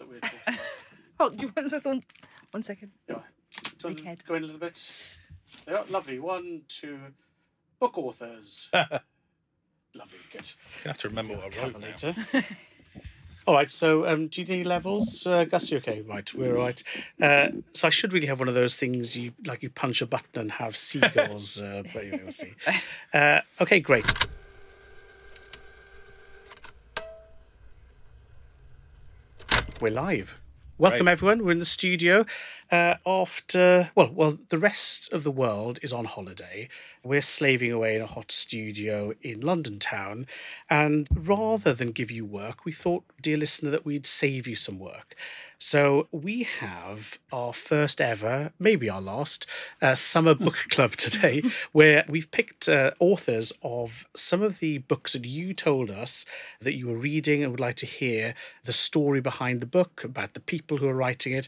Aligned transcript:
that 0.00 0.08
we're 0.08 0.20
talking 0.20 0.38
about. 0.46 0.58
Oh, 1.22 1.28
do 1.28 1.46
you 1.46 1.52
want 1.54 1.70
this 1.70 1.84
one? 1.84 2.02
One 2.52 2.62
second. 2.62 2.92
Yeah. 3.06 3.18
Do 3.78 3.88
Big 3.88 4.02
head. 4.04 4.24
go 4.26 4.36
in 4.36 4.42
a 4.42 4.46
little 4.46 4.58
bit? 4.60 4.90
Yeah, 5.68 5.82
lovely. 5.90 6.18
One, 6.18 6.62
two. 6.66 6.98
Book 7.78 7.98
authors. 7.98 8.70
lovely, 8.74 10.18
good. 10.32 10.50
You 10.82 10.88
have 10.88 10.96
to 10.98 11.08
remember 11.08 11.34
what 11.36 11.54
I 11.54 11.62
wrote 11.62 11.78
now. 11.78 11.86
later. 11.86 12.14
All 13.46 13.52
right, 13.54 13.70
so 13.70 14.06
um, 14.06 14.30
GD 14.30 14.64
levels, 14.64 15.26
uh, 15.26 15.44
Gus, 15.44 15.70
you 15.70 15.76
okay? 15.78 16.00
Right, 16.02 16.32
we're 16.34 16.56
all 16.56 16.62
right. 16.64 16.82
Uh, 17.20 17.48
so 17.72 17.88
I 17.88 17.90
should 17.90 18.12
really 18.12 18.26
have 18.28 18.38
one 18.38 18.48
of 18.48 18.54
those 18.54 18.76
things 18.76 19.16
you 19.16 19.32
like. 19.44 19.62
You 19.62 19.70
punch 19.70 20.00
a 20.02 20.06
button 20.06 20.28
and 20.42 20.52
have 20.52 20.76
seagulls, 20.76 21.60
uh, 21.60 21.82
but 21.92 22.02
anyway, 22.02 22.20
we'll 22.22 22.32
see. 22.32 22.54
Uh, 23.12 23.40
okay, 23.60 23.80
great. 23.80 24.04
We're 29.80 29.90
live. 29.90 30.38
Welcome, 30.76 31.04
Great. 31.06 31.12
everyone. 31.12 31.44
We're 31.44 31.52
in 31.52 31.58
the 31.58 31.64
studio. 31.64 32.26
Uh, 32.70 32.94
after, 33.04 33.90
well, 33.96 34.10
well, 34.12 34.38
the 34.48 34.58
rest 34.58 35.12
of 35.12 35.24
the 35.24 35.30
world 35.30 35.80
is 35.82 35.92
on 35.92 36.04
holiday. 36.04 36.68
We're 37.02 37.20
slaving 37.20 37.72
away 37.72 37.96
in 37.96 38.02
a 38.02 38.06
hot 38.06 38.30
studio 38.30 39.12
in 39.22 39.40
London 39.40 39.80
town. 39.80 40.26
And 40.68 41.08
rather 41.12 41.74
than 41.74 41.90
give 41.90 42.12
you 42.12 42.24
work, 42.24 42.64
we 42.64 42.70
thought, 42.70 43.04
dear 43.20 43.38
listener, 43.38 43.70
that 43.70 43.84
we'd 43.84 44.06
save 44.06 44.46
you 44.46 44.54
some 44.54 44.78
work. 44.78 45.16
So 45.62 46.08
we 46.10 46.44
have 46.44 47.18
our 47.30 47.52
first 47.52 48.00
ever, 48.00 48.52
maybe 48.58 48.88
our 48.88 49.02
last, 49.02 49.46
uh, 49.82 49.94
summer 49.94 50.34
book 50.34 50.54
club 50.70 50.92
today, 50.92 51.42
where 51.72 52.04
we've 52.08 52.30
picked 52.30 52.66
uh, 52.66 52.92
authors 52.98 53.52
of 53.62 54.06
some 54.16 54.42
of 54.42 54.60
the 54.60 54.78
books 54.78 55.12
that 55.12 55.26
you 55.26 55.52
told 55.52 55.90
us 55.90 56.24
that 56.60 56.76
you 56.76 56.88
were 56.88 56.96
reading 56.96 57.42
and 57.42 57.50
would 57.52 57.60
like 57.60 57.76
to 57.76 57.86
hear 57.86 58.34
the 58.64 58.72
story 58.72 59.20
behind 59.20 59.60
the 59.60 59.66
book, 59.66 60.02
about 60.02 60.32
the 60.32 60.40
people 60.40 60.78
who 60.78 60.88
are 60.88 60.94
writing 60.94 61.34
it, 61.34 61.46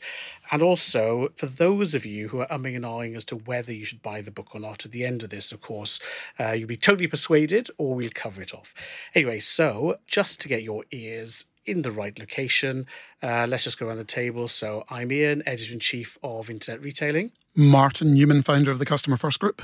and 0.51 0.63
also 0.63 1.12
for 1.35 1.47
those 1.47 1.95
of 1.95 2.05
you 2.05 2.29
who 2.29 2.41
are 2.41 2.47
umming 2.49 2.77
and 2.77 2.85
ahhing 2.85 3.17
as 3.17 3.25
to 3.27 3.37
whether 3.37 3.73
you 3.73 3.85
should 3.85 4.03
buy 4.03 4.21
the 4.21 4.31
book 4.31 4.55
or 4.55 4.61
not. 4.61 4.85
At 4.85 4.93
the 4.93 5.05
end 5.05 5.23
of 5.23 5.31
this, 5.31 5.53
of 5.53 5.61
course, 5.61 6.01
uh, 6.39 6.51
you'll 6.53 6.69
be 6.69 6.77
totally 6.77 7.07
persuaded, 7.07 7.71
or 7.79 7.95
we'll 7.95 8.11
cover 8.15 8.43
it 8.43 8.55
off. 8.55 8.75
Anyway, 9.15 9.41
so 9.41 9.99
just 10.07 10.41
to 10.41 10.49
get 10.49 10.63
your 10.63 10.85
ears 10.91 11.47
in 11.65 11.83
the 11.83 11.91
right 11.91 12.19
location. 12.19 12.87
Uh, 13.23 13.47
let's 13.49 13.65
just 13.65 13.79
go 13.79 13.87
around 13.87 13.99
the 13.99 14.05
table. 14.05 14.49
So 14.49 14.85
I'm 14.91 15.13
Ian, 15.13 15.43
editor 15.47 15.75
in 15.75 15.81
chief 15.81 16.19
of 16.23 16.51
Internet 16.51 16.83
Retailing. 16.83 17.33
Martin 17.55 18.15
Newman, 18.15 18.43
founder 18.43 18.71
of 18.71 18.79
the 18.79 18.87
Customer 18.87 19.17
First 19.17 19.39
Group. 19.39 19.63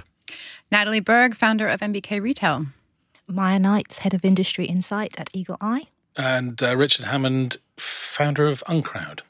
Natalie 0.71 1.01
Berg, 1.01 1.35
founder 1.35 1.67
of 1.67 1.81
NBK 1.81 2.21
Retail. 2.21 2.67
Miya 3.27 3.59
Knights, 3.59 3.99
head 3.99 4.15
of 4.15 4.25
industry 4.25 4.67
insight 4.67 5.19
at 5.19 5.31
Eagle 5.33 5.57
Eye. 5.61 5.89
And 6.17 6.63
uh, 6.63 6.77
Richard 6.77 7.07
Hammond, 7.07 7.59
founder 7.77 8.47
of 8.47 8.63
Uncrowd. 8.67 9.21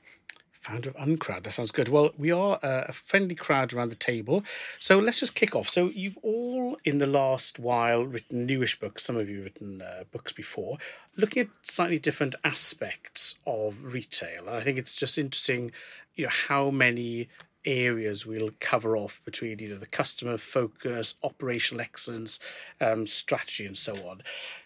Founder 0.69 0.91
of 0.91 0.97
Uncrowd. 0.97 1.45
That 1.45 1.53
sounds 1.53 1.71
good. 1.71 1.89
Well, 1.89 2.11
we 2.19 2.31
are 2.31 2.59
uh, 2.63 2.85
a 2.89 2.93
friendly 2.93 3.35
crowd 3.35 3.73
around 3.73 3.91
the 3.91 3.97
table. 3.97 4.45
So 4.79 4.99
let's 4.99 5.19
just 5.19 5.35
kick 5.35 5.57
off. 5.57 5.69
So 5.69 5.87
you've 5.87 6.19
all, 6.23 6.77
in 6.85 6.99
the 6.99 7.07
last 7.07 7.59
while, 7.59 8.05
written 8.05 8.45
newish 8.45 8.79
books. 8.79 9.03
Some 9.03 9.17
of 9.17 9.31
you 9.31 9.37
have 9.37 9.45
written 9.45 9.81
uh, 9.81 10.05
books 10.13 10.33
before, 10.33 10.77
looking 11.17 11.45
at 11.45 11.49
slightly 11.63 11.99
different 11.99 12.35
aspects 12.45 13.37
of 13.47 13.95
retail. 13.95 14.47
And 14.47 14.57
I 14.57 14.61
think 14.61 14.77
it's 14.77 14.95
just 14.95 15.17
interesting, 15.17 15.73
you 16.17 16.25
know, 16.25 16.31
how 16.49 16.69
many 16.71 17.31
areas 17.69 18.27
we'll 18.27 18.51
cover 18.61 18.97
off 18.97 19.21
between 19.25 19.59
you 19.59 19.69
know 19.69 19.79
the 19.79 19.87
customer 19.87 20.39
focus, 20.39 21.15
operational 21.23 21.81
excellence, 21.81 22.41
um, 22.81 23.07
strategy, 23.07 23.67
and 23.67 23.77
so 23.77 23.95
on. 24.09 24.23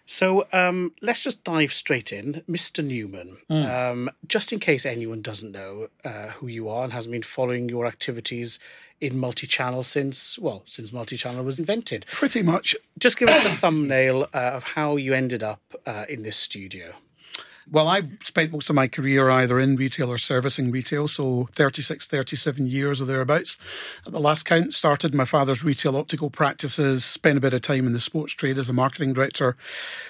So 0.07 0.47
um, 0.53 0.93
let's 1.01 1.23
just 1.23 1.45
dive 1.45 1.73
straight 1.73 2.13
in, 2.13 2.43
Mr. 2.49 2.85
Newman. 2.85 3.39
Um, 3.51 4.11
just 4.27 4.53
in 4.53 4.59
case 4.59 4.85
anyone 4.85 5.23
doesn't 5.23 5.53
know 5.53 5.89
uh, 6.05 6.29
who 6.29 6.49
you 6.49 6.69
are 6.69 6.85
and 6.85 6.93
hasn't 6.93 7.13
been 7.13 7.23
following 7.23 7.69
your 7.69 7.87
activities 7.87 8.59
in 9.01 9.19
multi-channel 9.19 9.83
since 9.83 10.39
well 10.39 10.63
since 10.67 10.93
multi-channel 10.93 11.45
was 11.45 11.59
invented. 11.59 12.07
Pretty 12.07 12.43
much. 12.43 12.75
Just 12.99 13.19
give 13.19 13.29
us 13.29 13.45
a 13.45 13.57
thumbnail 13.57 14.29
uh, 14.33 14.39
of 14.39 14.63
how 14.63 14.97
you 14.97 15.13
ended 15.13 15.43
up 15.43 15.61
uh, 15.87 16.05
in 16.09 16.23
this 16.23 16.37
studio. 16.37 16.95
Well, 17.71 17.87
I've 17.87 18.09
spent 18.25 18.53
most 18.53 18.69
of 18.71 18.77
my 18.77 18.89
career 18.89 19.31
either 19.31 19.61
in 19.61 19.77
retail 19.77 20.11
or 20.11 20.19
servicing 20.19 20.71
retail, 20.73 21.07
so 21.07 21.49
36, 21.53 22.07
37 22.07 22.67
years 22.67 23.01
or 23.01 23.05
thereabouts. 23.05 23.57
At 24.05 24.13
the 24.13 24.21
last 24.21 24.45
count, 24.45 24.75
started 24.75 25.15
my 25.15 25.25
father's 25.25 25.63
retail 25.63 25.97
optical 25.97 26.29
practices, 26.29 27.05
spent 27.05 27.39
a 27.39 27.41
bit 27.41 27.55
of 27.55 27.61
time 27.61 27.87
in 27.87 27.93
the 27.93 28.01
sports 28.01 28.35
trade 28.35 28.59
as 28.59 28.69
a 28.69 28.73
marketing 28.73 29.13
director 29.13 29.57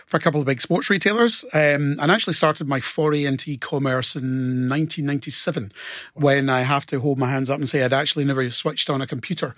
for 0.06 0.16
a 0.16 0.20
couple 0.20 0.40
of 0.40 0.46
big 0.46 0.62
sports 0.62 0.88
retailers, 0.88 1.44
um, 1.52 1.96
and 2.00 2.10
actually 2.10 2.32
started 2.32 2.68
my 2.68 2.80
foray 2.80 3.24
into 3.24 3.50
e-commerce 3.50 4.16
in 4.16 4.68
1997 4.68 5.72
when 6.14 6.48
I 6.48 6.62
have 6.62 6.86
to 6.86 7.00
hold 7.00 7.18
my 7.18 7.30
hands 7.30 7.50
up 7.50 7.58
and 7.58 7.68
say 7.68 7.84
I'd 7.84 7.92
actually 7.92 8.24
never 8.24 8.48
switched 8.50 8.88
on 8.88 9.02
a 9.02 9.06
computer 9.06 9.54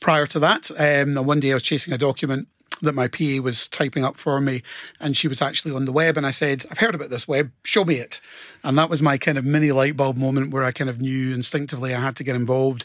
prior 0.00 0.26
to 0.26 0.38
that. 0.40 0.70
Um, 0.72 1.16
and 1.16 1.26
one 1.26 1.40
day 1.40 1.52
I 1.52 1.54
was 1.54 1.62
chasing 1.62 1.94
a 1.94 1.98
document 1.98 2.48
that 2.82 2.94
my 2.94 3.08
PA 3.08 3.42
was 3.42 3.68
typing 3.68 4.04
up 4.04 4.16
for 4.16 4.40
me, 4.40 4.62
and 5.00 5.16
she 5.16 5.28
was 5.28 5.42
actually 5.42 5.74
on 5.74 5.84
the 5.84 5.92
web. 5.92 6.16
And 6.16 6.26
I 6.26 6.30
said, 6.30 6.64
I've 6.70 6.78
heard 6.78 6.94
about 6.94 7.10
this 7.10 7.28
web, 7.28 7.50
show 7.64 7.84
me 7.84 7.96
it. 7.96 8.20
And 8.64 8.78
that 8.78 8.90
was 8.90 9.02
my 9.02 9.18
kind 9.18 9.38
of 9.38 9.44
mini 9.44 9.72
light 9.72 9.96
bulb 9.96 10.16
moment 10.16 10.52
where 10.52 10.64
I 10.64 10.72
kind 10.72 10.90
of 10.90 11.00
knew 11.00 11.34
instinctively 11.34 11.94
I 11.94 12.00
had 12.00 12.16
to 12.16 12.24
get 12.24 12.36
involved, 12.36 12.84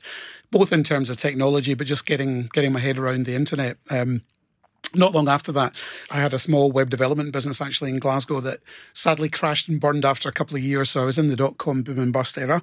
both 0.51 0.71
in 0.71 0.83
terms 0.83 1.09
of 1.09 1.17
technology, 1.17 1.73
but 1.73 1.87
just 1.87 2.05
getting 2.05 2.49
getting 2.53 2.71
my 2.71 2.79
head 2.79 2.97
around 2.97 3.25
the 3.25 3.35
internet. 3.35 3.77
Um, 3.89 4.21
not 4.95 5.13
long 5.13 5.27
after 5.27 5.51
that, 5.53 5.81
I 6.11 6.17
had 6.17 6.33
a 6.33 6.39
small 6.39 6.71
web 6.71 6.89
development 6.89 7.31
business 7.31 7.61
actually 7.61 7.89
in 7.89 7.99
Glasgow 7.99 8.39
that 8.41 8.59
sadly 8.93 9.29
crashed 9.29 9.67
and 9.67 9.79
burned 9.79 10.05
after 10.05 10.29
a 10.29 10.33
couple 10.33 10.55
of 10.55 10.63
years. 10.63 10.91
So 10.91 11.01
I 11.01 11.05
was 11.05 11.17
in 11.17 11.27
the 11.27 11.35
dot 11.35 11.57
com 11.57 11.81
boom 11.81 11.99
and 11.99 12.13
bust 12.13 12.37
era. 12.37 12.61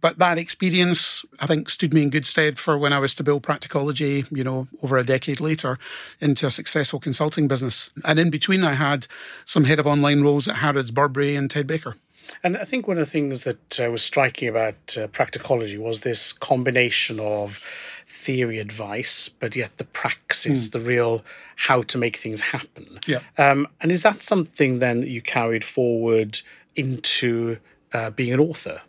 But 0.00 0.18
that 0.18 0.36
experience, 0.36 1.24
I 1.40 1.46
think, 1.46 1.70
stood 1.70 1.94
me 1.94 2.02
in 2.02 2.10
good 2.10 2.26
stead 2.26 2.58
for 2.58 2.76
when 2.76 2.92
I 2.92 2.98
was 2.98 3.14
to 3.14 3.22
build 3.22 3.42
Practicology, 3.42 4.30
you 4.30 4.44
know, 4.44 4.68
over 4.82 4.98
a 4.98 5.04
decade 5.04 5.40
later 5.40 5.78
into 6.20 6.46
a 6.46 6.50
successful 6.50 7.00
consulting 7.00 7.48
business. 7.48 7.90
And 8.04 8.18
in 8.18 8.28
between, 8.28 8.64
I 8.64 8.74
had 8.74 9.06
some 9.44 9.64
head 9.64 9.78
of 9.78 9.86
online 9.86 10.22
roles 10.22 10.48
at 10.48 10.56
Harrods, 10.56 10.90
Burberry, 10.90 11.36
and 11.36 11.50
Ted 11.50 11.66
Baker. 11.66 11.96
And 12.42 12.56
I 12.56 12.64
think 12.64 12.86
one 12.86 12.98
of 12.98 13.06
the 13.06 13.10
things 13.10 13.44
that 13.44 13.80
uh, 13.80 13.90
was 13.90 14.02
striking 14.02 14.48
about 14.48 14.96
uh, 14.96 15.06
practicology 15.08 15.78
was 15.78 16.00
this 16.00 16.32
combination 16.32 17.20
of 17.20 17.60
theory 18.06 18.58
advice, 18.58 19.28
but 19.28 19.56
yet 19.56 19.76
the 19.78 19.84
praxis, 19.84 20.70
the 20.70 20.80
real 20.80 21.24
how 21.56 21.82
to 21.82 21.98
make 21.98 22.16
things 22.16 22.40
happen. 22.40 22.98
Yeah. 23.06 23.20
Um, 23.38 23.68
and 23.80 23.90
is 23.90 24.02
that 24.02 24.22
something 24.22 24.78
then 24.78 25.00
that 25.00 25.08
you 25.08 25.22
carried 25.22 25.64
forward 25.64 26.40
into 26.76 27.58
uh, 27.92 28.10
being 28.10 28.32
an 28.32 28.40
author? 28.40 28.82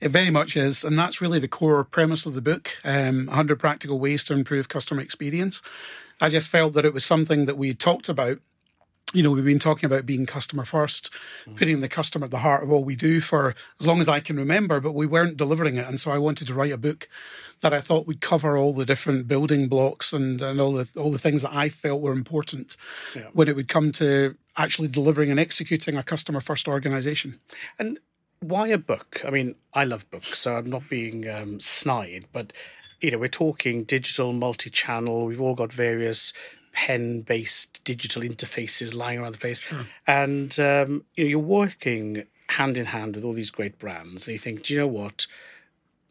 It 0.00 0.10
very 0.10 0.30
much 0.30 0.56
is, 0.56 0.84
and 0.84 0.98
that's 0.98 1.20
really 1.20 1.38
the 1.38 1.48
core 1.48 1.82
premise 1.84 2.26
of 2.26 2.34
the 2.34 2.42
book 2.42 2.70
um, 2.84 3.26
100 3.26 3.58
Practical 3.58 3.98
Ways 3.98 4.24
to 4.24 4.34
Improve 4.34 4.68
Customer 4.68 5.00
Experience. 5.00 5.62
I 6.20 6.28
just 6.28 6.48
felt 6.48 6.74
that 6.74 6.84
it 6.84 6.94
was 6.94 7.04
something 7.04 7.46
that 7.46 7.56
we 7.56 7.74
talked 7.74 8.08
about. 8.08 8.38
You 9.12 9.22
know, 9.22 9.30
we've 9.30 9.44
been 9.44 9.60
talking 9.60 9.86
about 9.86 10.06
being 10.06 10.26
customer 10.26 10.64
first, 10.64 11.08
putting 11.56 11.80
the 11.80 11.88
customer 11.88 12.24
at 12.24 12.32
the 12.32 12.38
heart 12.38 12.64
of 12.64 12.72
all 12.72 12.82
we 12.82 12.96
do 12.96 13.20
for 13.20 13.54
as 13.78 13.86
long 13.86 14.00
as 14.00 14.08
I 14.08 14.18
can 14.18 14.36
remember, 14.36 14.80
but 14.80 14.92
we 14.92 15.06
weren't 15.06 15.36
delivering 15.36 15.76
it. 15.76 15.86
And 15.86 16.00
so 16.00 16.10
I 16.10 16.18
wanted 16.18 16.48
to 16.48 16.54
write 16.54 16.72
a 16.72 16.76
book 16.76 17.08
that 17.60 17.72
I 17.72 17.80
thought 17.80 18.08
would 18.08 18.20
cover 18.20 18.56
all 18.58 18.72
the 18.72 18.84
different 18.84 19.28
building 19.28 19.68
blocks 19.68 20.12
and, 20.12 20.42
and 20.42 20.60
all 20.60 20.72
the 20.72 20.88
all 20.96 21.12
the 21.12 21.18
things 21.18 21.42
that 21.42 21.54
I 21.54 21.68
felt 21.68 22.00
were 22.00 22.12
important 22.12 22.76
Yeah. 23.14 23.28
when 23.34 23.46
it 23.46 23.54
would 23.54 23.68
come 23.68 23.92
to 23.92 24.36
actually 24.56 24.88
delivering 24.88 25.30
and 25.30 25.38
executing 25.38 25.96
a 25.96 26.02
customer 26.02 26.40
first 26.40 26.66
organization. 26.66 27.38
And 27.78 28.00
why 28.40 28.68
a 28.68 28.78
book? 28.78 29.22
I 29.24 29.30
mean, 29.30 29.54
I 29.74 29.84
love 29.84 30.10
books, 30.10 30.38
so 30.40 30.56
I'm 30.56 30.68
not 30.68 30.88
being 30.88 31.28
um, 31.30 31.60
snide, 31.60 32.26
but 32.32 32.52
you 33.00 33.12
know, 33.12 33.18
we're 33.18 33.28
talking 33.28 33.84
digital, 33.84 34.32
multi-channel. 34.32 35.26
We've 35.26 35.40
all 35.40 35.54
got 35.54 35.72
various 35.72 36.32
pen-based 36.74 37.82
digital 37.84 38.22
interfaces 38.22 38.94
lying 38.94 39.18
around 39.20 39.32
the 39.32 39.38
place, 39.38 39.60
and 40.06 40.58
um, 40.60 41.04
you 41.14 41.24
know, 41.24 41.30
you're 41.30 41.38
working 41.38 42.24
hand 42.50 42.76
in 42.76 42.86
hand 42.86 43.16
with 43.16 43.24
all 43.24 43.32
these 43.32 43.50
great 43.50 43.78
brands. 43.78 44.26
And 44.26 44.32
you 44.32 44.38
think, 44.38 44.64
do 44.64 44.74
you 44.74 44.80
know 44.80 44.86
what? 44.86 45.26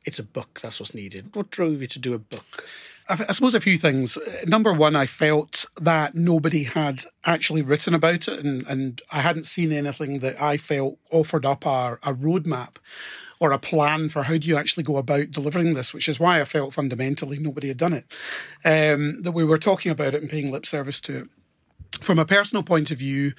It's 0.06 0.20
a 0.20 0.24
book. 0.24 0.60
That's 0.62 0.80
what's 0.80 0.94
needed. 0.94 1.36
What 1.36 1.50
drove 1.52 1.82
you 1.82 1.88
to 1.88 2.00
do 2.00 2.14
a 2.14 2.20
book? 2.20 2.66
I, 3.08 3.26
I 3.30 3.32
suppose 3.34 3.56
a 3.56 3.62
few 3.62 3.78
things. 3.78 4.18
Number 4.48 4.74
one, 4.74 4.96
I 4.96 5.06
felt 5.06 5.66
that 5.80 6.16
nobody 6.16 6.64
had 6.64 7.04
actually 7.26 7.62
written 7.62 7.94
about 7.94 8.28
it, 8.28 8.40
and, 8.44 8.66
and 8.68 9.02
I 9.12 9.22
hadn't 9.22 9.46
seen 9.46 9.72
anything 9.72 10.20
that 10.20 10.42
I 10.42 10.58
felt 10.58 10.98
offered 11.12 11.46
up 11.46 11.66
a, 11.66 12.00
a 12.04 12.14
roadmap 12.14 12.76
or 13.40 13.52
a 13.52 13.60
plan 13.60 14.10
for 14.10 14.24
how 14.24 14.38
do 14.38 14.48
you 14.48 14.58
actually 14.58 14.84
go 14.84 14.98
about 14.98 15.32
delivering 15.32 15.74
this, 15.74 15.94
which 15.94 16.08
is 16.08 16.20
why 16.20 16.40
I 16.40 16.46
felt 16.46 16.74
fundamentally 16.74 17.40
nobody 17.40 17.68
had 17.68 17.78
done 17.78 17.94
it. 17.94 18.06
Um, 18.66 19.22
that 19.24 19.32
we 19.32 19.44
were 19.44 19.58
talking 19.58 19.92
about 19.92 20.14
it 20.14 20.22
and 20.22 20.30
paying 20.30 20.52
lip 20.52 20.66
service 20.66 21.00
to 21.02 21.20
it. 21.20 21.28
From 22.02 22.20
a 22.20 22.26
personal 22.26 22.64
point 22.64 22.92
of 22.92 22.98
view, 22.98 23.34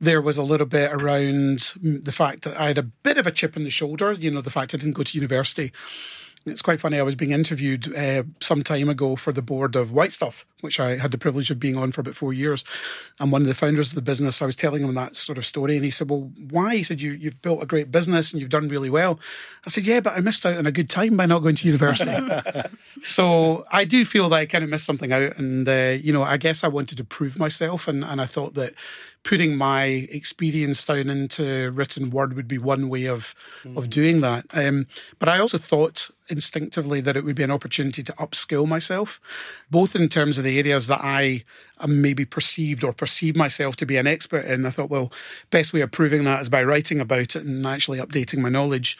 there 0.00 0.20
was 0.20 0.36
a 0.36 0.42
little 0.42 0.66
bit 0.66 0.92
around 0.92 1.58
mm, 1.58 2.04
the 2.04 2.12
fact 2.12 2.42
that 2.42 2.56
I 2.58 2.68
had 2.68 2.78
a 2.78 2.82
bit 2.82 3.18
of 3.18 3.26
a 3.26 3.30
chip 3.30 3.56
in 3.56 3.64
the 3.64 3.70
shoulder, 3.70 4.12
you 4.12 4.30
know, 4.30 4.40
the 4.40 4.50
fact 4.50 4.74
I 4.74 4.78
didn't 4.78 4.94
go 4.94 5.02
to 5.02 5.18
university 5.18 5.72
It's 6.46 6.62
quite 6.62 6.78
funny. 6.78 6.98
I 6.98 7.02
was 7.02 7.14
being 7.14 7.30
interviewed 7.30 7.94
uh, 7.96 8.24
some 8.40 8.62
time 8.62 8.90
ago 8.90 9.16
for 9.16 9.32
the 9.32 9.40
board 9.40 9.76
of 9.76 9.92
White 9.92 10.12
Stuff, 10.12 10.44
which 10.60 10.78
I 10.78 10.98
had 10.98 11.10
the 11.10 11.18
privilege 11.18 11.50
of 11.50 11.58
being 11.58 11.76
on 11.76 11.90
for 11.90 12.02
about 12.02 12.16
four 12.16 12.34
years. 12.34 12.64
And 13.18 13.32
one 13.32 13.42
of 13.42 13.48
the 13.48 13.54
founders 13.54 13.90
of 13.90 13.94
the 13.94 14.02
business, 14.02 14.42
I 14.42 14.46
was 14.46 14.56
telling 14.56 14.82
him 14.82 14.92
that 14.94 15.16
sort 15.16 15.38
of 15.38 15.46
story, 15.46 15.76
and 15.76 15.84
he 15.84 15.90
said, 15.90 16.10
"Well, 16.10 16.30
why?" 16.50 16.76
He 16.76 16.82
said, 16.82 17.00
you, 17.00 17.12
"You've 17.12 17.40
built 17.40 17.62
a 17.62 17.66
great 17.66 17.90
business 17.90 18.32
and 18.32 18.40
you've 18.40 18.50
done 18.50 18.68
really 18.68 18.90
well." 18.90 19.18
I 19.66 19.70
said, 19.70 19.84
"Yeah, 19.84 20.00
but 20.00 20.16
I 20.16 20.20
missed 20.20 20.44
out 20.44 20.56
on 20.56 20.66
a 20.66 20.72
good 20.72 20.90
time 20.90 21.16
by 21.16 21.24
not 21.24 21.42
going 21.42 21.56
to 21.56 21.66
university." 21.66 22.14
so 23.02 23.66
I 23.70 23.84
do 23.84 24.04
feel 24.04 24.28
that 24.28 24.36
I 24.36 24.46
kind 24.46 24.64
of 24.64 24.70
missed 24.70 24.86
something 24.86 25.12
out, 25.12 25.38
and 25.38 25.66
uh, 25.66 25.96
you 25.98 26.12
know, 26.12 26.22
I 26.22 26.36
guess 26.36 26.62
I 26.62 26.68
wanted 26.68 26.98
to 26.98 27.04
prove 27.04 27.38
myself, 27.38 27.88
and, 27.88 28.04
and 28.04 28.20
I 28.20 28.26
thought 28.26 28.54
that 28.54 28.74
putting 29.24 29.56
my 29.56 29.84
experience 29.84 30.84
down 30.84 31.08
into 31.08 31.70
written 31.70 32.10
word 32.10 32.34
would 32.34 32.46
be 32.46 32.58
one 32.58 32.88
way 32.88 33.06
of 33.06 33.34
mm. 33.64 33.76
of 33.76 33.90
doing 33.90 34.20
that. 34.20 34.44
Um, 34.52 34.86
but 35.18 35.28
I 35.28 35.38
also 35.38 35.58
thought 35.58 36.10
instinctively 36.28 37.00
that 37.00 37.16
it 37.16 37.24
would 37.24 37.34
be 37.34 37.42
an 37.42 37.50
opportunity 37.50 38.02
to 38.02 38.12
upskill 38.12 38.66
myself, 38.66 39.20
both 39.70 39.96
in 39.96 40.08
terms 40.08 40.38
of 40.38 40.44
the 40.44 40.58
areas 40.58 40.86
that 40.86 41.00
I 41.02 41.44
am 41.80 42.00
maybe 42.02 42.24
perceived 42.24 42.84
or 42.84 42.92
perceive 42.92 43.34
myself 43.34 43.76
to 43.76 43.86
be 43.86 43.96
an 43.96 44.06
expert 44.06 44.44
in. 44.44 44.66
I 44.66 44.70
thought, 44.70 44.90
well, 44.90 45.10
best 45.50 45.72
way 45.72 45.80
of 45.80 45.90
proving 45.90 46.24
that 46.24 46.42
is 46.42 46.48
by 46.48 46.62
writing 46.62 47.00
about 47.00 47.34
it 47.34 47.44
and 47.44 47.66
actually 47.66 47.98
updating 47.98 48.38
my 48.38 48.50
knowledge. 48.50 48.98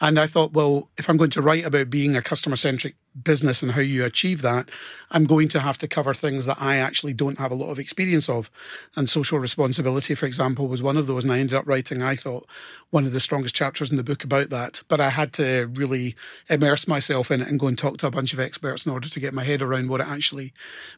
And 0.00 0.18
I 0.18 0.26
thought, 0.26 0.52
well, 0.52 0.88
if 0.96 1.08
I'm 1.08 1.18
going 1.18 1.30
to 1.30 1.42
write 1.42 1.66
about 1.66 1.90
being 1.90 2.16
a 2.16 2.22
customer 2.22 2.56
centric 2.56 2.94
business 3.22 3.62
and 3.62 3.72
how 3.72 3.80
you 3.80 4.04
achieve 4.04 4.42
that, 4.42 4.70
I'm 5.10 5.24
going 5.24 5.48
to 5.48 5.60
have 5.60 5.78
to 5.78 5.88
cover 5.88 6.14
things 6.14 6.46
that 6.46 6.60
I 6.60 6.76
actually 6.76 7.12
don't 7.12 7.38
have 7.38 7.52
a 7.52 7.56
lot 7.56 7.70
of 7.70 7.78
experience 7.78 8.28
of. 8.28 8.50
And 8.96 9.08
social 9.08 9.38
responsibility, 9.38 10.14
for 10.14 10.26
example, 10.26 10.68
was 10.68 10.82
one 10.82 10.96
of 10.96 11.06
those. 11.06 11.24
And 11.24 11.32
I 11.32 11.38
ended 11.38 11.56
up 11.56 11.66
writing, 11.66 12.02
I 12.02 12.16
thought, 12.16 12.46
one 12.90 13.06
of 13.06 13.12
the 13.12 13.20
strongest 13.20 13.54
chapters 13.54 13.90
in 13.90 13.96
the 13.96 14.04
book 14.04 14.24
about 14.24 14.50
that. 14.50 14.82
But 14.88 15.00
I 15.00 15.10
had 15.10 15.32
to 15.34 15.70
really 15.74 16.16
immerse 16.48 16.86
myself 16.86 17.30
in 17.30 17.40
it 17.40 17.48
and 17.48 17.60
go 17.60 17.66
and 17.66 17.78
talk 17.78 17.98
to 17.98 18.06
a 18.06 18.12
bunch 18.12 18.32
of 18.32 18.40
experts 18.40 18.86
in 18.86 18.92
order 18.92 19.08
to 19.08 19.20
get 19.20 19.34
my 19.34 19.44
head 19.44 19.62
around 19.62 19.88
what 19.88 20.00
it 20.00 20.08
actually 20.08 20.52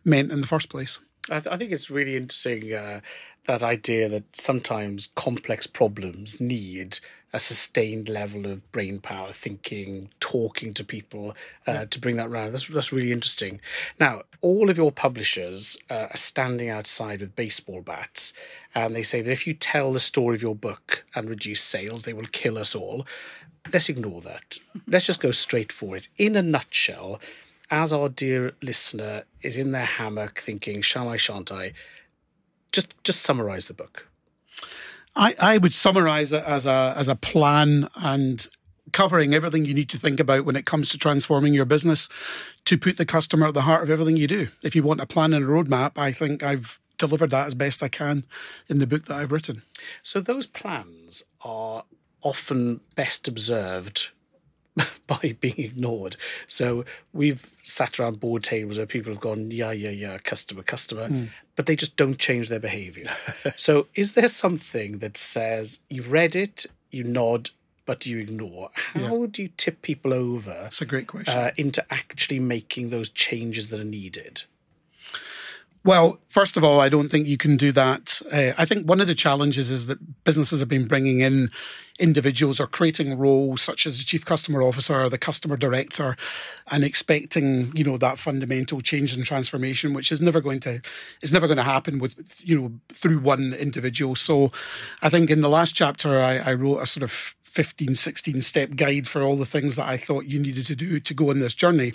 meant 0.05 0.33
in 0.33 0.41
the 0.41 0.47
first 0.47 0.69
place. 0.69 0.99
I, 1.31 1.41
th- 1.41 1.55
I 1.55 1.57
think 1.57 1.71
it's 1.71 1.91
really 1.91 2.17
interesting 2.17 2.75
uh, 2.75 3.01
that 3.47 3.63
idea 3.63 4.09
that 4.09 4.37
sometimes 4.37 5.09
complex 5.15 5.67
problems 5.67 6.41
need 6.41 6.99
a 7.33 7.41
sustained 7.41 8.09
level 8.09 8.47
of 8.47 8.71
brain 8.73 9.01
power, 9.01 9.33
thinking, 9.33 10.11
talking 10.21 10.75
to 10.75 10.85
people 10.85 11.31
uh, 11.67 11.73
yeah. 11.73 11.85
to 11.87 11.99
bring 11.99 12.17
that 12.17 12.27
around. 12.29 12.53
That's 12.53 12.69
that's 12.69 12.93
really 12.93 13.13
interesting. 13.13 13.61
Now, 13.99 14.23
all 14.43 14.69
of 14.69 14.77
your 14.77 14.93
publishers 14.93 15.79
uh, 15.91 16.09
are 16.11 16.17
standing 16.17 16.69
outside 16.69 17.21
with 17.21 17.35
baseball 17.35 17.81
bats, 17.81 18.33
and 18.75 18.95
they 18.95 19.03
say 19.03 19.23
that 19.23 19.31
if 19.31 19.47
you 19.47 19.55
tell 19.55 19.93
the 19.93 20.01
story 20.01 20.37
of 20.37 20.43
your 20.43 20.55
book 20.55 21.05
and 21.15 21.29
reduce 21.29 21.63
sales, 21.63 22.03
they 22.03 22.13
will 22.13 22.27
kill 22.33 22.59
us 22.59 22.75
all. 22.75 23.07
Let's 23.73 23.89
ignore 23.89 24.21
that. 24.23 24.59
Let's 24.87 25.07
just 25.07 25.21
go 25.21 25.31
straight 25.31 25.73
for 25.73 25.97
it. 25.97 26.09
In 26.19 26.37
a 26.37 26.43
nutshell, 26.43 27.21
as 27.71 27.93
our 27.93 28.09
dear 28.09 28.53
listener 28.61 29.25
is 29.41 29.57
in 29.57 29.73
their 29.73 29.87
hammock 29.87 30.41
thinking, 30.41 30.83
"Shall 30.83 31.09
I? 31.09 31.17
Shan't 31.17 31.51
I?" 31.51 31.73
Just 32.73 32.95
just 33.05 33.23
summarize 33.23 33.67
the 33.67 33.75
book. 33.75 34.09
I, 35.15 35.35
I 35.39 35.59
would 35.59 35.75
summarize 35.75 36.33
it 36.33 36.45
as 36.45 36.67
a 36.67 36.95
as 36.97 37.09
a 37.09 37.15
plan 37.15 37.89
and 37.97 38.49
covering 38.93 39.35
everything 39.35 39.65
you 39.65 39.75
need 39.75 39.89
to 39.89 39.99
think 39.99 40.21
about 40.21 40.45
when 40.45 40.57
it 40.57 40.67
comes 40.67 40.91
to 40.91 40.99
transforming 40.99 41.55
your 41.55 41.65
business 41.65 42.09
to 42.67 42.77
put 42.77 42.97
the 42.99 43.07
customer 43.07 43.49
at 43.49 43.55
the 43.55 43.63
heart 43.63 43.83
of 43.83 43.91
everything 43.91 44.17
you 44.17 44.27
do. 44.27 44.49
If 44.63 44.77
you 44.77 44.83
want 44.83 45.01
a 45.01 45.07
plan 45.07 45.33
and 45.33 45.45
a 45.45 45.49
roadmap, 45.49 45.93
I 45.97 46.13
think 46.13 46.43
I've 46.43 46.79
delivered 46.99 47.31
that 47.31 47.47
as 47.47 47.55
best 47.55 47.83
I 47.83 47.89
can 47.89 48.25
in 48.69 48.79
the 48.79 48.87
book 48.87 49.07
that 49.07 49.17
I've 49.17 49.33
written. 49.33 49.63
So 50.03 50.21
those 50.21 50.47
plans 50.47 51.23
are 51.41 51.85
often 52.23 52.81
best 52.95 53.27
observed 53.27 54.11
by 55.07 55.37
being 55.41 55.59
ignored. 55.59 56.17
So 56.49 56.85
we've 57.13 57.53
sat 57.63 57.99
around 57.99 58.21
board 58.21 58.43
tables 58.43 58.79
where 58.79 58.87
people 58.87 59.13
have 59.13 59.21
gone, 59.21 59.51
yeah, 59.51 59.73
yeah, 59.73 59.91
yeah, 59.91 60.19
customer, 60.19 60.63
customer, 60.63 61.09
mm. 61.09 61.29
but 61.57 61.67
they 61.67 61.77
just 61.77 61.97
don't 61.97 62.19
change 62.19 62.49
their 62.49 62.61
behavior. 62.61 63.11
so 63.57 63.89
is 63.95 64.13
there 64.13 64.29
something 64.29 64.99
that 64.99 65.17
says 65.17 65.81
you've 65.89 66.13
read 66.13 66.35
it, 66.35 66.67
you 66.91 67.05
nod, 67.05 67.51
but 67.85 68.07
you 68.07 68.19
ignore? 68.19 68.71
How 68.75 69.23
yeah. 69.23 69.27
do 69.31 69.43
you 69.43 69.51
tip 69.57 69.83
people 69.83 70.15
over? 70.15 70.59
That's 70.63 70.81
a 70.81 70.87
great 70.87 71.07
question. 71.07 71.37
Uh, 71.37 71.51
into 71.57 71.85
actually 71.93 72.39
making 72.39 72.89
those 72.89 73.09
changes 73.09 73.69
that 73.69 73.81
are 73.81 73.85
needed? 73.85 74.45
Well, 75.85 76.21
first 76.29 76.57
of 76.57 76.63
all, 76.63 76.81
I 76.81 76.89
don't 76.89 77.09
think 77.09 77.27
you 77.27 77.37
can 77.37 77.57
do 77.57 77.73
that. 77.73 78.23
Uh, 78.31 78.53
I 78.57 78.65
think 78.65 78.89
one 78.89 79.01
of 79.01 79.09
the 79.09 79.17
challenges 79.17 79.69
is 79.69 79.89
that 79.89 80.23
businesses 80.23 80.61
have 80.61 80.69
been 80.69 80.87
bringing 80.87 81.21
in 81.21 81.51
individuals 81.99 82.61
or 82.61 82.69
creating 82.69 83.19
roles 83.19 83.63
such 83.63 83.85
as 83.87 83.99
the 83.99 84.05
chief 84.05 84.25
customer 84.25 84.63
officer 84.63 85.03
or 85.03 85.09
the 85.09 85.19
customer 85.19 85.57
director 85.57 86.17
and 86.71 86.85
expecting, 86.85 87.73
you 87.77 87.83
know, 87.83 87.99
that 87.99 88.19
fundamental 88.19 88.81
change 88.81 89.15
and 89.15 89.25
transformation, 89.25 89.93
which 89.93 90.13
is 90.13 90.21
never 90.21 90.41
going 90.41 90.61
to, 90.61 90.81
is 91.21 91.33
never 91.33 91.49
going 91.49 91.57
to 91.57 91.65
happen 91.65 91.99
with, 91.99 92.41
you 92.45 92.61
know, 92.61 92.73
through 92.93 93.19
one 93.19 93.53
individual. 93.53 94.15
So 94.15 94.51
I 95.03 95.09
think 95.09 95.31
in 95.31 95.41
the 95.41 95.51
last 95.51 95.75
chapter, 95.75 96.19
I, 96.19 96.39
I 96.39 96.55
wrote 96.55 96.79
a 96.79 96.87
sort 96.87 97.03
of 97.03 97.35
15, 97.53 97.95
16 97.95 98.41
step 98.41 98.71
guide 98.77 99.07
for 99.07 99.23
all 99.23 99.37
the 99.37 99.45
things 99.45 99.77
that 99.77 99.87
I 99.87 99.99
thought 99.99 100.25
you 100.25 100.39
needed 100.39 100.65
to 100.67 100.75
do 100.75 100.99
to 100.99 101.15
go 101.15 101.29
on 101.29 101.41
this 101.41 101.55
journey. 101.55 101.93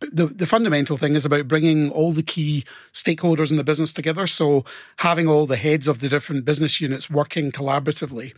But 0.00 0.16
the, 0.16 0.26
the 0.28 0.46
fundamental 0.46 0.96
thing 0.96 1.14
is 1.14 1.26
about 1.26 1.46
bringing 1.46 1.90
all 1.90 2.12
the 2.12 2.22
key 2.22 2.64
stakeholders 2.94 3.50
in 3.50 3.58
the 3.58 3.64
business 3.64 3.92
together. 3.92 4.26
So 4.26 4.64
having 4.96 5.28
all 5.28 5.44
the 5.44 5.56
heads 5.56 5.88
of 5.88 6.00
the 6.00 6.08
different 6.08 6.46
business 6.46 6.80
units 6.80 7.10
working 7.10 7.52
collaboratively 7.52 8.32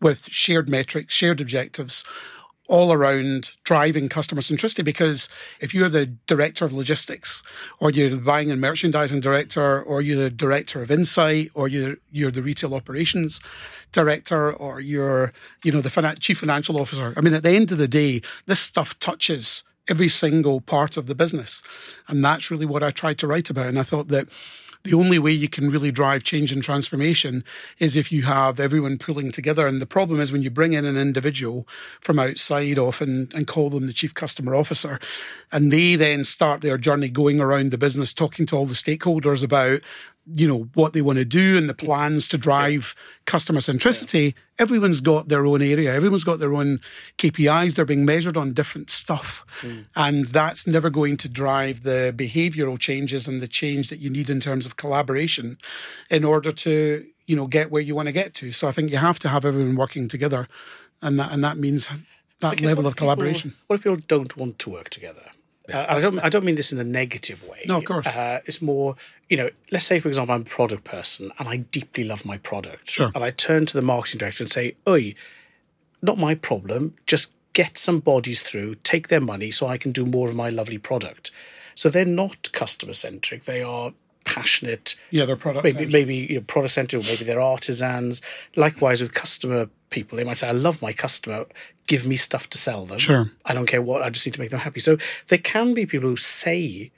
with 0.00 0.28
shared 0.28 0.68
metrics, 0.68 1.12
shared 1.12 1.40
objectives, 1.40 2.04
all 2.68 2.92
around 2.92 3.52
driving 3.64 4.08
customer 4.08 4.40
centricity 4.40 4.84
because 4.84 5.28
if 5.60 5.74
you're 5.74 5.88
the 5.88 6.06
director 6.26 6.64
of 6.64 6.72
logistics 6.72 7.42
or 7.78 7.90
you're 7.90 8.10
the 8.10 8.16
buying 8.16 8.50
and 8.50 8.60
merchandising 8.60 9.20
director 9.20 9.82
or 9.82 10.02
you're 10.02 10.24
the 10.24 10.30
director 10.30 10.82
of 10.82 10.90
insight 10.90 11.50
or 11.54 11.68
you're 11.68 11.96
you're 12.10 12.30
the 12.30 12.42
retail 12.42 12.74
operations 12.74 13.40
director 13.92 14.52
or 14.52 14.80
you're 14.80 15.32
you 15.62 15.72
know 15.72 15.80
the 15.80 16.16
chief 16.20 16.38
financial 16.38 16.80
officer 16.80 17.14
i 17.16 17.20
mean 17.20 17.34
at 17.34 17.42
the 17.42 17.50
end 17.50 17.70
of 17.70 17.78
the 17.78 17.88
day 17.88 18.20
this 18.46 18.60
stuff 18.60 18.98
touches 18.98 19.62
every 19.88 20.08
single 20.08 20.60
part 20.60 20.96
of 20.96 21.06
the 21.06 21.14
business. 21.14 21.62
And 22.08 22.24
that's 22.24 22.50
really 22.50 22.66
what 22.66 22.82
i 22.82 22.90
tried 22.90 23.18
to 23.18 23.26
write 23.26 23.50
about. 23.50 23.66
And 23.66 23.78
i 23.78 23.82
thought 23.82 24.08
that 24.08 24.28
the 24.86 24.96
only 24.96 25.18
way 25.18 25.32
you 25.32 25.48
can 25.48 25.70
really 25.70 25.90
drive 25.90 26.22
change 26.22 26.52
and 26.52 26.62
transformation 26.62 27.44
is 27.78 27.96
if 27.96 28.12
you 28.12 28.22
have 28.22 28.60
everyone 28.60 28.98
pulling 28.98 29.32
together. 29.32 29.66
And 29.66 29.82
the 29.82 29.86
problem 29.86 30.20
is 30.20 30.30
when 30.30 30.42
you 30.42 30.50
bring 30.50 30.72
in 30.72 30.84
an 30.84 30.96
individual 30.96 31.66
from 32.00 32.18
outside 32.18 32.78
often 32.78 33.28
and 33.34 33.46
call 33.46 33.68
them 33.68 33.86
the 33.86 33.92
chief 33.92 34.14
customer 34.14 34.54
officer, 34.54 35.00
and 35.50 35.72
they 35.72 35.96
then 35.96 36.24
start 36.24 36.60
their 36.60 36.78
journey 36.78 37.08
going 37.08 37.40
around 37.40 37.72
the 37.72 37.78
business, 37.78 38.12
talking 38.12 38.46
to 38.46 38.56
all 38.56 38.66
the 38.66 38.74
stakeholders 38.74 39.42
about 39.42 39.80
you 40.32 40.48
know 40.48 40.68
what 40.74 40.92
they 40.92 41.02
want 41.02 41.18
to 41.18 41.24
do 41.24 41.56
and 41.56 41.68
the 41.68 41.74
plans 41.74 42.26
to 42.26 42.38
drive 42.38 42.94
customer 43.26 43.60
centricity 43.60 44.34
yeah. 44.34 44.40
everyone's 44.58 45.00
got 45.00 45.28
their 45.28 45.46
own 45.46 45.62
area. 45.62 45.94
Everyone's 45.94 46.24
got 46.24 46.40
their 46.40 46.54
own 46.54 46.80
kpis 47.18 47.74
they're 47.74 47.84
being 47.84 48.04
measured 48.04 48.36
on 48.36 48.52
different 48.52 48.90
stuff. 48.90 49.44
Mm. 49.60 49.86
and 49.94 50.28
that's 50.28 50.66
never 50.66 50.90
going 50.90 51.16
to 51.18 51.28
drive 51.28 51.82
the 51.82 52.12
behavioral 52.16 52.78
changes 52.78 53.28
and 53.28 53.40
the 53.40 53.48
change 53.48 53.88
that 53.88 54.00
you 54.00 54.10
need 54.10 54.28
in 54.28 54.40
terms 54.40 54.66
of 54.66 54.76
collaboration 54.76 55.58
in 56.10 56.24
order 56.24 56.50
to 56.50 57.06
you 57.26 57.36
know 57.36 57.46
get 57.46 57.70
where 57.70 57.82
you 57.82 57.94
want 57.94 58.08
to 58.08 58.12
get 58.12 58.34
to. 58.34 58.52
So 58.52 58.68
i 58.68 58.72
think 58.72 58.90
you 58.90 58.98
have 58.98 59.18
to 59.20 59.28
have 59.28 59.44
everyone 59.44 59.76
working 59.76 60.08
together. 60.08 60.48
And 61.02 61.20
that 61.20 61.30
and 61.30 61.44
that 61.44 61.58
means 61.58 61.88
that 62.40 62.54
okay, 62.54 62.66
level 62.66 62.86
of 62.86 62.96
collaboration 62.96 63.50
people, 63.50 63.64
what 63.66 63.76
if 63.76 63.82
people 63.82 63.98
don't 64.08 64.36
want 64.36 64.58
to 64.60 64.70
work 64.70 64.90
together 64.90 65.22
uh, 65.72 65.86
I 65.88 66.00
don't. 66.00 66.18
I 66.20 66.28
don't 66.28 66.44
mean 66.44 66.54
this 66.54 66.72
in 66.72 66.78
a 66.78 66.84
negative 66.84 67.46
way. 67.46 67.64
No, 67.66 67.78
of 67.78 67.84
course. 67.84 68.06
Uh, 68.06 68.40
it's 68.46 68.62
more, 68.62 68.96
you 69.28 69.36
know. 69.36 69.50
Let's 69.70 69.84
say, 69.84 69.98
for 69.98 70.08
example, 70.08 70.34
I'm 70.34 70.42
a 70.42 70.44
product 70.44 70.84
person 70.84 71.32
and 71.38 71.48
I 71.48 71.58
deeply 71.58 72.04
love 72.04 72.24
my 72.24 72.38
product. 72.38 72.90
Sure. 72.90 73.10
And 73.14 73.24
I 73.24 73.30
turn 73.30 73.66
to 73.66 73.74
the 73.74 73.82
marketing 73.82 74.18
director 74.18 74.44
and 74.44 74.50
say, 74.50 74.76
"Oi, 74.88 75.14
not 76.02 76.18
my 76.18 76.34
problem. 76.34 76.94
Just 77.06 77.32
get 77.52 77.78
some 77.78 78.00
bodies 78.00 78.42
through, 78.42 78.76
take 78.76 79.08
their 79.08 79.20
money, 79.20 79.50
so 79.50 79.66
I 79.66 79.78
can 79.78 79.92
do 79.92 80.04
more 80.06 80.28
of 80.28 80.34
my 80.34 80.50
lovely 80.50 80.78
product." 80.78 81.30
So 81.74 81.88
they're 81.90 82.04
not 82.04 82.52
customer 82.52 82.94
centric. 82.94 83.44
They 83.44 83.62
are 83.62 83.92
passionate. 84.26 84.96
Yeah, 85.10 85.24
they're 85.24 85.36
product. 85.36 85.64
Maybe 85.64 85.86
maybe 85.86 86.16
you 86.16 86.44
know, 86.46 86.60
or 86.60 87.02
maybe 87.02 87.24
they're 87.24 87.40
artisans. 87.40 88.20
Likewise 88.54 89.00
with 89.00 89.14
customer 89.14 89.70
people, 89.88 90.18
they 90.18 90.24
might 90.24 90.36
say, 90.36 90.48
"I 90.48 90.52
love 90.52 90.82
my 90.82 90.92
customer 90.92 91.46
give 91.86 92.06
me 92.06 92.16
stuff 92.16 92.50
to 92.50 92.58
sell 92.58 92.84
them. 92.84 92.98
Sure. 92.98 93.30
I 93.44 93.54
don't 93.54 93.66
care 93.66 93.82
what, 93.82 94.02
I 94.02 94.10
just 94.10 94.26
need 94.26 94.34
to 94.34 94.40
make 94.40 94.50
them 94.50 94.60
happy. 94.60 94.80
So 94.80 94.98
there 95.28 95.38
can 95.38 95.74
be 95.74 95.86
people 95.86 96.08
who 96.10 96.16
say, 96.16 96.90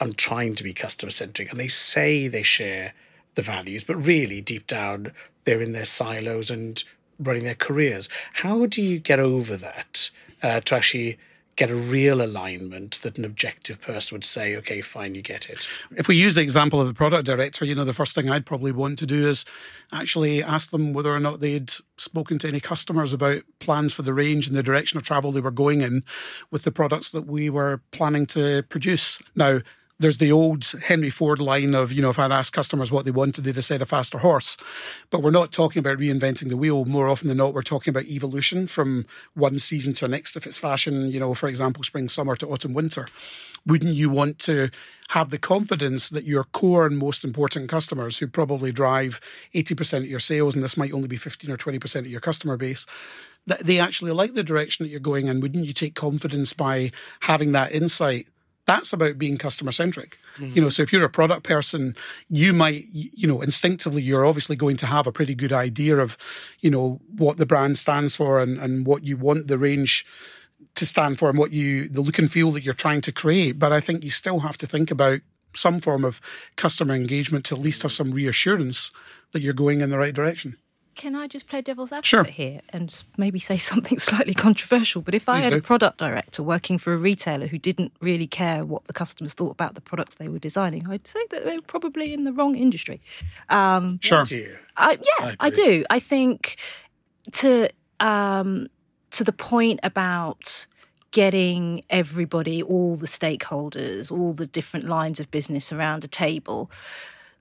I'm 0.00 0.12
trying 0.12 0.54
to 0.56 0.64
be 0.64 0.72
customer 0.72 1.10
centric, 1.10 1.50
and 1.50 1.60
they 1.60 1.68
say 1.68 2.26
they 2.26 2.42
share 2.42 2.94
the 3.34 3.42
values, 3.42 3.84
but 3.84 3.96
really 3.96 4.40
deep 4.40 4.66
down, 4.66 5.12
they're 5.44 5.60
in 5.60 5.72
their 5.72 5.84
silos 5.84 6.50
and 6.50 6.82
running 7.18 7.44
their 7.44 7.54
careers. 7.54 8.08
How 8.34 8.66
do 8.66 8.82
you 8.82 8.98
get 8.98 9.20
over 9.20 9.56
that 9.56 10.10
uh, 10.42 10.60
to 10.60 10.74
actually 10.74 11.18
get 11.56 11.70
a 11.70 11.74
real 11.74 12.22
alignment 12.22 13.00
that 13.02 13.18
an 13.18 13.24
objective 13.24 13.80
person 13.80 14.14
would 14.14 14.24
say, 14.24 14.56
okay, 14.56 14.80
fine, 14.80 15.14
you 15.14 15.22
get 15.22 15.50
it. 15.50 15.68
If 15.96 16.08
we 16.08 16.16
use 16.16 16.34
the 16.34 16.40
example 16.40 16.80
of 16.80 16.88
the 16.88 16.94
product 16.94 17.26
director, 17.26 17.64
you 17.64 17.74
know, 17.74 17.84
the 17.84 17.92
first 17.92 18.14
thing 18.14 18.30
I'd 18.30 18.46
probably 18.46 18.72
want 18.72 18.98
to 19.00 19.06
do 19.06 19.28
is 19.28 19.44
actually 19.92 20.42
ask 20.42 20.70
them 20.70 20.92
whether 20.92 21.14
or 21.14 21.20
not 21.20 21.40
they'd 21.40 21.70
spoken 21.98 22.38
to 22.38 22.48
any 22.48 22.60
customers 22.60 23.12
about 23.12 23.42
plans 23.58 23.92
for 23.92 24.02
the 24.02 24.14
range 24.14 24.48
and 24.48 24.56
the 24.56 24.62
direction 24.62 24.96
of 24.96 25.02
travel 25.02 25.32
they 25.32 25.40
were 25.40 25.50
going 25.50 25.82
in 25.82 26.02
with 26.50 26.62
the 26.62 26.72
products 26.72 27.10
that 27.10 27.26
we 27.26 27.50
were 27.50 27.82
planning 27.90 28.26
to 28.26 28.62
produce. 28.70 29.20
Now, 29.34 29.60
there's 30.00 30.18
the 30.18 30.32
old 30.32 30.64
Henry 30.86 31.10
Ford 31.10 31.40
line 31.40 31.74
of, 31.74 31.92
you 31.92 32.00
know, 32.00 32.08
if 32.08 32.18
I'd 32.18 32.32
asked 32.32 32.54
customers 32.54 32.90
what 32.90 33.04
they 33.04 33.10
wanted, 33.10 33.44
they'd 33.44 33.54
have 33.54 33.64
said 33.64 33.82
a 33.82 33.86
faster 33.86 34.18
horse. 34.18 34.56
But 35.10 35.22
we're 35.22 35.30
not 35.30 35.52
talking 35.52 35.78
about 35.78 35.98
reinventing 35.98 36.48
the 36.48 36.56
wheel. 36.56 36.86
More 36.86 37.06
often 37.06 37.28
than 37.28 37.36
not, 37.36 37.52
we're 37.52 37.62
talking 37.62 37.92
about 37.92 38.06
evolution 38.06 38.66
from 38.66 39.04
one 39.34 39.58
season 39.58 39.92
to 39.94 40.06
the 40.06 40.08
next. 40.08 40.36
If 40.36 40.46
it's 40.46 40.56
fashion, 40.56 41.10
you 41.10 41.20
know, 41.20 41.34
for 41.34 41.48
example, 41.48 41.82
spring, 41.82 42.08
summer 42.08 42.34
to 42.36 42.48
autumn, 42.48 42.72
winter, 42.72 43.06
wouldn't 43.66 43.94
you 43.94 44.08
want 44.08 44.38
to 44.40 44.70
have 45.10 45.28
the 45.28 45.38
confidence 45.38 46.08
that 46.08 46.24
your 46.24 46.44
core 46.44 46.86
and 46.86 46.96
most 46.96 47.22
important 47.22 47.68
customers, 47.68 48.16
who 48.16 48.26
probably 48.26 48.72
drive 48.72 49.20
80% 49.54 49.98
of 49.98 50.06
your 50.06 50.18
sales, 50.18 50.54
and 50.54 50.64
this 50.64 50.78
might 50.78 50.94
only 50.94 51.08
be 51.08 51.16
15 51.18 51.50
or 51.50 51.58
20% 51.58 51.96
of 51.96 52.06
your 52.06 52.20
customer 52.20 52.56
base, 52.56 52.86
that 53.46 53.66
they 53.66 53.78
actually 53.78 54.12
like 54.12 54.32
the 54.32 54.42
direction 54.42 54.84
that 54.84 54.90
you're 54.90 54.98
going 54.98 55.26
in? 55.26 55.40
Wouldn't 55.40 55.66
you 55.66 55.74
take 55.74 55.94
confidence 55.94 56.54
by 56.54 56.90
having 57.20 57.52
that 57.52 57.72
insight? 57.72 58.28
That's 58.66 58.92
about 58.92 59.18
being 59.18 59.36
customer 59.36 59.72
centric. 59.72 60.18
Mm-hmm. 60.36 60.54
You 60.54 60.62
know, 60.62 60.68
so 60.68 60.82
if 60.82 60.92
you're 60.92 61.04
a 61.04 61.10
product 61.10 61.44
person, 61.44 61.96
you 62.28 62.52
might, 62.52 62.86
you 62.92 63.26
know, 63.26 63.40
instinctively, 63.40 64.02
you're 64.02 64.26
obviously 64.26 64.56
going 64.56 64.76
to 64.78 64.86
have 64.86 65.06
a 65.06 65.12
pretty 65.12 65.34
good 65.34 65.52
idea 65.52 65.96
of, 65.96 66.16
you 66.60 66.70
know, 66.70 67.00
what 67.16 67.38
the 67.38 67.46
brand 67.46 67.78
stands 67.78 68.14
for 68.14 68.38
and, 68.38 68.58
and 68.58 68.86
what 68.86 69.04
you 69.04 69.16
want 69.16 69.48
the 69.48 69.58
range 69.58 70.06
to 70.74 70.86
stand 70.86 71.18
for 71.18 71.28
and 71.28 71.38
what 71.38 71.52
you, 71.52 71.88
the 71.88 72.00
look 72.00 72.18
and 72.18 72.30
feel 72.30 72.52
that 72.52 72.62
you're 72.62 72.74
trying 72.74 73.00
to 73.00 73.12
create. 73.12 73.58
But 73.58 73.72
I 73.72 73.80
think 73.80 74.04
you 74.04 74.10
still 74.10 74.40
have 74.40 74.56
to 74.58 74.66
think 74.66 74.90
about 74.90 75.20
some 75.54 75.80
form 75.80 76.04
of 76.04 76.20
customer 76.56 76.94
engagement 76.94 77.44
to 77.46 77.56
at 77.56 77.60
least 77.60 77.82
have 77.82 77.92
some 77.92 78.12
reassurance 78.12 78.92
that 79.32 79.42
you're 79.42 79.52
going 79.52 79.80
in 79.80 79.90
the 79.90 79.98
right 79.98 80.14
direction. 80.14 80.56
Can 81.00 81.16
I 81.16 81.28
just 81.28 81.48
play 81.48 81.62
devil's 81.62 81.92
advocate 81.92 82.06
sure. 82.06 82.24
here 82.24 82.60
and 82.68 83.02
maybe 83.16 83.38
say 83.38 83.56
something 83.72 83.98
slightly 83.98 84.34
controversial? 84.34 85.00
But 85.00 85.14
if 85.14 85.30
I 85.30 85.38
had 85.38 85.48
do. 85.48 85.56
a 85.56 85.62
product 85.62 85.96
director 85.96 86.42
working 86.42 86.76
for 86.76 86.92
a 86.92 86.98
retailer 86.98 87.46
who 87.46 87.56
didn't 87.56 87.94
really 88.02 88.26
care 88.26 88.66
what 88.66 88.84
the 88.84 88.92
customers 88.92 89.32
thought 89.32 89.52
about 89.52 89.74
the 89.76 89.80
products 89.80 90.16
they 90.16 90.28
were 90.28 90.38
designing, 90.38 90.86
I'd 90.86 91.06
say 91.06 91.20
that 91.30 91.46
they 91.46 91.56
were 91.56 91.62
probably 91.62 92.12
in 92.12 92.24
the 92.24 92.34
wrong 92.34 92.54
industry. 92.54 93.00
Um, 93.48 93.98
sure. 94.02 94.26
I, 94.76 94.92
yeah, 94.92 95.26
I, 95.26 95.36
I, 95.40 95.48
do. 95.48 95.86
I 95.88 96.00
think 96.00 96.58
to 97.32 97.70
um, 97.98 98.68
to 99.12 99.24
the 99.24 99.32
point 99.32 99.80
about 99.82 100.66
getting 101.12 101.82
everybody, 101.88 102.62
all 102.62 102.96
the 102.96 103.06
stakeholders, 103.06 104.12
all 104.12 104.34
the 104.34 104.46
different 104.46 104.84
lines 104.84 105.18
of 105.18 105.30
business 105.30 105.72
around 105.72 106.04
a 106.04 106.08
table 106.08 106.70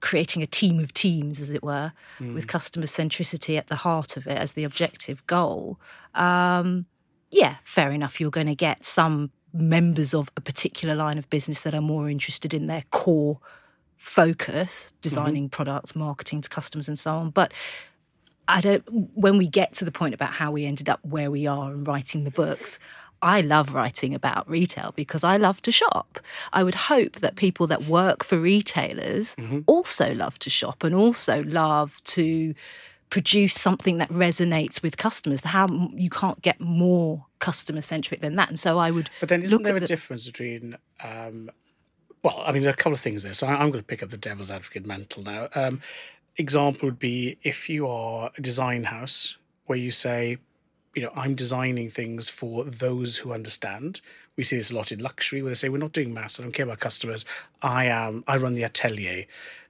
creating 0.01 0.41
a 0.41 0.47
team 0.47 0.79
of 0.79 0.93
teams, 0.93 1.39
as 1.39 1.49
it 1.49 1.63
were, 1.63 1.91
mm. 2.19 2.33
with 2.33 2.47
customer 2.47 2.85
centricity 2.85 3.57
at 3.57 3.67
the 3.67 3.75
heart 3.75 4.17
of 4.17 4.27
it 4.27 4.37
as 4.37 4.53
the 4.53 4.63
objective 4.63 5.25
goal. 5.27 5.79
Um, 6.15 6.85
yeah, 7.31 7.57
fair 7.63 7.91
enough. 7.91 8.19
You're 8.19 8.31
going 8.31 8.47
to 8.47 8.55
get 8.55 8.85
some 8.85 9.31
members 9.53 10.13
of 10.13 10.29
a 10.37 10.41
particular 10.41 10.95
line 10.95 11.17
of 11.17 11.29
business 11.29 11.61
that 11.61 11.73
are 11.73 11.81
more 11.81 12.09
interested 12.09 12.53
in 12.53 12.67
their 12.67 12.83
core 12.91 13.39
focus, 13.97 14.93
designing 15.01 15.45
mm-hmm. 15.45 15.49
products, 15.49 15.95
marketing 15.95 16.41
to 16.41 16.49
customers, 16.49 16.87
and 16.87 16.97
so 16.97 17.15
on. 17.15 17.29
But 17.31 17.53
I 18.47 18.61
don't. 18.61 18.83
When 19.15 19.37
we 19.37 19.47
get 19.47 19.73
to 19.75 19.85
the 19.85 19.91
point 19.91 20.13
about 20.13 20.33
how 20.33 20.51
we 20.51 20.65
ended 20.65 20.89
up 20.89 20.99
where 21.03 21.29
we 21.29 21.45
are 21.45 21.71
and 21.71 21.87
writing 21.87 22.23
the 22.23 22.31
books, 22.31 22.79
I 23.21 23.41
love 23.41 23.73
writing 23.73 24.15
about 24.15 24.49
retail 24.49 24.93
because 24.95 25.23
I 25.23 25.37
love 25.37 25.61
to 25.63 25.71
shop. 25.71 26.19
I 26.53 26.63
would 26.63 26.75
hope 26.75 27.17
that 27.17 27.35
people 27.35 27.67
that 27.67 27.83
work 27.83 28.23
for 28.23 28.37
retailers 28.37 29.35
mm-hmm. 29.35 29.59
also 29.67 30.13
love 30.13 30.39
to 30.39 30.49
shop 30.49 30.83
and 30.83 30.95
also 30.95 31.43
love 31.43 32.01
to 32.05 32.53
produce 33.09 33.53
something 33.53 33.97
that 33.97 34.09
resonates 34.09 34.81
with 34.81 34.97
customers. 34.97 35.41
How 35.43 35.67
you 35.93 36.09
can't 36.09 36.41
get 36.41 36.59
more 36.59 37.25
customer 37.39 37.81
centric 37.81 38.21
than 38.21 38.35
that. 38.35 38.49
And 38.49 38.59
so 38.59 38.77
I 38.77 38.91
would. 38.91 39.09
But 39.19 39.29
then, 39.29 39.41
isn't 39.41 39.63
there 39.63 39.77
a 39.77 39.79
the... 39.79 39.87
difference 39.87 40.25
between? 40.25 40.77
Um, 41.03 41.49
well, 42.23 42.43
I 42.45 42.51
mean, 42.51 42.61
there 42.61 42.71
are 42.71 42.73
a 42.73 42.77
couple 42.77 42.93
of 42.93 42.99
things 42.99 43.23
there. 43.23 43.33
So 43.33 43.47
I'm 43.47 43.71
going 43.71 43.83
to 43.83 43.87
pick 43.87 44.03
up 44.03 44.09
the 44.09 44.17
devil's 44.17 44.51
advocate 44.51 44.85
mantle 44.85 45.23
now. 45.23 45.47
Um, 45.55 45.81
example 46.37 46.87
would 46.87 46.99
be 46.99 47.37
if 47.43 47.69
you 47.69 47.87
are 47.87 48.31
a 48.37 48.41
design 48.41 48.85
house 48.85 49.37
where 49.65 49.77
you 49.77 49.91
say 49.91 50.37
you 50.95 51.01
know, 51.01 51.11
I'm 51.15 51.35
designing 51.35 51.89
things 51.89 52.29
for 52.29 52.63
those 52.63 53.17
who 53.17 53.31
understand. 53.31 54.01
We 54.35 54.43
see 54.43 54.57
this 54.57 54.71
a 54.71 54.75
lot 54.75 54.91
in 54.91 54.99
luxury 54.99 55.41
where 55.41 55.51
they 55.51 55.55
say, 55.55 55.69
we're 55.69 55.77
not 55.77 55.93
doing 55.93 56.13
mass. 56.13 56.39
I 56.39 56.43
don't 56.43 56.51
care 56.51 56.65
about 56.65 56.79
customers. 56.79 57.25
I 57.61 57.85
am, 57.85 58.23
I 58.27 58.37
run 58.37 58.53
the 58.53 58.63
atelier. 58.63 59.25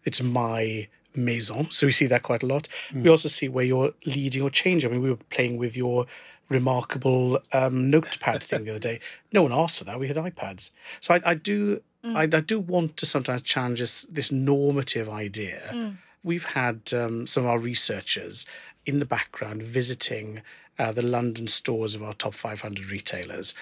It's 0.05 0.21
my 0.21 0.88
maison. 1.15 1.71
So 1.71 1.88
we 1.88 1.91
see 1.91 2.05
that 2.07 2.23
quite 2.23 2.43
a 2.43 2.45
lot. 2.45 2.67
Mm. 2.91 3.03
We 3.03 3.09
also 3.09 3.27
see 3.27 3.49
where 3.49 3.65
you're 3.65 3.93
leading 4.05 4.41
or 4.41 4.49
changing. 4.49 4.89
I 4.89 4.93
mean, 4.93 5.01
we 5.01 5.09
were 5.09 5.17
playing 5.29 5.57
with 5.57 5.75
your 5.75 6.05
remarkable 6.49 7.39
um, 7.51 7.89
notepad 7.89 8.43
thing 8.43 8.65
the 8.65 8.71
other 8.71 8.79
day. 8.79 8.99
No 9.31 9.43
one 9.43 9.53
asked 9.53 9.77
for 9.77 9.83
that. 9.83 9.99
We 9.99 10.07
had 10.07 10.17
iPads. 10.17 10.71
So 11.01 11.13
I, 11.13 11.21
I 11.23 11.33
do, 11.35 11.83
mm. 12.03 12.15
I, 12.15 12.23
I, 12.23 12.41
do 12.41 12.59
want 12.59 12.97
to 12.97 13.05
sometimes 13.05 13.43
challenge 13.43 13.79
this, 13.79 14.07
this 14.09 14.31
normative 14.31 15.07
idea. 15.07 15.69
Mm. 15.71 15.97
We've 16.23 16.45
had 16.45 16.91
um, 16.93 17.27
some 17.27 17.43
of 17.43 17.49
our 17.49 17.59
researchers 17.59 18.47
in 18.88 18.97
the 18.97 19.05
background 19.05 19.61
visiting 19.61 20.41
uh, 20.79 20.91
the 20.91 21.01
London 21.01 21.48
stores 21.48 21.93
of 21.93 22.01
our 22.01 22.13
top 22.13 22.33
500 22.33 22.89
retailers. 22.89 23.53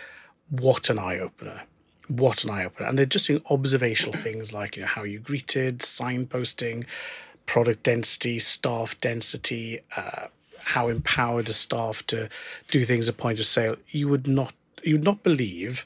What 0.50 0.90
an 0.90 1.00
eye 1.00 1.20
opener! 1.20 1.64
What 2.08 2.44
an 2.44 2.52
eye 2.52 2.64
opener! 2.64 2.88
And 2.88 2.98
they're 2.98 3.06
just 3.06 3.28
doing 3.28 3.42
observational 3.50 4.18
things 4.22 4.54
like 4.54 4.78
you 4.78 4.84
know 4.84 4.88
how 4.88 5.04
you 5.04 5.20
greeted, 5.20 5.80
signposting, 5.80 6.86
product 7.46 7.84
density, 7.84 8.40
staff 8.40 8.98
density, 9.02 9.80
uh, 9.96 10.28
how 10.64 10.88
empowered 10.88 11.50
a 11.50 11.54
staff 11.54 12.06
to 12.08 12.30
do 12.70 12.86
things 12.86 13.10
at 13.10 13.18
point 13.18 13.40
of 13.40 13.46
sale. 13.46 13.76
You 13.90 14.08
would 14.08 14.28
not 14.28 14.54
you 14.84 14.96
would 14.96 15.04
not 15.04 15.24
believe 15.24 15.86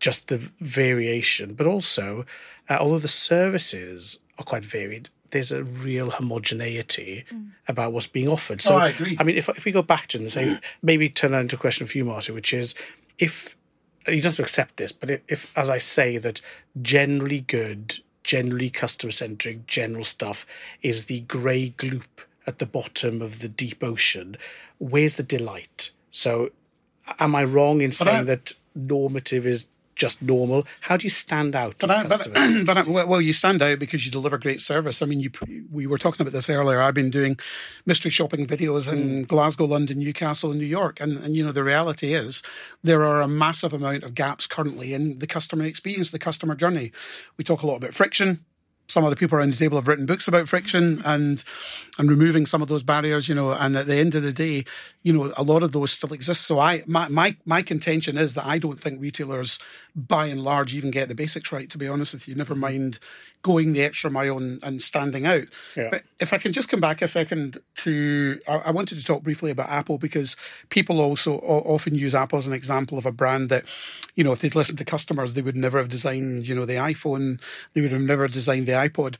just 0.00 0.28
the 0.28 0.38
variation, 0.60 1.54
but 1.54 1.66
also 1.66 2.26
uh, 2.68 2.78
although 2.80 2.98
the 2.98 3.08
services 3.08 4.18
are 4.38 4.44
quite 4.44 4.64
varied, 4.64 5.08
there's 5.34 5.50
a 5.50 5.64
real 5.64 6.10
homogeneity 6.10 7.24
mm. 7.30 7.50
about 7.66 7.92
what's 7.92 8.06
being 8.06 8.28
offered. 8.28 8.62
So 8.62 8.76
oh, 8.76 8.78
I 8.78 8.90
agree. 8.90 9.16
I 9.18 9.24
mean, 9.24 9.36
if 9.36 9.48
if 9.50 9.64
we 9.64 9.72
go 9.72 9.82
back 9.82 10.06
to 10.08 10.18
it 10.18 10.20
and 10.22 10.32
say 10.32 10.58
maybe 10.82 11.08
turn 11.08 11.32
that 11.32 11.40
into 11.40 11.56
a 11.56 11.58
question 11.58 11.88
for 11.88 11.98
you, 11.98 12.04
Martin, 12.04 12.36
which 12.36 12.54
is 12.54 12.74
if 13.18 13.56
you 14.06 14.22
don't 14.22 14.30
have 14.30 14.36
to 14.36 14.42
accept 14.42 14.76
this, 14.76 14.92
but 14.92 15.10
if, 15.28 15.56
as 15.56 15.68
I 15.68 15.78
say, 15.78 16.18
that 16.18 16.40
generally 16.80 17.40
good, 17.40 17.98
generally 18.22 18.70
customer 18.70 19.10
centric, 19.10 19.66
general 19.66 20.04
stuff 20.04 20.46
is 20.82 21.06
the 21.06 21.20
grey 21.20 21.74
gloop 21.76 22.04
at 22.46 22.58
the 22.58 22.66
bottom 22.66 23.20
of 23.20 23.40
the 23.40 23.48
deep 23.48 23.82
ocean, 23.82 24.36
where's 24.78 25.14
the 25.14 25.22
delight? 25.22 25.90
So, 26.10 26.50
am 27.18 27.34
I 27.34 27.42
wrong 27.44 27.80
in 27.80 27.90
saying 27.90 28.16
I, 28.20 28.24
that 28.24 28.52
normative 28.74 29.46
is 29.46 29.66
just 29.96 30.22
normal? 30.22 30.66
How 30.80 30.96
do 30.96 31.04
you 31.04 31.10
stand 31.10 31.56
out? 31.56 31.76
But, 31.78 31.90
I, 31.90 32.04
but, 32.04 32.28
but 32.66 32.86
well, 32.86 33.20
you 33.20 33.32
stand 33.32 33.62
out 33.62 33.78
because 33.78 34.04
you 34.04 34.12
deliver 34.12 34.38
great 34.38 34.60
service. 34.60 35.02
I 35.02 35.06
mean, 35.06 35.20
you 35.20 35.30
we 35.70 35.86
were 35.86 35.98
talking 35.98 36.22
about 36.22 36.32
this 36.32 36.50
earlier. 36.50 36.80
I've 36.80 36.94
been 36.94 37.10
doing 37.10 37.38
mystery 37.86 38.10
shopping 38.10 38.46
videos 38.46 38.92
in 38.92 39.24
mm. 39.24 39.28
Glasgow, 39.28 39.66
London, 39.66 39.98
Newcastle, 39.98 40.50
and 40.50 40.60
New 40.60 40.66
York, 40.66 41.00
and 41.00 41.18
and 41.18 41.36
you 41.36 41.44
know 41.44 41.52
the 41.52 41.64
reality 41.64 42.14
is 42.14 42.42
there 42.82 43.04
are 43.04 43.20
a 43.20 43.28
massive 43.28 43.72
amount 43.72 44.04
of 44.04 44.14
gaps 44.14 44.46
currently 44.46 44.94
in 44.94 45.18
the 45.18 45.26
customer 45.26 45.64
experience, 45.64 46.10
the 46.10 46.18
customer 46.18 46.54
journey. 46.54 46.92
We 47.36 47.44
talk 47.44 47.62
a 47.62 47.66
lot 47.66 47.76
about 47.76 47.94
friction 47.94 48.44
some 48.86 49.04
other 49.04 49.16
people 49.16 49.38
around 49.38 49.52
the 49.52 49.56
table 49.56 49.78
have 49.78 49.88
written 49.88 50.06
books 50.06 50.28
about 50.28 50.48
friction 50.48 51.02
and 51.04 51.42
and 51.98 52.10
removing 52.10 52.46
some 52.46 52.62
of 52.62 52.68
those 52.68 52.82
barriers, 52.82 53.28
you 53.28 53.34
know. 53.34 53.52
And 53.52 53.76
at 53.76 53.86
the 53.86 53.96
end 53.96 54.14
of 54.14 54.22
the 54.22 54.32
day, 54.32 54.64
you 55.02 55.12
know, 55.12 55.32
a 55.36 55.42
lot 55.42 55.62
of 55.62 55.72
those 55.72 55.92
still 55.92 56.12
exist. 56.12 56.42
So 56.42 56.58
I 56.58 56.82
my 56.86 57.08
my 57.08 57.36
my 57.44 57.62
contention 57.62 58.18
is 58.18 58.34
that 58.34 58.46
I 58.46 58.58
don't 58.58 58.78
think 58.78 59.00
retailers, 59.00 59.58
by 59.94 60.26
and 60.26 60.42
large, 60.42 60.74
even 60.74 60.90
get 60.90 61.08
the 61.08 61.14
basics 61.14 61.52
right. 61.52 61.68
To 61.70 61.78
be 61.78 61.88
honest 61.88 62.14
with 62.14 62.28
you, 62.28 62.34
never 62.34 62.54
mm-hmm. 62.54 62.60
mind 62.60 62.98
going 63.44 63.74
the 63.74 63.82
extra 63.82 64.10
mile 64.10 64.38
and, 64.38 64.58
and 64.64 64.80
standing 64.80 65.26
out. 65.26 65.44
Yeah. 65.76 65.88
But 65.90 66.02
if 66.18 66.32
I 66.32 66.38
can 66.38 66.52
just 66.52 66.70
come 66.70 66.80
back 66.80 67.02
a 67.02 67.06
second 67.06 67.58
to, 67.76 68.40
I, 68.48 68.54
I, 68.54 68.70
wanted 68.70 68.96
to 68.96 69.04
talk 69.04 69.22
briefly 69.22 69.50
about 69.50 69.68
Apple 69.68 69.98
because 69.98 70.34
people 70.70 70.98
also 70.98 71.36
often 71.36 71.94
use 71.94 72.14
Apple 72.14 72.38
as 72.38 72.46
an 72.46 72.54
example 72.54 72.96
of 72.96 73.04
a 73.04 73.12
brand 73.12 73.50
that, 73.50 73.64
you 74.14 74.24
know, 74.24 74.32
if 74.32 74.40
they'd 74.40 74.54
listened 74.54 74.78
to 74.78 74.84
customers, 74.84 75.34
they 75.34 75.42
would 75.42 75.56
never 75.56 75.76
have 75.76 75.90
designed, 75.90 76.48
you 76.48 76.54
know, 76.54 76.64
the 76.64 76.76
iPhone, 76.76 77.38
they 77.74 77.82
would 77.82 77.92
have 77.92 78.00
never 78.00 78.26
designed 78.28 78.66
the 78.66 78.72
iPod. 78.72 79.16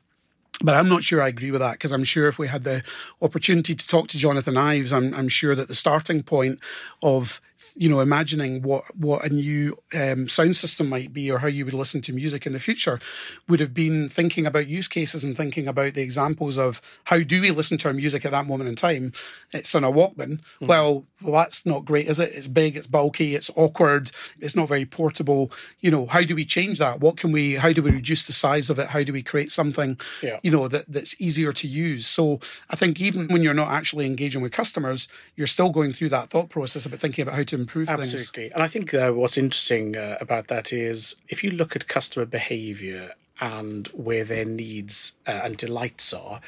But 0.62 0.74
I'm 0.74 0.88
not 0.88 1.02
sure 1.02 1.20
I 1.20 1.28
agree 1.28 1.50
with 1.50 1.60
that 1.60 1.72
because 1.72 1.92
I'm 1.92 2.04
sure 2.04 2.26
if 2.26 2.38
we 2.38 2.48
had 2.48 2.62
the 2.62 2.82
opportunity 3.20 3.74
to 3.74 3.86
talk 3.86 4.08
to 4.08 4.18
Jonathan 4.18 4.56
Ives, 4.56 4.92
I'm, 4.92 5.12
I'm 5.12 5.28
sure 5.28 5.54
that 5.54 5.68
the 5.68 5.74
starting 5.74 6.22
point 6.22 6.60
of 7.02 7.42
you 7.76 7.88
know, 7.88 8.00
imagining 8.00 8.62
what 8.62 8.84
what 8.96 9.24
a 9.24 9.28
new 9.28 9.78
um, 9.94 10.28
sound 10.28 10.56
system 10.56 10.88
might 10.88 11.12
be 11.12 11.30
or 11.30 11.38
how 11.38 11.48
you 11.48 11.64
would 11.64 11.74
listen 11.74 12.00
to 12.02 12.12
music 12.12 12.46
in 12.46 12.52
the 12.52 12.58
future, 12.58 13.00
would 13.48 13.60
have 13.60 13.74
been 13.74 14.08
thinking 14.08 14.46
about 14.46 14.68
use 14.68 14.88
cases 14.88 15.24
and 15.24 15.36
thinking 15.36 15.68
about 15.68 15.94
the 15.94 16.02
examples 16.02 16.58
of 16.58 16.80
how 17.04 17.20
do 17.22 17.40
we 17.40 17.50
listen 17.50 17.78
to 17.78 17.88
our 17.88 17.94
music 17.94 18.24
at 18.24 18.32
that 18.32 18.46
moment 18.46 18.68
in 18.68 18.76
time. 18.76 19.12
It's 19.52 19.74
on 19.74 19.84
a 19.84 19.92
Walkman. 19.92 20.40
Mm. 20.60 20.68
Well, 20.68 21.04
well, 21.22 21.40
that's 21.42 21.64
not 21.64 21.84
great, 21.84 22.06
is 22.06 22.20
it? 22.20 22.32
It's 22.34 22.48
big, 22.48 22.76
it's 22.76 22.86
bulky, 22.86 23.34
it's 23.34 23.50
awkward, 23.56 24.10
it's 24.40 24.54
not 24.54 24.68
very 24.68 24.84
portable. 24.84 25.50
You 25.80 25.90
know, 25.90 26.06
how 26.06 26.22
do 26.22 26.34
we 26.34 26.44
change 26.44 26.78
that? 26.78 27.00
What 27.00 27.16
can 27.16 27.32
we? 27.32 27.54
How 27.54 27.72
do 27.72 27.82
we 27.82 27.90
reduce 27.90 28.26
the 28.26 28.32
size 28.32 28.68
of 28.70 28.78
it? 28.78 28.88
How 28.88 29.02
do 29.02 29.12
we 29.12 29.22
create 29.22 29.50
something, 29.50 29.98
yeah. 30.22 30.38
you 30.42 30.50
know, 30.50 30.68
that 30.68 30.84
that's 30.88 31.20
easier 31.20 31.52
to 31.52 31.68
use? 31.68 32.06
So 32.06 32.40
I 32.68 32.76
think 32.76 33.00
even 33.00 33.28
when 33.28 33.42
you're 33.42 33.54
not 33.54 33.70
actually 33.70 34.06
engaging 34.06 34.42
with 34.42 34.52
customers, 34.52 35.08
you're 35.36 35.46
still 35.46 35.70
going 35.70 35.92
through 35.92 36.10
that 36.10 36.30
thought 36.30 36.50
process 36.50 36.84
about 36.84 37.00
thinking 37.00 37.22
about 37.22 37.34
how 37.34 37.42
to 37.44 37.53
improve 37.54 37.88
Absolutely. 37.88 38.10
things. 38.10 38.28
Absolutely. 38.28 38.54
And 38.54 38.62
I 38.62 38.66
think 38.66 38.94
uh, 38.94 39.10
what's 39.12 39.38
interesting 39.38 39.96
uh, 39.96 40.16
about 40.20 40.48
that 40.48 40.72
is 40.72 41.16
if 41.28 41.44
you 41.44 41.50
look 41.50 41.76
at 41.76 41.88
customer 41.88 42.26
behavior 42.26 43.12
and 43.40 43.88
where 43.88 44.24
their 44.24 44.44
needs 44.44 45.12
uh, 45.26 45.40
and 45.44 45.56
delights 45.56 46.12
are, 46.12 46.40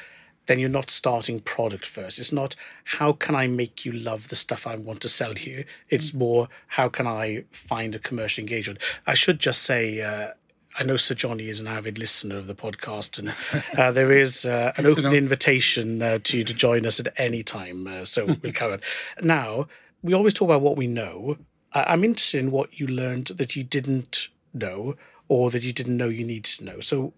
then 0.47 0.59
you're 0.59 0.69
not 0.69 0.89
starting 0.89 1.39
product 1.39 1.85
first. 1.85 2.19
It's 2.19 2.31
not 2.31 2.55
how 2.85 3.13
can 3.13 3.35
I 3.35 3.47
make 3.47 3.85
you 3.85 3.91
love 3.91 4.29
the 4.29 4.35
stuff 4.35 4.65
I 4.65 4.75
want 4.75 5.01
to 5.01 5.09
sell 5.09 5.33
you. 5.33 5.65
It's 5.89 6.11
mm. 6.11 6.15
more 6.15 6.49
how 6.67 6.89
can 6.89 7.05
I 7.05 7.43
find 7.51 7.93
a 7.93 7.99
commercial 7.99 8.41
engagement. 8.41 8.79
I 9.05 9.13
should 9.13 9.39
just 9.39 9.61
say. 9.61 10.01
Uh, 10.01 10.31
I 10.79 10.83
know 10.83 10.95
Sir 10.95 11.15
Johnny 11.15 11.49
is 11.49 11.59
an 11.59 11.65
avid 11.65 11.97
listener 11.97 12.37
of 12.37 12.45
the 12.45 12.53
podcast, 12.53 13.17
and 13.17 13.33
uh, 13.75 13.91
there 13.91 14.11
is 14.11 14.45
uh, 14.45 14.73
an 14.77 14.85
open 14.85 15.11
invitation 15.11 16.03
uh, 16.03 16.19
to 16.23 16.37
you 16.37 16.43
to 16.43 16.53
join 16.53 16.85
us 16.85 16.99
at 16.99 17.11
any 17.17 17.41
time. 17.41 17.87
Uh, 17.87 18.05
so 18.05 18.25
we'll 18.43 18.53
cover. 18.53 18.79
Now, 19.19 19.67
we 20.07 20.13
always 20.13 20.33
talk 20.33 20.47
about 20.47 20.61
what 20.61 20.77
we 20.77 20.87
know. 20.87 21.37
I'm 21.73 22.05
interested 22.05 22.39
in 22.39 22.49
what 22.49 22.79
you 22.79 22.87
learned 22.87 23.27
that 23.27 23.57
you 23.57 23.63
didn't 23.63 24.29
know 24.53 24.95
or 25.27 25.51
that 25.51 25.63
you 25.63 25.73
didn't 25.73 25.97
know 25.97 26.07
you 26.07 26.23
needed 26.23 26.45
to 26.57 26.63
know. 26.63 26.79
So, 26.79 27.13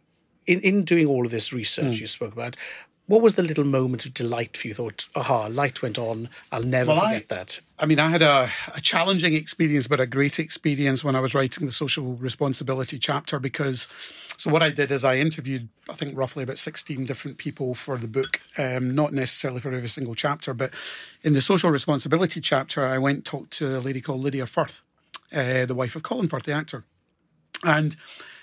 in, 0.47 0.59
in 0.61 0.83
doing 0.83 1.05
all 1.05 1.23
of 1.23 1.31
this 1.31 1.53
research 1.53 1.97
mm. 1.97 2.01
you 2.01 2.07
spoke 2.07 2.33
about, 2.33 2.57
what 3.09 3.21
was 3.21 3.33
the 3.33 3.41
little 3.41 3.63
moment 3.63 4.05
of 4.05 4.13
delight 4.13 4.55
for 4.55 4.67
you? 4.67 4.75
Thought, 4.75 5.07
aha, 5.15 5.47
light 5.47 5.81
went 5.81 5.97
on. 5.97 6.29
I'll 6.51 6.61
never 6.61 6.91
well, 6.91 7.01
forget 7.01 7.25
I, 7.31 7.35
that. 7.35 7.59
I 7.79 7.87
mean, 7.87 7.97
I 7.97 8.07
had 8.09 8.21
a, 8.21 8.51
a, 8.75 8.81
challenging 8.81 9.33
experience, 9.33 9.87
but 9.87 9.99
a 9.99 10.05
great 10.05 10.37
experience 10.37 11.03
when 11.03 11.15
I 11.15 11.19
was 11.19 11.33
writing 11.33 11.65
the 11.65 11.71
social 11.71 12.13
responsibility 12.13 12.99
chapter 12.99 13.39
because. 13.39 13.87
So 14.37 14.51
what 14.51 14.61
I 14.61 14.69
did 14.69 14.89
is 14.89 15.03
I 15.03 15.17
interviewed, 15.17 15.67
I 15.89 15.95
think, 15.95 16.15
roughly 16.15 16.43
about 16.43 16.59
sixteen 16.59 17.03
different 17.03 17.37
people 17.39 17.73
for 17.73 17.97
the 17.97 18.07
book, 18.07 18.39
um, 18.57 18.93
not 18.95 19.11
necessarily 19.11 19.59
for 19.59 19.73
every 19.73 19.89
single 19.89 20.15
chapter, 20.15 20.53
but 20.53 20.71
in 21.23 21.33
the 21.33 21.41
social 21.41 21.71
responsibility 21.71 22.39
chapter, 22.39 22.85
I 22.85 22.99
went 22.99 23.15
and 23.17 23.25
talked 23.25 23.51
to 23.57 23.77
a 23.77 23.79
lady 23.79 23.99
called 23.99 24.21
Livia 24.21 24.45
Firth, 24.45 24.81
uh, 25.33 25.65
the 25.65 25.75
wife 25.75 25.95
of 25.97 26.03
Colin 26.03 26.29
Firth, 26.29 26.43
the 26.43 26.53
actor, 26.53 26.85
and 27.65 27.97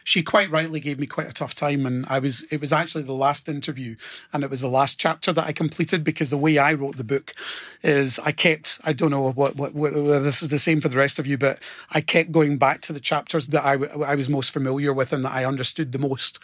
she 0.07 0.23
quite 0.23 0.49
rightly 0.53 0.79
gave 0.79 1.01
me 1.01 1.07
quite 1.07 1.29
a 1.29 1.33
tough 1.33 1.53
time 1.53 1.85
and 1.85 2.07
I 2.07 2.21
was 2.21 2.45
it 2.53 2.61
was 2.61 2.73
actually 2.73 3.03
the 3.03 3.13
last 3.13 3.49
interview 3.49 3.97
and 4.33 4.45
it 4.45 4.51
was 4.51 4.61
the 4.61 4.69
last 4.69 5.01
chapter 5.01 5.33
that 5.33 5.45
I 5.45 5.51
completed 5.51 6.05
because 6.05 6.31
the 6.31 6.39
way 6.39 6.59
I 6.59 6.75
wrote 6.75 6.97
the 6.97 7.03
book 7.03 7.35
is 7.83 8.21
I 8.21 8.31
kept 8.31 8.79
I 8.85 8.93
don't 8.93 9.11
know 9.11 9.33
what, 9.33 9.57
what, 9.57 9.75
whether 9.75 10.21
this 10.21 10.43
is 10.43 10.49
the 10.49 10.61
same 10.61 10.81
for 10.81 10.89
the 10.89 10.97
rest 10.97 11.19
of 11.19 11.27
you 11.27 11.37
but 11.37 11.59
I 11.91 12.01
kept 12.01 12.31
going 12.31 12.57
back 12.57 12.83
to 12.83 12.93
the 12.93 13.01
chapters 13.01 13.49
that 13.49 13.65
I, 13.65 13.73
I 14.05 14.15
was 14.15 14.29
most 14.29 14.53
familiar 14.53 14.93
with 14.93 15.13
and 15.13 15.25
that 15.25 15.33
I 15.33 15.45
understood 15.45 15.91
the 15.91 15.99
most 15.99 16.39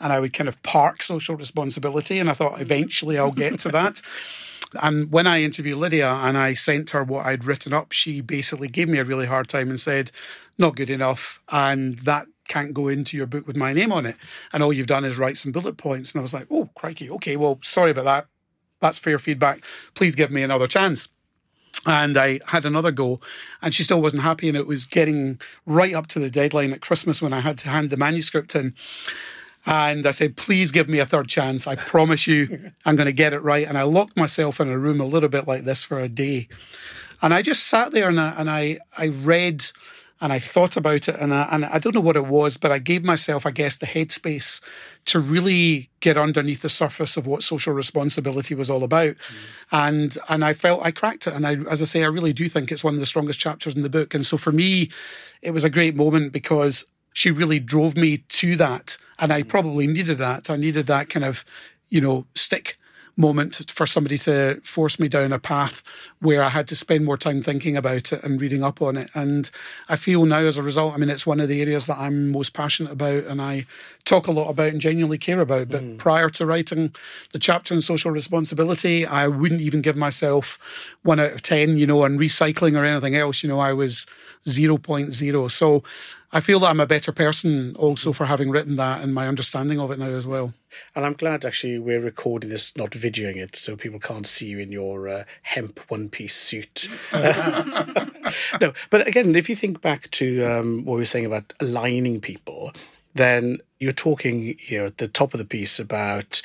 and 0.00 0.10
I 0.10 0.18
would 0.18 0.32
kind 0.32 0.48
of 0.48 0.62
park 0.62 1.02
social 1.02 1.36
responsibility 1.36 2.18
and 2.18 2.30
I 2.30 2.32
thought 2.32 2.62
eventually 2.62 3.18
I'll 3.18 3.30
get 3.30 3.58
to 3.60 3.68
that 3.68 4.00
And 4.80 5.12
when 5.12 5.26
I 5.26 5.42
interviewed 5.42 5.76
Livia 5.76 6.10
and 6.10 6.38
I 6.38 6.54
sent 6.54 6.90
her 6.90 7.04
what 7.04 7.26
I'd 7.26 7.44
written 7.44 7.74
up, 7.74 7.92
she 7.92 8.22
basically 8.22 8.68
gave 8.68 8.88
me 8.88 8.98
a 8.98 9.04
really 9.04 9.26
hard 9.26 9.46
time 9.46 9.68
and 9.68 9.78
said, 9.78 10.10
not 10.56 10.76
good 10.76 10.88
enough. 10.88 11.42
And 11.50 11.98
that 12.00 12.26
can't 12.52 12.74
go 12.74 12.88
into 12.88 13.16
your 13.16 13.26
book 13.26 13.46
with 13.46 13.56
my 13.56 13.72
name 13.72 13.92
on 13.92 14.04
it. 14.04 14.16
And 14.52 14.62
all 14.62 14.74
you've 14.74 14.86
done 14.86 15.06
is 15.06 15.16
write 15.16 15.38
some 15.38 15.52
bullet 15.52 15.78
points. 15.78 16.12
And 16.12 16.20
I 16.20 16.22
was 16.22 16.34
like, 16.34 16.46
oh, 16.50 16.68
crikey. 16.74 17.08
Okay, 17.10 17.36
well, 17.36 17.58
sorry 17.62 17.90
about 17.90 18.04
that. 18.04 18.26
That's 18.80 18.98
fair 18.98 19.18
feedback. 19.18 19.64
Please 19.94 20.14
give 20.14 20.30
me 20.30 20.42
another 20.42 20.66
chance. 20.66 21.08
And 21.86 22.16
I 22.18 22.40
had 22.46 22.66
another 22.66 22.92
go, 22.92 23.20
and 23.62 23.74
she 23.74 23.82
still 23.82 24.02
wasn't 24.02 24.22
happy. 24.22 24.48
And 24.48 24.56
it 24.56 24.66
was 24.66 24.84
getting 24.84 25.40
right 25.64 25.94
up 25.94 26.08
to 26.08 26.18
the 26.18 26.30
deadline 26.30 26.72
at 26.74 26.82
Christmas 26.82 27.22
when 27.22 27.32
I 27.32 27.40
had 27.40 27.56
to 27.58 27.70
hand 27.70 27.88
the 27.88 27.96
manuscript 27.96 28.54
in. 28.54 28.74
And 29.64 30.06
I 30.06 30.10
said, 30.10 30.36
please 30.36 30.70
give 30.70 30.88
me 30.88 30.98
a 30.98 31.06
third 31.06 31.28
chance. 31.28 31.66
I 31.66 31.76
promise 31.76 32.26
you 32.26 32.72
I'm 32.84 32.96
going 32.96 33.06
to 33.06 33.12
get 33.12 33.32
it 33.32 33.42
right. 33.42 33.66
And 33.66 33.78
I 33.78 33.84
locked 33.84 34.16
myself 34.16 34.60
in 34.60 34.68
a 34.68 34.78
room 34.78 35.00
a 35.00 35.06
little 35.06 35.30
bit 35.30 35.48
like 35.48 35.64
this 35.64 35.82
for 35.82 35.98
a 35.98 36.08
day. 36.08 36.48
And 37.22 37.32
I 37.32 37.40
just 37.40 37.66
sat 37.66 37.92
there 37.92 38.08
and 38.10 38.20
I, 38.20 38.34
and 38.36 38.50
I, 38.50 38.78
I 38.98 39.08
read 39.08 39.64
and 40.22 40.32
I 40.32 40.38
thought 40.38 40.76
about 40.76 41.08
it, 41.08 41.16
and 41.18 41.34
I, 41.34 41.48
and 41.50 41.64
I 41.64 41.80
don't 41.80 41.96
know 41.96 42.00
what 42.00 42.16
it 42.16 42.26
was, 42.26 42.56
but 42.56 42.70
I 42.70 42.78
gave 42.78 43.02
myself, 43.02 43.44
I 43.44 43.50
guess, 43.50 43.74
the 43.74 43.86
headspace 43.86 44.60
to 45.06 45.18
really 45.18 45.90
get 45.98 46.16
underneath 46.16 46.62
the 46.62 46.68
surface 46.68 47.16
of 47.16 47.26
what 47.26 47.42
social 47.42 47.74
responsibility 47.74 48.54
was 48.54 48.70
all 48.70 48.84
about, 48.84 49.16
mm. 49.16 49.34
and 49.72 50.16
and 50.28 50.44
I 50.44 50.54
felt 50.54 50.86
I 50.86 50.92
cracked 50.92 51.26
it, 51.26 51.34
and 51.34 51.44
I, 51.44 51.56
as 51.68 51.82
I 51.82 51.86
say, 51.86 52.04
I 52.04 52.06
really 52.06 52.32
do 52.32 52.48
think 52.48 52.70
it's 52.70 52.84
one 52.84 52.94
of 52.94 53.00
the 53.00 53.06
strongest 53.06 53.40
chapters 53.40 53.74
in 53.74 53.82
the 53.82 53.90
book, 53.90 54.14
and 54.14 54.24
so 54.24 54.36
for 54.36 54.52
me, 54.52 54.90
it 55.42 55.50
was 55.50 55.64
a 55.64 55.70
great 55.70 55.96
moment 55.96 56.32
because 56.32 56.86
she 57.12 57.32
really 57.32 57.58
drove 57.58 57.96
me 57.96 58.18
to 58.18 58.54
that, 58.56 58.96
and 59.18 59.32
I 59.32 59.42
mm. 59.42 59.48
probably 59.48 59.88
needed 59.88 60.18
that. 60.18 60.48
I 60.48 60.56
needed 60.56 60.86
that 60.86 61.08
kind 61.08 61.24
of, 61.24 61.44
you 61.88 62.00
know, 62.00 62.26
stick 62.36 62.78
moment 63.16 63.70
for 63.70 63.86
somebody 63.86 64.16
to 64.16 64.60
force 64.62 64.98
me 64.98 65.08
down 65.08 65.32
a 65.32 65.38
path 65.38 65.82
where 66.20 66.42
I 66.42 66.48
had 66.48 66.66
to 66.68 66.76
spend 66.76 67.04
more 67.04 67.18
time 67.18 67.42
thinking 67.42 67.76
about 67.76 68.12
it 68.12 68.22
and 68.22 68.40
reading 68.40 68.62
up 68.62 68.80
on 68.80 68.96
it. 68.96 69.10
And 69.14 69.50
I 69.88 69.96
feel 69.96 70.24
now 70.24 70.38
as 70.38 70.56
a 70.56 70.62
result, 70.62 70.94
I 70.94 70.96
mean, 70.96 71.10
it's 71.10 71.26
one 71.26 71.40
of 71.40 71.48
the 71.48 71.60
areas 71.60 71.86
that 71.86 71.98
I'm 71.98 72.30
most 72.30 72.54
passionate 72.54 72.92
about 72.92 73.24
and 73.24 73.42
I 73.42 73.66
talk 74.04 74.26
a 74.26 74.32
lot 74.32 74.48
about 74.48 74.68
and 74.68 74.80
genuinely 74.80 75.18
care 75.18 75.40
about. 75.40 75.68
But 75.68 75.82
mm. 75.82 75.98
prior 75.98 76.28
to 76.30 76.46
writing 76.46 76.94
the 77.32 77.38
chapter 77.38 77.74
on 77.74 77.82
social 77.82 78.10
responsibility, 78.10 79.06
I 79.06 79.28
wouldn't 79.28 79.60
even 79.60 79.82
give 79.82 79.96
myself 79.96 80.58
one 81.02 81.20
out 81.20 81.32
of 81.32 81.42
10, 81.42 81.76
you 81.76 81.86
know, 81.86 82.04
on 82.04 82.18
recycling 82.18 82.76
or 82.76 82.84
anything 82.84 83.16
else. 83.16 83.42
You 83.42 83.48
know, 83.48 83.60
I 83.60 83.72
was 83.72 84.06
0.0. 84.46 85.50
So 85.50 85.82
I 86.34 86.40
feel 86.40 86.60
that 86.60 86.70
I'm 86.70 86.80
a 86.80 86.86
better 86.86 87.12
person 87.12 87.76
also 87.76 88.14
for 88.14 88.24
having 88.24 88.50
written 88.50 88.76
that 88.76 89.02
and 89.02 89.12
my 89.12 89.28
understanding 89.28 89.78
of 89.78 89.90
it 89.90 89.98
now 89.98 90.08
as 90.08 90.26
well. 90.26 90.54
And 90.96 91.04
I'm 91.04 91.12
glad 91.12 91.44
actually 91.44 91.78
we're 91.78 92.00
recording 92.00 92.48
this, 92.48 92.74
not 92.74 92.92
videoing 92.92 93.36
it, 93.36 93.54
so 93.54 93.76
people 93.76 94.00
can't 94.00 94.26
see 94.26 94.46
you 94.46 94.58
in 94.58 94.72
your 94.72 95.08
uh, 95.08 95.24
hemp 95.42 95.78
one 95.88 96.08
piece 96.08 96.34
suit. 96.34 96.88
no, 97.12 98.72
but 98.88 99.06
again, 99.06 99.36
if 99.36 99.50
you 99.50 99.56
think 99.56 99.82
back 99.82 100.10
to 100.12 100.42
um, 100.44 100.86
what 100.86 100.94
we 100.94 101.00
were 101.00 101.04
saying 101.04 101.26
about 101.26 101.52
aligning 101.60 102.18
people, 102.18 102.72
then 103.14 103.58
you're 103.78 103.92
talking, 103.92 104.56
you 104.68 104.78
know, 104.78 104.86
at 104.86 104.96
the 104.96 105.08
top 105.08 105.34
of 105.34 105.38
the 105.38 105.44
piece 105.44 105.78
about, 105.78 106.40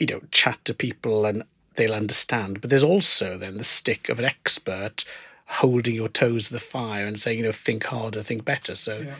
you 0.00 0.06
know, 0.06 0.20
chat 0.32 0.58
to 0.64 0.74
people 0.74 1.24
and 1.24 1.44
they'll 1.76 1.94
understand. 1.94 2.60
But 2.60 2.70
there's 2.70 2.82
also 2.82 3.38
then 3.38 3.56
the 3.56 3.62
stick 3.62 4.08
of 4.08 4.18
an 4.18 4.24
expert 4.24 5.04
holding 5.48 5.94
your 5.94 6.08
toes 6.08 6.48
to 6.48 6.52
the 6.52 6.58
fire 6.58 7.06
and 7.06 7.18
saying, 7.18 7.38
you 7.38 7.44
know, 7.44 7.52
think 7.52 7.84
harder, 7.84 8.22
think 8.22 8.44
better. 8.44 8.76
So 8.76 8.98
yeah. 8.98 9.14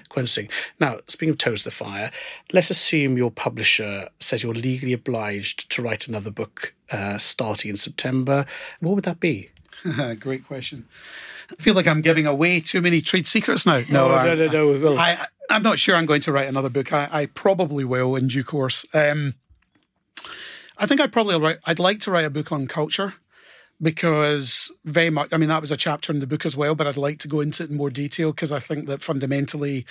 Now, 0.78 0.98
speaking 1.08 1.30
of 1.30 1.38
toes 1.38 1.62
to 1.62 1.64
the 1.64 1.74
fire, 1.74 2.10
let's 2.52 2.70
assume 2.70 3.16
your 3.16 3.30
publisher 3.30 4.08
says 4.20 4.42
you're 4.42 4.54
legally 4.54 4.92
obliged 4.92 5.70
to 5.70 5.82
write 5.82 6.06
another 6.06 6.30
book 6.30 6.74
uh, 6.92 7.16
starting 7.16 7.70
in 7.70 7.76
September. 7.76 8.44
What 8.80 8.94
would 8.94 9.04
that 9.04 9.20
be? 9.20 9.50
Great 10.20 10.46
question. 10.46 10.86
I 11.50 11.62
feel 11.62 11.74
like 11.74 11.86
I'm 11.86 12.02
giving 12.02 12.26
away 12.26 12.60
too 12.60 12.82
many 12.82 13.00
trade 13.00 13.26
secrets 13.26 13.64
now. 13.64 13.82
No, 13.90 14.08
no, 14.08 14.34
no, 14.34 14.34
no. 14.34 14.72
no 14.72 14.78
will. 14.78 14.98
I, 14.98 15.26
I'm 15.48 15.62
not 15.62 15.78
sure 15.78 15.96
I'm 15.96 16.04
going 16.04 16.20
to 16.22 16.32
write 16.32 16.48
another 16.48 16.68
book. 16.68 16.92
I, 16.92 17.08
I 17.10 17.26
probably 17.26 17.84
will 17.84 18.16
in 18.16 18.28
due 18.28 18.44
course. 18.44 18.84
Um, 18.92 19.34
I 20.76 20.84
think 20.84 21.00
I'd 21.00 21.12
probably 21.12 21.38
write. 21.38 21.58
I'd 21.64 21.78
like 21.78 22.00
to 22.00 22.10
write 22.10 22.26
a 22.26 22.30
book 22.30 22.52
on 22.52 22.66
culture 22.66 23.14
because 23.80 24.72
very 24.84 25.10
much, 25.10 25.28
I 25.32 25.36
mean, 25.36 25.48
that 25.48 25.60
was 25.60 25.70
a 25.70 25.76
chapter 25.76 26.12
in 26.12 26.20
the 26.20 26.26
book 26.26 26.44
as 26.44 26.56
well, 26.56 26.74
but 26.74 26.86
I'd 26.86 26.96
like 26.96 27.18
to 27.20 27.28
go 27.28 27.40
into 27.40 27.62
it 27.62 27.70
in 27.70 27.76
more 27.76 27.90
detail 27.90 28.32
because 28.32 28.50
I 28.50 28.58
think 28.58 28.86
that 28.86 29.02
fundamentally, 29.02 29.86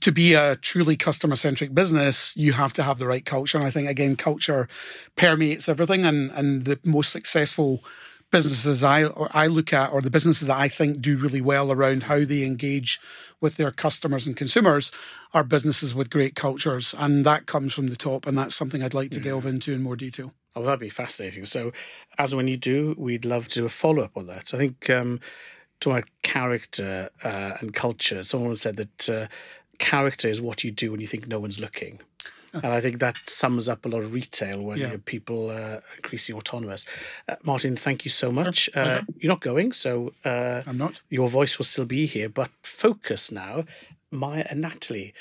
to 0.00 0.12
be 0.12 0.34
a 0.34 0.56
truly 0.56 0.96
customer 0.96 1.36
centric 1.36 1.74
business, 1.74 2.36
you 2.36 2.52
have 2.52 2.72
to 2.74 2.82
have 2.82 2.98
the 2.98 3.06
right 3.06 3.24
culture. 3.24 3.56
And 3.56 3.66
I 3.66 3.70
think, 3.70 3.88
again, 3.88 4.16
culture 4.16 4.68
permeates 5.16 5.68
everything. 5.68 6.04
And, 6.04 6.30
and 6.32 6.64
the 6.64 6.78
most 6.84 7.10
successful 7.10 7.82
businesses 8.30 8.82
I, 8.82 9.02
I 9.32 9.46
look 9.46 9.72
at, 9.72 9.92
or 9.92 10.00
the 10.00 10.10
businesses 10.10 10.48
that 10.48 10.56
I 10.56 10.68
think 10.68 11.00
do 11.00 11.16
really 11.16 11.40
well 11.40 11.70
around 11.70 12.04
how 12.04 12.24
they 12.24 12.42
engage 12.44 13.00
with 13.40 13.56
their 13.56 13.70
customers 13.70 14.26
and 14.26 14.36
consumers, 14.36 14.90
are 15.32 15.44
businesses 15.44 15.94
with 15.94 16.10
great 16.10 16.34
cultures. 16.34 16.94
And 16.98 17.24
that 17.26 17.46
comes 17.46 17.74
from 17.74 17.88
the 17.88 17.96
top. 17.96 18.26
And 18.26 18.36
that's 18.36 18.56
something 18.56 18.82
I'd 18.82 18.94
like 18.94 19.10
to 19.12 19.20
delve 19.20 19.46
into 19.46 19.72
in 19.72 19.82
more 19.82 19.96
detail. 19.96 20.32
Oh, 20.54 20.62
that'd 20.62 20.80
be 20.80 20.88
fascinating. 20.88 21.44
So, 21.44 21.72
as 22.18 22.34
when 22.34 22.48
you 22.48 22.56
do, 22.56 22.94
we'd 22.96 23.26
love 23.26 23.48
to 23.48 23.60
do 23.60 23.66
a 23.66 23.68
follow 23.68 24.02
up 24.02 24.16
on 24.16 24.26
that. 24.26 24.54
I 24.54 24.56
think 24.56 24.88
um, 24.88 25.20
to 25.80 25.90
my 25.90 26.02
character 26.22 27.10
uh, 27.22 27.52
and 27.60 27.74
culture, 27.74 28.24
someone 28.24 28.56
said 28.56 28.76
that 28.76 29.08
uh, 29.08 29.26
character 29.78 30.28
is 30.28 30.40
what 30.40 30.64
you 30.64 30.70
do 30.70 30.90
when 30.90 31.00
you 31.00 31.06
think 31.06 31.28
no 31.28 31.38
one's 31.38 31.60
looking. 31.60 32.00
And 32.62 32.72
I 32.72 32.80
think 32.80 32.98
that 33.00 33.16
sums 33.26 33.68
up 33.68 33.84
a 33.84 33.88
lot 33.88 34.02
of 34.02 34.12
retail 34.12 34.62
where 34.62 34.76
Yeah. 34.76 34.96
people 35.04 35.50
uh, 35.50 35.80
increasingly 35.96 36.38
autonomous. 36.38 36.84
Uh, 37.28 37.36
Martin, 37.44 37.76
thank 37.76 38.04
you 38.04 38.10
so 38.10 38.30
much. 38.30 38.68
uh, 38.74 39.02
you're 39.18 39.28
not 39.32 39.40
going, 39.40 39.72
so 39.72 40.12
uh, 40.24 40.62
I'm 40.66 40.78
not. 40.78 41.02
your 41.10 41.28
voice 41.28 41.58
will 41.58 41.64
still 41.66 41.84
be 41.86 42.06
here, 42.06 42.28
but 42.28 42.50
focus 42.62 43.30
now. 43.30 43.64
Miya 44.10 44.46
and 44.50 44.60
Natalie. 44.60 45.12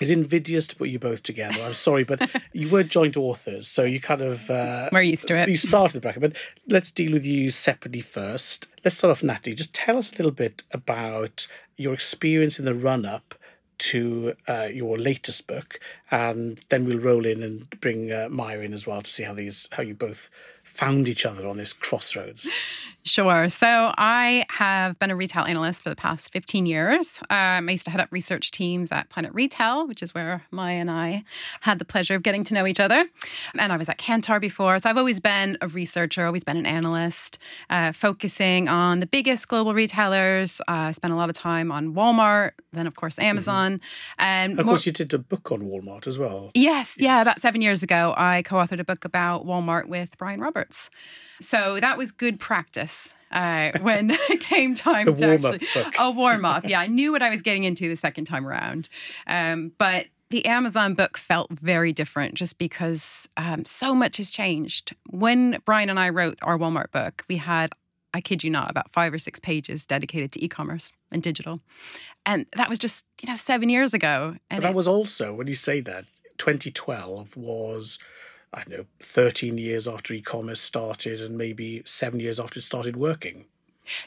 It's 0.00 0.10
invidious 0.10 0.66
to 0.68 0.76
put 0.76 0.88
you 0.88 0.98
both 0.98 1.22
together. 1.22 1.62
I'm 1.62 1.72
sorry, 1.74 2.02
but 2.02 2.28
you 2.52 2.68
were 2.68 2.82
joint 2.82 3.16
authors, 3.16 3.68
so 3.68 3.84
you 3.84 4.00
kind 4.00 4.22
of 4.22 4.50
uh, 4.50 4.88
We're 4.90 5.02
used 5.02 5.28
to 5.28 5.40
it. 5.40 5.48
You 5.48 5.56
started 5.56 5.94
the 5.96 6.00
bracket, 6.00 6.20
but 6.20 6.36
let's 6.68 6.90
deal 6.90 7.12
with 7.12 7.24
you 7.24 7.50
separately 7.50 8.00
first. 8.00 8.66
Let's 8.84 8.98
start 8.98 9.12
off, 9.12 9.22
Natalie. 9.22 9.54
Just 9.54 9.72
tell 9.72 9.96
us 9.96 10.12
a 10.12 10.16
little 10.16 10.32
bit 10.32 10.64
about 10.72 11.46
your 11.76 11.94
experience 11.94 12.58
in 12.58 12.64
the 12.64 12.74
run-up 12.74 13.36
to 13.78 14.34
uh, 14.48 14.68
your 14.72 14.98
latest 14.98 15.46
book, 15.46 15.80
and 16.10 16.60
then 16.68 16.84
we'll 16.84 16.98
roll 16.98 17.26
in 17.26 17.42
and 17.42 17.68
bring 17.80 18.12
uh, 18.12 18.28
Miya 18.30 18.60
in 18.60 18.72
as 18.72 18.86
well 18.86 19.02
to 19.02 19.10
see 19.10 19.22
how 19.22 19.34
these 19.34 19.68
how 19.72 19.82
you 19.82 19.94
both 19.94 20.30
found 20.62 21.08
each 21.08 21.26
other 21.26 21.46
on 21.46 21.56
this 21.56 21.72
crossroads. 21.72 22.48
Sure. 23.06 23.50
So 23.50 23.92
I 23.98 24.46
have 24.48 24.98
been 24.98 25.10
a 25.10 25.16
retail 25.16 25.44
analyst 25.44 25.82
for 25.82 25.90
the 25.90 25.96
past 25.96 26.32
15 26.32 26.64
years. 26.64 27.20
Um, 27.28 27.68
I 27.68 27.72
used 27.72 27.84
to 27.84 27.90
head 27.90 28.00
up 28.00 28.08
research 28.10 28.50
teams 28.50 28.90
at 28.90 29.10
Planet 29.10 29.30
Retail, 29.34 29.86
which 29.86 30.02
is 30.02 30.14
where 30.14 30.42
Miya 30.50 30.80
and 30.80 30.90
I 30.90 31.22
had 31.60 31.78
the 31.78 31.84
pleasure 31.84 32.14
of 32.14 32.22
getting 32.22 32.44
to 32.44 32.54
know 32.54 32.66
each 32.66 32.80
other. 32.80 33.04
And 33.58 33.72
I 33.74 33.76
was 33.76 33.90
at 33.90 33.98
Kantar 33.98 34.40
before. 34.40 34.78
So 34.78 34.88
I've 34.88 34.96
always 34.96 35.20
been 35.20 35.58
a 35.60 35.68
researcher, 35.68 36.24
always 36.24 36.44
been 36.44 36.56
an 36.56 36.64
analyst, 36.64 37.36
uh, 37.68 37.92
focusing 37.92 38.68
on 38.70 39.00
the 39.00 39.06
biggest 39.06 39.48
global 39.48 39.74
retailers. 39.74 40.62
Uh, 40.62 40.88
I 40.88 40.90
spent 40.92 41.12
a 41.12 41.16
lot 41.16 41.28
of 41.28 41.36
time 41.36 41.70
on 41.70 41.94
Walmart, 41.94 42.52
then, 42.72 42.86
of 42.86 42.96
course, 42.96 43.18
Amazon. 43.18 43.82
And 44.16 44.52
And 44.52 44.58
of 44.60 44.64
more- 44.64 44.72
course, 44.76 44.86
you 44.86 44.92
did 44.92 45.12
a 45.12 45.18
book 45.18 45.52
on 45.52 45.60
Walmart 45.60 46.06
as 46.06 46.18
well. 46.18 46.50
Yes, 46.54 46.94
yeah, 46.98 47.20
about 47.20 47.38
seven 47.40 47.60
years 47.60 47.82
ago, 47.82 48.14
I 48.16 48.42
co 48.42 48.56
authored 48.56 48.80
a 48.80 48.84
book 48.84 49.04
about 49.04 49.44
Walmart 49.44 49.88
with 49.88 50.16
Bryan 50.16 50.40
Roberts. 50.40 50.88
So 51.40 51.78
that 51.80 51.98
was 51.98 52.10
good 52.12 52.40
practice. 52.40 52.93
Uh, 53.34 53.76
when 53.80 54.10
it 54.30 54.40
came 54.40 54.74
time 54.74 55.04
The 55.06 55.12
to 55.12 55.26
actually 55.26 55.66
book. 55.74 55.94
a 55.98 56.10
warm 56.10 56.44
up, 56.44 56.64
yeah, 56.68 56.80
I 56.80 56.86
knew 56.86 57.12
what 57.12 57.22
I 57.22 57.28
was 57.30 57.42
getting 57.42 57.64
into 57.64 57.88
the 57.88 57.96
second 57.96 58.24
time 58.24 58.46
around. 58.46 58.88
Um, 59.26 59.72
but 59.76 60.06
the 60.30 60.46
Amazon 60.46 60.94
book 60.94 61.18
felt 61.18 61.50
very 61.50 61.92
different, 61.92 62.34
just 62.34 62.58
because 62.58 63.28
um, 63.36 63.64
so 63.64 63.94
much 63.94 64.16
has 64.16 64.30
changed. 64.30 64.94
When 65.10 65.58
Bryan 65.64 65.90
and 65.90 65.98
I 66.00 66.08
wrote 66.08 66.38
our 66.42 66.56
Walmart 66.56 66.90
book, 66.92 67.24
we 67.28 67.36
had 67.36 67.70
I 68.14 68.20
kid 68.20 68.44
you 68.44 68.50
not, 68.50 68.70
about 68.70 68.92
five 68.92 69.12
or 69.12 69.18
six 69.18 69.40
pages 69.40 69.84
dedicated 69.86 70.30
to 70.32 70.44
e-commerce 70.44 70.92
and 71.10 71.20
digital, 71.20 71.60
and 72.24 72.46
that 72.56 72.68
was 72.70 72.78
just 72.78 73.04
you 73.20 73.28
know 73.28 73.34
seven 73.36 73.68
years 73.68 73.92
ago. 73.92 74.36
And 74.50 74.62
But 74.62 74.68
that 74.68 74.74
was 74.74 74.86
also, 74.86 75.34
when 75.34 75.48
you 75.48 75.54
say 75.56 75.80
that, 75.80 76.04
2012 76.38 77.36
was, 77.36 77.98
I 78.54 78.64
don't 78.64 78.78
know, 78.78 78.86
13 79.00 79.58
years 79.58 79.88
after 79.88 80.14
e 80.14 80.20
commerce 80.20 80.60
started 80.60 81.20
and 81.20 81.36
maybe 81.36 81.82
seven 81.84 82.20
years 82.20 82.38
after 82.38 82.58
it 82.58 82.62
started 82.62 82.96
working. 82.96 83.46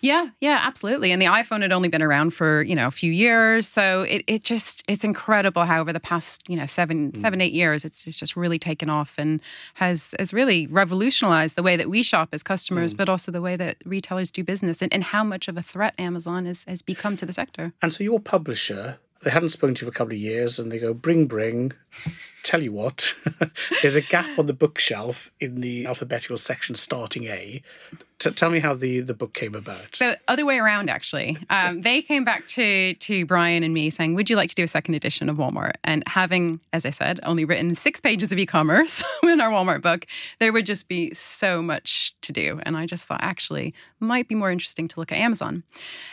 Yeah, 0.02 0.30
yeah, 0.42 0.62
absolutely. 0.64 1.12
And 1.12 1.22
the 1.22 1.28
iPhone 1.28 1.62
had 1.62 1.72
only 1.72 1.90
been 1.90 2.02
around 2.02 2.32
for, 2.32 2.64
you 2.64 2.76
know, 2.76 2.88
a 2.88 2.92
few 2.92 3.12
years. 3.12 3.68
So 3.68 4.04
it, 4.04 4.24
it 4.28 4.44
just 4.44 4.84
it's 4.88 5.04
incredible 5.04 5.66
how 5.66 5.82
over 5.82 5.94
the 5.94 6.00
past, 6.00 6.42
you 6.50 6.56
know, 6.56 6.66
seven, 6.66 7.12
hmm. 7.12 7.22
seven, 7.22 7.42
eight 7.42 7.54
years, 7.54 7.86
it's, 7.86 8.08
it's 8.08 8.18
just 8.18 8.36
really 8.36 8.60
taken 8.60 8.90
off 8.90 9.16
and 9.18 9.42
has 9.76 10.16
has 10.20 10.34
really 10.34 10.68
revolutionized 10.68 11.56
the 11.56 11.64
way 11.64 11.76
that 11.76 11.90
we 11.90 12.04
shop 12.04 12.30
as 12.32 12.44
customers, 12.44 12.92
hmm. 12.92 12.98
but 12.98 13.10
also 13.10 13.32
the 13.32 13.42
way 13.42 13.56
that 13.56 13.78
retailers 13.86 14.32
do 14.32 14.44
business 14.44 14.82
and, 14.82 14.92
and 14.94 15.04
how 15.04 15.24
much 15.24 15.48
of 15.48 15.58
a 15.58 15.62
threat 15.62 15.94
Amazon 15.98 16.46
has, 16.46 16.64
has 16.66 16.82
become 16.82 17.16
to 17.18 17.26
the 17.26 17.34
sector. 17.34 17.74
And 17.82 17.94
so 17.94 18.04
your 18.04 18.20
publisher, 18.20 18.98
they 19.24 19.30
hadn't 19.30 19.50
spoken 19.50 19.76
to 19.76 19.86
you 19.86 19.92
for 19.92 19.96
a 19.96 19.98
couple 19.98 20.14
of 20.14 20.20
years 20.20 20.60
and 20.60 20.72
they 20.72 20.80
go, 20.80 20.94
bring, 20.94 21.28
bring. 21.28 21.74
Tell 22.48 22.64
you 22.64 22.72
what, 22.72 23.14
there's 23.82 23.98
a 23.98 24.02
gap 24.02 24.40
on 24.40 24.46
the 24.46 24.54
bookshelf 24.54 25.30
in 25.42 25.60
the 25.60 25.86
alphabetical 25.86 26.38
section 26.38 26.76
starting 26.76 27.26
A. 27.26 27.62
T- 28.20 28.32
tell 28.32 28.50
me 28.50 28.60
how 28.60 28.74
the, 28.74 29.02
the 29.02 29.14
book 29.14 29.34
came 29.34 29.54
about. 29.54 29.96
So 29.96 30.16
other 30.28 30.44
way 30.46 30.58
around, 30.58 30.90
actually, 30.90 31.38
um, 31.50 31.82
they 31.82 32.02
came 32.02 32.24
back 32.24 32.48
to 32.48 32.94
to 32.96 33.26
Bryan 33.26 33.64
and 33.64 33.74
me 33.74 33.90
saying, 33.90 34.16
"Would 34.16 34.30
you 34.30 34.38
like 34.38 34.50
to 34.50 34.56
do 34.56 34.64
a 34.64 34.68
second 34.68 34.96
edition 34.96 35.28
of 35.30 35.38
Walmart?" 35.38 35.74
And 35.84 36.04
having, 36.08 36.62
as 36.72 36.86
I 36.86 36.90
said, 36.90 37.20
only 37.24 37.44
written 37.44 37.76
six 37.76 38.00
pages 38.00 38.32
of 38.32 38.40
e-commerce 38.40 39.04
in 39.24 39.42
our 39.42 39.52
Walmart 39.52 39.82
book, 39.82 40.06
there 40.40 40.52
would 40.52 40.66
just 40.66 40.88
be 40.88 41.14
so 41.14 41.62
much 41.62 42.16
to 42.22 42.32
do. 42.32 42.60
And 42.64 42.78
I 42.78 42.86
just 42.86 43.04
thought, 43.04 43.20
actually, 43.22 43.74
might 44.00 44.30
be 44.30 44.36
more 44.36 44.52
interesting 44.52 44.88
to 44.88 45.00
look 45.00 45.12
at 45.12 45.18
Amazon. 45.18 45.64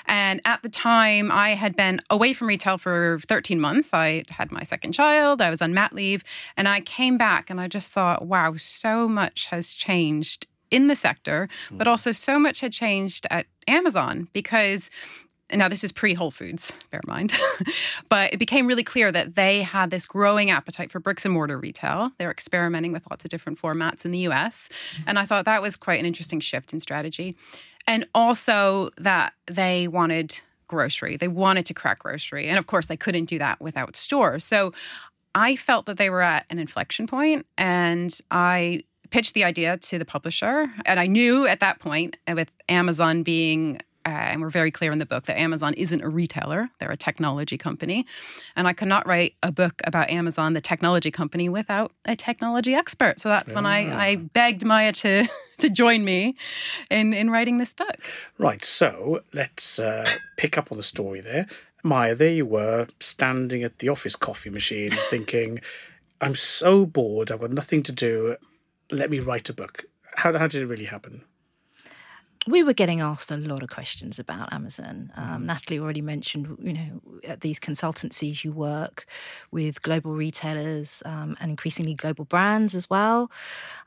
And 0.07 0.40
at 0.44 0.62
the 0.62 0.68
time, 0.68 1.31
I 1.31 1.51
had 1.51 1.77
been 1.77 2.01
away 2.11 2.33
from 2.33 2.49
retail 2.49 2.77
for 2.77 3.20
13 3.29 3.61
months. 3.61 3.90
I 3.94 4.25
had 4.31 4.51
my 4.51 4.64
second 4.64 4.92
child. 4.92 5.40
I 5.40 5.49
was 5.49 5.62
on 5.62 5.73
mat 5.73 5.92
leave, 5.92 6.23
and 6.56 6.68
I 6.68 6.80
came 6.80 7.16
back, 7.16 7.50
and 7.50 7.60
I 7.60 7.68
just 7.68 7.92
thought, 7.92 8.26
wow, 8.26 8.54
so 8.56 9.08
much 9.08 9.46
has 9.46 9.74
changed 9.74 10.46
in 10.70 10.88
the 10.88 10.96
sector, 10.96 11.48
hmm. 11.68 11.78
but 11.78 11.87
also 11.87 12.12
so 12.12 12.38
much 12.38 12.60
had 12.60 12.72
changed 12.72 13.26
at 13.30 13.46
Amazon 13.68 14.28
because 14.32 14.90
now 15.52 15.68
this 15.68 15.84
is 15.84 15.92
pre 15.92 16.14
Whole 16.14 16.30
Foods, 16.30 16.72
bear 16.90 17.00
in 17.06 17.08
mind, 17.08 17.32
but 18.08 18.32
it 18.32 18.38
became 18.38 18.66
really 18.66 18.82
clear 18.82 19.12
that 19.12 19.34
they 19.34 19.62
had 19.62 19.90
this 19.90 20.06
growing 20.06 20.50
appetite 20.50 20.90
for 20.90 21.00
bricks 21.00 21.24
and 21.24 21.34
mortar 21.34 21.58
retail. 21.58 22.10
They 22.18 22.24
were 22.24 22.32
experimenting 22.32 22.92
with 22.92 23.04
lots 23.10 23.24
of 23.24 23.30
different 23.30 23.60
formats 23.60 24.04
in 24.04 24.10
the 24.10 24.20
US. 24.30 24.68
Hmm. 24.96 25.02
And 25.08 25.18
I 25.18 25.26
thought 25.26 25.44
that 25.44 25.62
was 25.62 25.76
quite 25.76 26.00
an 26.00 26.06
interesting 26.06 26.40
shift 26.40 26.72
in 26.72 26.80
strategy. 26.80 27.37
And 27.87 28.06
also 28.14 28.90
that 28.96 29.34
they 29.46 29.88
wanted 29.88 30.40
grocery, 30.66 31.16
they 31.16 31.28
wanted 31.28 31.66
to 31.66 31.74
crack 31.74 32.00
grocery. 32.00 32.48
And 32.48 32.58
of 32.58 32.66
course, 32.66 32.87
they 32.87 32.96
couldn't 32.96 33.26
do 33.26 33.38
that 33.38 33.60
without 33.60 33.96
stores. 33.96 34.44
So 34.44 34.72
I 35.35 35.57
felt 35.57 35.87
that 35.87 35.97
they 35.97 36.11
were 36.11 36.23
at 36.23 36.47
an 36.51 36.59
inflection 36.59 37.07
point 37.07 37.47
and 37.59 38.16
I 38.31 38.85
pitched 39.11 39.35
the 39.35 39.44
idea 39.44 39.77
to 39.77 39.99
the 39.99 40.05
publisher. 40.05 40.68
And 40.87 40.99
I 40.99 41.07
knew 41.07 41.47
at 41.47 41.61
that 41.61 41.79
point, 41.79 42.16
uh, 42.27 42.35
with 42.35 42.51
Amazon 42.68 43.23
being, 43.23 43.81
uh, 44.07 44.09
and 44.09 44.40
we're 44.40 44.51
very 44.51 44.70
clear 44.70 44.92
in 44.92 44.99
the 44.99 45.07
book 45.07 45.27
that 45.27 45.38
Amazon 45.38 45.73
isn't 45.75 46.03
a 46.03 46.09
retailer, 46.09 46.68
they're 46.79 46.90
a 46.90 46.97
technology 46.97 47.57
company. 47.57 48.07
And 48.57 48.66
I 48.66 48.73
could 48.73 48.88
not 48.88 49.07
write 49.07 49.35
a 49.42 49.53
book 49.53 49.81
about 49.85 50.11
Amazon, 50.11 50.53
the 50.55 50.61
technology 50.61 51.12
company, 51.12 51.49
without 51.49 51.92
a 52.05 52.16
technology 52.16 52.75
expert. 52.75 53.20
So 53.20 53.29
that's 53.29 53.53
when 53.53 53.66
I, 53.66 54.09
I 54.09 54.16
begged 54.16 54.64
Miya 54.64 54.92
to, 54.92 55.29
to 55.59 55.70
join 55.70 56.05
me 56.05 56.35
in, 56.90 57.14
in 57.14 57.31
writing 57.31 57.59
this 57.59 57.73
book. 57.73 58.01
Right, 58.37 58.64
so 58.64 59.23
let's 59.33 59.79
uh, 59.79 60.07
pick 60.37 60.59
up 60.59 60.73
on 60.73 60.77
the 60.77 60.83
story 60.83 61.20
there. 61.20 61.47
Miya, 61.85 62.14
there 62.14 62.33
you 62.33 62.47
were, 62.47 62.88
standing 62.99 63.62
at 63.62 63.79
the 63.79 63.90
office 63.90 64.16
coffee 64.16 64.51
machine, 64.51 64.90
thinking, 65.11 65.61
I'm 66.20 66.35
so 66.35 66.87
bored, 66.87 67.31
I've 67.31 67.40
got 67.40 67.51
nothing 67.51 67.83
to 67.85 67.92
do. 67.92 68.37
Let 68.90 69.11
me 69.11 69.18
write 69.18 69.51
a 69.51 69.53
book. 69.53 69.85
How, 70.16 70.37
how 70.37 70.47
did 70.47 70.62
it 70.62 70.66
really 70.66 70.87
happen? 70.87 71.25
We 72.46 72.62
were 72.62 72.72
getting 72.72 73.00
asked 73.00 73.30
a 73.30 73.37
lot 73.37 73.62
of 73.62 73.70
questions 73.70 74.18
about 74.18 74.52
Amazon. 74.52 75.11
Um, 75.16 75.46
Natalie 75.46 75.78
already 75.78 76.02
mentioned, 76.02 76.57
you 76.62 76.72
know, 76.74 77.00
at 77.24 77.40
these 77.40 77.59
consultancies 77.59 78.44
you 78.44 78.52
work 78.52 79.07
with 79.50 79.83
global 79.83 80.14
retailers 80.14 81.02
um, 81.07 81.37
and 81.40 81.50
increasingly 81.50 81.94
global 81.94 82.24
brands 82.24 82.74
as 82.74 82.90
well. 82.90 83.30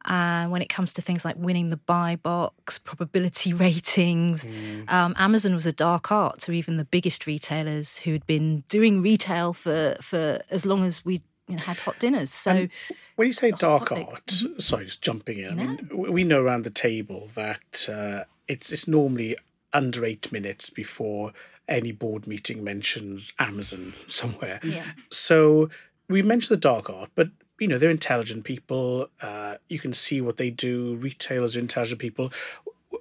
And 0.06 0.52
when 0.52 0.62
it 0.62 0.70
comes 0.70 0.92
to 0.94 1.02
things 1.02 1.24
like 1.24 1.36
winning 1.38 1.70
the 1.70 1.78
buy 1.78 2.16
box, 2.16 2.80
probability 2.80 3.54
ratings, 3.68 4.46
um, 4.88 5.14
Amazon 5.18 5.54
was 5.54 5.66
a 5.66 5.74
dark 5.74 6.12
art 6.12 6.40
to 6.42 6.52
even 6.52 6.78
the 6.78 6.86
biggest 6.86 7.28
retailers 7.28 7.98
who 7.98 8.12
had 8.12 8.26
been 8.26 8.64
doing 8.70 9.02
retail 9.02 9.54
for 9.54 9.98
for 10.02 10.42
as 10.50 10.66
long 10.66 10.84
as 10.84 11.06
we 11.06 11.22
you 11.48 11.56
know, 11.56 11.64
had 11.64 11.78
hot 11.78 12.00
dinners. 12.00 12.32
So. 12.32 12.68
When 13.16 13.28
you 13.28 13.34
say 13.34 13.52
dark 13.52 13.90
topic. 13.90 14.08
art, 14.08 14.44
sorry, 14.60 14.86
just 14.86 15.02
jumping 15.02 15.40
in. 15.40 15.60
I 15.60 15.66
mean, 15.66 15.90
we 15.92 16.24
know 16.24 16.42
around 16.42 16.64
the 16.64 16.70
table 16.70 17.30
that 17.36 17.90
uh, 17.92 18.26
it's 18.48 18.72
it's 18.72 18.88
normally 18.88 19.36
under 19.74 20.06
eight 20.06 20.32
minutes 20.32 20.70
before 20.70 21.34
any 21.68 21.92
board 21.92 22.28
meeting 22.28 22.64
mentions 22.64 23.34
Amazon 23.40 23.94
somewhere. 24.08 24.60
Yeah. 24.64 24.92
So 25.10 25.70
we 26.10 26.22
mentioned 26.22 26.56
the 26.56 26.62
dark 26.62 26.90
art, 26.90 27.10
but 27.16 27.30
you 27.60 27.68
know 27.68 27.78
they're 27.78 27.90
intelligent 27.90 28.44
people. 28.44 29.10
Uh, 29.22 29.56
you 29.68 29.80
can 29.80 29.94
see 29.94 30.22
what 30.22 30.38
they 30.38 30.50
do. 30.50 30.96
Retailers 30.96 31.56
are 31.56 31.60
intelligent 31.60 32.00
people. 32.00 32.32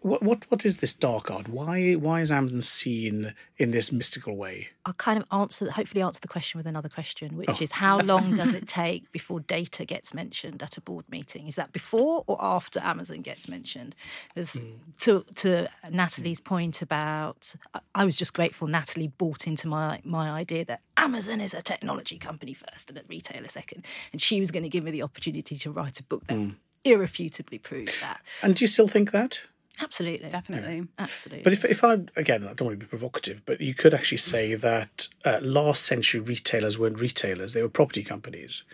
What 0.02 0.22
what 0.22 0.50
what 0.50 0.64
is 0.64 0.78
this 0.78 0.92
dark 0.92 1.30
art? 1.30 1.48
Why 1.48 1.94
why 1.94 2.20
is 2.20 2.30
Amazon 2.30 2.62
seen 2.62 3.34
in 3.58 3.70
this 3.70 3.92
mystical 3.92 4.36
way? 4.36 4.68
I'll 4.84 4.92
kind 4.92 5.20
of 5.20 5.26
answer, 5.32 5.68
hopefully 5.70 6.00
answer 6.00 6.20
the 6.20 6.28
question 6.28 6.58
with 6.58 6.66
another 6.66 6.88
question, 6.88 7.36
which 7.36 7.48
oh. 7.48 7.58
is 7.60 7.72
how 7.72 7.98
long 7.98 8.36
does 8.36 8.52
it 8.52 8.68
take 8.68 9.10
before 9.10 9.40
data 9.40 9.84
gets 9.84 10.14
mentioned 10.14 10.62
at 10.62 10.76
a 10.76 10.80
board 10.80 11.04
meeting? 11.10 11.48
Is 11.48 11.56
that 11.56 11.72
before 11.72 12.22
or 12.28 12.36
after 12.40 12.78
Amazon 12.80 13.22
gets 13.22 13.48
mentioned? 13.48 13.96
Because 14.28 14.54
hmm. 14.54 14.74
to 15.00 15.24
to 15.36 15.68
Natalie's 15.90 16.40
point 16.40 16.82
about, 16.82 17.54
I- 17.74 17.80
I 17.94 18.04
was 18.04 18.16
just 18.16 18.32
grateful 18.32 18.68
Natalie 18.68 19.08
bought 19.08 19.46
into 19.46 19.66
my 19.66 20.00
my 20.04 20.30
idea 20.30 20.64
that 20.66 20.82
Amazon 20.96 21.40
is 21.40 21.52
a 21.52 21.62
technology 21.62 22.18
company 22.18 22.54
first 22.54 22.88
and 22.88 22.98
a 22.98 23.02
retailer 23.08 23.48
second, 23.48 23.84
and 24.12 24.20
she 24.20 24.38
was 24.38 24.50
going 24.50 24.62
to 24.62 24.68
give 24.68 24.84
me 24.84 24.90
the 24.90 25.02
opportunity 25.02 25.56
to 25.56 25.70
write 25.70 25.98
a 25.98 26.04
book 26.04 26.26
that 26.28 26.36
hmm. 26.36 26.50
irrefutably 26.84 27.58
proved 27.58 28.00
that. 28.00 28.20
And 28.42 28.54
do 28.54 28.62
you 28.62 28.68
still 28.68 28.88
think 28.88 29.10
that? 29.10 29.40
Absolutely, 29.80 30.28
Definitely. 30.28 30.88
absolutely. 30.98 31.42
But 31.42 31.52
if, 31.52 31.64
if 31.64 31.84
I, 31.84 31.94
again, 32.16 32.44
I 32.44 32.54
don't 32.54 32.66
want 32.68 32.80
to 32.80 32.86
be 32.86 32.88
provocative, 32.88 33.42
but 33.44 33.60
you 33.60 33.74
could 33.74 33.92
actually 33.94 34.18
say 34.18 34.54
that 34.54 35.08
uh, 35.24 35.38
last 35.42 35.84
century 35.84 36.20
retailers 36.20 36.78
weren't 36.78 37.00
retailers, 37.00 37.52
they 37.52 37.62
were 37.62 37.68
property 37.68 38.02
companies. 38.02 38.64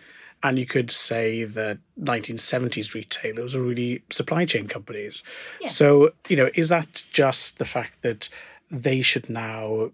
and 0.45 0.59
you 0.59 0.65
could 0.65 0.91
say 0.91 1.45
that 1.45 1.77
1970s 1.99 2.93
retailers 2.93 3.55
were 3.55 3.63
really 3.63 4.03
supply 4.09 4.45
chain 4.45 4.67
companies. 4.67 5.23
Yeah. 5.61 5.67
So, 5.69 6.11
you 6.27 6.35
know, 6.35 6.49
is 6.53 6.67
that 6.69 7.03
just 7.11 7.57
the 7.59 7.65
fact 7.65 8.01
that 8.01 8.27
they 8.69 9.01
should 9.01 9.29
now 9.29 9.91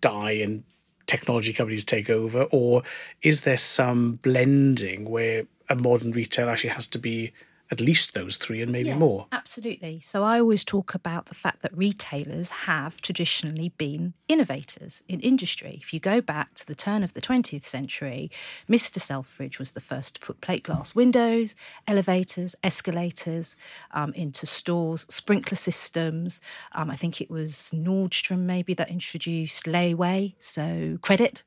die 0.00 0.32
and 0.32 0.64
technology 1.06 1.52
companies 1.52 1.84
take 1.84 2.10
over? 2.10 2.42
Or 2.50 2.82
is 3.22 3.42
there 3.42 3.56
some 3.58 4.16
blending 4.22 5.08
where 5.08 5.46
a 5.68 5.74
modern 5.76 6.10
retail 6.12 6.48
actually 6.48 6.70
has 6.70 6.86
to 6.88 6.98
be 6.98 7.32
at 7.70 7.80
least 7.80 8.14
those 8.14 8.36
three 8.36 8.62
and 8.62 8.72
maybe 8.72 8.88
Yeah, 8.88 8.96
more? 8.96 9.26
Absolutely. 9.30 10.00
So 10.00 10.24
I 10.24 10.40
always 10.40 10.64
talk 10.64 10.94
about 10.94 11.26
the 11.26 11.34
fact 11.34 11.62
that 11.62 11.76
retailers 11.76 12.48
have 12.50 13.00
traditionally 13.02 13.70
been 13.76 14.14
innovators 14.26 15.02
in 15.06 15.20
industry. 15.20 15.78
If 15.82 15.92
you 15.92 16.00
go 16.00 16.20
back 16.20 16.54
to 16.54 16.66
the 16.66 16.74
turn 16.74 17.02
of 17.02 17.12
the 17.12 17.20
20th 17.20 17.64
century, 17.64 18.30
Mr. 18.68 19.00
Selfridge 19.00 19.58
was 19.58 19.72
the 19.72 19.80
first 19.80 20.14
to 20.14 20.20
put 20.20 20.40
plate 20.40 20.62
glass 20.62 20.94
windows, 20.94 21.54
elevators, 21.86 22.54
escalators 22.64 23.54
um, 23.90 24.14
into 24.14 24.46
stores, 24.46 25.04
sprinkler 25.10 25.56
systems. 25.56 26.40
Um, 26.72 26.90
I 26.90 26.96
think 26.96 27.20
it 27.20 27.30
was 27.30 27.72
Nordstrom 27.74 28.40
maybe 28.40 28.72
that 28.74 28.90
introduced 28.90 29.66
layaway, 29.66 30.34
so 30.38 30.98
credit. 31.02 31.42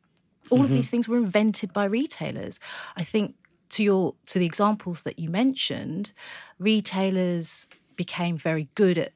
All 0.51 0.65
of 0.65 0.69
these 0.69 0.89
things 0.89 1.07
were 1.07 1.17
invented 1.17 1.71
by 1.71 1.85
retailers. 1.85 2.59
I 2.97 3.05
think 3.05 3.35
to 3.71 3.83
your 3.83 4.15
to 4.27 4.39
the 4.39 4.45
examples 4.45 5.03
that 5.03 5.19
you 5.19 5.29
mentioned, 5.29 6.13
retailers 6.59 7.67
became 7.95 8.37
very 8.37 8.69
good 8.75 8.97
at 8.97 9.13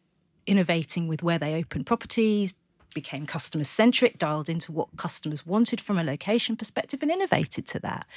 innovating 0.48 1.08
with 1.08 1.24
where 1.24 1.40
they 1.40 1.56
opened 1.56 1.86
properties, 1.86 2.54
became 2.94 3.26
customer 3.28 3.64
centric, 3.64 4.18
dialed 4.18 4.50
into 4.50 4.72
what 4.72 4.88
customers 4.98 5.46
wanted 5.46 5.80
from 5.82 6.00
a 6.00 6.04
location 6.04 6.56
perspective, 6.56 7.02
and 7.04 7.12
innovated 7.12 7.68
to 7.68 7.80
that. 7.80 8.08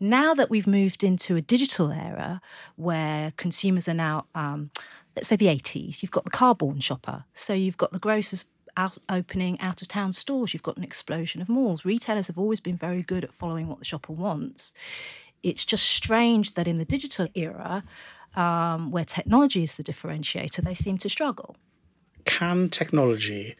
Now 0.00 0.32
that 0.34 0.48
we've 0.48 0.66
moved 0.66 1.04
into 1.04 1.36
a 1.36 1.42
digital 1.42 1.90
era 1.90 2.40
where 2.76 3.32
consumers 3.36 3.88
are 3.88 3.94
now, 3.94 4.26
um, 4.34 4.70
let's 5.16 5.28
say 5.28 5.36
the 5.36 5.46
80s, 5.46 6.02
you've 6.02 6.10
got 6.12 6.24
the 6.24 6.30
car-born 6.30 6.80
shopper. 6.80 7.24
So 7.34 7.52
you've 7.52 7.76
got 7.76 7.92
the 7.92 7.98
grocers 7.98 8.46
out 8.76 8.96
opening 9.10 9.60
out 9.60 9.82
of 9.82 9.88
town 9.88 10.14
stores, 10.14 10.54
you've 10.54 10.62
got 10.62 10.78
an 10.78 10.84
explosion 10.84 11.42
of 11.42 11.48
malls. 11.48 11.84
Retailers 11.84 12.28
have 12.28 12.38
always 12.38 12.60
been 12.60 12.76
very 12.76 13.02
good 13.02 13.24
at 13.24 13.34
following 13.34 13.68
what 13.68 13.78
the 13.78 13.84
shopper 13.84 14.12
wants. 14.12 14.72
It's 15.42 15.64
just 15.64 15.84
strange 15.84 16.54
that 16.54 16.68
in 16.68 16.78
the 16.78 16.84
digital 16.84 17.28
era, 17.34 17.84
um, 18.36 18.90
where 18.90 19.04
technology 19.04 19.62
is 19.62 19.74
the 19.74 19.82
differentiator, 19.82 20.62
they 20.64 20.74
seem 20.74 20.98
to 20.98 21.08
struggle. 21.08 21.56
can 22.24 22.68
technology 22.68 23.56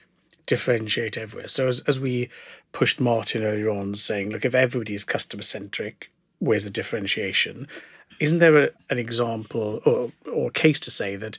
differentiate 0.47 1.17
everywhere? 1.17 1.49
So 1.49 1.69
as, 1.69 1.81
as 1.81 2.01
we 2.01 2.29
pushed 2.73 3.01
Martin 3.01 3.43
earlier 3.43 3.71
on 3.71 3.95
saying, 3.95 4.31
look, 4.31 4.45
if 4.45 4.55
everybody 4.55 4.95
is 4.95 5.05
customer 5.05 5.43
centric, 5.43 6.11
where's 6.39 6.65
the 6.65 6.71
differentiation? 6.71 7.69
Isn't 8.21 8.39
there 8.39 8.57
a, 8.65 8.69
an 8.91 8.99
example 8.99 9.81
or, 9.85 10.13
or 10.31 10.51
case 10.51 10.81
to 10.81 10.91
say 10.91 11.17
that 11.17 11.39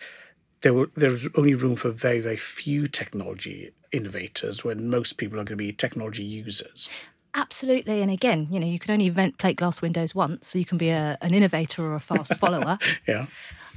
there 0.61 0.73
were, 0.73 0.89
there's 0.95 1.27
only 1.35 1.53
room 1.53 1.75
for 1.75 1.89
very, 1.89 2.21
very 2.21 2.37
few 2.37 2.87
technology 2.87 3.71
innovators 3.91 4.63
when 4.63 4.89
most 4.89 5.13
people 5.13 5.37
are 5.37 5.43
going 5.43 5.57
to 5.57 5.63
be 5.63 5.73
technology 5.73 6.23
users? 6.23 6.89
Absolutely. 7.35 8.01
And 8.01 8.11
again, 8.11 8.47
you 8.51 8.59
know, 8.59 8.67
you 8.67 8.77
can 8.77 8.91
only 8.91 9.07
invent 9.07 9.37
plate 9.37 9.57
glass 9.57 9.81
windows 9.81 10.13
once, 10.13 10.47
so 10.47 10.59
you 10.59 10.65
can 10.65 10.77
be 10.77 10.89
a, 10.89 11.17
an 11.21 11.33
innovator 11.33 11.83
or 11.83 11.95
a 11.95 11.99
fast 11.99 12.35
follower. 12.39 12.77
Yeah. 13.07 13.25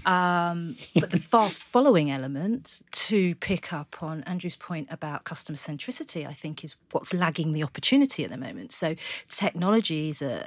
Um, 0.05 0.77
but 0.95 1.11
the 1.11 1.19
fast 1.19 1.65
following 1.65 2.13
element 2.13 2.81
to 2.93 3.35
pick 3.37 3.73
up 3.73 4.03
on 4.03 4.23
Andrew's 4.23 4.55
point 4.55 4.87
about 4.91 5.25
customer 5.25 5.57
centricity, 5.57 6.25
I 6.25 6.33
think, 6.33 6.63
is 6.63 6.77
what's 6.93 7.13
lagging 7.13 7.55
the 7.55 7.65
opportunity 7.65 8.23
at 8.23 8.31
the 8.31 8.37
moment. 8.37 8.71
So 8.73 8.95
technology 9.29 10.11
is 10.11 10.23
a, 10.23 10.47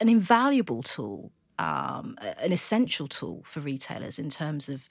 an 0.00 0.08
invaluable 0.08 0.84
tool, 0.84 1.32
um, 1.58 2.16
an 2.20 2.52
essential 2.52 3.08
tool 3.08 3.42
for 3.44 3.58
retailers 3.58 4.16
in 4.16 4.30
terms 4.30 4.68
of 4.68 4.88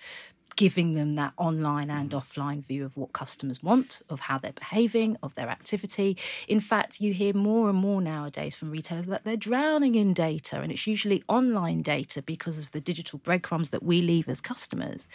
giving 0.55 0.93
them 0.93 1.15
that 1.15 1.33
online 1.37 1.89
and 1.89 2.11
mm-hmm. 2.11 2.17
offline 2.17 2.65
view 2.65 2.85
of 2.85 2.95
what 2.95 3.13
customers 3.13 3.61
want, 3.61 4.01
of 4.09 4.21
how 4.21 4.37
they're 4.37 4.53
behaving, 4.53 5.17
of 5.21 5.35
their 5.35 5.49
activity. 5.49 6.17
In 6.47 6.59
fact, 6.59 7.01
you 7.01 7.13
hear 7.13 7.33
more 7.33 7.69
and 7.69 7.77
more 7.77 8.01
nowadays 8.01 8.55
from 8.55 8.71
retailers 8.71 9.05
that 9.07 9.23
they're 9.23 9.35
drowning 9.37 9.95
in 9.95 10.13
data, 10.13 10.61
and 10.61 10.71
it's 10.71 10.87
usually 10.87 11.23
online 11.27 11.81
data 11.81 12.21
because 12.21 12.57
of 12.57 12.71
the 12.71 12.81
digital 12.81 13.19
breadcrumbs 13.19 13.69
that 13.71 13.83
we 13.83 14.01
leave 14.01 14.29
as 14.29 14.41
customers. 14.41 15.07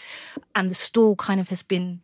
And 0.54 0.70
the 0.70 0.74
store 0.74 1.16
kind 1.16 1.40
of 1.40 1.48
has 1.48 1.62
been 1.62 2.00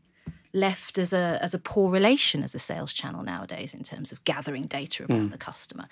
left 0.53 0.96
as 0.96 1.12
a 1.12 1.38
as 1.42 1.53
a 1.53 1.59
poor 1.59 1.90
relation 1.92 2.42
as 2.42 2.55
a 2.55 2.59
sales 2.59 2.94
channel 2.94 3.22
nowadays 3.22 3.75
in 3.75 3.83
terms 3.83 4.11
of 4.11 4.25
gathering 4.25 4.62
data 4.62 5.05
about 5.05 5.18
mm. 5.18 5.33
the 5.33 5.38
customer. 5.38 5.87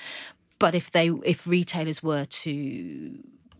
But 0.58 0.74
if 0.74 0.90
they 0.90 1.08
if 1.08 1.46
retailers 1.46 2.02
were 2.02 2.24
to 2.24 3.18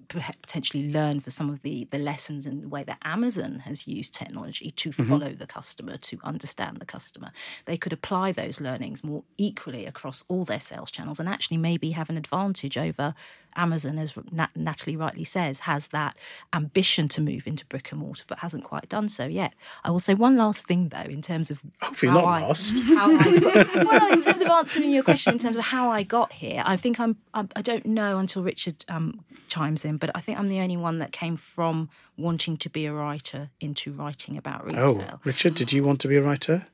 potentially 0.09 0.91
learn 0.91 1.21
for 1.21 1.31
some 1.31 1.51
of 1.51 1.63
the 1.63 1.87
the 1.91 1.99
lessons 1.99 2.47
in 2.47 2.61
the 2.61 2.69
way 2.69 2.85
that 2.85 2.99
Amazon 3.03 3.61
has 3.61 3.87
used 3.87 4.15
technology 4.15 4.71
to 4.73 4.91
mm-hmm. 4.91 5.09
follow 5.09 5.33
the 5.33 5.47
customer, 5.47 5.97
to 5.99 6.19
understand 6.25 6.79
the 6.79 6.85
customer, 6.85 7.33
they 7.67 7.77
could 7.77 7.93
apply 7.93 8.33
those 8.33 8.61
learnings 8.61 9.03
more 9.03 9.25
equally 9.37 9.87
across 9.87 10.25
all 10.29 10.45
their 10.45 10.61
sales 10.61 10.91
channels 10.91 11.21
and 11.21 11.29
actually 11.29 11.57
maybe 11.57 11.91
have 11.91 12.11
an 12.11 12.17
advantage 12.17 12.77
over 12.77 13.15
Amazon, 13.57 13.99
as 13.99 14.15
Nat- 14.31 14.51
Natalie 14.55 14.97
rightly 14.97 15.25
says, 15.25 15.61
has 15.61 15.89
that 15.89 16.17
ambition 16.53 17.09
to 17.09 17.21
move 17.21 17.47
into 17.47 17.65
brick 17.67 17.91
and 17.93 18.01
mortar, 18.01 18.25
but 18.27 18.39
hasn't 18.41 18.65
quite 18.65 18.89
done 18.89 19.09
so 19.09 19.27
yet. 19.27 19.55
I 19.83 19.91
will 19.91 20.01
say 20.01 20.15
one 20.15 20.37
last 20.37 20.67
thing 20.67 20.89
though, 20.89 20.99
in 21.01 21.23
terms 21.23 21.51
of 21.51 21.61
Hopefully 21.81 22.11
how 22.11 22.21
not 22.21 22.25
I. 22.27 22.41
How 22.95 23.11
I 23.11 23.85
well, 23.85 24.13
in 24.13 24.23
terms 24.23 24.41
of 24.41 24.49
answering 24.49 24.91
your 24.91 25.03
question, 25.03 25.35
in 25.35 25.39
terms 25.39 25.57
of 25.57 25.65
how 25.65 25.91
I 25.91 26.03
got 26.03 26.33
here, 26.33 26.63
I 26.65 26.77
think 26.77 27.01
I'm. 27.01 27.17
I, 27.33 27.47
I 27.57 27.63
don't 27.63 27.87
know 27.87 28.19
until 28.19 28.43
Richard 28.43 28.85
um, 28.89 29.25
chimes 29.49 29.85
in, 29.85 29.97
but 29.97 30.11
I 30.15 30.21
think 30.21 30.39
I'm 30.39 30.49
the 30.49 30.61
only 30.61 30.77
one 30.77 30.99
that 30.99 31.13
came 31.13 31.37
from 31.37 31.89
wanting 32.17 32.57
to 32.59 32.71
be 32.71 32.87
a 32.87 32.93
writer 32.93 33.51
into 33.61 33.93
writing 33.93 34.37
about 34.37 34.65
retail. 34.65 35.03
Oh. 35.03 35.21
Richard, 35.25 35.55
did 35.55 35.73
you 35.73 35.83
want 35.83 36.01
to 36.01 36.09
be 36.09 36.17
a 36.17 36.23
writer? 36.23 36.67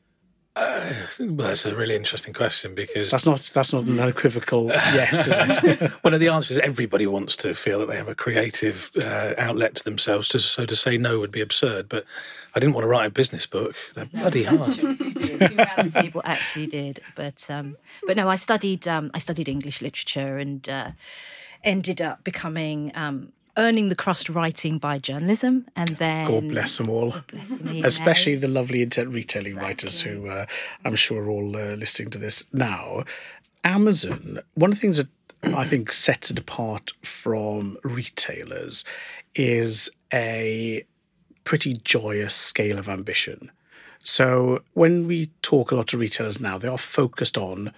Well, 1.18 1.48
that's 1.48 1.66
a 1.66 1.74
really 1.74 1.94
interesting 1.94 2.32
question 2.32 2.74
because 2.74 3.10
That's 3.10 3.26
not 3.26 3.50
that's 3.54 3.72
not 3.72 3.84
an 3.84 3.98
unequivocal 3.98 4.66
yes, 4.68 5.26
is 5.26 5.64
it? 5.64 5.90
one 6.02 6.14
of 6.14 6.20
the 6.20 6.28
answers 6.28 6.52
is 6.52 6.58
everybody 6.58 7.06
wants 7.06 7.36
to 7.36 7.54
feel 7.54 7.78
that 7.80 7.86
they 7.86 7.96
have 7.96 8.08
a 8.08 8.14
creative 8.14 8.90
uh, 9.00 9.34
outlet 9.38 9.76
to 9.76 9.84
themselves. 9.84 10.28
To, 10.28 10.38
so 10.40 10.66
to 10.66 10.76
say 10.76 10.96
no 10.98 11.18
would 11.18 11.30
be 11.30 11.40
absurd. 11.40 11.88
But 11.88 12.04
I 12.54 12.60
didn't 12.60 12.74
want 12.74 12.84
to 12.84 12.88
write 12.88 13.06
a 13.06 13.10
business 13.10 13.46
book. 13.46 13.74
They're 13.94 14.06
bloody 14.06 14.44
hard. 14.44 14.78
Two 14.78 15.38
round 15.56 15.92
table 15.92 16.22
actually 16.24 16.66
did, 16.66 17.00
but 17.14 17.44
um, 17.48 17.76
but 18.06 18.16
no, 18.16 18.28
I 18.28 18.36
studied 18.36 18.88
um, 18.88 19.10
I 19.14 19.18
studied 19.18 19.48
English 19.48 19.82
literature 19.82 20.38
and 20.38 20.68
uh, 20.68 20.90
ended 21.62 22.00
up 22.00 22.24
becoming 22.24 22.92
um, 22.94 23.32
earning 23.56 23.88
the 23.88 23.96
crust 23.96 24.28
writing 24.28 24.78
by 24.78 24.98
journalism, 24.98 25.66
and 25.76 25.90
then 25.90 26.26
God 26.26 26.48
bless 26.48 26.78
them 26.78 26.88
all. 26.88 27.14
bless 27.28 27.48
them, 27.48 27.74
yeah. 27.74 27.86
especially 27.86 28.36
the 28.36 28.48
lovely 28.48 28.84
retailing 28.84 29.56
writers 29.56 30.02
who 30.02 30.28
uh, 30.28 30.46
I'm 30.84 30.96
sure 30.96 31.24
are 31.24 31.30
all 31.30 31.56
uh, 31.56 31.74
listening 31.76 32.10
to 32.10 32.18
this 32.18 32.44
now. 32.52 33.04
Amazon, 33.64 34.40
one 34.54 34.72
of 34.72 34.76
the 34.76 34.80
things 34.80 34.98
that 34.98 35.08
I 35.42 35.64
think 35.64 35.92
sets 35.92 36.30
it 36.30 36.38
apart 36.38 36.92
from 37.02 37.78
retailers 37.82 38.84
is 39.34 39.90
a 40.12 40.84
pretty 41.44 41.74
joyous 41.74 42.34
scale 42.34 42.78
of 42.78 42.88
ambition. 42.88 43.50
So 44.02 44.62
when 44.74 45.06
we 45.06 45.30
talk 45.42 45.70
a 45.70 45.76
lot 45.76 45.88
to 45.88 45.98
retailers 45.98 46.40
now, 46.40 46.58
they 46.58 46.68
are 46.68 46.78
focused 46.78 47.36
on 47.36 47.72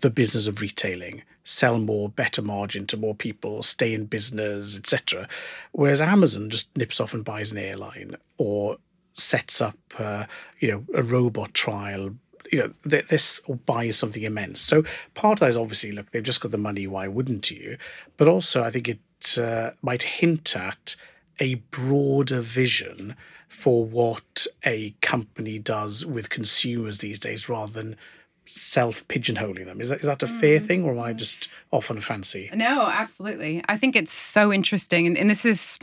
the 0.00 0.10
business 0.10 0.46
of 0.46 0.60
retailing, 0.60 1.22
sell 1.48 1.78
more, 1.78 2.10
better 2.10 2.42
margin 2.42 2.86
to 2.86 2.96
more 2.98 3.14
people, 3.14 3.62
stay 3.62 3.94
in 3.94 4.04
business, 4.04 4.78
etc. 4.78 5.26
Whereas 5.72 5.98
Amazon 5.98 6.50
just 6.50 6.76
nips 6.76 7.00
off 7.00 7.14
and 7.14 7.24
buys 7.24 7.50
an 7.52 7.56
airline 7.56 8.16
or 8.36 8.76
sets 9.14 9.62
up, 9.62 9.78
uh, 9.98 10.26
you 10.60 10.70
know, 10.70 10.84
a 10.94 11.02
robot 11.02 11.54
trial. 11.54 12.10
You 12.52 12.72
know, 12.84 13.00
this 13.00 13.42
or 13.46 13.56
buys 13.56 13.98
something 13.98 14.22
immense. 14.22 14.60
So 14.60 14.82
part 15.12 15.34
of 15.34 15.40
that 15.40 15.50
is 15.50 15.56
obviously, 15.56 15.92
look, 15.92 16.10
they've 16.10 16.22
just 16.22 16.40
got 16.40 16.50
the 16.50 16.56
money. 16.56 16.86
Why 16.86 17.06
wouldn't 17.06 17.50
you? 17.50 17.76
But 18.16 18.28
also, 18.28 18.62
I 18.62 18.70
think 18.70 18.88
it 18.88 19.38
uh, 19.38 19.72
might 19.82 20.02
hint 20.02 20.56
at 20.56 20.96
a 21.40 21.56
broader 21.56 22.40
vision 22.40 23.16
for 23.48 23.84
what 23.84 24.46
a 24.64 24.94
company 25.02 25.58
does 25.58 26.06
with 26.06 26.30
consumers 26.30 26.98
these 26.98 27.18
days, 27.18 27.50
rather 27.50 27.72
than 27.72 27.96
self 28.48 29.06
pigeonholing 29.08 29.66
them. 29.66 29.80
Is 29.80 29.90
that 29.90 30.00
is 30.00 30.06
that 30.06 30.22
a 30.22 30.26
fair 30.26 30.58
mm. 30.60 30.66
thing, 30.66 30.84
or 30.84 30.92
am 30.92 31.00
I 31.00 31.12
just 31.12 31.48
off 31.70 31.90
on 31.90 32.00
fancy? 32.00 32.50
No, 32.54 32.82
absolutely. 32.82 33.62
I 33.68 33.76
think 33.76 33.96
it's 33.96 34.12
so 34.12 34.52
interesting. 34.52 35.06
And, 35.06 35.16
and 35.18 35.28
this 35.30 35.44
is 35.44 35.78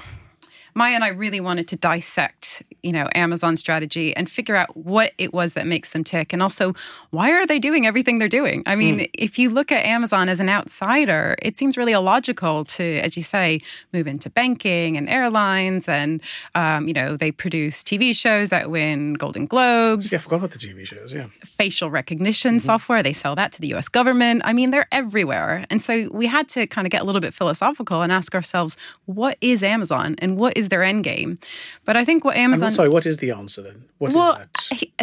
Miya 0.78 0.96
and 0.96 1.06
I 1.06 1.08
really 1.08 1.40
wanted 1.40 1.70
to 1.70 1.78
dissect, 1.78 2.62
you 2.84 2.92
know, 2.92 3.08
Amazon's 3.16 3.62
strategy 3.62 4.14
and 4.14 4.30
figure 4.30 4.58
out 4.58 4.76
what 4.76 5.14
it 5.18 5.34
was 5.34 5.54
that 5.54 5.66
makes 5.66 5.92
them 5.92 6.04
tick, 6.04 6.34
and 6.34 6.44
also 6.44 6.74
why 7.12 7.32
are 7.32 7.46
they 7.46 7.60
doing 7.60 7.88
everything 7.88 8.20
they're 8.20 8.28
doing. 8.28 8.62
I 8.66 8.76
mean, 8.76 9.00
mm. 9.00 9.10
if 9.14 9.40
you 9.40 9.50
look 9.50 9.72
at 9.72 9.86
Amazon 9.86 10.28
as 10.28 10.42
an 10.42 10.50
outsider, 10.50 11.38
it 11.42 11.56
seems 11.56 11.78
really 11.78 11.94
illogical 11.94 12.66
to, 12.66 13.00
as 13.00 13.16
you 13.16 13.24
say, 13.24 13.62
move 13.94 14.06
into 14.06 14.30
banking 14.30 14.98
and 14.98 15.08
airlines, 15.08 15.88
and 15.88 16.22
um, 16.56 16.90
you 16.90 16.94
know, 16.94 17.16
they 17.16 17.32
produce 17.32 17.82
TV 17.82 18.14
shows 18.14 18.50
that 18.50 18.70
win 18.70 19.14
Golden 19.14 19.46
Globes. 19.46 20.12
Yeah, 20.12 20.18
I 20.18 20.22
forgot 20.22 20.36
about 20.38 20.52
the 20.52 20.60
TV 20.60 20.86
shows. 20.86 21.14
Yeah, 21.14 21.28
facial 21.46 21.90
recognition 21.90 22.56
mm-hmm. 22.56 22.66
software. 22.66 23.02
They 23.02 23.14
sell 23.14 23.36
that 23.36 23.54
to 23.54 23.62
the 23.62 23.68
U.S. 23.70 23.88
government. 23.88 24.42
I 24.44 24.52
mean, 24.52 24.72
they're 24.72 24.90
everywhere, 24.92 25.66
and 25.70 25.82
so 25.82 26.10
we 26.12 26.28
had 26.28 26.50
to 26.50 26.68
kind 26.68 26.86
of 26.86 26.92
get 26.92 27.02
a 27.02 27.06
little 27.06 27.22
bit 27.22 27.34
philosophical 27.34 28.02
and 28.02 28.12
ask 28.12 28.36
ourselves, 28.36 28.76
what 29.06 29.38
is 29.40 29.64
Amazon 29.64 30.16
and 30.20 30.36
what 30.36 30.58
is 30.58 30.65
their 30.70 30.84
end 30.84 31.04
game? 31.04 31.40
But 31.86 31.98
I 31.98 32.06
think 32.06 32.24
what 32.24 32.36
Amazon. 32.36 32.72
sorry, 32.72 32.90
what 32.90 33.06
is 33.06 33.18
the 33.18 33.32
answer 33.32 33.62
then? 33.62 33.86
What 33.98 34.14
well, 34.14 34.42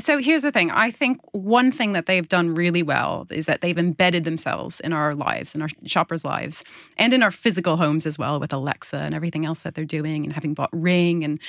so 0.03 0.19
here's 0.19 0.43
the 0.43 0.53
thing. 0.53 0.71
I 0.71 0.91
think 0.91 1.21
one 1.33 1.73
thing 1.73 1.93
that 1.93 2.07
they've 2.07 2.29
done 2.29 2.55
really 2.55 2.83
well 2.83 3.27
is 3.31 3.47
that 3.47 3.61
they've 3.61 3.79
embedded 3.79 4.25
themselves 4.25 4.81
in 4.81 4.93
our 4.93 5.15
lives, 5.15 5.55
in 5.55 5.63
our 5.63 5.69
shoppers' 5.85 6.25
lives, 6.25 6.65
and 6.99 7.15
in 7.15 7.23
our 7.23 7.31
physical 7.31 7.77
homes 7.77 8.07
as 8.07 8.19
well 8.19 8.39
with 8.41 8.53
Alexa 8.53 8.97
and 8.97 9.15
everything 9.15 9.45
else 9.45 9.61
that 9.61 9.75
they're 9.75 9.85
doing 9.85 10.25
and 10.25 10.33
having 10.33 10.55
bought 10.55 10.71
Ring. 10.73 11.25
And 11.25 11.41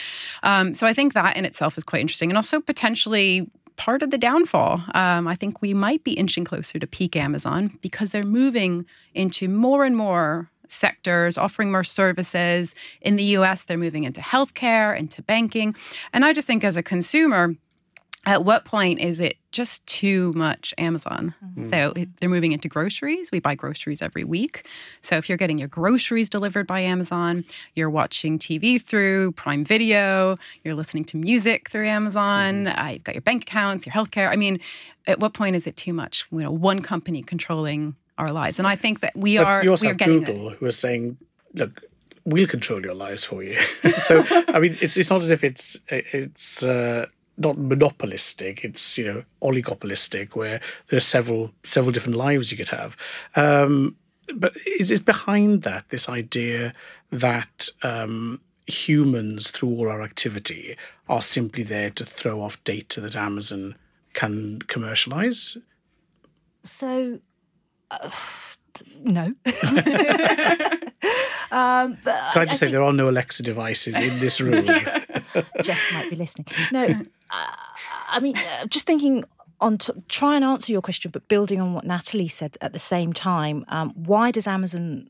um, 0.43 0.73
so 0.73 0.87
I 0.87 0.93
think 0.93 1.13
that 1.13 1.35
in 1.37 1.45
itself 1.45 1.77
is 1.77 1.83
quite 1.83 2.01
interesting. 2.01 2.29
And 2.29 2.37
also 2.37 2.59
potentially 2.59 3.49
part 3.75 4.03
of 4.03 4.11
the 4.11 4.17
downfall. 4.17 4.83
Um, 4.93 5.27
I 5.27 5.35
think 5.35 5.61
we 5.61 5.73
might 5.73 6.03
be 6.03 6.13
inching 6.13 6.45
closer 6.45 6.79
to 6.79 6.87
peak 6.87 7.15
Amazon 7.15 7.77
because 7.81 8.11
they're 8.11 8.23
moving 8.23 8.85
into 9.13 9.49
more 9.49 9.83
and 9.83 9.97
more 9.97 10.49
sectors, 10.67 11.37
offering 11.37 11.71
more 11.71 11.83
services. 11.83 12.75
In 13.01 13.15
the 13.15 13.23
US, 13.37 13.63
they're 13.63 13.77
moving 13.77 14.03
into 14.03 14.21
healthcare, 14.21 14.97
into 14.97 15.21
banking. 15.21 15.75
And 16.13 16.25
I 16.25 16.33
just 16.33 16.47
think 16.47 16.63
as 16.63 16.77
a 16.77 16.83
consumer, 16.83 17.55
at 18.25 18.45
what 18.45 18.63
point 18.63 19.01
is 19.01 19.19
it 19.19 19.35
just 19.51 19.85
too 19.85 20.31
much 20.33 20.73
Amazon? 20.77 21.35
Mm-hmm. 21.43 21.69
So 21.69 21.93
they're 22.19 22.29
moving 22.29 22.53
into 22.53 22.69
groceries. 22.69 23.31
We 23.31 23.39
buy 23.39 23.55
groceries 23.55 24.01
every 24.01 24.23
week. 24.23 24.65
So 25.01 25.17
if 25.17 25.27
you're 25.27 25.37
getting 25.37 25.57
your 25.57 25.67
groceries 25.67 26.29
delivered 26.29 26.65
by 26.65 26.79
Amazon, 26.79 27.43
you're 27.73 27.89
watching 27.89 28.39
TV 28.39 28.81
through 28.81 29.33
Prime 29.33 29.65
Video, 29.65 30.37
you're 30.63 30.73
listening 30.73 31.03
to 31.05 31.17
music 31.17 31.69
through 31.69 31.87
Amazon, 31.87 32.65
mm-hmm. 32.65 32.79
uh, 32.79 32.89
you've 32.91 33.03
got 33.03 33.15
your 33.15 33.21
bank 33.21 33.43
accounts, 33.43 33.85
your 33.85 33.93
healthcare. 33.93 34.29
I 34.29 34.37
mean, 34.37 34.59
at 35.05 35.19
what 35.19 35.33
point 35.33 35.57
is 35.57 35.67
it 35.67 35.75
too 35.75 35.91
much? 35.91 36.25
You 36.31 36.39
know, 36.39 36.51
one 36.51 36.81
company 36.81 37.21
controlling 37.23 37.95
our 38.17 38.31
lives. 38.31 38.59
And 38.59 38.67
I 38.67 38.75
think 38.75 38.99
that 39.01 39.15
we 39.15 39.37
but 39.37 39.45
are. 39.47 39.63
You 39.63 39.71
also 39.71 39.85
we 39.85 39.89
have 39.89 39.97
Google, 39.97 40.51
who 40.51 40.65
are 40.65 40.71
saying, 40.71 41.17
"Look, 41.53 41.83
we'll 42.25 42.47
control 42.47 42.81
your 42.83 42.93
lives 42.93 43.23
for 43.23 43.43
you." 43.43 43.59
so, 43.97 44.23
I 44.29 44.59
mean, 44.59 44.77
it's 44.81 44.97
it's 44.97 45.09
not 45.09 45.21
as 45.21 45.29
if 45.29 45.43
it's 45.43 45.77
it's. 45.87 46.63
Uh, 46.63 47.07
not 47.35 47.57
monopolistic 47.57 48.63
it's 48.63 48.95
you 48.95 49.05
know 49.11 49.23
oligopolistic 49.41 50.35
where 50.35 50.61
there's 50.89 51.03
several 51.03 51.51
several 51.63 51.91
different 51.91 52.15
lives 52.15 52.51
you 52.51 52.57
could 52.57 52.69
have 52.69 52.95
um, 53.35 53.95
but 54.35 54.53
it's, 54.67 54.91
it's, 54.91 55.01
behind 55.01 55.63
that 55.63 55.89
this 55.89 56.07
idea 56.07 56.73
that 57.09 57.69
um, 57.81 58.39
humans 58.67 59.49
through 59.49 59.69
all 59.69 59.89
our 59.89 60.03
activity 60.03 60.77
are 61.09 61.23
simply 61.23 61.63
there 61.63 61.89
to 61.89 62.05
throw 62.05 62.39
off 62.39 62.63
data 62.63 63.01
that 63.01 63.15
amazon 63.15 63.73
can 64.13 64.59
commercialize 64.67 65.57
so 66.63 67.19
uh, 68.01 68.09
no. 69.03 69.25
um, 71.51 71.97
Can 71.97 72.41
I 72.41 72.45
just 72.45 72.45
I 72.45 72.45
say 72.45 72.57
think... 72.57 72.71
there 72.71 72.83
are 72.83 72.93
no 72.93 73.09
Alexa 73.09 73.43
devices 73.43 73.99
in 73.99 74.19
this 74.19 74.41
room? 74.41 74.65
Jeff 75.61 75.79
might 75.93 76.09
be 76.09 76.15
listening. 76.15 76.47
No, 76.71 76.85
uh, 77.29 77.55
I 78.09 78.19
mean, 78.19 78.35
uh, 78.37 78.65
just 78.67 78.85
thinking 78.85 79.23
on 79.59 79.77
to 79.77 80.03
try 80.09 80.35
and 80.35 80.43
answer 80.43 80.71
your 80.71 80.81
question, 80.81 81.11
but 81.11 81.27
building 81.27 81.61
on 81.61 81.73
what 81.73 81.85
Natalie 81.85 82.27
said 82.27 82.57
at 82.61 82.73
the 82.73 82.79
same 82.79 83.13
time. 83.13 83.65
Um, 83.69 83.91
why 83.95 84.31
does 84.31 84.47
Amazon 84.47 85.09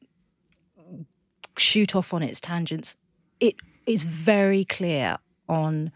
shoot 1.58 1.96
off 1.96 2.14
on 2.14 2.22
its 2.22 2.40
tangents? 2.40 2.96
It 3.40 3.56
is 3.86 4.04
very 4.04 4.64
clear 4.64 5.18
on 5.50 5.92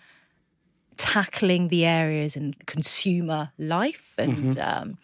tackling 0.97 1.69
the 1.69 1.85
areas 1.85 2.35
in 2.35 2.55
consumer 2.65 3.51
life 3.57 4.13
and 4.17 4.55
mm-hmm. 4.55 4.81
um, 4.81 4.97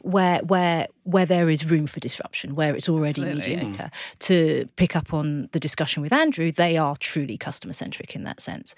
where 0.00 0.40
where 0.40 0.88
where 1.02 1.26
there 1.26 1.50
is 1.50 1.64
room 1.64 1.86
for 1.86 2.00
disruption, 2.00 2.54
where 2.54 2.74
it's 2.74 2.88
already 2.88 3.22
Absolutely. 3.22 3.56
mediocre. 3.56 3.90
Mm. 3.90 4.18
To 4.20 4.68
pick 4.76 4.96
up 4.96 5.12
on 5.12 5.48
the 5.52 5.60
discussion 5.60 6.02
with 6.02 6.12
Andrew, 6.12 6.52
they 6.52 6.76
are 6.76 6.96
truly 6.96 7.36
customer 7.36 7.72
centric 7.72 8.14
in 8.14 8.24
that 8.24 8.40
sense. 8.40 8.74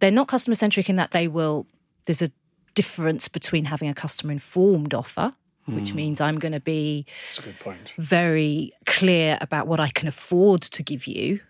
They're 0.00 0.10
not 0.10 0.28
customer 0.28 0.54
centric 0.54 0.90
in 0.90 0.96
that 0.96 1.12
they 1.12 1.28
will. 1.28 1.66
There's 2.06 2.22
a 2.22 2.30
difference 2.74 3.28
between 3.28 3.64
having 3.66 3.88
a 3.88 3.94
customer 3.94 4.32
informed 4.32 4.92
offer 4.92 5.34
which 5.66 5.90
mm. 5.90 5.94
means 5.94 6.20
I'm 6.20 6.38
going 6.38 6.52
to 6.52 6.60
be 6.60 7.06
very 7.98 8.72
clear 8.86 9.36
about 9.40 9.66
what 9.66 9.80
I 9.80 9.88
can 9.88 10.06
afford 10.06 10.62
to 10.62 10.82
give 10.82 11.06
you 11.06 11.40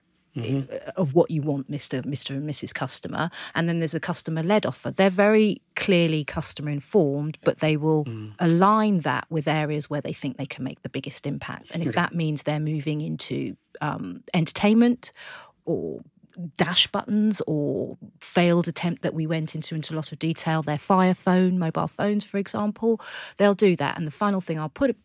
mm-hmm. 0.44 1.00
of 1.00 1.14
what 1.14 1.30
you 1.30 1.42
want, 1.42 1.70
Mr. 1.70 2.04
Mr. 2.04 2.30
and 2.30 2.48
Mrs. 2.48 2.74
Customer. 2.74 3.30
And 3.54 3.68
then 3.68 3.78
there's 3.78 3.94
a 3.94 4.00
customer 4.00 4.42
led 4.42 4.66
offer. 4.66 4.90
They're 4.90 5.10
very 5.10 5.60
clearly 5.74 6.24
customer 6.24 6.70
informed, 6.70 7.38
but 7.42 7.58
they 7.60 7.76
will 7.76 8.04
mm. 8.04 8.32
align 8.38 9.00
that 9.00 9.26
with 9.30 9.48
areas 9.48 9.88
where 9.90 10.00
they 10.00 10.12
think 10.12 10.36
they 10.36 10.46
can 10.46 10.64
make 10.64 10.82
the 10.82 10.88
biggest 10.88 11.26
impact. 11.26 11.70
And 11.72 11.82
if 11.82 11.88
okay. 11.88 11.96
that 11.96 12.14
means 12.14 12.42
they're 12.42 12.60
moving 12.60 13.00
into 13.00 13.56
um, 13.80 14.22
entertainment 14.34 15.12
or 15.64 16.00
dash 16.56 16.86
buttons 16.88 17.40
or 17.46 17.96
failed 18.20 18.68
attempt 18.68 19.02
that 19.02 19.14
we 19.14 19.26
went 19.26 19.54
into 19.54 19.74
into 19.74 19.94
a 19.94 19.96
lot 19.96 20.12
of 20.12 20.18
detail 20.18 20.62
their 20.62 20.78
fire 20.78 21.14
phone 21.14 21.58
mobile 21.58 21.88
phones 21.88 22.24
for 22.24 22.38
example 22.38 23.00
they'll 23.38 23.54
do 23.54 23.76
that. 23.76 23.96
And 23.96 24.06
the 24.06 24.10
final 24.12 24.40
thing 24.40 24.58
i'll 24.58 24.68
put 24.68 24.96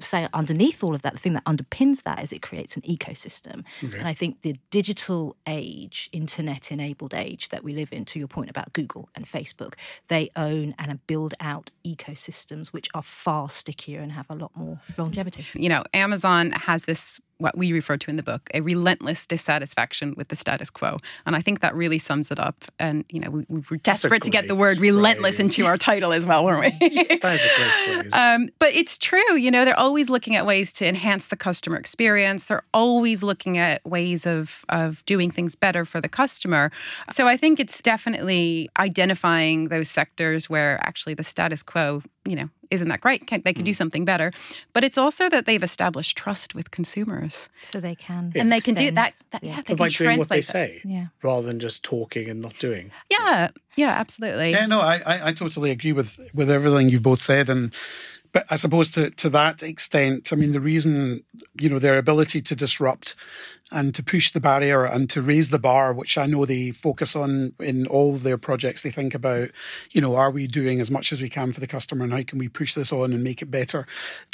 say 0.00 0.28
underneath 0.34 0.82
all 0.82 0.94
of 0.94 1.02
that 1.02 1.12
the 1.12 1.18
thing 1.18 1.34
that 1.34 1.44
underpins 1.44 2.02
that 2.02 2.22
is 2.22 2.32
it 2.32 2.42
creates 2.42 2.76
an 2.76 2.82
ecosystem. 2.82 3.64
Okay. 3.84 3.98
and 3.98 4.08
i 4.08 4.14
think 4.14 4.42
the 4.42 4.56
digital 4.70 5.36
age 5.46 6.08
internet 6.12 6.72
enabled 6.72 7.14
age 7.14 7.50
that 7.50 7.62
we 7.62 7.74
live 7.74 7.92
in 7.92 8.04
to 8.04 8.18
your 8.18 8.28
point 8.28 8.50
about 8.50 8.72
google 8.72 9.08
and 9.14 9.26
facebook 9.26 9.74
they 10.08 10.30
own 10.36 10.74
and 10.78 11.06
build 11.06 11.34
out 11.40 11.70
ecosystems 11.86 12.68
which 12.68 12.88
are 12.94 13.02
far 13.02 13.48
stickier 13.48 14.00
and 14.00 14.12
have 14.12 14.26
a 14.28 14.34
lot 14.34 14.50
more 14.54 14.80
longevity. 14.98 15.44
You 15.54 15.68
know 15.68 15.84
amazon 15.94 16.52
has 16.52 16.84
this 16.84 17.20
what 17.42 17.56
we 17.56 17.72
refer 17.72 17.96
to 17.96 18.10
in 18.10 18.16
the 18.16 18.22
book, 18.22 18.48
a 18.54 18.60
relentless 18.60 19.26
dissatisfaction 19.26 20.14
with 20.16 20.28
the 20.28 20.36
status 20.36 20.70
quo. 20.70 20.98
And 21.26 21.36
I 21.36 21.40
think 21.40 21.60
that 21.60 21.74
really 21.74 21.98
sums 21.98 22.30
it 22.30 22.38
up. 22.38 22.64
And, 22.78 23.04
you 23.10 23.20
know, 23.20 23.30
we, 23.30 23.46
we 23.48 23.62
were 23.70 23.76
desperate 23.78 24.22
to 24.22 24.30
get 24.30 24.48
the 24.48 24.54
word 24.54 24.78
relentless 24.78 25.36
phrase. 25.36 25.58
into 25.58 25.66
our 25.66 25.76
title 25.76 26.12
as 26.12 26.24
well, 26.24 26.44
weren't 26.44 26.74
we? 26.80 27.18
That's 27.22 27.44
a 27.44 27.48
great 27.56 28.00
phrase. 28.00 28.12
Um, 28.12 28.48
but 28.58 28.74
it's 28.74 28.96
true, 28.98 29.36
you 29.36 29.50
know, 29.50 29.64
they're 29.64 29.78
always 29.78 30.08
looking 30.08 30.36
at 30.36 30.46
ways 30.46 30.72
to 30.74 30.86
enhance 30.86 31.26
the 31.26 31.36
customer 31.36 31.76
experience. 31.76 32.46
They're 32.46 32.64
always 32.72 33.22
looking 33.22 33.58
at 33.58 33.84
ways 33.84 34.26
of, 34.26 34.64
of 34.68 35.04
doing 35.04 35.30
things 35.30 35.54
better 35.54 35.84
for 35.84 36.00
the 36.00 36.08
customer. 36.08 36.70
So 37.10 37.26
I 37.26 37.36
think 37.36 37.60
it's 37.60 37.82
definitely 37.82 38.68
identifying 38.78 39.68
those 39.68 39.90
sectors 39.90 40.48
where 40.48 40.78
actually 40.84 41.14
the 41.14 41.24
status 41.24 41.62
quo, 41.62 42.02
you 42.24 42.36
know, 42.36 42.48
isn't 42.70 42.88
that 42.88 43.00
great? 43.00 43.26
Can, 43.26 43.42
they 43.44 43.52
can 43.52 43.62
mm. 43.62 43.66
do 43.66 43.72
something 43.72 44.04
better. 44.04 44.32
But 44.72 44.84
it's 44.84 44.96
also 44.96 45.28
that 45.28 45.46
they've 45.46 45.62
established 45.62 46.16
trust 46.16 46.54
with 46.54 46.70
consumers, 46.70 47.48
so 47.64 47.80
they 47.80 47.94
can, 47.94 48.32
yeah. 48.34 48.42
and 48.42 48.52
they 48.52 48.60
can 48.60 48.74
do 48.74 48.90
that. 48.92 49.14
that 49.30 49.42
yeah. 49.42 49.56
yeah, 49.56 49.62
they 49.66 49.74
by 49.74 49.88
can 49.88 50.06
doing 50.06 50.18
what 50.18 50.28
they 50.28 50.40
say, 50.40 50.80
yeah. 50.84 51.06
rather 51.22 51.46
than 51.46 51.60
just 51.60 51.82
talking 51.82 52.28
and 52.28 52.40
not 52.40 52.58
doing. 52.58 52.90
Yeah, 53.10 53.48
yeah, 53.76 53.90
absolutely. 53.90 54.50
Yeah, 54.50 54.66
no, 54.66 54.80
I, 54.80 55.02
I, 55.04 55.28
I 55.28 55.32
totally 55.32 55.70
agree 55.70 55.92
with 55.92 56.18
with 56.32 56.50
everything 56.50 56.88
you've 56.88 57.02
both 57.02 57.22
said, 57.22 57.50
and 57.50 57.74
but 58.32 58.46
I 58.50 58.56
suppose 58.56 58.90
to 58.92 59.10
to 59.10 59.28
that 59.30 59.62
extent, 59.62 60.32
I 60.32 60.36
mean, 60.36 60.52
the 60.52 60.60
reason 60.60 61.24
you 61.60 61.68
know 61.68 61.78
their 61.78 61.98
ability 61.98 62.40
to 62.42 62.56
disrupt 62.56 63.14
and 63.72 63.94
to 63.94 64.02
push 64.02 64.30
the 64.30 64.40
barrier 64.40 64.84
and 64.84 65.08
to 65.10 65.22
raise 65.22 65.48
the 65.48 65.58
bar, 65.58 65.92
which 65.92 66.18
I 66.18 66.26
know 66.26 66.44
they 66.44 66.70
focus 66.70 67.16
on 67.16 67.54
in 67.58 67.86
all 67.86 68.14
their 68.16 68.38
projects. 68.38 68.82
They 68.82 68.90
think 68.90 69.14
about, 69.14 69.50
you 69.90 70.00
know, 70.00 70.16
are 70.16 70.30
we 70.30 70.46
doing 70.46 70.80
as 70.80 70.90
much 70.90 71.12
as 71.12 71.20
we 71.20 71.28
can 71.28 71.52
for 71.52 71.60
the 71.60 71.66
customer 71.66 72.04
and 72.04 72.12
how 72.12 72.22
can 72.22 72.38
we 72.38 72.48
push 72.48 72.74
this 72.74 72.92
on 72.92 73.12
and 73.12 73.24
make 73.24 73.42
it 73.42 73.50
better? 73.50 73.86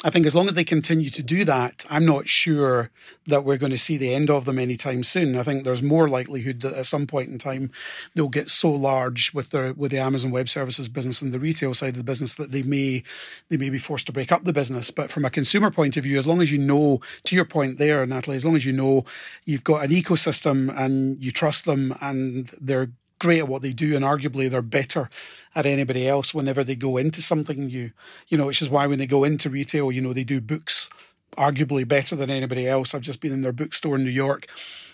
I 0.04 0.10
think 0.10 0.26
as 0.26 0.34
long 0.34 0.48
as 0.48 0.54
they 0.54 0.64
continue 0.64 1.10
to 1.10 1.22
do 1.22 1.44
that, 1.44 1.86
I'm 1.88 2.04
not 2.04 2.28
sure 2.28 2.90
that 3.26 3.44
we're 3.44 3.56
going 3.56 3.70
to 3.70 3.78
see 3.78 3.96
the 3.96 4.14
end 4.14 4.30
of 4.30 4.44
them 4.44 4.58
anytime 4.58 5.04
soon. 5.04 5.36
I 5.36 5.42
think 5.42 5.64
there's 5.64 5.82
more 5.82 6.08
likelihood 6.08 6.60
that 6.60 6.74
at 6.74 6.86
some 6.86 7.06
point 7.06 7.28
in 7.28 7.38
time 7.38 7.70
they'll 8.14 8.28
get 8.28 8.50
so 8.50 8.70
large 8.70 9.32
with 9.32 9.50
their 9.50 9.72
with 9.72 9.90
the 9.90 9.98
Amazon 9.98 10.30
Web 10.30 10.48
Services 10.48 10.88
business 10.88 11.22
and 11.22 11.32
the 11.32 11.38
retail 11.38 11.74
side 11.74 11.90
of 11.90 11.96
the 11.96 12.04
business 12.04 12.34
that 12.34 12.50
they 12.50 12.62
may 12.62 13.02
they 13.48 13.56
may 13.56 13.70
be 13.70 13.78
forced 13.78 14.06
to 14.06 14.12
break 14.12 14.32
up 14.32 14.44
the 14.44 14.52
business. 14.52 14.90
But 14.90 15.10
from 15.10 15.24
a 15.24 15.30
consumer 15.30 15.70
point 15.70 15.96
of 15.96 16.04
view, 16.04 16.18
as 16.18 16.26
long 16.26 16.42
as 16.42 16.50
you 16.50 16.58
know, 16.58 17.00
to 17.24 17.36
your 17.36 17.44
point 17.44 17.78
there, 17.78 18.04
Natalie, 18.06 18.36
as 18.36 18.44
long 18.44 18.56
as 18.56 18.66
you 18.66 18.72
know 18.72 19.04
you've 19.44 19.64
got 19.64 19.84
an 19.84 19.90
ecosystem 19.90 20.74
and 20.78 21.22
you 21.22 21.30
trust 21.30 21.64
them 21.64 21.94
and 22.00 22.50
they're 22.60 22.90
great 23.18 23.40
at 23.40 23.48
what 23.48 23.62
they 23.62 23.72
do 23.72 23.96
and 23.96 24.04
arguably 24.04 24.48
they're 24.48 24.62
better 24.62 25.10
at 25.54 25.66
anybody 25.66 26.06
else 26.06 26.32
whenever 26.32 26.62
they 26.62 26.76
go 26.76 26.96
into 26.96 27.20
something 27.20 27.66
new. 27.66 27.90
You 28.28 28.38
know 28.38 28.46
which 28.46 28.62
is 28.62 28.70
why 28.70 28.86
when 28.86 28.98
they 28.98 29.06
go 29.06 29.24
into 29.24 29.50
retail 29.50 29.90
you 29.90 30.00
know 30.00 30.12
they 30.12 30.24
do 30.24 30.40
books 30.40 30.88
arguably 31.36 31.86
better 31.86 32.16
than 32.16 32.30
anybody 32.30 32.68
else. 32.68 32.94
I've 32.94 33.02
just 33.02 33.20
been 33.20 33.32
in 33.32 33.42
their 33.42 33.52
bookstore 33.52 33.96
in 33.96 34.04
new 34.04 34.10
york 34.10 34.46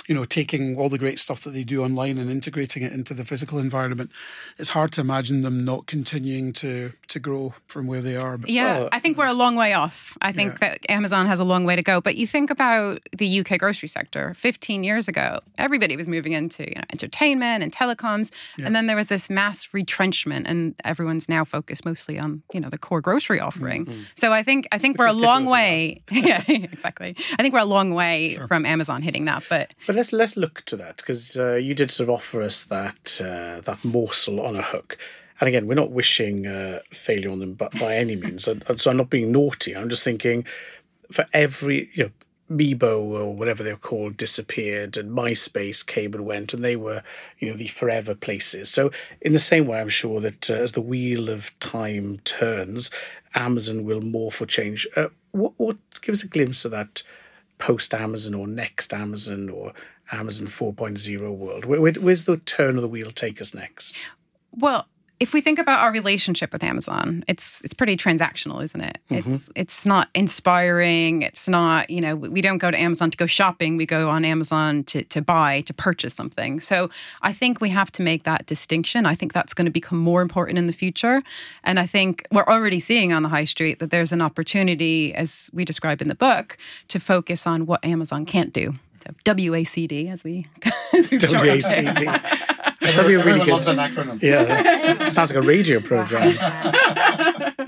you 0.07 0.15
know, 0.15 0.25
taking 0.25 0.77
all 0.77 0.89
the 0.89 0.99
great 0.99 1.19
stuff 1.19 1.41
that 1.43 1.51
they 1.51 1.65
do 1.65 1.83
online 1.83 2.19
and 2.19 2.31
integrating 2.31 2.83
it 2.83 2.93
into 2.93 3.15
the 3.15 3.25
physical 3.25 3.59
environment, 3.59 4.11
it's 4.59 4.71
hard 4.71 4.93
to 4.93 5.01
imagine 5.01 5.43
them 5.43 5.65
not 5.65 5.87
continuing 5.87 6.53
to 6.53 6.93
to 7.09 7.19
grow 7.19 7.55
from 7.67 7.87
where 7.87 8.03
they 8.03 8.17
are. 8.17 8.37
But, 8.37 8.51
yeah, 8.51 8.79
well, 8.79 8.89
I 8.93 8.99
think 8.99 9.17
we're 9.17 9.27
a 9.27 9.35
long 9.35 9.57
way 9.57 9.73
off. 9.73 10.17
I 10.21 10.33
think 10.33 10.53
yeah. 10.53 10.71
that 10.71 10.91
Amazon 10.91 11.27
has 11.27 11.41
a 11.41 11.45
long 11.45 11.65
way 11.65 11.77
to 11.77 11.83
go. 11.83 12.01
But 12.01 12.17
you 12.17 12.27
think 12.27 12.51
about 12.51 13.01
the 13.17 13.41
UK 13.41 13.59
grocery 13.59 13.89
sector. 13.89 14.35
Fifteen 14.35 14.85
years 14.85 15.09
ago, 15.09 15.41
everybody 15.57 15.97
was 15.97 16.09
moving 16.09 16.33
into 16.33 16.69
you 16.69 16.75
know, 16.75 16.85
entertainment 16.93 17.63
and 17.63 17.73
telecoms, 17.73 18.31
yeah. 18.59 18.67
and 18.67 18.77
then 18.77 18.87
there 18.87 18.97
was 18.97 19.09
this 19.09 19.31
mass 19.31 19.69
retrenchment, 19.73 20.47
and 20.47 20.75
everyone's 20.85 21.29
now 21.29 21.45
focused 21.45 21.85
mostly 21.85 22.19
on 22.19 22.43
you 22.53 22.61
know 22.61 22.69
the 22.69 22.79
core 22.79 23.01
grocery 23.01 23.41
offering. 23.41 23.87
Mm-hmm. 23.87 24.03
So 24.17 24.33
I 24.33 24.43
think 24.43 24.69
I 24.71 24.77
think 24.77 24.99
Which 24.99 25.07
we're 25.07 25.13
a 25.13 25.13
long 25.15 25.47
way. 25.47 26.03
yeah, 26.11 26.43
exactly. 26.47 27.17
I 27.39 27.43
think 27.43 27.55
we're 27.55 27.61
a 27.61 27.65
long 27.65 27.95
way 27.95 28.35
sure. 28.35 28.47
from 28.49 28.67
Amazon 28.67 29.01
hitting 29.01 29.25
that, 29.25 29.45
but. 29.49 29.75
but 29.87 29.94
but 29.95 29.99
let's 29.99 30.13
let's 30.13 30.37
look 30.37 30.65
to 30.65 30.77
that 30.77 30.97
because 30.97 31.37
uh, 31.37 31.55
you 31.55 31.73
did 31.73 31.91
sort 31.91 32.09
of 32.09 32.15
offer 32.15 32.43
us 32.43 32.65
that 32.65 33.21
uh, 33.21 33.61
that 33.61 33.85
morsel 33.85 34.41
on 34.41 34.57
a 34.57 34.63
hook. 34.63 34.99
And 35.41 35.49
again, 35.49 35.67
we're 35.67 35.75
not 35.75 35.91
wishing 35.91 36.47
uh, 36.47 36.81
failure 36.91 37.31
on 37.31 37.39
them, 37.39 37.55
but 37.55 37.79
by 37.79 37.97
any 37.97 38.17
means. 38.17 38.45
So, 38.67 38.77
so 38.77 38.91
I'm 38.91 38.97
not 38.97 39.11
being 39.11 39.31
naughty. 39.31 39.77
I'm 39.77 39.89
just 39.89 40.05
thinking, 40.05 40.45
for 41.11 41.27
every 41.33 41.91
you 41.93 42.05
know, 42.05 42.11
Meebo 42.57 42.99
or 42.99 43.35
whatever 43.35 43.63
they 43.63 43.73
were 43.73 43.79
called 43.79 44.17
disappeared, 44.17 44.97
and 44.97 45.11
MySpace 45.11 45.87
came 45.87 46.13
and 46.15 46.27
went, 46.27 46.55
and 46.55 46.65
they 46.65 46.77
were, 46.77 47.03
you 47.39 47.51
know, 47.51 47.57
the 47.57 47.69
forever 47.69 48.15
places. 48.15 48.69
So, 48.69 48.91
in 49.21 49.33
the 49.33 49.39
same 49.39 49.67
way, 49.67 49.81
I'm 49.81 49.89
sure 49.89 50.21
that 50.21 50.51
uh, 50.51 50.55
as 50.55 50.73
the 50.73 50.81
wheel 50.81 51.29
of 51.29 51.57
time 51.61 52.19
turns, 52.25 52.91
Amazon 53.35 53.85
will 53.85 54.01
morph 54.01 54.41
or 54.41 54.47
change. 54.47 54.89
Uh, 54.97 55.09
what, 55.31 55.53
what 55.57 55.77
give 56.01 56.15
us 56.15 56.23
a 56.23 56.29
glimpse 56.29 56.65
of 56.65 56.71
that 56.73 57.03
post 57.59 57.95
Amazon 57.95 58.35
or 58.35 58.47
next 58.47 58.93
Amazon 58.93 59.49
or 59.49 59.73
Amazon 60.13 60.47
4.0 60.47 61.37
world? 61.37 61.65
Where, 61.65 61.81
where, 61.81 61.93
where's 61.93 62.25
the 62.25 62.39
turn 62.39 62.77
of 62.77 62.83
the 62.83 62.89
wheel 62.89 63.11
take 63.11 63.41
us 63.41 63.55
next? 63.55 63.97
Well, 64.53 64.87
if 65.21 65.33
we 65.33 65.41
think 65.41 65.59
about 65.59 65.81
our 65.81 65.93
relationship 65.93 66.53
with 66.53 66.65
Amazon, 66.65 67.25
it's 67.29 67.61
it's 67.63 67.73
pretty 67.73 67.97
transactional, 67.97 68.63
isn't 68.63 68.81
it? 68.81 68.99
Mm-hmm. 69.11 69.35
It's 69.35 69.51
it's 69.55 69.87
not 69.87 70.09
inspiring. 70.15 71.23
It's 71.23 71.47
not 71.49 71.89
you 71.89 72.01
know 72.01 72.17
we 72.17 72.41
don't 72.41 72.59
go 72.59 72.71
to 72.71 72.79
Amazon 72.79 73.11
to 73.11 73.17
go 73.17 73.27
shopping. 73.27 73.77
We 73.77 73.87
go 73.87 74.09
on 74.09 74.25
Amazon 74.25 74.83
to 74.85 75.05
to 75.05 75.23
buy 75.23 75.61
to 75.63 75.75
purchase 75.75 76.15
something. 76.15 76.59
So 76.59 76.91
I 77.23 77.33
think 77.33 77.61
we 77.61 77.69
have 77.69 77.93
to 77.93 78.03
make 78.03 78.25
that 78.25 78.47
distinction. 78.47 79.07
I 79.07 79.15
think 79.15 79.33
that's 79.33 79.55
going 79.55 79.67
to 79.67 79.71
become 79.71 79.99
more 79.99 80.21
important 80.21 80.59
in 80.59 80.67
the 80.67 80.73
future, 80.73 81.23
and 81.63 81.79
I 81.79 81.87
think 81.87 82.27
we're 82.33 82.47
already 82.47 82.81
seeing 82.81 83.13
on 83.13 83.23
the 83.23 83.29
high 83.29 83.45
street 83.45 83.79
that 83.79 83.91
there's 83.91 84.13
an 84.13 84.21
opportunity, 84.21 85.15
as 85.15 85.49
we 85.53 85.65
describe 85.65 86.03
in 86.03 86.09
the 86.09 86.15
book, 86.17 86.59
to 86.89 86.99
focus 86.99 87.47
on 87.47 87.67
what 87.67 87.85
Amazon 87.85 88.27
can't 88.27 88.53
do. 88.53 88.75
So 89.05 89.15
WACD, 89.25 90.11
as 90.11 90.25
we, 90.25 90.47
as 90.93 91.11
we 91.11 91.19
WACD. 91.19 92.64
That'd 92.93 93.07
be 93.07 93.15
a 93.15 93.25
really 93.25 93.45
good. 93.45 93.67
An 93.67 93.77
acronym. 93.77 94.23
Yeah, 94.23 95.09
sounds 95.09 95.33
like 95.33 95.43
a 95.43 95.47
radio 95.47 95.81
program. 95.81 96.29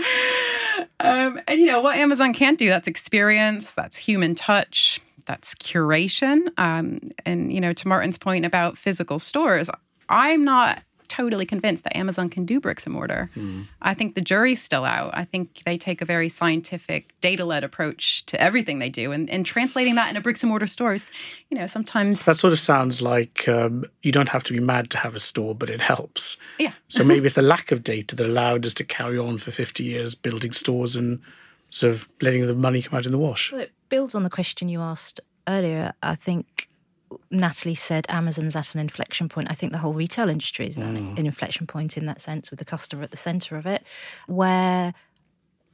um, 1.01 1.41
and 1.49 1.61
you 1.61 1.67
know 1.67 1.81
what 1.81 1.97
Amazon 1.97 2.33
can't 2.33 2.59
do? 2.59 2.69
That's 2.69 2.89
experience. 2.89 3.73
That's 3.73 3.97
human 3.97 4.35
touch. 4.35 5.01
That's 5.25 5.55
curation. 5.55 6.49
Um, 6.59 7.01
and 7.25 7.53
you 7.53 7.61
know, 7.61 7.73
to 7.73 7.89
Martin's 7.89 8.19
point 8.19 8.45
about 8.45 8.79
physical 8.79 9.19
stores, 9.19 9.69
I'm 10.09 10.45
not 10.45 10.83
totally 11.07 11.46
convinced 11.46 11.84
that 11.84 11.96
Amazon 11.96 12.28
can 12.28 12.44
do 12.44 12.61
bricks 12.61 12.84
and 12.84 12.94
mortar. 12.94 13.30
Mm. 13.36 13.66
I 13.82 13.94
think 13.94 14.14
the 14.14 14.20
jury's 14.20 14.62
still 14.62 14.84
out. 14.84 15.11
I 15.14 15.24
think 15.24 15.62
they 15.64 15.78
take 15.78 16.02
a 16.02 16.04
very 16.04 16.28
scientific, 16.28 17.18
data 17.20 17.44
led 17.44 17.64
approach 17.64 18.24
to 18.26 18.40
everything 18.40 18.78
they 18.78 18.88
do, 18.88 19.12
and, 19.12 19.28
and 19.30 19.44
translating 19.44 19.94
that 19.96 20.09
into 20.09 20.20
bricks 20.20 20.42
and 20.42 20.50
mortar 20.50 20.66
stores, 20.66 21.11
you 21.50 21.59
know, 21.59 21.66
sometimes. 21.66 22.24
That 22.24 22.36
sort 22.36 22.52
of 22.52 22.59
sounds 22.59 23.00
like 23.00 23.48
um, 23.48 23.84
you 24.02 24.12
don't 24.12 24.28
have 24.28 24.44
to 24.44 24.52
be 24.52 24.61
mad 24.61 24.90
to 24.90 24.98
have 24.98 25.14
a 25.14 25.20
store, 25.20 25.54
but 25.54 25.70
it 25.70 25.80
helps. 25.80 26.36
Yeah. 26.59 26.72
so 26.88 27.04
maybe 27.04 27.24
it's 27.26 27.34
the 27.34 27.42
lack 27.42 27.72
of 27.72 27.82
data 27.84 28.16
that 28.16 28.26
allowed 28.26 28.66
us 28.66 28.74
to 28.74 28.84
carry 28.84 29.18
on 29.18 29.38
for 29.38 29.50
50 29.50 29.84
years 29.84 30.14
building 30.14 30.52
stores 30.52 30.96
and 30.96 31.20
sort 31.70 31.94
of 31.94 32.09
letting 32.20 32.46
the 32.46 32.54
money 32.54 32.82
come 32.82 32.98
out 32.98 33.07
in 33.07 33.12
the 33.12 33.18
wash. 33.18 33.52
Well, 33.52 33.62
it 33.62 33.72
builds 33.88 34.14
on 34.14 34.22
the 34.22 34.30
question 34.30 34.68
you 34.68 34.80
asked 34.80 35.20
earlier. 35.46 35.92
I 36.02 36.14
think 36.14 36.68
Natalie 37.30 37.74
said 37.74 38.07
Amazon's 38.09 38.57
at 38.57 38.74
an 38.74 38.80
inflection 38.80 39.28
point. 39.28 39.50
I 39.50 39.54
think 39.54 39.72
the 39.72 39.78
whole 39.78 39.92
retail 39.92 40.28
industry 40.28 40.66
is 40.66 40.78
at 40.78 40.84
mm. 40.84 41.18
an 41.18 41.26
inflection 41.26 41.66
point 41.66 41.96
in 41.96 42.07
that 42.07 42.20
sense, 42.20 42.50
with 42.50 42.59
the 42.59 42.64
customer 42.64 43.02
at 43.02 43.11
the 43.11 43.16
center 43.16 43.57
of 43.57 43.66
it, 43.66 43.84
where, 44.26 44.94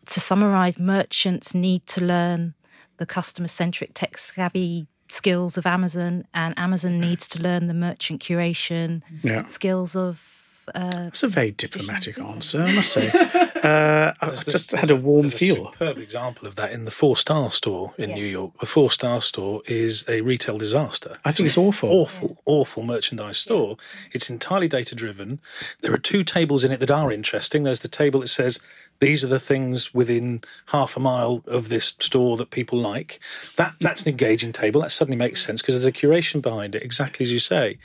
to 0.07 0.21
summarize, 0.21 0.79
merchants 0.79 1.55
need 1.55 1.87
to 1.89 2.05
learn 2.05 2.55
the 2.99 3.07
customer 3.07 3.49
centric, 3.49 3.93
tech 3.95 4.19
savvy 4.19 4.87
skills 5.09 5.57
of 5.57 5.67
Amazon, 5.67 6.25
and 6.35 6.59
Amazon 6.59 6.99
needs 6.99 7.27
to 7.29 7.43
learn 7.43 7.67
the 7.67 7.75
merchant 7.75 8.23
curation 8.23 9.03
yeah. 9.23 9.47
skills 9.49 9.95
of 9.97 10.42
uh, 10.75 10.91
That's 10.91 11.23
a 11.23 11.29
very 11.29 11.51
diplomatic 11.51 12.19
answer, 12.19 12.63
I 12.63 12.73
must 12.73 12.93
say. 12.93 13.11
Uh, 13.63 14.13
I've 14.21 14.45
just 14.45 14.73
had 14.73 14.91
a 14.91 14.97
warm 14.97 15.31
feel. 15.31 15.69
A 15.69 15.73
superb 15.73 15.99
example 15.99 16.49
of 16.49 16.57
that 16.57 16.73
in 16.73 16.85
the 16.85 16.91
Four 16.91 17.17
Star 17.17 17.53
Store 17.53 17.95
in 17.97 18.11
yeah. 18.11 18.17
New 18.17 18.27
York. 18.27 18.59
The 18.59 18.67
Four 18.67 18.91
Star 18.91 19.21
Store 19.21 19.63
is 19.67 20.05
a 20.09 20.21
retail 20.21 20.59
disaster. 20.59 21.19
I 21.25 21.31
think 21.31 21.47
it's 21.47 21.57
awful. 21.57 21.89
Awful, 21.89 22.31
yeah. 22.31 22.37
awful 22.45 22.83
merchandise 22.83 23.39
store. 23.39 23.77
It's 24.11 24.29
entirely 24.29 24.67
data 24.67 24.97
driven. 24.97 25.39
There 25.81 25.95
are 25.95 25.99
two 25.99 26.25
tables 26.25 26.65
in 26.65 26.73
it 26.73 26.81
that 26.81 26.91
are 26.91 27.13
interesting. 27.13 27.63
There's 27.63 27.81
the 27.81 27.87
table 27.87 28.19
that 28.19 28.29
says 28.29 28.59
these 28.99 29.23
are 29.23 29.29
the 29.29 29.39
things 29.39 29.95
within 29.95 30.43
half 30.67 30.97
a 30.97 31.01
mile 31.01 31.45
of 31.47 31.69
this 31.69 31.95
store 32.01 32.37
that 32.39 32.51
people 32.51 32.81
like. 32.81 33.21
That 33.59 33.75
that's 33.81 34.03
an 34.03 34.09
engaging 34.09 34.53
table. 34.53 34.81
That 34.81 34.91
suddenly 34.91 35.17
makes 35.17 35.47
sense 35.47 35.63
because 35.63 35.77
there's 35.77 35.85
a 35.87 35.93
curation 35.93 36.43
behind 36.43 36.75
it, 36.75 36.83
exactly 36.83 37.23
as 37.23 37.31
you 37.31 37.39
say 37.39 37.79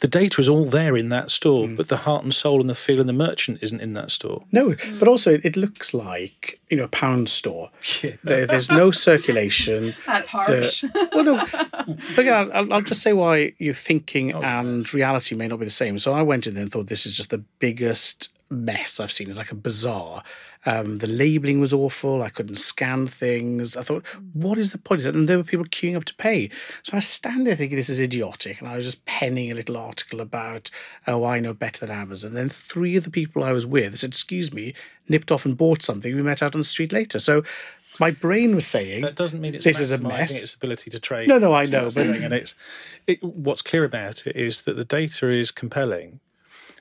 the 0.00 0.08
data 0.08 0.40
is 0.40 0.48
all 0.48 0.64
there 0.64 0.96
in 0.96 1.08
that 1.10 1.30
store, 1.30 1.66
mm. 1.66 1.76
but 1.76 1.88
the 1.88 1.98
heart 1.98 2.24
and 2.24 2.34
soul 2.34 2.60
and 2.60 2.68
the 2.68 2.74
feel 2.74 3.00
and 3.00 3.08
the 3.08 3.14
merchant 3.14 3.58
isn't 3.62 3.80
in 3.80 3.92
that 3.94 4.10
store. 4.10 4.44
No, 4.52 4.74
but 4.98 5.08
also 5.08 5.38
it, 5.42 5.56
looks 5.56 5.94
like 5.94 6.60
you 6.68 6.76
know 6.76 6.84
a 6.84 6.88
pound 6.88 7.28
store. 7.28 7.70
Yeah. 8.02 8.16
There, 8.22 8.46
there's 8.46 8.68
no 8.68 8.90
circulation. 8.90 9.94
That's 10.06 10.28
harsh. 10.28 10.80
The, 10.82 11.08
well, 11.14 11.24
no, 11.24 11.46
but 12.16 12.18
again, 12.18 12.50
I'll, 12.52 12.72
I'll, 12.72 12.82
just 12.82 13.02
say 13.02 13.12
why 13.12 13.54
your 13.58 13.74
thinking 13.74 14.32
and 14.32 14.92
reality 14.92 15.36
may 15.36 15.48
not 15.48 15.60
be 15.60 15.64
the 15.64 15.70
same. 15.70 15.98
So 15.98 16.12
I 16.12 16.22
went 16.22 16.46
in 16.46 16.54
there 16.54 16.62
and 16.62 16.72
thought 16.72 16.88
this 16.88 17.06
is 17.06 17.16
just 17.16 17.30
the 17.30 17.38
biggest 17.38 18.30
mess 18.50 19.00
I've 19.00 19.12
seen. 19.12 19.28
It's 19.28 19.38
like 19.38 19.52
a 19.52 19.56
bazaar. 19.56 20.22
Um, 20.66 20.98
the 20.98 21.06
labeling 21.06 21.60
was 21.60 21.72
awful. 21.72 22.22
I 22.22 22.30
couldn't 22.30 22.56
scan 22.56 23.06
things. 23.06 23.76
I 23.76 23.82
thought, 23.82 24.04
what 24.32 24.58
is 24.58 24.72
the 24.72 24.78
point? 24.78 25.04
And 25.04 25.28
there 25.28 25.36
were 25.36 25.44
people 25.44 25.66
queuing 25.66 25.96
up 25.96 26.04
to 26.06 26.14
pay. 26.14 26.50
So 26.82 26.94
I 26.94 26.96
was 26.96 27.06
standing 27.06 27.44
there 27.44 27.56
thinking 27.56 27.76
this 27.76 27.88
is 27.88 28.00
idiotic. 28.00 28.60
And 28.60 28.68
I 28.68 28.76
was 28.76 28.86
just 28.86 29.04
penning 29.04 29.50
a 29.50 29.54
little 29.54 29.76
article 29.76 30.20
about, 30.20 30.70
oh, 31.06 31.24
I 31.24 31.40
know 31.40 31.54
better 31.54 31.86
than 31.86 31.96
Amazon. 31.96 32.28
And 32.28 32.36
then 32.36 32.48
three 32.48 32.96
of 32.96 33.04
the 33.04 33.10
people 33.10 33.44
I 33.44 33.52
was 33.52 33.66
with 33.66 33.98
said, 33.98 34.08
excuse 34.08 34.52
me, 34.52 34.74
nipped 35.08 35.30
off 35.30 35.44
and 35.44 35.56
bought 35.56 35.82
something. 35.82 36.14
We 36.14 36.22
met 36.22 36.42
out 36.42 36.54
on 36.54 36.60
the 36.60 36.64
street 36.64 36.92
later. 36.92 37.18
So 37.18 37.42
my 38.00 38.10
brain 38.10 38.54
was 38.54 38.66
saying 38.66 39.02
that 39.02 39.16
doesn't 39.16 39.40
mean 39.40 39.54
it's 39.54 39.64
this 39.64 39.78
is 39.78 39.90
a 39.90 39.98
mess. 39.98 40.42
Its 40.42 40.54
ability 40.54 40.90
to 40.90 40.98
trade. 40.98 41.28
No, 41.28 41.38
no, 41.38 41.52
I 41.52 41.64
know. 41.64 41.88
But 41.94 42.06
and 42.06 42.34
it's 42.34 42.54
it, 43.06 43.22
what's 43.22 43.62
clear 43.62 43.84
about 43.84 44.26
it 44.26 44.36
is 44.36 44.62
that 44.62 44.76
the 44.76 44.84
data 44.84 45.30
is 45.30 45.50
compelling, 45.50 46.20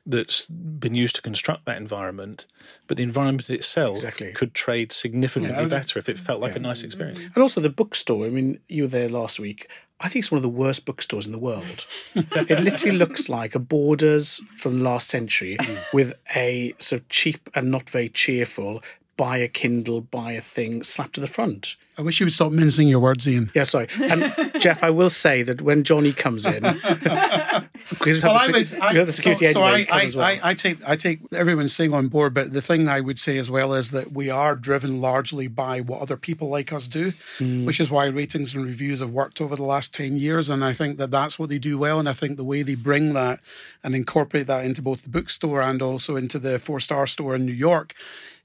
that's 0.05 0.45
been 0.47 0.95
used 0.95 1.15
to 1.15 1.21
construct 1.21 1.65
that 1.65 1.77
environment, 1.77 2.45
but 2.87 2.97
the 2.97 3.03
environment 3.03 3.49
itself 3.49 3.97
exactly. 3.97 4.33
could 4.33 4.53
trade 4.53 4.91
significantly 4.91 5.57
yeah, 5.57 5.65
better 5.65 5.97
if 5.97 6.09
it 6.09 6.19
felt 6.19 6.41
like 6.41 6.53
yeah. 6.53 6.59
a 6.59 6.61
nice 6.61 6.83
experience. 6.83 7.25
And 7.33 7.37
also 7.37 7.61
the 7.61 7.69
bookstore. 7.69 8.25
I 8.25 8.29
mean, 8.29 8.59
you 8.67 8.83
were 8.83 8.89
there 8.89 9.09
last 9.09 9.39
week. 9.39 9.69
I 9.99 10.09
think 10.09 10.23
it's 10.23 10.31
one 10.31 10.37
of 10.37 10.43
the 10.43 10.49
worst 10.49 10.85
bookstores 10.85 11.25
in 11.25 11.31
the 11.31 11.39
world. 11.39 11.85
it 12.15 12.59
literally 12.59 12.97
looks 12.97 13.29
like 13.29 13.55
a 13.55 13.59
Borders 13.59 14.41
from 14.57 14.83
last 14.83 15.07
century 15.07 15.55
mm. 15.57 15.93
with 15.93 16.13
a 16.35 16.73
sort 16.79 17.01
of 17.01 17.09
cheap 17.09 17.49
and 17.55 17.71
not 17.71 17.89
very 17.89 18.09
cheerful 18.09 18.81
buy 19.17 19.37
a 19.37 19.47
Kindle, 19.47 20.01
buy 20.01 20.33
a 20.33 20.41
thing 20.41 20.83
slapped 20.83 21.15
to 21.15 21.21
the 21.21 21.27
front. 21.27 21.75
I 21.97 22.01
wish 22.01 22.19
you 22.19 22.25
would 22.25 22.33
stop 22.33 22.51
mincing 22.51 22.87
your 22.87 22.99
words, 22.99 23.27
Ian. 23.27 23.51
Yeah, 23.53 23.63
sorry. 23.63 23.87
And 24.01 24.33
Jeff, 24.59 24.83
I 24.83 24.89
will 24.89 25.11
say 25.11 25.43
that 25.43 25.61
when 25.61 25.83
Johnny 25.83 26.11
comes 26.11 26.45
in, 26.45 26.63
because 27.89 28.21
well, 28.21 28.37
I 28.37 28.47
would, 28.51 28.73
I, 28.75 29.03
the 29.03 29.11
security 29.11 29.47
so, 29.47 29.53
so 29.53 29.61
I, 29.63 29.87
I, 29.91 30.11
well. 30.15 30.25
I, 30.25 30.39
I, 30.43 30.53
take 30.53 30.77
I 30.87 30.95
take 30.95 31.21
everyone's 31.33 31.75
saying 31.75 31.93
on 31.93 32.07
board, 32.07 32.33
but 32.33 32.53
the 32.53 32.61
thing 32.61 32.87
I 32.87 33.01
would 33.01 33.17
say 33.17 33.37
as 33.39 33.49
well 33.49 33.73
is 33.73 33.89
that 33.91 34.11
we 34.11 34.29
are 34.29 34.55
driven 34.55 35.01
largely 35.01 35.47
by 35.47 35.81
what 35.81 36.01
other 36.01 36.15
people 36.15 36.49
like 36.49 36.71
us 36.71 36.87
do, 36.87 37.13
mm. 37.39 37.65
which 37.65 37.79
is 37.79 37.89
why 37.89 38.05
ratings 38.05 38.53
and 38.53 38.65
reviews 38.65 38.99
have 38.99 39.09
worked 39.09 39.41
over 39.41 39.55
the 39.55 39.63
last 39.63 39.93
ten 39.93 40.17
years, 40.17 40.49
and 40.49 40.63
I 40.63 40.73
think 40.73 40.97
that 40.97 41.09
that's 41.09 41.39
what 41.39 41.49
they 41.49 41.57
do 41.57 41.77
well, 41.77 41.99
and 41.99 42.07
I 42.07 42.13
think 42.13 42.37
the 42.37 42.43
way 42.43 42.61
they 42.61 42.75
bring 42.75 43.13
that 43.13 43.39
and 43.83 43.95
incorporate 43.95 44.47
that 44.47 44.65
into 44.65 44.81
both 44.81 45.03
the 45.03 45.09
bookstore 45.09 45.61
and 45.61 45.81
also 45.81 46.15
into 46.15 46.37
the 46.37 46.59
four 46.59 46.79
star 46.79 47.07
store 47.07 47.35
in 47.35 47.45
New 47.45 47.53
York 47.53 47.95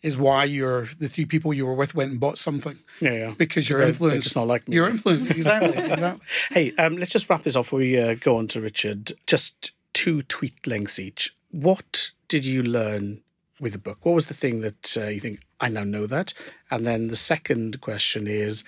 is 0.02 0.16
why 0.16 0.44
you're 0.44 0.86
the 0.98 1.08
three 1.08 1.24
people 1.24 1.52
you 1.52 1.66
were 1.66 1.74
with 1.74 1.94
went 1.94 2.10
and 2.10 2.20
bought 2.20 2.38
something. 2.38 2.78
Yeah, 3.00 3.12
yeah. 3.12 3.34
Because 3.36 3.68
you're 3.68 3.82
influenced. 3.82 4.28
It's 4.28 4.36
not 4.36 4.46
like 4.46 4.68
me. 4.68 4.76
You're 4.76 4.88
influenced. 4.88 5.30
Exactly. 5.30 5.76
exactly. 5.76 6.26
Hey, 6.50 6.72
um, 6.76 6.96
let's 6.96 7.10
just 7.10 7.28
wrap 7.28 7.42
this 7.42 7.56
off 7.56 7.72
we 7.72 7.98
uh, 7.98 8.14
go 8.14 8.36
on 8.36 8.46
to 8.48 8.60
Richard. 8.60 9.12
Just 9.26 9.72
two 9.92 10.22
tweet 10.22 10.66
lengths 10.66 10.98
each. 10.98 11.34
What 11.50 12.12
did 12.28 12.44
you 12.44 12.62
learn 12.62 13.22
with 13.60 13.72
the 13.72 13.78
book? 13.78 13.98
What 14.02 14.14
was 14.14 14.26
the 14.26 14.34
thing 14.34 14.60
that 14.60 14.96
uh, 14.96 15.06
you 15.06 15.20
think 15.20 15.40
I 15.60 15.68
now 15.68 15.84
know 15.84 16.06
that? 16.06 16.32
And 16.70 16.86
then 16.86 17.08
the 17.08 17.16
second 17.16 17.80
question 17.80 18.28
is, 18.28 18.62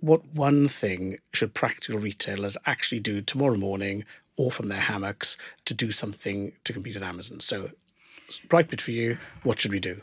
what 0.00 0.26
one 0.34 0.66
thing 0.66 1.18
should 1.32 1.54
practical 1.54 2.00
retailers 2.00 2.56
actually 2.66 3.00
do 3.00 3.20
tomorrow 3.22 3.56
morning 3.56 4.04
or 4.36 4.50
from 4.50 4.66
their 4.66 4.80
hammocks 4.80 5.36
to 5.64 5.74
do 5.74 5.92
something 5.92 6.52
to 6.64 6.72
compete 6.72 6.94
with 6.94 7.04
Amazon? 7.04 7.38
So, 7.38 7.70
bright 8.48 8.68
bit 8.68 8.80
for 8.80 8.90
you. 8.90 9.18
What 9.42 9.60
should 9.60 9.70
we 9.70 9.80
do? 9.80 10.00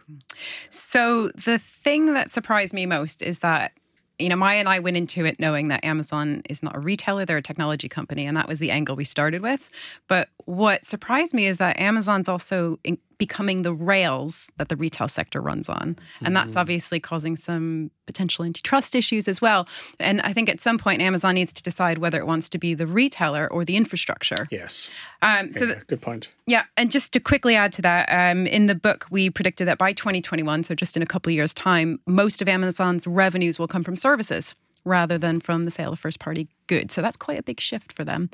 So, 0.70 1.30
the 1.30 1.58
thing 1.58 2.14
that 2.14 2.30
surprised 2.30 2.74
me 2.74 2.86
most 2.86 3.22
is 3.22 3.40
that 3.40 3.74
you 4.20 4.28
know, 4.28 4.36
Miya 4.36 4.60
and 4.60 4.68
I 4.68 4.80
went 4.80 4.98
into 4.98 5.26
it 5.26 5.40
knowing 5.40 5.70
that 5.70 5.84
Amazon 5.84 6.42
is 6.50 6.62
not 6.62 6.76
a 6.76 6.80
retailer, 6.80 7.26
they're 7.26 7.38
a 7.38 7.42
technology 7.42 7.88
company. 7.88 8.26
And 8.26 8.36
that 8.36 8.50
was 8.50 8.60
the 8.60 8.70
angle 8.70 8.98
we 8.98 9.06
started 9.06 9.42
with. 9.42 9.70
But 10.10 10.28
what 10.44 10.86
surprised 10.86 11.34
me 11.34 11.46
is 11.46 11.58
that 11.60 11.80
Amazon's 11.80 12.28
also 12.28 12.80
becoming 13.20 13.62
the 13.62 13.74
rails 13.74 14.50
that 14.58 14.70
the 14.70 14.76
retail 14.76 15.08
sector 15.08 15.42
runs 15.42 15.70
on. 15.70 15.98
And 16.22 16.36
that's 16.36 16.54
mm. 16.54 16.58
obviously 16.60 17.00
causing 17.00 17.36
some 17.36 17.92
potential 18.08 18.44
antitrust 18.44 18.96
issues 18.96 19.28
as 19.28 19.42
well. 19.42 19.68
And 20.00 20.22
I 20.22 20.34
think 20.34 20.50
at 20.50 20.60
some 20.60 20.80
point, 20.80 21.02
Amazon 21.02 21.36
needs 21.36 21.54
to 21.54 21.62
decide 21.62 22.00
whether 22.00 22.18
it 22.18 22.26
wants 22.26 22.50
to 22.50 22.58
be 22.58 22.74
the 22.74 22.88
retailer 22.88 23.48
or 23.52 23.64
the 23.64 23.76
infrastructure. 23.76 24.48
Yes. 24.50 24.90
Um, 25.22 25.52
so, 25.52 25.66
yeah, 25.66 25.82
good 25.86 26.02
point. 26.02 26.30
Yeah. 26.48 26.64
And 26.78 26.90
just 26.90 27.14
to 27.14 27.20
quickly 27.20 27.56
add 27.56 27.74
to 27.74 27.82
that, 27.84 28.08
um, 28.10 28.48
in 28.48 28.66
the 28.66 28.76
book, 28.76 29.06
we 29.12 29.30
predicted 29.30 29.68
that 29.68 29.78
by 29.78 29.94
2021, 29.94 30.64
so 30.64 30.74
just 30.74 30.96
in 30.96 31.04
a 31.04 31.06
couple 31.06 31.32
years' 31.32 31.54
time, 31.54 32.00
most 32.08 32.42
of 32.42 32.48
Amazon's 32.48 33.06
revenues 33.06 33.60
will 33.60 33.68
come 33.68 33.84
from 33.84 33.96
services 33.96 34.56
rather 34.86 35.18
than 35.18 35.40
from 35.40 35.66
the 35.66 35.72
sale 35.72 35.94
of 35.94 36.00
first 36.00 36.20
party 36.20 36.48
goods. 36.68 36.94
So 36.94 37.02
that's 37.02 37.18
quite 37.18 37.40
a 37.40 37.44
big 37.44 37.60
shift 37.60 37.94
for 37.94 38.04
them. 38.04 38.30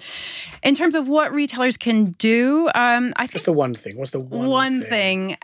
In 0.64 0.76
terms 0.76 0.96
of 0.96 1.08
what 1.08 1.34
retailers 1.34 1.78
can 1.78 2.12
do, 2.12 2.70
um, 2.76 3.14
I 3.16 3.28
think. 3.28 3.34
What's 3.36 3.46
the 3.46 3.54
one 3.54 3.74
thing? 3.74 3.98
What's 3.98 4.12
the 4.12 4.20
one, 4.20 4.48
one 4.48 4.82
thing? 4.82 5.36
thing? 5.36 5.38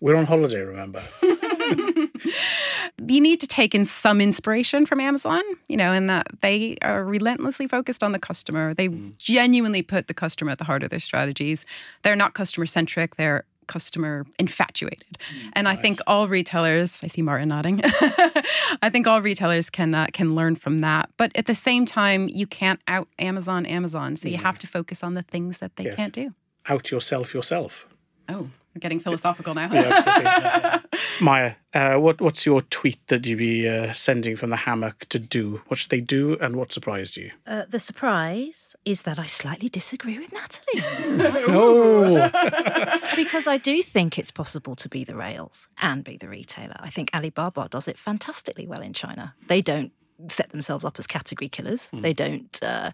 We're 0.00 0.16
on 0.16 0.26
holiday, 0.26 0.60
remember? 0.60 1.02
you 3.08 3.20
need 3.20 3.40
to 3.40 3.46
take 3.46 3.74
in 3.74 3.84
some 3.84 4.20
inspiration 4.20 4.86
from 4.86 5.00
Amazon, 5.00 5.42
you 5.68 5.76
know, 5.76 5.92
in 5.92 6.06
that 6.06 6.28
they 6.40 6.76
are 6.82 7.04
relentlessly 7.04 7.66
focused 7.66 8.02
on 8.02 8.12
the 8.12 8.18
customer. 8.18 8.74
They 8.74 8.88
mm. 8.88 9.16
genuinely 9.18 9.82
put 9.82 10.08
the 10.08 10.14
customer 10.14 10.50
at 10.50 10.58
the 10.58 10.64
heart 10.64 10.82
of 10.82 10.90
their 10.90 11.00
strategies. 11.00 11.64
They're 12.02 12.16
not 12.16 12.34
customer 12.34 12.66
centric, 12.66 13.16
they're 13.16 13.44
customer 13.66 14.26
infatuated. 14.38 15.18
Mm, 15.18 15.50
and 15.54 15.68
I 15.68 15.76
think 15.76 16.00
all 16.06 16.28
retailers, 16.28 17.00
I 17.02 17.06
see 17.06 17.22
Martin 17.22 17.48
nodding. 17.48 17.80
I 17.84 18.90
think 18.90 19.06
all 19.06 19.22
retailers 19.22 19.70
can 19.70 19.94
uh, 19.94 20.06
can 20.12 20.34
learn 20.34 20.56
from 20.56 20.78
that. 20.78 21.10
But 21.16 21.32
at 21.34 21.46
the 21.46 21.54
same 21.54 21.84
time, 21.84 22.28
you 22.28 22.46
can't 22.46 22.80
out 22.88 23.08
Amazon 23.18 23.66
Amazon, 23.66 24.16
so 24.16 24.28
you 24.28 24.38
have 24.38 24.58
to 24.58 24.66
focus 24.66 25.02
on 25.02 25.14
the 25.14 25.22
things 25.22 25.58
that 25.58 25.76
they 25.76 25.84
yes. 25.84 25.96
can't 25.96 26.12
do. 26.12 26.34
Out 26.68 26.90
yourself 26.90 27.34
yourself. 27.34 27.86
Oh, 28.28 28.50
we're 28.74 28.80
getting 28.80 29.00
philosophical 29.00 29.54
now. 29.54 29.72
yeah, 29.72 30.80
Miya, 31.20 31.56
uh, 31.74 31.96
what 31.96 32.20
what's 32.20 32.46
your 32.46 32.60
tweet 32.62 32.98
that 33.08 33.26
you'd 33.26 33.38
be 33.38 33.68
uh, 33.68 33.92
sending 33.92 34.36
from 34.36 34.50
the 34.50 34.56
hammock 34.56 35.06
to 35.08 35.18
do? 35.18 35.60
What 35.68 35.78
should 35.78 35.90
they 35.90 36.00
do, 36.00 36.36
and 36.40 36.56
what 36.56 36.72
surprised 36.72 37.16
you? 37.16 37.30
Uh, 37.46 37.64
the 37.68 37.78
surprise 37.78 38.76
is 38.84 39.02
that 39.02 39.18
I 39.18 39.26
slightly 39.26 39.68
disagree 39.68 40.18
with 40.18 40.32
Natalie. 40.32 41.44
oh, 41.48 42.30
because 43.16 43.46
I 43.46 43.58
do 43.58 43.82
think 43.82 44.18
it's 44.18 44.30
possible 44.30 44.76
to 44.76 44.88
be 44.88 45.04
the 45.04 45.16
rails 45.16 45.68
and 45.80 46.04
be 46.04 46.16
the 46.16 46.28
retailer. 46.28 46.76
I 46.80 46.90
think 46.90 47.10
Alibaba 47.14 47.68
does 47.68 47.88
it 47.88 47.98
fantastically 47.98 48.66
well 48.66 48.82
in 48.82 48.92
China. 48.92 49.34
They 49.48 49.60
don't 49.60 49.92
set 50.28 50.50
themselves 50.50 50.84
up 50.84 50.98
as 50.98 51.06
category 51.06 51.48
killers. 51.48 51.88
Mm. 51.92 52.02
They 52.02 52.12
don't 52.12 52.62
uh, 52.62 52.92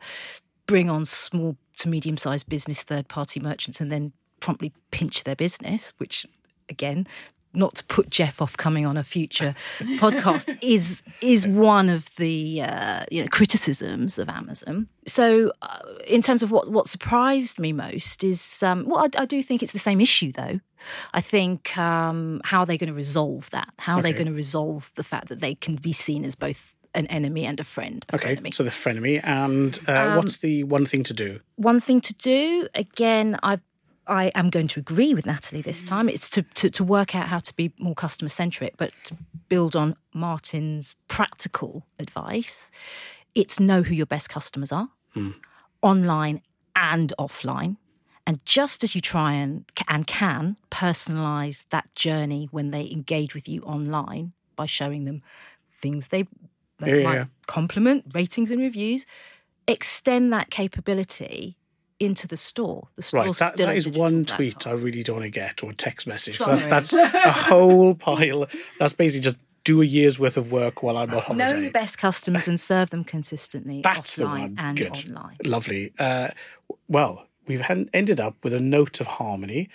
bring 0.67 0.91
on 0.91 1.05
small 1.05 1.57
to 1.79 1.89
medium 1.89 2.17
sized 2.17 2.49
business 2.49 2.83
third 2.83 3.09
party 3.09 3.41
merchants 3.41 3.81
and 3.81 3.91
then 3.91 4.13
promptly 4.41 4.73
pinch 4.91 5.25
their 5.25 5.37
business, 5.37 5.93
which 5.99 6.27
again 6.69 7.07
not 7.55 7.75
to 7.77 7.85
put 7.85 8.11
Jeff 8.11 8.41
off 8.41 8.57
coming 8.57 8.87
on 8.87 8.97
a 8.97 9.05
future 9.05 9.55
podcast 9.99 10.57
is 10.63 11.03
is 11.21 11.47
one 11.47 11.89
of 11.89 12.15
the 12.17 12.63
uh, 12.63 13.05
you 13.11 13.23
know 13.23 13.29
criticisms 13.29 14.19
of 14.19 14.29
Amazon. 14.29 14.89
So, 15.07 15.53
uh, 15.63 15.79
in 16.07 16.23
terms 16.23 16.43
of 16.43 16.51
what 16.51 16.71
what 16.71 16.89
surprised 16.89 17.59
me 17.59 17.73
most 17.73 18.25
is 18.25 18.63
um, 18.63 18.87
well, 18.87 19.01
I, 19.01 19.23
I, 19.23 19.25
do 19.25 19.43
think 19.43 19.63
it's 19.63 19.73
the 19.73 19.79
same 19.79 20.01
issue 20.01 20.33
though. 20.33 20.61
I 21.15 21.21
think 21.21 21.77
um, 21.79 22.41
how 22.45 22.61
are 22.61 22.67
they 22.67 22.79
going 22.79 22.89
to 22.89 22.95
resolve 22.95 23.51
that? 23.51 23.69
How 23.79 23.95
okay. 23.95 24.01
are 24.01 24.03
they 24.03 24.13
going 24.13 24.27
to 24.27 24.33
resolve 24.33 24.91
the 24.97 25.05
fact 25.05 25.29
that 25.29 25.41
they 25.41 25.55
can 25.55 25.77
be 25.77 25.93
seen 25.93 26.25
as 26.25 26.35
both 26.35 26.75
an 26.95 27.07
enemy 27.07 27.45
and 27.45 27.59
a 27.61 27.65
friend. 27.65 28.05
A 28.11 28.17
okay, 28.17 28.37
frenemy. 28.37 28.55
so 28.55 28.63
the 28.63 28.71
frenemy. 28.71 29.21
And 29.25 29.79
uh, 29.89 29.93
um, 29.93 30.17
what's 30.17 30.39
the 30.39 30.65
one 30.65 30.87
thing 30.87 31.05
to 31.05 31.15
do? 31.15 31.41
One 31.57 31.81
thing 31.81 32.01
to 32.03 32.15
do, 32.15 32.69
again, 32.75 33.39
I've 33.43 33.63
I 34.07 34.33
am 34.35 34.51
going 34.51 34.69
to 34.69 34.81
agree 34.81 35.15
with 35.15 35.27
Natalie 35.27 35.63
this 35.63 35.83
time. 35.83 36.09
It's 36.09 36.29
to, 36.31 36.43
to, 36.43 36.71
to 36.71 36.85
work 36.85 37.15
out 37.15 37.29
how 37.29 37.39
to 37.39 37.55
be 37.55 37.73
more 37.79 37.95
customer 37.95 38.29
centric, 38.29 38.77
but 38.77 38.93
to 39.05 39.17
build 39.49 39.77
on 39.77 39.97
Martin's 40.13 40.97
practical 41.09 41.87
advice. 41.99 42.71
It's 43.35 43.61
know 43.61 43.83
who 43.83 43.95
your 43.95 44.07
best 44.07 44.29
customers 44.29 44.73
are, 44.73 44.89
mm. 45.15 45.35
online 45.83 46.43
and 46.75 47.13
offline. 47.19 47.77
And 48.27 48.45
just 48.45 48.85
as 48.85 48.95
you 48.95 49.01
try 49.01 49.33
and, 49.33 49.65
and 49.89 50.07
can 50.07 50.57
personalize 50.71 51.67
that 51.71 51.95
journey 51.95 52.49
when 52.51 52.71
they 52.71 52.89
engage 52.91 53.35
with 53.35 53.49
you 53.49 53.63
online 53.63 54.33
by 54.57 54.67
showing 54.67 55.05
them 55.05 55.23
things 55.81 56.09
they 56.09 56.27
yeah, 56.85 57.03
might 57.03 57.15
yeah. 57.15 57.25
compliment, 57.47 58.05
ratings 58.13 58.51
and 58.51 58.61
reviews, 58.61 59.07
extend 59.69 60.33
that 60.33 60.51
capability 60.51 61.57
into 62.03 62.27
the 62.27 62.37
store. 62.37 62.89
The 62.97 63.03
store 63.03 63.25
right, 63.25 63.35
that, 63.37 63.57
that 63.57 63.77
is 63.77 63.89
one 63.89 64.25
tweet. 64.25 64.67
I 64.67 64.73
really 64.73 65.03
don't 65.03 65.17
want 65.17 65.25
to 65.25 65.31
get 65.31 65.63
or 65.63 65.73
text 65.73 66.07
message. 66.07 66.39
That's, 66.39 66.61
that's 66.63 66.93
a 66.95 67.31
whole 67.31 67.95
pile. 67.95 68.47
That's 68.79 68.93
basically 68.93 69.23
just 69.23 69.39
do 69.65 69.81
a 69.81 69.85
year's 69.85 70.19
worth 70.19 70.37
of 70.37 70.51
work 70.51 70.83
while 70.83 70.97
I'm 70.97 71.13
on 71.15 71.23
holiday. 71.23 71.49
Know 71.49 71.59
your 71.59 71.71
best 71.71 71.99
customers 71.99 72.49
and 72.49 72.61
serve 72.61 72.91
them 72.91 73.05
consistently 73.05 73.81
That's 73.83 74.17
offline 74.17 74.57
and 74.59 74.77
Good. 74.77 75.07
online. 75.09 75.37
Lovely. 75.45 75.93
Uh, 75.99 76.29
well, 76.89 77.27
we've 77.47 77.63
ended 77.93 78.21
up 78.21 78.37
with 78.43 78.53
a 78.53 78.61
note 78.61 79.01
of 79.01 79.07
harmony. 79.07 79.69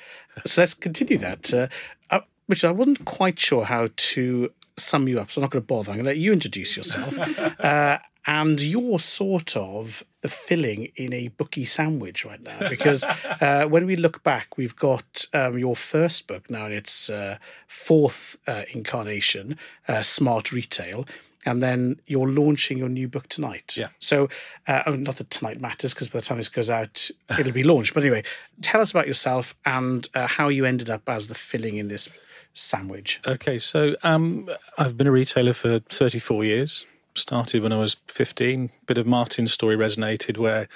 So 0.45 0.61
let's 0.61 0.73
continue 0.73 1.17
that. 1.19 1.53
Uh, 1.53 1.67
uh, 2.09 2.19
which 2.47 2.65
I 2.65 2.71
wasn't 2.71 3.05
quite 3.05 3.39
sure 3.39 3.65
how 3.65 3.89
to 3.95 4.51
sum 4.78 5.07
you 5.07 5.19
up, 5.19 5.32
so 5.32 5.39
I'm 5.39 5.43
not 5.43 5.51
going 5.51 5.63
to 5.63 5.67
bother. 5.67 5.91
I'm 5.91 5.97
going 5.97 6.05
to 6.05 6.11
let 6.11 6.17
you 6.17 6.34
introduce 6.34 6.75
yourself. 6.78 7.17
Uh, 7.59 7.97
and 8.28 8.61
you're 8.61 8.99
sort 8.99 9.55
of 9.55 10.03
the 10.19 10.28
filling 10.28 10.91
in 10.97 11.13
a 11.13 11.30
bookie 11.30 11.63
sandwich 11.63 12.25
right 12.25 12.43
now 12.43 12.69
because 12.69 13.03
uh, 13.41 13.65
when 13.67 13.86
we 13.86 13.95
look 13.95 14.21
back, 14.21 14.57
we've 14.57 14.75
got 14.75 15.25
um, 15.34 15.57
your 15.57 15.78
first 15.78 16.28
book 16.28 16.49
now 16.49 16.65
in 16.65 16.73
its 16.73 17.09
uh, 17.09 17.38
fourth 17.67 18.38
uh, 18.45 18.63
incarnation, 18.73 19.57
uh, 19.88 20.01
Smart 20.01 20.51
Retail. 20.51 21.07
And 21.45 21.63
then 21.63 22.01
you're 22.05 22.28
launching 22.28 22.78
your 22.78 22.89
new 22.89 23.07
book 23.07 23.30
tonight. 23.30 23.78
Yeah. 23.78 23.88
So, 23.99 24.28
uh, 24.67 24.84
oh, 24.86 24.97
not 24.97 25.15
that 25.15 25.30
tonight 25.30 25.61
matters 25.61 25.93
because 25.93 26.09
by 26.09 26.19
the 26.19 26.25
time 26.25 26.38
this 26.38 26.49
goes 26.49 26.69
out, 26.69 27.09
it'll 27.39 27.53
be 27.53 27.63
launched. 27.63 27.93
But 27.93 28.03
anyway, 28.03 28.23
tell 28.61 28.82
us 28.82 28.91
about 28.91 29.07
yourself 29.07 29.55
and 29.65 30.05
uh, 30.13 30.28
how 30.28 30.49
you 30.49 30.65
ended 30.65 30.89
up 30.89 31.07
as 31.07 31.30
the 31.30 31.36
filling 31.36 31.78
in 31.78 31.88
this 31.88 32.09
sandwich. 32.53 33.21
Okay, 33.25 33.59
so 33.59 33.95
um, 34.03 34.49
I've 34.78 34.97
been 34.97 35.07
a 35.07 35.11
retailer 35.11 35.53
for 35.53 35.80
34 35.80 36.43
years 36.43 36.86
started 37.18 37.63
when 37.63 37.72
I 37.72 37.78
was 37.78 37.95
15. 38.07 38.70
Bit 38.86 38.97
of 38.97 39.07
Martin's 39.07 39.53
story 39.53 39.76
resonated 39.76 40.38
where 40.38 40.68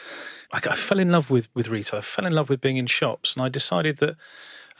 I, 0.52 0.58
I, 0.58 0.76
fell 0.76 1.00
in 1.00 1.12
love 1.12 1.30
with, 1.30 1.48
with 1.56 1.68
retail. 1.68 2.00
I 2.00 2.02
fell 2.02 2.26
in 2.26 2.34
love 2.34 2.50
with 2.50 2.62
being 2.62 2.78
in 2.78 2.88
shops. 2.88 3.34
And 3.34 3.44
I 3.44 3.50
decided 3.50 3.98
that 3.98 4.16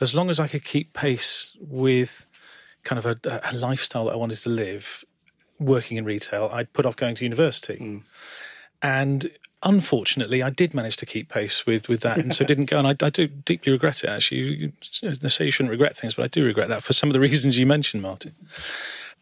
as 0.00 0.14
long 0.14 0.30
as 0.30 0.40
I 0.40 0.48
could 0.48 0.64
keep 0.64 0.92
pace 0.92 1.56
with 1.60 2.26
kind 2.84 2.98
of 2.98 3.06
a, 3.06 3.40
a 3.50 3.54
lifestyle 3.54 4.06
that 4.06 4.12
I 4.12 4.16
wanted 4.16 4.38
to 4.38 4.48
live, 4.48 5.04
working 5.58 5.96
in 5.96 6.04
retail, 6.04 6.50
I'd 6.52 6.72
put 6.72 6.86
off 6.86 6.96
going 6.96 7.14
to 7.16 7.24
university. 7.24 7.76
Mm. 7.76 8.02
And 8.82 9.30
unfortunately, 9.62 10.42
I 10.42 10.50
did 10.50 10.74
manage 10.74 10.96
to 10.96 11.06
keep 11.06 11.28
pace 11.28 11.66
with, 11.66 11.88
with 11.88 12.00
that, 12.00 12.18
and 12.18 12.34
so 12.34 12.44
didn't 12.44 12.64
go. 12.64 12.78
And 12.78 12.88
I, 12.88 12.96
I, 13.06 13.10
do 13.10 13.28
deeply 13.28 13.70
regret 13.70 14.02
it. 14.02 14.10
Actually, 14.10 14.40
you, 14.40 14.72
you 15.02 15.28
say 15.28 15.44
you 15.44 15.50
shouldn't 15.52 15.70
regret 15.70 15.96
things, 15.96 16.14
but 16.14 16.24
I 16.24 16.28
do 16.28 16.44
regret 16.44 16.68
that 16.68 16.82
for 16.82 16.92
some 16.92 17.08
of 17.08 17.14
the 17.14 17.20
reasons 17.28 17.58
you 17.58 17.66
mentioned, 17.66 18.02
Martin 18.02 18.34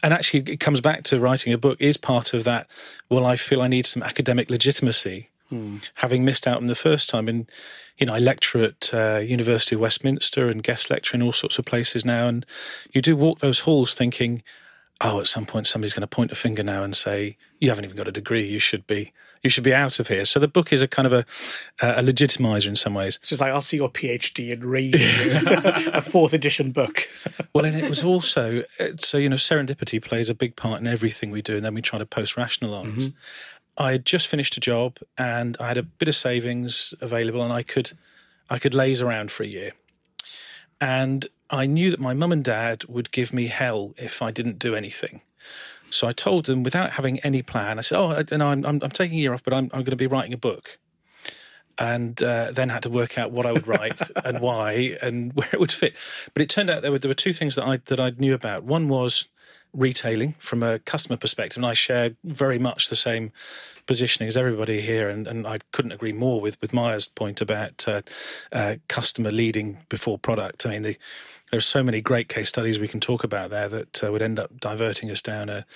and 0.03 0.13
actually 0.15 0.41
it 0.47 0.61
comes 0.61 0.81
back 0.81 1.03
to 1.05 1.21
writing 1.21 1.53
a 1.53 1.59
book 1.59 1.81
is 1.81 1.97
part 1.97 2.35
of 2.35 2.45
that 2.45 2.67
well 3.09 3.27
i 3.27 3.37
feel 3.37 3.63
i 3.63 3.69
need 3.69 3.87
some 3.87 4.03
academic 4.03 4.51
legitimacy 4.51 5.29
hmm. 5.49 5.79
having 5.97 6.25
missed 6.25 6.47
out 6.47 6.59
on 6.59 6.67
the 6.67 6.75
first 6.75 7.09
time 7.09 7.29
and 7.29 7.51
you 7.99 8.07
know 8.07 8.15
i 8.15 8.19
lecture 8.19 8.65
at 8.65 8.93
uh, 8.95 9.19
university 9.19 9.75
of 9.75 9.81
westminster 9.81 10.49
and 10.49 10.63
guest 10.63 10.91
lecture 10.91 11.17
in 11.17 11.23
all 11.23 11.33
sorts 11.33 11.59
of 11.59 11.65
places 11.65 12.05
now 12.05 12.29
and 12.29 12.47
you 12.93 13.01
do 13.01 13.17
walk 13.17 13.39
those 13.39 13.61
halls 13.61 13.95
thinking 13.95 14.43
oh 15.01 15.21
at 15.21 15.27
some 15.27 15.47
point 15.47 15.67
somebody's 15.67 15.95
going 15.95 16.03
to 16.03 16.07
point 16.07 16.31
a 16.31 16.35
finger 16.35 16.63
now 16.63 16.83
and 16.83 16.97
say 16.97 17.37
you 17.59 17.69
haven't 17.69 17.85
even 17.85 17.97
got 17.97 18.09
a 18.09 18.13
degree 18.13 18.47
you 18.47 18.59
should 18.59 18.87
be 18.87 19.13
you 19.43 19.49
should 19.49 19.65
be 19.65 19.73
out 19.73 19.99
of 19.99 20.09
here. 20.09 20.25
So 20.25 20.39
the 20.39 20.49
book 20.49 20.73
is 20.73 20.83
a 20.83 20.89
kind 20.89 21.07
of 21.07 21.13
a, 21.13 21.25
a 21.81 22.03
legitimizer 22.03 22.69
in 22.69 22.77
some 22.77 22.95
ways. 22.95 23.19
So 23.23 23.35
it's 23.35 23.41
like, 23.41 23.53
I'll 23.53 23.63
see 23.63 23.79
your 23.79 23.91
PhD 23.91 24.53
and 24.53 24.65
read 24.65 24.95
a 25.95 26.03
fourth 26.03 26.35
edition 26.35 26.73
book. 26.73 27.09
well, 27.55 27.65
and 27.65 27.77
it 27.77 27.89
was 27.89 28.05
also, 28.05 28.65
so, 28.99 29.17
you 29.19 29.29
know, 29.29 29.37
serendipity 29.37 30.03
plays 30.03 30.29
a 30.29 30.35
big 30.35 30.57
part 30.57 30.81
in 30.81 30.87
everything 30.87 31.31
we 31.31 31.43
do. 31.43 31.57
And 31.57 31.65
then 31.65 31.75
we 31.75 31.83
try 31.83 31.99
to 31.99 32.07
post 32.07 32.37
rationalize. 32.37 33.09
Mm-hmm. 33.09 33.83
I 33.83 33.93
had 33.93 34.05
just 34.05 34.29
finished 34.29 34.57
a 34.57 34.61
job 34.61 34.99
and 35.17 35.57
I 35.59 35.69
had 35.69 35.79
a 35.79 35.83
bit 35.83 36.09
of 36.09 36.15
savings 36.15 36.93
available 37.01 37.43
and 37.43 37.53
I 37.53 37.63
could, 37.63 37.93
I 38.51 38.59
could 38.59 38.75
laze 38.75 39.01
around 39.01 39.31
for 39.31 39.43
a 39.43 39.47
year. 39.47 39.73
And 40.83 41.27
I 41.51 41.67
knew 41.67 41.91
that 41.91 42.01
my 42.01 42.15
mum 42.15 42.33
and 42.33 42.45
dad 42.45 42.85
would 42.85 43.11
give 43.11 43.33
me 43.33 43.49
hell 43.49 43.93
if 43.97 44.23
I 44.23 44.31
didn't 44.31 44.59
do 44.59 44.75
anything. 44.75 45.21
So 45.91 46.07
I 46.07 46.13
told 46.13 46.47
them 46.47 46.63
without 46.63 46.93
having 46.93 47.19
any 47.21 47.43
plan. 47.43 47.79
I 47.79 47.83
said, 47.83 47.99
"Oh, 47.99 48.13
I, 48.13 48.37
no, 48.37 48.49
I'm, 48.49 48.65
I'm, 48.65 48.81
I'm 48.83 48.91
taking 48.91 49.19
a 49.19 49.21
year 49.21 49.35
off, 49.35 49.43
but 49.43 49.53
I'm, 49.53 49.65
I'm 49.73 49.81
going 49.81 49.87
to 49.87 49.97
be 49.97 50.07
writing 50.07 50.33
a 50.33 50.39
book." 50.39 50.79
And 51.79 52.23
uh, 52.23 52.51
then 52.53 52.69
had 52.69 52.83
to 52.83 52.91
work 52.91 53.19
out 53.19 53.33
what 53.33 53.47
I 53.47 53.53
would 53.53 53.67
write 53.67 54.01
and 54.25 54.41
why 54.41 54.99
and 55.03 55.33
where 55.35 55.49
it 55.53 55.59
would 55.59 55.73
fit. 55.73 55.97
But 56.33 56.43
it 56.43 56.49
turned 56.49 56.71
out 56.71 56.83
there 56.83 56.93
were 56.93 56.99
there 56.99 57.09
were 57.09 57.15
two 57.15 57.33
things 57.33 57.57
that 57.57 57.67
I 57.67 57.79
that 57.87 57.99
I 57.99 58.11
knew 58.11 58.35
about. 58.35 58.63
One 58.63 58.89
was 58.89 59.27
retailing 59.73 60.35
from 60.39 60.63
a 60.63 60.79
customer 60.81 61.17
perspective, 61.17 61.57
and 61.57 61.67
I 61.67 61.75
shared 61.75 62.17
very 62.25 62.59
much 62.59 62.89
the 62.89 62.97
same 62.97 63.33
positioning 63.87 64.29
as 64.29 64.37
everybody 64.37 64.81
here, 64.81 65.09
and, 65.09 65.27
and 65.27 65.47
I 65.47 65.59
couldn't 65.73 65.93
agree 65.93 66.13
more 66.13 66.41
with 66.41 66.61
with 66.61 66.73
Miya's 66.73 67.09
point 67.09 67.41
about 67.41 67.89
uh, 67.89 68.03
uh, 68.53 68.77
customer 68.89 69.33
leading 69.33 69.79
before 69.89 70.19
product. 70.19 70.67
I 70.67 70.71
mean, 70.71 70.83
the, 70.83 70.97
there 71.51 71.59
are 71.59 71.63
so 71.63 71.83
many 71.83 72.01
great 72.01 72.29
case 72.29 72.49
studies 72.49 72.79
we 72.79 72.89
can 72.89 73.01
talk 73.01 73.25
about 73.25 73.51
there 73.51 73.69
that 73.69 74.05
uh, 74.05 74.11
would 74.13 74.23
end 74.23 74.39
up 74.39 74.59
diverting 74.61 75.11
us 75.11 75.23
down 75.23 75.49
a, 75.49 75.67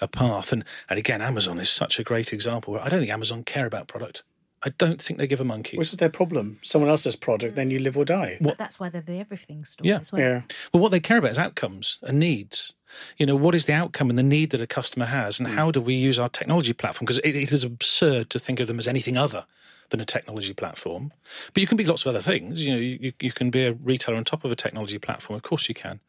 a 0.00 0.08
path. 0.08 0.52
And 0.52 0.64
and 0.88 0.98
again, 0.98 1.22
Amazon 1.22 1.58
is 1.60 1.70
such 1.70 1.98
a 1.98 2.04
great 2.04 2.32
example. 2.32 2.78
I 2.78 2.88
don't 2.88 3.00
think 3.00 3.12
Amazon 3.12 3.44
care 3.44 3.66
about 3.66 3.86
product. 3.88 4.22
I 4.62 4.70
don't 4.76 5.00
think 5.00 5.18
they 5.18 5.26
give 5.26 5.40
a 5.40 5.44
monkey. 5.44 5.78
Which 5.78 5.88
is 5.88 5.96
their 5.96 6.10
problem? 6.10 6.58
Someone 6.62 6.90
else's 6.90 7.16
product, 7.16 7.54
then 7.54 7.70
you 7.70 7.78
live 7.78 7.96
or 7.96 8.04
die. 8.04 8.36
But 8.42 8.58
that's 8.58 8.78
why 8.78 8.90
they're 8.90 9.00
the 9.00 9.18
everything 9.18 9.64
store 9.64 9.86
Yeah. 9.86 10.00
as 10.00 10.12
well. 10.12 10.20
Yeah. 10.20 10.42
Well, 10.70 10.82
what 10.82 10.90
they 10.90 11.00
care 11.00 11.16
about 11.16 11.30
is 11.30 11.38
outcomes 11.38 11.96
and 12.02 12.18
needs. 12.18 12.74
You 13.16 13.24
know, 13.24 13.36
what 13.36 13.54
is 13.54 13.64
the 13.64 13.72
outcome 13.72 14.10
and 14.10 14.18
the 14.18 14.22
need 14.22 14.50
that 14.50 14.60
a 14.60 14.66
customer 14.66 15.06
has, 15.06 15.38
and 15.38 15.48
how 15.48 15.70
do 15.70 15.80
we 15.80 15.94
use 15.94 16.18
our 16.18 16.28
technology 16.28 16.74
platform? 16.74 17.06
Because 17.06 17.20
it, 17.20 17.34
it 17.34 17.52
is 17.52 17.64
absurd 17.64 18.28
to 18.30 18.38
think 18.38 18.60
of 18.60 18.66
them 18.66 18.78
as 18.78 18.86
anything 18.88 19.16
other 19.16 19.46
than 19.90 20.00
a 20.00 20.04
technology 20.04 20.54
platform. 20.54 21.12
But 21.52 21.60
you 21.60 21.66
can 21.66 21.76
be 21.76 21.84
lots 21.84 22.02
of 22.02 22.08
other 22.08 22.22
things. 22.22 22.64
You 22.64 22.72
know, 22.74 22.80
you, 22.80 23.12
you 23.20 23.32
can 23.32 23.50
be 23.50 23.66
a 23.66 23.72
retailer 23.72 24.16
on 24.16 24.24
top 24.24 24.44
of 24.44 24.50
a 24.50 24.56
technology 24.56 24.98
platform. 24.98 25.36
Of 25.36 25.42
course, 25.42 25.68
you 25.68 25.74
can. 25.74 26.00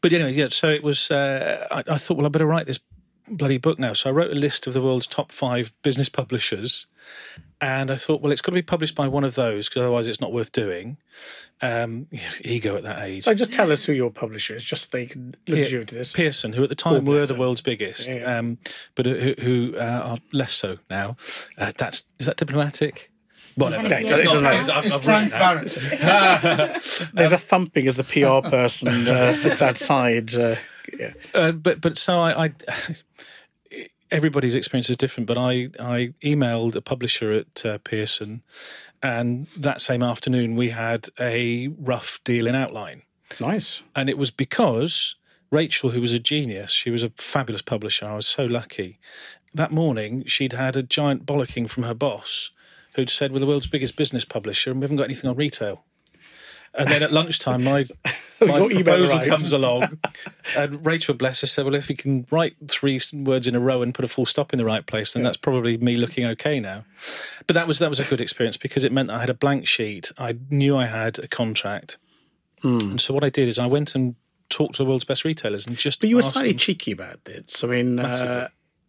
But 0.00 0.12
anyway, 0.12 0.32
yeah. 0.34 0.48
So 0.50 0.68
it 0.68 0.82
was. 0.82 1.10
Uh, 1.10 1.66
I, 1.70 1.94
I 1.94 1.98
thought, 1.98 2.16
well, 2.16 2.26
I 2.26 2.28
better 2.28 2.46
write 2.46 2.66
this 2.66 2.80
bloody 3.28 3.58
book 3.58 3.78
now. 3.78 3.92
So 3.92 4.10
I 4.10 4.12
wrote 4.12 4.30
a 4.30 4.34
list 4.34 4.66
of 4.66 4.74
the 4.74 4.82
world's 4.82 5.06
top 5.06 5.32
five 5.32 5.72
business 5.82 6.08
publishers. 6.08 6.86
And 7.60 7.92
I 7.92 7.94
thought, 7.94 8.20
well, 8.20 8.32
it's 8.32 8.40
got 8.40 8.50
to 8.50 8.54
be 8.54 8.62
published 8.62 8.96
by 8.96 9.06
one 9.06 9.22
of 9.22 9.36
those 9.36 9.68
because 9.68 9.82
otherwise 9.82 10.08
it's 10.08 10.20
not 10.20 10.32
worth 10.32 10.50
doing. 10.50 10.96
Um, 11.60 12.08
ego 12.40 12.74
at 12.76 12.82
that 12.82 13.02
age. 13.02 13.22
So 13.22 13.34
just 13.34 13.52
tell 13.52 13.70
us 13.70 13.84
who 13.84 13.92
your 13.92 14.10
publisher 14.10 14.56
is, 14.56 14.64
just 14.64 14.90
so 14.90 14.98
they 14.98 15.06
can 15.06 15.36
look 15.46 15.60
at 15.60 15.70
you 15.70 15.80
into 15.80 15.94
this. 15.94 16.12
Pearson, 16.12 16.52
who 16.52 16.64
at 16.64 16.68
the 16.68 16.74
time 16.74 17.04
were 17.04 17.24
the 17.24 17.36
world's 17.36 17.60
biggest, 17.60 18.08
Yeah. 18.08 18.38
um, 18.38 18.58
but 18.96 19.06
who, 19.06 19.34
who 19.38 19.74
uh, 19.76 20.02
are 20.04 20.18
less 20.32 20.54
so 20.54 20.78
now. 20.90 21.16
Uh, 21.56 21.70
that's 21.78 22.02
is 22.18 22.26
that 22.26 22.36
diplomatic? 22.36 23.11
Whatever. 23.54 23.88
Yeah, 23.88 23.98
it 23.98 24.10
It's 24.10 24.22
doesn't 24.22 24.42
not- 24.42 24.54
matter. 24.54 24.72
I've- 24.72 24.92
I've 24.92 25.06
written 25.06 25.28
There's 27.14 27.32
a 27.32 27.38
thumping 27.38 27.86
as 27.86 27.96
the 27.96 28.04
PR 28.04 28.48
person 28.48 29.06
uh, 29.08 29.32
sits 29.44 29.62
outside. 29.62 30.34
Uh, 30.34 30.56
yeah. 30.98 31.12
Uh, 31.34 31.52
but 31.52 31.80
but 31.80 31.98
so 31.98 32.18
I, 32.18 32.46
I 32.46 32.52
everybody's 34.10 34.54
experience 34.54 34.90
is 34.90 34.96
different. 34.96 35.26
But 35.26 35.38
I 35.38 35.68
I 35.78 36.14
emailed 36.22 36.76
a 36.76 36.80
publisher 36.80 37.32
at 37.32 37.64
uh, 37.64 37.78
Pearson, 37.78 38.42
and 39.02 39.46
that 39.56 39.80
same 39.80 40.02
afternoon 40.02 40.56
we 40.56 40.70
had 40.70 41.08
a 41.20 41.68
rough 41.78 42.20
deal 42.24 42.46
in 42.46 42.54
outline. 42.54 43.02
Nice. 43.40 43.82
And 43.96 44.10
it 44.10 44.18
was 44.18 44.30
because 44.30 45.16
Rachel, 45.50 45.90
who 45.90 46.00
was 46.00 46.12
a 46.12 46.18
genius, 46.18 46.70
she 46.72 46.90
was 46.90 47.02
a 47.02 47.10
fabulous 47.16 47.62
publisher. 47.62 48.06
I 48.06 48.16
was 48.16 48.26
so 48.26 48.44
lucky. 48.44 48.98
That 49.54 49.70
morning, 49.70 50.24
she'd 50.26 50.54
had 50.54 50.76
a 50.78 50.82
giant 50.82 51.26
bollocking 51.26 51.68
from 51.68 51.82
her 51.82 51.92
boss, 51.94 52.50
who'd 52.94 53.10
said, 53.10 53.32
We're 53.32 53.40
the 53.40 53.46
world's 53.46 53.66
biggest 53.66 53.96
business 53.96 54.24
publisher 54.24 54.70
and 54.70 54.80
we 54.80 54.84
haven't 54.84 54.96
got 54.96 55.04
anything 55.04 55.28
on 55.30 55.36
retail. 55.36 55.84
And 56.74 56.88
then 56.88 57.02
at 57.02 57.12
lunchtime, 57.20 57.64
my, 57.64 57.84
my 58.40 58.66
proposal 58.68 59.20
comes 59.26 59.52
along, 59.52 59.98
and 60.56 60.84
Rachel, 60.86 61.14
bless 61.14 61.42
her, 61.42 61.46
said, 61.46 61.64
Well, 61.66 61.74
if 61.74 61.90
you 61.90 61.96
can 61.96 62.26
write 62.30 62.54
three 62.68 62.98
words 63.12 63.46
in 63.46 63.54
a 63.54 63.60
row 63.60 63.82
and 63.82 63.94
put 63.94 64.04
a 64.04 64.08
full 64.08 64.24
stop 64.24 64.52
in 64.54 64.58
the 64.58 64.64
right 64.64 64.86
place, 64.86 65.12
then 65.12 65.22
that's 65.22 65.36
probably 65.36 65.76
me 65.76 65.96
looking 65.96 66.24
okay 66.26 66.60
now. 66.60 66.84
But 67.46 67.54
that 67.54 67.66
was 67.66 67.78
that 67.80 67.90
was 67.90 68.00
a 68.00 68.04
good 68.04 68.20
experience 68.20 68.56
because 68.56 68.84
it 68.84 68.92
meant 68.92 69.10
I 69.10 69.20
had 69.20 69.30
a 69.30 69.34
blank 69.34 69.66
sheet. 69.68 70.12
I 70.16 70.38
knew 70.50 70.76
I 70.76 70.86
had 70.86 71.18
a 71.18 71.28
contract. 71.28 71.98
Hmm. 72.62 72.78
And 72.80 73.00
so 73.00 73.12
what 73.12 73.24
I 73.24 73.28
did 73.28 73.48
is 73.48 73.58
I 73.58 73.66
went 73.66 73.94
and 73.94 74.14
talked 74.48 74.76
to 74.76 74.84
the 74.84 74.88
world's 74.88 75.04
best 75.04 75.24
retailers 75.24 75.66
and 75.66 75.76
just 75.76 76.00
But 76.00 76.08
you 76.08 76.16
were 76.16 76.22
slightly 76.22 76.52
them- 76.52 76.58
cheeky 76.58 76.92
about 76.92 77.20
it. 77.26 77.50
So, 77.50 77.68
I 77.68 77.82
mean, 77.82 77.98
uh. 77.98 78.48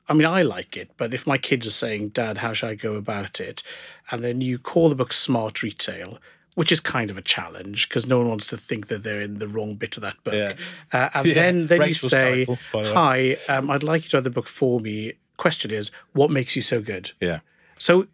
I 0.10 0.14
mean, 0.14 0.26
I 0.28 0.42
like 0.42 0.76
it, 0.76 0.92
but 0.98 1.14
if 1.14 1.26
my 1.26 1.38
kids 1.38 1.66
are 1.66 1.72
saying, 1.72 2.10
"Dad, 2.10 2.40
how 2.40 2.54
should 2.54 2.70
I 2.70 2.76
go 2.76 2.96
about 2.96 3.40
it?" 3.40 3.64
and 4.12 4.24
then 4.24 4.42
you 4.42 4.60
call 4.60 4.90
the 4.90 4.96
book 4.96 5.14
"Smart 5.14 5.64
Retail," 5.64 6.20
which 6.56 6.72
is 6.72 6.80
kind 6.80 7.10
of 7.10 7.18
a 7.18 7.22
challenge 7.22 7.88
because 7.88 8.06
no 8.06 8.18
one 8.20 8.30
wants 8.30 8.46
to 8.48 8.58
think 8.58 8.88
that 8.88 9.04
they're 9.04 9.22
in 9.22 9.38
the 9.40 9.48
wrong 9.48 9.76
bit 9.76 9.96
of 9.98 10.02
that 10.02 10.22
book. 10.24 10.34
Yeah. 10.34 10.54
Uh, 10.92 11.10
and 11.14 11.26
Yeah, 11.28 11.34
then 11.34 11.68
then 11.68 11.80
Rachel's 11.80 12.04
you 12.04 12.10
say, 12.10 12.40
title, 12.46 12.58
by 12.74 12.84
the 12.84 12.90
way. 12.90 12.94
"Hi, 12.94 13.56
um, 13.56 13.72
I'd 13.72 13.84
like 13.84 14.04
you 14.04 14.10
to 14.10 14.18
have 14.18 14.24
the 14.24 14.30
book 14.30 14.48
for 14.48 14.80
me." 14.80 15.14
Question 15.38 15.72
is, 15.72 15.90
what 16.14 16.30
makes 16.30 16.56
you 16.56 16.62
so 16.62 16.82
good? 16.82 17.12
yeah 17.20 17.40
So, 17.80 18.08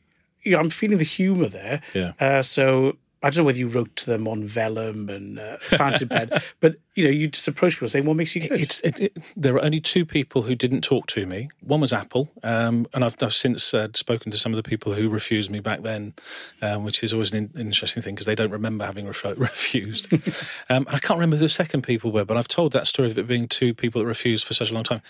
you 0.44 0.54
know, 0.54 0.60
I'm 0.60 0.70
feeling 0.70 1.00
the 1.00 1.04
humour 1.04 1.50
there. 1.50 1.82
Yeah. 1.94 2.14
Uh, 2.20 2.42
so 2.42 2.96
I 3.22 3.30
don't 3.30 3.40
know 3.40 3.44
whether 3.44 3.58
you 3.58 3.68
wrote 3.68 3.94
to 3.98 4.06
them 4.06 4.28
on 4.28 4.46
vellum 4.46 5.10
and 5.10 5.38
uh, 5.38 5.58
fountain 5.58 6.08
pen, 6.08 6.30
but 6.62 6.76
you 6.96 7.04
know, 7.04 7.10
you 7.10 7.28
just 7.28 7.48
approach 7.50 7.74
people 7.74 7.90
saying, 7.90 8.06
"What 8.06 8.16
makes 8.16 8.34
you 8.34 8.48
good?" 8.48 8.60
it's 8.60 8.80
it, 8.80 9.00
it, 9.00 9.18
there 9.36 9.56
are 9.56 9.64
only 9.64 9.82
two 9.82 10.06
people 10.06 10.44
who 10.44 10.56
didn't 10.56 10.82
talk 10.82 11.06
to 11.08 11.26
me. 11.26 11.50
One 11.60 11.82
was 11.82 11.92
Apple, 11.92 12.30
um, 12.44 12.88
and 12.94 13.04
I've, 13.04 13.16
I've 13.22 13.34
since 13.34 13.74
uh, 13.74 13.90
spoken 13.94 14.32
to 14.32 14.38
some 14.38 14.54
of 14.54 14.58
the 14.58 14.64
people 14.64 14.94
who 14.94 15.10
refused 15.10 15.52
me 15.52 15.60
back 15.60 15.82
then, 15.82 16.14
um, 16.62 16.86
which 16.86 17.04
is 17.04 17.12
always 17.12 17.34
an 17.34 17.52
in, 17.54 17.62
interesting 17.62 18.02
thing 18.02 18.16
because 18.16 18.26
they 18.26 18.36
don't 18.36 18.52
remember 18.52 18.86
having 18.86 19.06
refo- 19.06 19.38
refused. 19.38 20.14
um, 20.70 20.86
I 20.90 21.00
can't 21.00 21.18
remember 21.18 21.36
who 21.36 21.44
the 21.44 21.50
second 21.50 21.82
people 21.82 22.12
were, 22.12 22.26
but 22.26 22.38
I've 22.38 22.48
told 22.48 22.72
that 22.72 22.88
story 22.88 23.12
of 23.12 23.18
it 23.18 23.28
being 23.28 23.50
two 23.50 23.74
people 23.74 24.02
that 24.02 24.08
refused 24.08 24.48
for 24.48 24.54
such 24.54 24.72
a 24.72 24.74
long 24.74 24.84
time. 24.84 25.02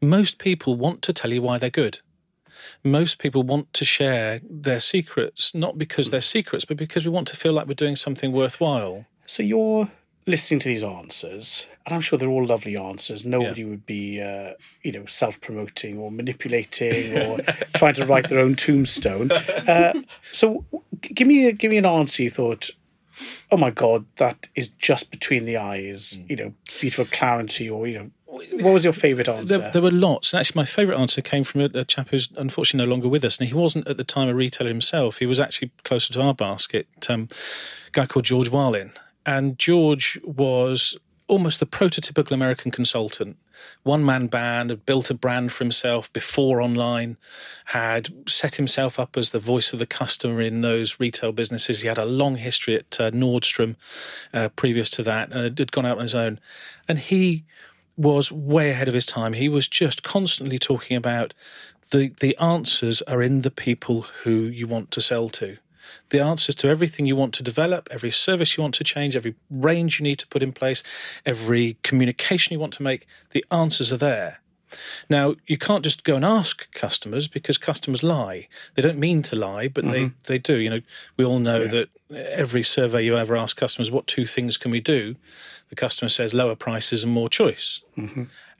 Most 0.00 0.38
people 0.38 0.76
want 0.76 1.02
to 1.02 1.12
tell 1.12 1.32
you 1.32 1.42
why 1.42 1.58
they're 1.58 1.68
good. 1.68 2.00
Most 2.84 3.18
people 3.18 3.42
want 3.42 3.72
to 3.74 3.84
share 3.84 4.40
their 4.48 4.80
secrets, 4.80 5.54
not 5.54 5.78
because 5.78 6.10
they're 6.10 6.20
secrets, 6.20 6.64
but 6.64 6.76
because 6.76 7.04
we 7.04 7.10
want 7.10 7.28
to 7.28 7.36
feel 7.36 7.52
like 7.52 7.66
we're 7.66 7.74
doing 7.74 7.96
something 7.96 8.32
worthwhile. 8.32 9.06
So 9.26 9.42
you're 9.42 9.90
listening 10.26 10.60
to 10.60 10.68
these 10.68 10.82
answers, 10.82 11.66
and 11.86 11.94
I'm 11.94 12.00
sure 12.00 12.18
they're 12.18 12.28
all 12.28 12.46
lovely 12.46 12.76
answers. 12.76 13.24
Nobody 13.24 13.64
would 13.64 13.86
be, 13.86 14.20
uh, 14.20 14.52
you 14.82 14.92
know, 14.92 15.06
self-promoting 15.06 15.98
or 15.98 16.10
manipulating 16.10 17.16
or 17.18 17.38
trying 17.76 17.94
to 17.94 18.06
write 18.06 18.28
their 18.28 18.40
own 18.40 18.56
tombstone. 18.56 19.32
Uh, 19.32 19.94
so, 20.32 20.64
give 21.00 21.26
me 21.26 21.46
a, 21.46 21.52
give 21.52 21.70
me 21.70 21.78
an 21.78 21.86
answer. 21.86 22.22
You 22.22 22.30
thought, 22.30 22.70
oh 23.50 23.56
my 23.56 23.70
god, 23.70 24.06
that 24.16 24.48
is 24.54 24.68
just 24.68 25.10
between 25.10 25.44
the 25.44 25.56
eyes. 25.56 26.18
You 26.28 26.36
know, 26.36 26.54
beautiful 26.80 27.06
clarity, 27.06 27.68
or 27.68 27.86
you 27.86 27.98
know, 27.98 28.10
what 28.30 28.72
was 28.72 28.84
your 28.84 28.92
favourite 28.92 29.28
answer? 29.28 29.58
There, 29.58 29.70
there 29.70 29.82
were 29.82 29.90
lots, 29.90 30.32
and 30.32 30.40
actually, 30.40 30.60
my 30.60 30.64
favourite 30.64 31.00
answer 31.00 31.20
came 31.20 31.44
from 31.44 31.62
a, 31.62 31.64
a 31.74 31.84
chap 31.84 32.08
who's 32.10 32.30
unfortunately 32.36 32.86
no 32.86 32.90
longer 32.90 33.08
with 33.08 33.24
us. 33.24 33.38
And 33.38 33.48
he 33.48 33.54
wasn't 33.54 33.88
at 33.88 33.96
the 33.96 34.04
time 34.04 34.28
a 34.28 34.34
retailer 34.34 34.70
himself; 34.70 35.18
he 35.18 35.26
was 35.26 35.40
actually 35.40 35.72
closer 35.84 36.12
to 36.14 36.22
our 36.22 36.34
basket. 36.34 36.86
Um, 37.08 37.28
a 37.88 37.90
guy 37.92 38.06
called 38.06 38.24
George 38.24 38.50
Whalin, 38.50 38.92
and 39.26 39.58
George 39.58 40.18
was 40.24 40.96
almost 41.26 41.60
the 41.60 41.66
prototypical 41.66 42.32
American 42.32 42.70
consultant. 42.72 43.36
One 43.84 44.04
man 44.04 44.26
band, 44.26 44.70
had 44.70 44.84
built 44.84 45.10
a 45.10 45.14
brand 45.14 45.52
for 45.52 45.62
himself 45.62 46.12
before 46.12 46.60
online, 46.60 47.18
had 47.66 48.08
set 48.28 48.56
himself 48.56 48.98
up 48.98 49.16
as 49.16 49.30
the 49.30 49.38
voice 49.38 49.72
of 49.72 49.78
the 49.78 49.86
customer 49.86 50.40
in 50.40 50.60
those 50.60 50.98
retail 50.98 51.30
businesses. 51.30 51.82
He 51.82 51.88
had 51.88 51.98
a 51.98 52.04
long 52.04 52.36
history 52.36 52.74
at 52.74 53.00
uh, 53.00 53.10
Nordstrom 53.12 53.76
uh, 54.34 54.48
previous 54.50 54.90
to 54.90 55.02
that, 55.04 55.30
and 55.30 55.58
had 55.58 55.72
gone 55.72 55.86
out 55.86 55.98
on 55.98 56.02
his 56.02 56.14
own. 56.14 56.40
And 56.88 56.98
he 56.98 57.44
was 58.00 58.32
way 58.32 58.70
ahead 58.70 58.88
of 58.88 58.94
his 58.94 59.04
time. 59.04 59.34
He 59.34 59.48
was 59.48 59.68
just 59.68 60.02
constantly 60.02 60.58
talking 60.58 60.96
about 60.96 61.34
the 61.90 62.08
the 62.20 62.36
answers 62.38 63.02
are 63.02 63.20
in 63.20 63.42
the 63.42 63.50
people 63.50 64.02
who 64.22 64.30
you 64.30 64.66
want 64.66 64.90
to 64.92 65.00
sell 65.00 65.28
to. 65.30 65.58
The 66.08 66.20
answers 66.20 66.54
to 66.56 66.68
everything 66.68 67.06
you 67.06 67.16
want 67.16 67.34
to 67.34 67.42
develop, 67.42 67.88
every 67.90 68.10
service 68.10 68.56
you 68.56 68.62
want 68.62 68.74
to 68.76 68.84
change, 68.84 69.16
every 69.16 69.34
range 69.50 69.98
you 69.98 70.04
need 70.04 70.18
to 70.20 70.26
put 70.28 70.42
in 70.42 70.52
place, 70.52 70.82
every 71.26 71.76
communication 71.82 72.54
you 72.54 72.60
want 72.60 72.72
to 72.74 72.82
make, 72.82 73.06
the 73.30 73.44
answers 73.50 73.92
are 73.92 73.96
there. 73.96 74.40
Now, 75.08 75.34
you 75.46 75.58
can't 75.58 75.84
just 75.84 76.04
go 76.04 76.16
and 76.16 76.24
ask 76.24 76.72
customers 76.72 77.28
because 77.28 77.58
customers 77.58 78.02
lie. 78.02 78.48
They 78.74 78.82
don't 78.82 78.98
mean 78.98 79.22
to 79.22 79.36
lie, 79.36 79.68
but 79.68 79.84
they, 79.84 80.12
they 80.24 80.38
do. 80.38 80.56
You 80.56 80.70
know, 80.70 80.80
we 81.16 81.24
all 81.24 81.38
know 81.38 81.66
that 81.66 81.88
every 82.10 82.62
survey 82.62 83.04
you 83.04 83.16
ever 83.16 83.36
ask 83.36 83.56
customers, 83.56 83.90
what 83.90 84.06
two 84.06 84.26
things 84.26 84.56
can 84.56 84.70
we 84.70 84.80
do? 84.80 85.16
The 85.68 85.76
customer 85.76 86.08
says 86.08 86.34
lower 86.34 86.56
prices 86.56 87.04
and 87.04 87.12
more 87.12 87.28
choice. 87.28 87.80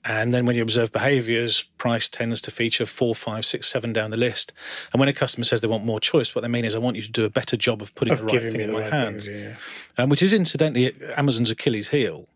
And 0.03 0.33
then 0.33 0.47
when 0.47 0.57
you 0.57 0.63
observe 0.63 0.93
behaviours, 0.93 1.63
price 1.77 2.09
tends 2.09 2.41
to 2.43 2.51
feature 2.51 2.87
four, 2.87 3.15
five, 3.15 3.45
six, 3.45 3.69
seven 3.69 3.93
down 3.93 4.11
the 4.11 4.17
list. 4.17 4.51
And 4.93 5.01
when 5.01 5.11
a 5.11 5.13
customer 5.13 5.45
says 5.45 5.61
they 5.61 5.69
want 5.69 5.85
more 5.85 6.01
choice, 6.01 6.35
what 6.35 6.41
they 6.41 6.49
mean 6.49 6.65
is 6.65 6.75
I 6.75 6.79
want 6.79 6.97
you 6.97 7.03
to 7.03 7.11
do 7.11 7.27
a 7.27 7.31
better 7.31 7.55
job 7.55 7.83
of 7.83 7.95
putting 7.95 8.13
of 8.15 8.21
the 8.21 8.25
right 8.25 8.41
thing 8.41 8.61
in 8.63 8.69
the 8.69 8.73
my 8.73 8.81
right 8.81 8.93
hands 8.93 9.27
things. 9.27 9.57
Yeah. 9.99 10.03
um, 10.03 10.09
which 10.09 10.23
is 10.23 10.33
incidentally 10.33 10.95
Amazon's 11.19 11.51
Achilles 11.51 11.89
heel. 11.91 12.29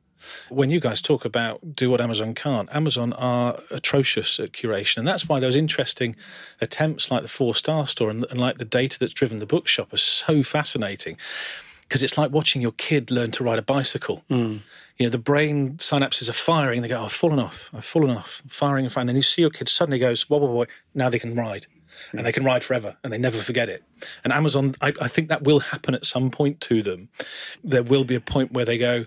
When 0.49 0.71
you 0.71 0.81
guys 0.81 1.01
talk 1.01 1.25
about 1.25 1.75
do 1.75 1.91
what 1.91 2.01
Amazon 2.01 2.35
can't, 2.35 2.75
Amazon 2.75 3.13
are 3.15 3.59
atrocious 3.71 4.39
at 4.41 4.53
curation, 4.53 4.99
and 4.99 5.09
that's 5.09 5.29
why 5.29 5.41
those 5.41 5.57
interesting 5.57 6.17
attempts 6.61 7.11
like 7.11 7.23
the 7.23 7.29
four 7.29 7.55
star 7.55 7.87
store 7.87 8.11
and, 8.11 8.25
and 8.31 8.41
like 8.41 8.59
the 8.59 8.65
data 8.65 8.99
that's 8.99 9.13
driven 9.13 9.39
the 9.39 9.47
bookshop 9.47 9.93
are 9.93 9.99
so 9.99 10.43
fascinating. 10.43 11.17
Because 11.83 12.03
it's 12.03 12.17
like 12.17 12.31
watching 12.31 12.63
your 12.63 12.73
kid 12.73 13.11
learn 13.11 13.31
to 13.33 13.45
ride 13.45 13.59
a 13.59 13.63
bicycle. 13.63 14.25
Mm. 14.31 14.61
you 14.97 15.07
know, 15.07 15.11
the 15.11 15.19
brain 15.19 15.75
synapses 15.77 16.29
are 16.31 16.33
firing. 16.33 16.81
They 16.81 16.89
go, 16.89 16.99
oh, 16.99 17.05
I've 17.05 17.13
fallen 17.13 17.39
off. 17.39 17.71
I've 17.75 17.85
fallen 17.85 18.17
off. 18.17 18.43
Firing 18.49 18.87
and 18.87 18.93
firing. 18.93 19.07
Then 19.07 19.17
you 19.17 19.23
see 19.23 19.43
your 19.43 19.51
kid 19.51 19.69
suddenly 19.69 19.99
goes, 19.99 20.29
whoa, 20.29 20.39
whoa, 20.39 20.51
whoa. 20.51 20.67
Now 20.95 21.11
they 21.11 21.19
can 21.19 21.35
ride. 21.37 21.67
And 22.13 22.27
they 22.27 22.33
can 22.33 22.45
ride 22.45 22.65
forever 22.65 22.97
and 23.05 23.13
they 23.13 23.19
never 23.19 23.39
forget 23.39 23.69
it. 23.69 23.85
And 24.25 24.33
Amazon, 24.33 24.75
I, 24.81 24.93
I 25.01 25.09
think 25.09 25.29
that 25.29 25.43
will 25.43 25.61
happen 25.61 25.95
at 25.95 26.07
some 26.07 26.31
point 26.31 26.61
to 26.63 26.83
them. 26.83 27.09
There 27.63 27.83
will 27.83 28.05
be 28.05 28.15
a 28.15 28.21
point 28.21 28.53
where 28.53 28.65
they 28.65 28.79
go, 28.79 29.07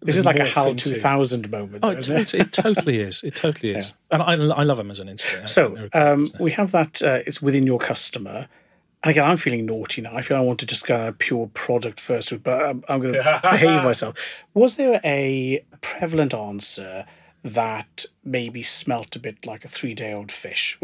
this 0.00 0.16
is 0.16 0.24
like 0.24 0.38
a 0.38 0.44
HAL 0.44 0.66
thing 0.66 0.76
to- 0.76 0.94
2000 0.94 1.50
moment. 1.50 1.78
Oh, 1.82 1.94
though, 1.94 1.96
it, 1.96 2.08
it? 2.08 2.08
totally, 2.08 2.40
it 2.40 2.52
totally 2.52 2.98
is. 2.98 3.22
It 3.22 3.36
totally 3.36 3.72
is. 3.72 3.94
And 4.10 4.22
I, 4.22 4.32
I 4.32 4.62
love 4.62 4.78
Amazon 4.78 5.08
Instant. 5.08 5.48
So 5.48 5.68
they're 5.70 5.86
a 5.86 5.88
great 5.88 6.02
um, 6.02 6.28
we 6.38 6.52
have 6.52 6.72
that. 6.72 7.02
Uh, 7.02 7.20
it's 7.26 7.42
within 7.42 7.66
your 7.66 7.78
customer. 7.78 8.48
And 9.02 9.10
again, 9.12 9.24
I'm 9.24 9.36
feeling 9.36 9.66
naughty 9.66 10.02
now. 10.02 10.16
I 10.16 10.22
feel 10.22 10.36
I 10.36 10.40
want 10.40 10.58
to 10.60 10.66
just 10.66 10.86
go 10.86 11.14
pure 11.18 11.48
product 11.54 12.00
first, 12.00 12.42
but 12.42 12.62
I'm, 12.62 12.84
I'm 12.88 13.00
going 13.00 13.14
to 13.14 13.40
behave 13.42 13.84
myself. 13.84 14.16
Was 14.54 14.76
there 14.76 15.00
a 15.04 15.64
prevalent 15.80 16.34
answer 16.34 17.04
that 17.44 18.04
maybe 18.24 18.62
smelt 18.62 19.14
a 19.16 19.18
bit 19.18 19.46
like 19.46 19.64
a 19.64 19.68
three-day-old 19.68 20.30
fish? 20.32 20.78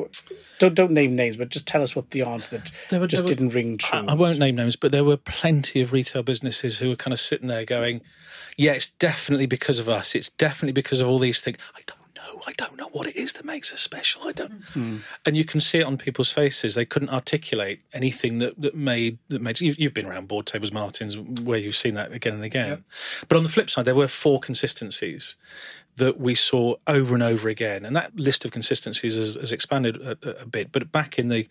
Don't 0.58 0.74
don't 0.74 0.92
name 0.92 1.14
names, 1.16 1.36
but 1.36 1.48
just 1.48 1.66
tell 1.66 1.82
us 1.82 1.94
what 1.96 2.10
the 2.10 2.22
answer 2.22 2.58
that 2.58 2.70
There 2.90 3.00
were- 3.00 3.06
just 3.06 3.24
there 3.24 3.24
were- 3.24 3.28
didn't 3.40 3.50
ring 3.54 3.76
true. 3.78 3.98
I, 3.98 4.12
I 4.12 4.14
won't 4.14 4.38
name 4.38 4.56
names, 4.56 4.76
but 4.76 4.92
there 4.92 5.04
were 5.04 5.16
plenty 5.16 5.80
of 5.80 5.92
retail 5.92 6.22
businesses 6.22 6.78
who 6.78 6.88
were 6.90 6.96
kind 6.96 7.12
of 7.12 7.20
sitting 7.20 7.48
there 7.48 7.64
going, 7.64 8.00
"Yeah, 8.56 8.72
it's 8.72 8.90
definitely 8.92 9.46
because 9.46 9.78
of 9.80 9.88
us. 9.88 10.14
It's 10.14 10.30
definitely 10.30 10.72
because 10.72 11.00
of 11.00 11.08
all 11.08 11.18
these 11.18 11.40
things." 11.40 11.58
I 11.74 11.80
don't 11.86 11.98
know. 11.98 12.40
I 12.46 12.52
don't 12.52 12.76
know 12.76 12.88
what 12.92 13.06
it 13.06 13.16
is 13.16 13.32
that 13.34 13.44
makes 13.44 13.72
us 13.72 13.80
special. 13.80 14.28
I 14.28 14.32
don't. 14.32 14.62
Hmm. 14.74 14.96
And 15.26 15.36
you 15.36 15.44
can 15.44 15.60
see 15.60 15.78
it 15.78 15.84
on 15.84 15.96
people's 15.96 16.30
faces. 16.30 16.74
They 16.74 16.84
couldn't 16.84 17.08
articulate 17.10 17.80
anything 17.92 18.38
that, 18.38 18.60
that 18.60 18.74
made 18.76 19.18
that 19.28 19.40
made. 19.42 19.60
You've, 19.60 19.78
you've 19.78 19.94
been 19.94 20.06
around 20.06 20.28
board 20.28 20.46
tables, 20.46 20.70
Martins, 20.72 21.16
where 21.18 21.58
you've 21.58 21.76
seen 21.76 21.94
that 21.94 22.12
again 22.12 22.34
and 22.34 22.44
again. 22.44 22.84
But 23.28 23.36
on 23.36 23.42
the 23.42 23.48
flip 23.48 23.70
side, 23.70 23.84
there 23.86 23.94
were 23.94 24.08
four 24.08 24.40
consistencies 24.40 25.36
that 25.96 26.18
we 26.18 26.34
saw 26.34 26.76
over 26.86 27.14
and 27.14 27.22
over 27.22 27.48
again, 27.48 27.84
and 27.84 27.94
that 27.94 28.14
list 28.16 28.44
of 28.44 28.50
consistencies 28.50 29.16
has, 29.16 29.34
has 29.36 29.52
expanded 29.52 29.96
a, 30.00 30.42
a 30.42 30.46
bit. 30.46 30.72
But 30.72 30.90
back 30.90 31.18
in 31.18 31.28
the 31.28 31.48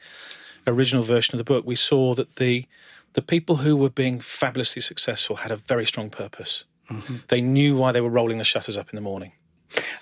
original 0.67 1.03
version 1.03 1.35
of 1.35 1.37
the 1.37 1.43
book, 1.43 1.65
we 1.65 1.75
saw 1.75 2.13
that 2.15 2.35
the 2.35 2.65
the 3.13 3.21
people 3.21 3.57
who 3.57 3.77
were 3.77 3.91
being 3.91 4.19
fabulously 4.19 4.81
successful 4.81 5.37
had 5.37 5.51
a 5.51 5.55
very 5.55 5.85
strong 5.85 6.09
purpose. 6.09 6.65
Mm-hmm. 6.89 7.17
They 7.27 7.41
knew 7.41 7.77
why 7.77 7.91
they 7.91 8.01
were 8.01 8.09
rolling 8.09 8.39
the 8.39 8.43
shutters 8.43 8.75
up 8.75 8.89
in 8.89 8.95
the 8.95 9.01
morning. 9.01 9.33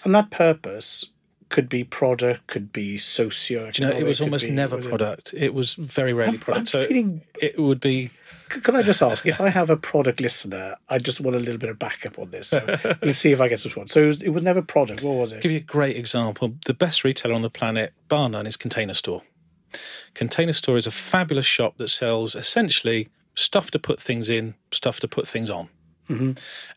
and 0.04 0.16
that 0.16 0.32
purpose 0.32 1.10
could 1.52 1.70
be 1.70 1.84
product, 1.84 2.48
could 2.48 2.72
be 2.74 2.98
socio. 2.98 3.70
Do 3.70 3.84
you 3.84 3.90
know, 3.90 3.96
it 3.96 4.04
was 4.04 4.22
almost 4.22 4.48
never 4.48 4.78
product. 4.82 5.34
It 5.36 5.54
was 5.54 5.74
very 5.76 6.14
rarely 6.14 6.38
product. 6.38 6.60
I'm 6.60 6.66
so 6.82 6.88
feeling- 6.88 7.22
it 7.40 7.60
would 7.60 7.80
be 7.82 8.10
Can 8.50 8.76
I 8.76 8.82
just 8.82 9.02
ask 9.04 9.26
if 9.26 9.40
I 9.48 9.50
have 9.50 9.70
a 9.70 9.78
product 9.78 10.22
listener? 10.22 10.78
I 10.90 10.98
just 10.98 11.22
want 11.22 11.36
a 11.36 11.40
little 11.40 11.58
bit 11.58 11.70
of 11.70 11.78
backup 11.78 12.18
on 12.18 12.32
this. 12.32 12.48
So 12.48 12.66
let's 13.04 13.20
see 13.20 13.32
if 13.32 13.42
I 13.42 13.50
get 13.50 13.60
some 13.60 13.70
response. 13.70 13.92
So 13.94 14.04
it 14.04 14.08
was, 14.08 14.22
it 14.24 14.30
was 14.30 14.42
never 14.42 14.62
product. 14.62 15.04
What 15.04 15.16
was 15.16 15.34
it? 15.34 15.42
give 15.42 15.52
you 15.52 15.58
a 15.58 15.62
great 15.62 15.98
example. 15.98 16.56
The 16.66 16.74
best 16.74 17.04
retailer 17.04 17.36
on 17.36 17.42
the 17.42 17.50
planet, 17.50 17.94
bar 18.08 18.30
none, 18.30 18.48
is 18.48 18.58
Container 18.58 18.94
Store. 18.94 19.22
Container 20.14 20.54
Store 20.54 20.78
is 20.78 20.88
a 20.88 20.92
fabulous 20.92 21.46
shop 21.46 21.78
that 21.78 21.90
sells 21.90 22.36
essentially 22.36 23.10
stuff 23.36 23.72
to 23.72 23.80
put 23.80 24.00
things 24.02 24.30
in, 24.30 24.56
stuff 24.72 25.00
to 25.02 25.08
put 25.08 25.28
things 25.28 25.50
on. 25.50 25.70
Mm-hmm. 26.12 26.32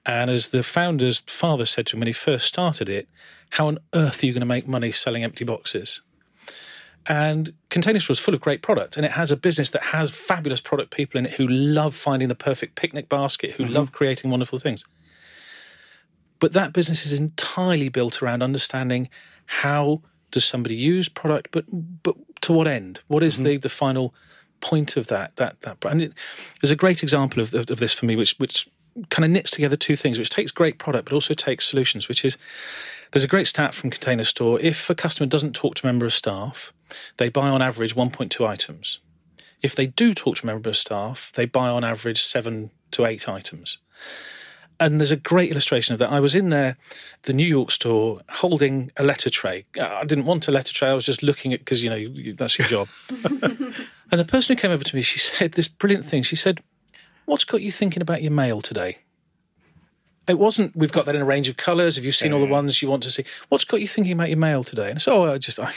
And 0.06 0.30
as 0.30 0.48
the 0.48 0.62
founder's 0.62 1.20
father 1.20 1.66
said 1.66 1.86
to 1.86 1.96
him 1.96 2.00
when 2.00 2.06
he 2.06 2.12
first 2.12 2.46
started 2.46 2.88
it, 2.88 3.08
how 3.50 3.68
on 3.68 3.78
earth 3.94 4.22
are 4.22 4.26
you 4.26 4.32
going 4.32 4.40
to 4.40 4.46
make 4.46 4.66
money 4.66 4.92
selling 4.92 5.22
empty 5.22 5.44
boxes? 5.44 6.00
And 7.06 7.52
Container 7.68 8.00
Store 8.00 8.14
is 8.14 8.18
full 8.18 8.34
of 8.34 8.40
great 8.40 8.62
product, 8.62 8.96
and 8.96 9.04
it 9.04 9.12
has 9.12 9.30
a 9.30 9.36
business 9.36 9.70
that 9.70 9.82
has 9.84 10.10
fabulous 10.10 10.60
product 10.60 10.90
people 10.90 11.18
in 11.18 11.26
it 11.26 11.32
who 11.32 11.46
love 11.46 11.94
finding 11.94 12.28
the 12.28 12.34
perfect 12.34 12.76
picnic 12.76 13.08
basket, 13.08 13.52
who 13.52 13.64
mm-hmm. 13.64 13.74
love 13.74 13.92
creating 13.92 14.30
wonderful 14.30 14.58
things. 14.58 14.84
But 16.38 16.52
that 16.54 16.72
business 16.72 17.04
is 17.04 17.12
entirely 17.12 17.88
built 17.88 18.22
around 18.22 18.42
understanding 18.42 19.08
how 19.46 20.00
does 20.30 20.44
somebody 20.44 20.74
use 20.74 21.08
product, 21.08 21.48
but 21.52 21.64
but 22.02 22.16
to 22.42 22.52
what 22.52 22.66
end? 22.66 23.00
What 23.06 23.22
is 23.22 23.36
mm-hmm. 23.36 23.44
the, 23.44 23.56
the 23.58 23.68
final 23.68 24.14
point 24.60 24.96
of 24.96 25.06
that? 25.08 25.36
That 25.36 25.60
that 25.62 25.84
and 25.84 26.02
it, 26.02 26.14
there's 26.60 26.70
a 26.70 26.76
great 26.76 27.02
example 27.02 27.42
of, 27.42 27.52
of, 27.54 27.70
of 27.70 27.78
this 27.78 27.92
for 27.92 28.06
me, 28.06 28.16
which 28.16 28.34
which 28.38 28.66
kind 29.10 29.24
of 29.24 29.30
knits 29.30 29.50
together 29.50 29.76
two 29.76 29.96
things, 29.96 30.18
which 30.18 30.30
takes 30.30 30.50
great 30.50 30.78
product, 30.78 31.06
but 31.06 31.14
also 31.14 31.34
takes 31.34 31.66
solutions. 31.66 32.08
Which 32.08 32.24
is 32.24 32.36
there's 33.12 33.24
a 33.24 33.28
great 33.28 33.46
stat 33.46 33.74
from 33.74 33.90
Container 33.90 34.24
Store: 34.24 34.60
if 34.60 34.88
a 34.90 34.94
customer 34.94 35.26
doesn't 35.26 35.54
talk 35.54 35.74
to 35.76 35.86
a 35.86 35.88
member 35.88 36.06
of 36.06 36.14
staff, 36.14 36.72
they 37.16 37.28
buy 37.28 37.48
on 37.48 37.62
average 37.62 37.94
1.2 37.94 38.46
items. 38.46 39.00
If 39.62 39.74
they 39.74 39.86
do 39.86 40.12
talk 40.12 40.36
to 40.36 40.42
a 40.42 40.46
member 40.46 40.68
of 40.68 40.76
staff, 40.76 41.32
they 41.34 41.46
buy 41.46 41.68
on 41.68 41.84
average 41.84 42.22
seven 42.22 42.70
to 42.90 43.06
eight 43.06 43.28
items. 43.28 43.78
And 44.80 45.00
there's 45.00 45.12
a 45.12 45.16
great 45.16 45.50
illustration 45.50 45.92
of 45.92 46.00
that. 46.00 46.10
I 46.10 46.20
was 46.20 46.34
in 46.34 46.48
there, 46.48 46.76
the 47.22 47.32
New 47.32 47.46
York 47.46 47.70
store, 47.70 48.20
holding 48.28 48.90
a 48.96 49.04
letter 49.04 49.30
tray. 49.30 49.64
Uh, 49.78 49.86
I 49.86 50.04
didn't 50.04 50.26
want 50.26 50.48
a 50.48 50.50
letter 50.50 50.74
tray. 50.74 50.88
I 50.88 50.94
was 50.94 51.06
just 51.06 51.22
looking 51.22 51.52
at 51.52 51.60
because 51.60 51.84
you 51.84 51.90
know 51.90 52.34
that's 52.34 52.58
your 52.58 52.68
job. 52.68 52.88
and 53.08 53.74
the 54.10 54.24
person 54.24 54.56
who 54.56 54.60
came 54.60 54.72
over 54.72 54.84
to 54.84 54.96
me, 54.96 55.02
she 55.02 55.18
said 55.18 55.52
this 55.52 55.68
brilliant 55.68 56.06
thing. 56.06 56.22
She 56.22 56.36
said, 56.36 56.60
"What's 57.24 57.44
got 57.44 57.62
you 57.62 57.72
thinking 57.72 58.02
about 58.02 58.22
your 58.22 58.32
mail 58.32 58.60
today?" 58.60 58.98
It 60.26 60.38
wasn't. 60.38 60.74
We've 60.74 60.92
got 60.92 61.04
that 61.04 61.14
in 61.14 61.20
a 61.20 61.26
range 61.26 61.48
of 61.48 61.58
colours. 61.58 61.96
Have 61.96 62.04
you 62.04 62.12
seen 62.12 62.32
all 62.32 62.40
the 62.40 62.46
ones 62.46 62.80
you 62.80 62.88
want 62.88 63.02
to 63.02 63.10
see? 63.10 63.24
What's 63.50 63.64
got 63.64 63.80
you 63.80 63.88
thinking 63.88 64.12
about 64.14 64.30
your 64.30 64.38
mail 64.38 64.64
today? 64.64 64.90
And 64.90 65.00
said, 65.00 65.12
"Oh, 65.12 65.32
I 65.32 65.38
just 65.38 65.60
I, 65.60 65.72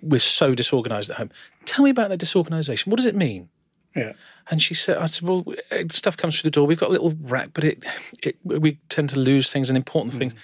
we're 0.00 0.20
so 0.20 0.54
disorganised 0.54 1.10
at 1.10 1.16
home. 1.16 1.30
Tell 1.64 1.84
me 1.84 1.90
about 1.90 2.10
that 2.10 2.20
disorganisation. 2.20 2.90
What 2.90 2.96
does 2.96 3.06
it 3.06 3.16
mean?" 3.16 3.48
Yeah. 3.94 4.12
And 4.50 4.62
she 4.62 4.74
said, 4.74 4.96
I 4.96 5.06
said, 5.06 5.28
well, 5.28 5.44
stuff 5.90 6.16
comes 6.16 6.40
through 6.40 6.48
the 6.48 6.52
door. 6.52 6.66
We've 6.66 6.78
got 6.78 6.88
a 6.88 6.92
little 6.92 7.12
rack, 7.22 7.50
but 7.52 7.64
it, 7.64 7.84
it 8.22 8.36
we 8.42 8.78
tend 8.88 9.10
to 9.10 9.20
lose 9.20 9.50
things 9.52 9.70
and 9.70 9.76
important 9.76 10.14
things. 10.14 10.32
Mm. 10.32 10.38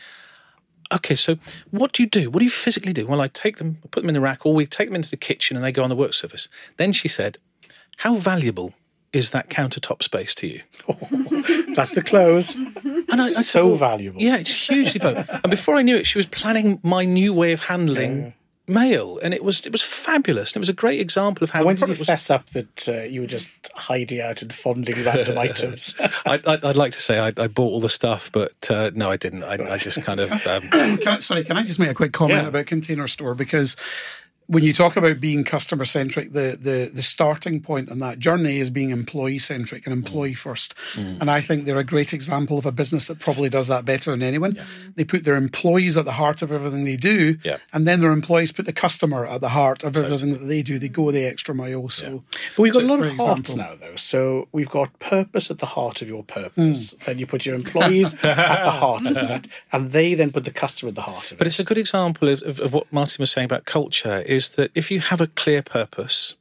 Okay, 0.96 1.14
so 1.14 1.36
what 1.70 1.92
do 1.92 2.02
you 2.02 2.08
do? 2.08 2.30
What 2.30 2.38
do 2.38 2.44
you 2.44 2.50
physically 2.50 2.92
do? 2.92 3.06
Well, 3.06 3.20
I 3.20 3.28
take 3.28 3.58
them, 3.58 3.78
I 3.84 3.88
put 3.88 4.00
them 4.00 4.08
in 4.08 4.14
the 4.14 4.20
rack, 4.20 4.46
or 4.46 4.54
we 4.54 4.66
take 4.66 4.88
them 4.88 4.96
into 4.96 5.10
the 5.10 5.16
kitchen 5.16 5.56
and 5.56 5.64
they 5.64 5.72
go 5.72 5.82
on 5.82 5.88
the 5.88 5.96
work 5.96 6.14
surface. 6.14 6.48
Then 6.76 6.92
she 6.92 7.08
said, 7.08 7.38
how 7.98 8.14
valuable 8.14 8.74
is 9.12 9.30
that 9.30 9.48
countertop 9.48 10.02
space 10.02 10.34
to 10.36 10.46
you? 10.46 10.60
That's 11.74 11.92
the 11.92 12.02
close. 12.04 12.54
And 12.54 13.06
I, 13.20 13.24
I 13.26 13.30
said, 13.30 13.44
so 13.44 13.66
well, 13.68 13.76
valuable. 13.76 14.20
Yeah, 14.20 14.36
it's 14.36 14.50
hugely 14.68 14.98
valuable. 15.00 15.32
and 15.42 15.50
before 15.50 15.76
I 15.76 15.82
knew 15.82 15.96
it, 15.96 16.06
she 16.06 16.18
was 16.18 16.26
planning 16.26 16.78
my 16.82 17.04
new 17.04 17.32
way 17.32 17.52
of 17.52 17.64
handling 17.64 18.34
mail, 18.66 19.18
and 19.22 19.32
it 19.32 19.42
was 19.42 19.60
it 19.64 19.72
was 19.72 19.82
fabulous. 19.82 20.50
And 20.52 20.56
it 20.56 20.60
was 20.60 20.68
a 20.68 20.74
great 20.74 21.00
example 21.00 21.42
of 21.42 21.50
how 21.50 21.64
When 21.64 21.74
did 21.76 21.80
you 21.80 21.86
product 21.86 21.98
was 22.00 22.08
fess 22.08 22.28
up 22.28 22.50
that 22.50 22.88
uh, 22.88 23.02
you 23.04 23.22
were 23.22 23.26
just 23.26 23.48
hiding 23.74 24.20
out 24.20 24.42
and 24.42 24.52
fondling 24.54 25.02
random 25.04 25.38
items? 25.46 25.94
I, 26.26 26.34
I'd, 26.46 26.64
I'd 26.64 26.76
like 26.76 26.92
to 26.92 27.00
say 27.00 27.18
I, 27.18 27.28
I 27.42 27.46
bought 27.48 27.70
all 27.72 27.80
the 27.80 27.88
stuff, 27.88 28.30
but 28.30 28.70
uh, 28.70 28.90
no, 28.94 29.10
I 29.10 29.16
didn't. 29.16 29.42
I, 29.42 29.72
I 29.72 29.78
just 29.78 30.02
kind 30.02 30.20
of. 30.20 30.30
Um, 30.46 30.68
Can 30.70 31.08
I, 31.08 31.20
sorry, 31.20 31.44
can 31.44 31.56
I 31.56 31.62
just 31.62 31.78
make 31.78 31.90
a 31.90 31.94
quick 31.94 32.12
comment 32.12 32.42
Yeah. 32.42 32.48
about 32.48 32.66
Container 32.66 33.06
Store? 33.06 33.34
Because 33.34 33.74
when 34.48 34.64
you 34.64 34.72
talk 34.72 34.96
about 34.96 35.20
being 35.20 35.44
customer 35.44 35.84
centric, 35.84 36.32
the, 36.32 36.56
the 36.60 36.90
the 36.92 37.02
starting 37.02 37.60
point 37.60 37.90
on 37.90 37.98
that 37.98 38.18
journey 38.18 38.60
is 38.60 38.70
being 38.70 38.88
employee 38.90 39.38
centric 39.38 39.86
and 39.86 39.92
employee 39.92 40.32
first. 40.32 40.74
Mm. 40.94 41.20
And 41.20 41.30
I 41.30 41.42
think 41.42 41.66
they're 41.66 41.78
a 41.78 41.84
great 41.84 42.14
example 42.14 42.56
of 42.58 42.64
a 42.64 42.72
business 42.72 43.08
that 43.08 43.18
probably 43.20 43.50
does 43.50 43.68
that 43.68 43.84
better 43.84 44.10
than 44.10 44.22
anyone. 44.22 44.58
They 44.96 45.04
put 45.04 45.24
their 45.24 45.34
employees 45.34 45.98
at 45.98 46.06
the 46.06 46.12
heart 46.12 46.40
of 46.40 46.50
everything 46.50 46.84
they 46.84 46.96
do, 46.96 47.36
Yeah. 47.44 47.58
and 47.74 47.86
then 47.86 48.00
their 48.00 48.10
employees 48.10 48.50
put 48.50 48.64
the 48.64 48.72
customer 48.72 49.26
at 49.26 49.42
the 49.42 49.50
heart 49.50 49.84
of 49.84 49.98
everything 49.98 50.32
that 50.32 50.46
they 50.46 50.62
do. 50.62 50.78
They 50.78 50.88
go 50.88 51.10
the 51.10 51.26
extra 51.26 51.54
mile. 51.54 51.90
So 51.90 52.24
But 52.56 52.62
we've 52.62 52.72
got 52.72 52.84
a 52.84 52.86
lot 52.86 53.00
of 53.00 53.12
hearts 53.18 53.40
example. 53.50 53.56
now, 53.56 53.74
though. 53.78 53.96
So 53.96 54.48
we've 54.50 54.70
got 54.70 54.98
purpose 54.98 55.50
at 55.50 55.58
the 55.58 55.66
heart 55.66 56.00
of 56.00 56.08
your 56.08 56.22
purpose. 56.24 56.92
Hmm. 56.92 57.04
Then 57.04 57.18
you 57.18 57.26
put 57.26 57.44
your 57.44 57.54
employees 57.54 58.14
at 58.14 58.64
the 58.64 58.70
heart 58.82 59.06
of 59.06 59.14
that, 59.14 59.46
and 59.72 59.90
they 59.92 60.14
then 60.14 60.30
put 60.32 60.44
the 60.44 60.50
customer 60.52 60.88
at 60.88 60.94
the 60.94 61.02
heart 61.02 61.24
of 61.30 61.30
but 61.30 61.32
it. 61.32 61.38
But 61.38 61.46
it's 61.48 61.60
a 61.60 61.64
good 61.64 61.78
example 61.78 62.28
of, 62.28 62.42
of, 62.42 62.60
of 62.60 62.72
what 62.72 62.90
Martin 62.90 63.20
was 63.20 63.30
saying 63.30 63.44
about 63.44 63.66
culture 63.66 64.22
is 64.22 64.37
that 64.46 64.70
if 64.74 64.90
you 64.90 65.00
have 65.00 65.20
a 65.20 65.26
clear 65.26 65.62
purpose 65.62 66.36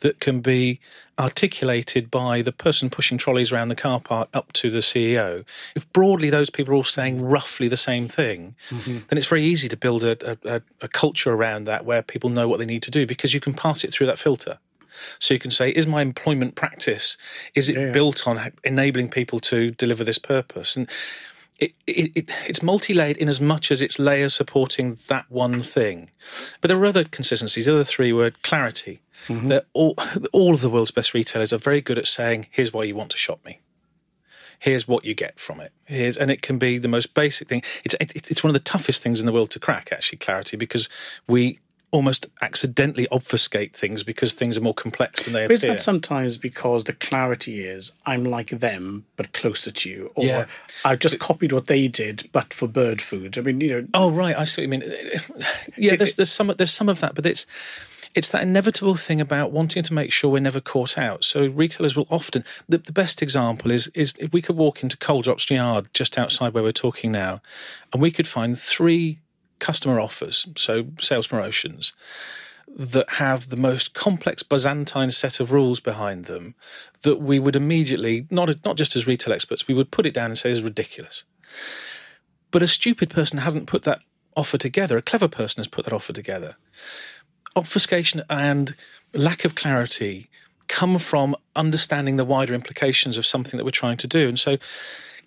that 0.00 0.20
can 0.20 0.40
be 0.40 0.80
articulated 1.18 2.10
by 2.10 2.42
the 2.42 2.52
person 2.52 2.90
pushing 2.90 3.16
trolleys 3.18 3.52
around 3.52 3.68
the 3.68 3.74
car 3.74 4.00
park 4.00 4.28
up 4.34 4.52
to 4.52 4.70
the 4.70 4.80
CEO, 4.80 5.44
if 5.74 5.90
broadly 5.92 6.30
those 6.30 6.50
people 6.50 6.74
are 6.74 6.76
all 6.76 6.84
saying 6.84 7.22
roughly 7.22 7.68
the 7.68 7.76
same 7.76 8.08
thing, 8.08 8.54
mm-hmm. 8.68 8.98
then 9.08 9.16
it's 9.16 9.26
very 9.26 9.44
easy 9.44 9.68
to 9.68 9.76
build 9.76 10.04
a, 10.04 10.38
a, 10.44 10.60
a 10.80 10.88
culture 10.88 11.32
around 11.32 11.64
that 11.64 11.84
where 11.84 12.02
people 12.02 12.30
know 12.30 12.48
what 12.48 12.58
they 12.58 12.66
need 12.66 12.82
to 12.82 12.90
do 12.90 13.06
because 13.06 13.32
you 13.32 13.40
can 13.40 13.54
pass 13.54 13.84
it 13.84 13.92
through 13.92 14.06
that 14.06 14.18
filter. 14.18 14.58
So 15.18 15.34
you 15.34 15.40
can 15.40 15.50
say, 15.50 15.70
is 15.70 15.86
my 15.86 16.02
employment 16.02 16.54
practice, 16.54 17.16
is 17.54 17.68
it 17.68 17.92
built 17.92 18.26
on 18.26 18.52
enabling 18.62 19.08
people 19.08 19.40
to 19.40 19.70
deliver 19.70 20.04
this 20.04 20.18
purpose? 20.18 20.76
And 20.76 20.88
it, 21.62 21.74
it, 21.86 22.12
it, 22.14 22.30
it's 22.46 22.62
multi-layered 22.62 23.16
in 23.16 23.28
as 23.28 23.40
much 23.40 23.70
as 23.70 23.80
it's 23.80 23.98
layers 23.98 24.34
supporting 24.34 24.98
that 25.06 25.30
one 25.30 25.62
thing. 25.62 26.10
But 26.60 26.68
there 26.68 26.78
are 26.78 26.86
other 26.86 27.04
consistencies. 27.04 27.66
The 27.66 27.74
other 27.74 27.84
three 27.84 28.12
were 28.12 28.32
clarity. 28.42 29.00
Mm-hmm. 29.28 29.48
That 29.48 29.66
all, 29.72 29.94
all 30.32 30.52
of 30.54 30.60
the 30.60 30.68
world's 30.68 30.90
best 30.90 31.14
retailers 31.14 31.52
are 31.52 31.58
very 31.58 31.80
good 31.80 31.98
at 31.98 32.08
saying, 32.08 32.48
here's 32.50 32.72
why 32.72 32.82
you 32.82 32.96
want 32.96 33.10
to 33.10 33.16
shop 33.16 33.44
me. 33.44 33.60
Here's 34.58 34.88
what 34.88 35.04
you 35.04 35.14
get 35.14 35.38
from 35.38 35.60
it. 35.60 35.72
Here's, 35.84 36.16
and 36.16 36.30
it 36.30 36.42
can 36.42 36.58
be 36.58 36.78
the 36.78 36.88
most 36.88 37.14
basic 37.14 37.48
thing. 37.48 37.62
It's, 37.84 37.94
it, 38.00 38.30
it's 38.30 38.42
one 38.42 38.50
of 38.50 38.54
the 38.54 38.60
toughest 38.60 39.02
things 39.02 39.20
in 39.20 39.26
the 39.26 39.32
world 39.32 39.50
to 39.52 39.60
crack, 39.60 39.90
actually, 39.92 40.18
clarity, 40.18 40.56
because 40.56 40.88
we 41.26 41.60
almost 41.92 42.26
accidentally 42.40 43.06
obfuscate 43.12 43.76
things 43.76 44.02
because 44.02 44.32
things 44.32 44.56
are 44.58 44.62
more 44.62 44.74
complex 44.74 45.22
than 45.22 45.34
they 45.34 45.40
But 45.42 45.44
appear. 45.44 45.54
isn't 45.54 45.68
that 45.76 45.82
sometimes 45.82 46.38
because 46.38 46.84
the 46.84 46.94
clarity 46.94 47.64
is 47.64 47.92
I'm 48.06 48.24
like 48.24 48.48
them 48.50 49.04
but 49.16 49.32
closer 49.32 49.70
to 49.70 49.88
you, 49.90 50.10
or 50.16 50.24
Yeah. 50.24 50.44
I've 50.84 50.98
just 50.98 51.18
copied 51.20 51.52
what 51.52 51.66
they 51.66 51.86
did 51.88 52.28
but 52.32 52.52
for 52.54 52.66
bird 52.66 53.00
food. 53.00 53.36
I 53.38 53.42
mean, 53.42 53.60
you 53.60 53.82
know, 53.82 53.88
Oh 53.94 54.10
right, 54.10 54.36
I 54.36 54.44
see 54.44 54.62
what 54.62 54.72
you 54.72 54.80
mean. 54.80 54.92
Yeah, 55.76 55.96
there's 55.96 56.14
there's 56.14 56.32
some 56.32 56.52
there's 56.56 56.72
some 56.72 56.88
of 56.88 57.00
that, 57.00 57.14
but 57.14 57.26
it's 57.26 57.46
it's 58.14 58.28
that 58.28 58.42
inevitable 58.42 58.94
thing 58.94 59.22
about 59.22 59.52
wanting 59.52 59.82
to 59.82 59.94
make 59.94 60.12
sure 60.12 60.30
we're 60.30 60.38
never 60.40 60.60
caught 60.60 60.98
out. 60.98 61.24
So 61.24 61.46
retailers 61.46 61.96
will 61.96 62.06
often 62.10 62.44
the, 62.68 62.76
the 62.78 62.92
best 62.92 63.22
example 63.22 63.70
is 63.70 63.88
is 63.94 64.14
if 64.18 64.32
we 64.32 64.42
could 64.42 64.56
walk 64.56 64.82
into 64.82 64.96
Coal 64.98 65.22
Drops 65.22 65.50
Yard 65.50 65.88
just 65.94 66.18
outside 66.18 66.52
where 66.54 66.62
we're 66.62 66.72
talking 66.72 67.10
now, 67.12 67.40
and 67.92 68.00
we 68.02 68.10
could 68.10 68.26
find 68.28 68.58
three 68.58 69.18
customer 69.62 70.00
offers, 70.00 70.46
so 70.56 70.88
sales 71.00 71.28
promotions 71.28 71.92
that 72.74 73.08
have 73.10 73.48
the 73.48 73.56
most 73.56 73.94
complex 73.94 74.42
Byzantine 74.42 75.10
set 75.10 75.40
of 75.40 75.52
rules 75.52 75.78
behind 75.78 76.24
them 76.24 76.54
that 77.02 77.16
we 77.16 77.38
would 77.38 77.54
immediately, 77.54 78.26
not 78.30 78.48
not 78.64 78.76
just 78.76 78.96
as 78.96 79.06
retail 79.06 79.32
experts, 79.32 79.68
we 79.68 79.74
would 79.74 79.90
put 79.90 80.06
it 80.06 80.14
down 80.14 80.30
and 80.30 80.38
say 80.38 80.50
is 80.50 80.62
ridiculous. 80.62 81.24
But 82.50 82.62
a 82.62 82.66
stupid 82.66 83.08
person 83.08 83.38
hasn't 83.38 83.66
put 83.66 83.82
that 83.84 84.00
offer 84.36 84.58
together. 84.58 84.96
A 84.96 85.02
clever 85.02 85.28
person 85.28 85.60
has 85.60 85.68
put 85.68 85.84
that 85.84 85.94
offer 85.94 86.12
together. 86.12 86.56
Obfuscation 87.54 88.22
and 88.28 88.74
lack 89.14 89.44
of 89.44 89.54
clarity 89.54 90.28
come 90.68 90.98
from 90.98 91.36
understanding 91.54 92.16
the 92.16 92.24
wider 92.24 92.54
implications 92.54 93.16
of 93.18 93.26
something 93.26 93.58
that 93.58 93.64
we're 93.64 93.70
trying 93.70 93.98
to 93.98 94.06
do. 94.06 94.28
And 94.28 94.38
so 94.38 94.56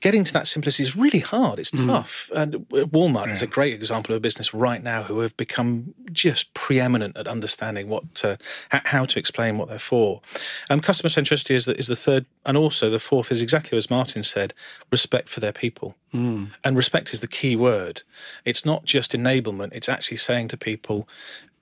getting 0.02 0.24
to 0.24 0.34
that 0.34 0.48
simplicity 0.48 0.84
is 0.84 0.96
really 0.96 1.20
hard. 1.20 1.60
It's 1.60 1.72
tough. 1.72 2.32
And 2.36 2.54
Walmart 2.70 3.32
is 3.32 3.42
a 3.42 3.48
great 3.48 3.74
example 3.74 4.14
of 4.14 4.18
a 4.18 4.20
business 4.20 4.54
right 4.54 4.84
now 4.84 5.04
who 5.04 5.20
have 5.20 5.36
become 5.38 5.94
just 6.12 6.54
preeminent 6.54 7.18
at 7.18 7.28
understanding 7.28 7.90
what 7.90 8.04
h- 8.24 8.38
how 8.70 9.06
to 9.06 9.20
explain 9.20 9.58
what 9.58 9.68
they're 9.68 9.80
for. 9.80 10.22
Um, 10.70 10.80
customer 10.80 11.10
centricity 11.10 11.56
is 11.56 11.66
the, 11.66 11.78
is 11.78 11.88
the 11.88 11.96
third, 11.96 12.26
and 12.46 12.56
also 12.58 12.90
the 12.90 13.00
fourth 13.00 13.32
is 13.32 13.42
exactly 13.42 13.78
as 13.78 13.90
Martin 13.90 14.24
said: 14.24 14.54
respect 14.92 15.30
for 15.30 15.40
their 15.40 15.54
people. 15.54 15.96
And 16.14 16.78
respect 16.78 17.12
is 17.12 17.20
the 17.20 17.28
key 17.28 17.56
word. 17.56 18.04
It's 18.46 18.66
not 18.66 18.86
just 18.86 19.12
enablement; 19.12 19.74
it's 19.74 19.90
actually 19.90 20.18
saying 20.18 20.48
to 20.50 20.58
people, 20.58 21.08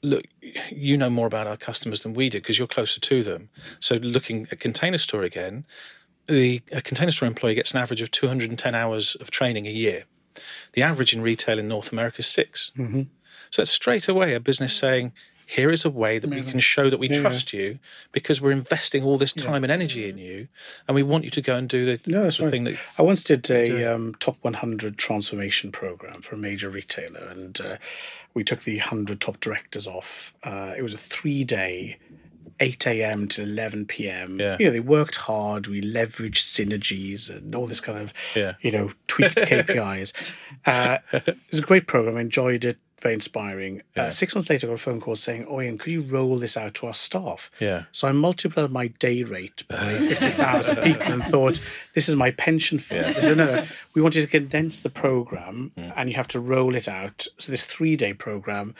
look, 0.03 0.25
you 0.69 0.97
know 0.97 1.09
more 1.09 1.27
about 1.27 1.47
our 1.47 1.57
customers 1.57 2.01
than 2.01 2.13
we 2.13 2.29
do 2.29 2.39
because 2.39 2.59
you're 2.59 2.67
closer 2.67 2.99
to 2.99 3.23
them. 3.23 3.49
So, 3.79 3.95
looking 3.95 4.47
at 4.51 4.59
Container 4.59 4.97
Store 4.99 5.23
again, 5.23 5.65
the 6.27 6.61
a 6.71 6.81
Container 6.81 7.11
Store 7.11 7.27
employee 7.27 7.55
gets 7.55 7.71
an 7.71 7.79
average 7.79 8.01
of 8.01 8.11
210 8.11 8.75
hours 8.75 9.15
of 9.15 9.31
training 9.31 9.67
a 9.67 9.71
year. 9.71 10.03
The 10.73 10.81
average 10.81 11.13
in 11.13 11.21
retail 11.21 11.59
in 11.59 11.67
North 11.67 11.91
America 11.91 12.19
is 12.19 12.27
6 12.27 12.71
Mm-hmm. 12.77 13.01
So 13.51 13.61
that's 13.61 13.69
straight 13.69 14.07
away 14.07 14.33
a 14.33 14.39
business 14.39 14.75
saying, 14.75 15.11
here 15.45 15.71
is 15.71 15.85
a 15.85 15.89
way 15.89 16.17
that 16.17 16.29
we 16.29 16.41
can 16.41 16.59
show 16.59 16.89
that 16.89 16.99
we 16.99 17.07
trust 17.07 17.53
you 17.53 17.77
because 18.11 18.41
we're 18.41 18.51
investing 18.51 19.03
all 19.03 19.17
this 19.17 19.33
time 19.33 19.63
and 19.63 19.71
energy 19.71 20.09
in 20.09 20.17
you, 20.17 20.47
and 20.87 20.95
we 20.95 21.03
want 21.03 21.23
you 21.23 21.29
to 21.29 21.41
go 21.41 21.55
and 21.55 21.69
do 21.69 21.85
the, 21.85 21.99
No, 22.09 22.23
the 22.23 22.49
thing 22.49 22.63
that 22.63 22.79
I 22.97 23.03
once 23.03 23.23
did 23.23 23.49
a 23.51 23.93
um, 23.93 24.15
top 24.19 24.37
100 24.41 24.97
transformation 24.97 25.71
program 25.71 26.21
for 26.21 26.33
a 26.33 26.37
major 26.37 26.69
retailer, 26.69 27.27
and 27.27 27.59
uh, 27.61 27.77
we 28.33 28.43
took 28.43 28.61
the 28.61 28.77
100 28.77 29.21
top 29.21 29.39
directors 29.39 29.85
off. 29.85 30.33
Uh, 30.43 30.73
it 30.75 30.81
was 30.81 30.93
a 30.93 30.97
three 30.97 31.43
day, 31.43 31.99
8 32.59 32.87
a.m. 32.87 33.27
to 33.29 33.43
11 33.43 33.85
p.m. 33.85 34.39
Yeah. 34.39 34.57
You 34.59 34.65
know, 34.67 34.71
they 34.71 34.79
worked 34.79 35.15
hard. 35.15 35.67
We 35.67 35.81
leveraged 35.81 36.35
synergies 36.35 37.29
and 37.29 37.53
all 37.55 37.67
this 37.67 37.81
kind 37.81 37.99
of, 37.99 38.13
Yeah. 38.35 38.53
you 38.61 38.71
know, 38.71 38.91
tweaked 39.07 39.37
KPIs. 39.37 40.13
Uh, 40.65 40.99
it 41.11 41.37
was 41.51 41.59
a 41.59 41.63
great 41.63 41.87
program. 41.87 42.15
I 42.15 42.21
enjoyed 42.21 42.63
it. 42.63 42.77
Very 43.01 43.15
inspiring. 43.15 43.81
Uh, 43.97 44.11
six 44.11 44.33
months 44.33 44.49
later, 44.49 44.65
I 44.65 44.69
got 44.69 44.73
a 44.75 44.77
phone 44.77 45.01
call 45.01 45.17
saying, 45.17 45.45
"Oh, 45.49 45.59
Ian, 45.59 45.77
could 45.77 45.91
you 45.91 46.03
roll 46.03 46.37
this 46.39 46.55
out 46.55 46.73
to 46.75 46.87
our 46.87 46.93
staff?" 46.93 47.51
Yeah. 47.59 47.83
So 47.91 48.07
I 48.07 48.13
multiplied 48.13 48.71
my 48.71 48.87
day 48.87 49.23
rate 49.23 49.67
by 49.67 49.97
50,000 49.97 50.77
people 50.77 51.11
and 51.11 51.21
thought, 51.21 51.59
this 51.95 52.07
is 52.07 52.15
my 52.15 52.31
pension 52.31 52.79
fund. 52.79 53.13
This 53.13 53.25
is, 53.25 53.35
no, 53.35 53.43
no, 53.45 53.65
we 53.93 54.01
wanted 54.01 54.21
to 54.21 54.27
condense 54.27 54.81
the 54.81 54.89
program 54.89 55.73
and 55.75 56.09
you 56.09 56.15
have 56.15 56.29
to 56.29 56.39
roll 56.39 56.75
it 56.75 56.87
out. 56.87 57.27
So 57.37 57.51
this 57.51 57.63
three 57.63 57.97
day 57.97 58.13
program, 58.13 58.73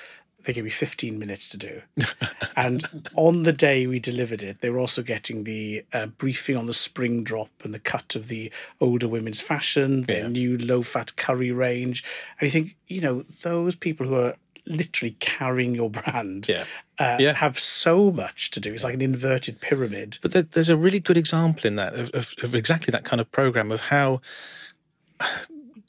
they 0.45 0.53
gave 0.53 0.63
me 0.63 0.69
15 0.69 1.17
minutes 1.17 1.49
to 1.49 1.57
do. 1.57 1.81
and 2.57 3.09
on 3.15 3.43
the 3.43 3.53
day 3.53 3.87
we 3.87 3.99
delivered 3.99 4.43
it, 4.43 4.61
they 4.61 4.69
were 4.69 4.79
also 4.79 5.01
getting 5.01 5.43
the 5.45 5.85
uh, 5.93 6.05
briefing 6.07 6.57
on 6.57 6.65
the 6.65 6.73
spring 6.73 7.23
drop 7.23 7.49
and 7.63 7.73
the 7.73 7.79
cut 7.79 8.15
of 8.15 8.27
the 8.27 8.51
older 8.81 9.07
women's 9.07 9.41
fashion, 9.41 10.03
their 10.03 10.23
Yeah. 10.23 10.27
new 10.27 10.57
low 10.57 10.81
fat 10.81 11.15
curry 11.15 11.51
range. 11.51 12.03
And 12.39 12.45
you 12.47 12.51
think, 12.51 12.75
you 12.87 13.01
know, 13.01 13.21
those 13.41 13.75
people 13.75 14.05
who 14.07 14.15
are 14.15 14.35
literally 14.65 15.15
carrying 15.19 15.75
your 15.75 15.89
brand 15.89 16.47
Yeah. 16.47 16.65
uh, 16.97 17.17
Yeah. 17.19 17.33
have 17.33 17.59
so 17.59 18.11
much 18.11 18.49
to 18.51 18.59
do. 18.59 18.73
It's 18.73 18.83
like 18.83 18.93
an 18.93 19.01
inverted 19.01 19.59
pyramid. 19.61 20.19
But 20.21 20.31
there, 20.31 20.43
there's 20.43 20.69
a 20.69 20.77
really 20.77 20.99
good 21.01 21.17
example 21.17 21.67
in 21.67 21.75
that 21.75 21.93
of, 21.95 22.09
of, 22.13 22.33
of 22.43 22.55
exactly 22.55 22.91
that 22.91 23.03
kind 23.03 23.19
of 23.19 23.31
program 23.31 23.71
of 23.71 23.81
how 23.81 24.21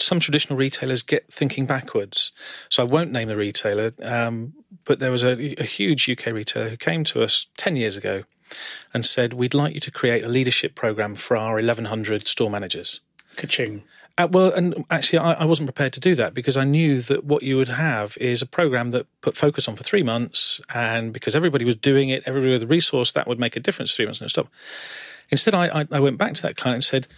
some 0.04 0.20
traditional 0.20 0.58
retailers 0.58 1.02
get 1.02 1.32
thinking 1.32 1.66
backwards. 1.66 2.32
So 2.68 2.82
I 2.82 2.86
won't 2.86 3.12
name 3.12 3.28
the 3.28 3.36
retailer, 3.36 3.92
um, 4.02 4.54
but 4.84 4.98
there 4.98 5.10
was 5.10 5.24
a, 5.24 5.60
a 5.60 5.64
huge 5.64 6.08
UK 6.08 6.26
retailer 6.26 6.68
who 6.68 6.76
came 6.76 7.04
to 7.04 7.22
us 7.22 7.46
10 7.56 7.76
years 7.76 7.96
ago 7.96 8.24
and 8.92 9.04
said, 9.04 9.32
We'd 9.32 9.54
like 9.54 9.74
you 9.74 9.80
to 9.80 9.90
create 9.90 10.24
a 10.24 10.28
leadership 10.28 10.74
program 10.74 11.16
for 11.16 11.36
our 11.36 11.54
1,100 11.54 12.28
store 12.28 12.50
managers. 12.50 13.00
Ka-ching. 13.36 13.82
Uh, 14.16 14.28
well, 14.30 14.52
and 14.52 14.84
actually, 14.90 15.18
I, 15.18 15.32
I 15.32 15.44
wasn't 15.44 15.66
prepared 15.66 15.92
to 15.94 16.00
do 16.00 16.14
that 16.14 16.34
because 16.34 16.56
I 16.56 16.62
knew 16.62 17.00
that 17.00 17.24
what 17.24 17.42
you 17.42 17.56
would 17.56 17.68
have 17.68 18.16
is 18.20 18.42
a 18.42 18.46
program 18.46 18.92
that 18.92 19.06
put 19.22 19.36
focus 19.36 19.66
on 19.66 19.74
for 19.74 19.82
three 19.82 20.04
months, 20.04 20.60
and 20.72 21.12
because 21.12 21.34
everybody 21.34 21.64
was 21.64 21.74
doing 21.74 22.10
it, 22.10 22.22
everybody 22.24 22.52
with 22.52 22.60
the 22.60 22.66
resource, 22.68 23.10
that 23.12 23.26
would 23.26 23.40
make 23.40 23.56
a 23.56 23.60
difference. 23.60 23.94
Three 23.94 24.04
months 24.04 24.20
and 24.20 24.30
stop. 24.30 24.48
Instead, 25.30 25.54
I, 25.54 25.80
I, 25.80 25.86
I 25.90 26.00
went 26.00 26.18
back 26.18 26.34
to 26.34 26.42
that 26.42 26.56
client 26.56 26.76
and 26.76 26.84
said, 26.84 27.08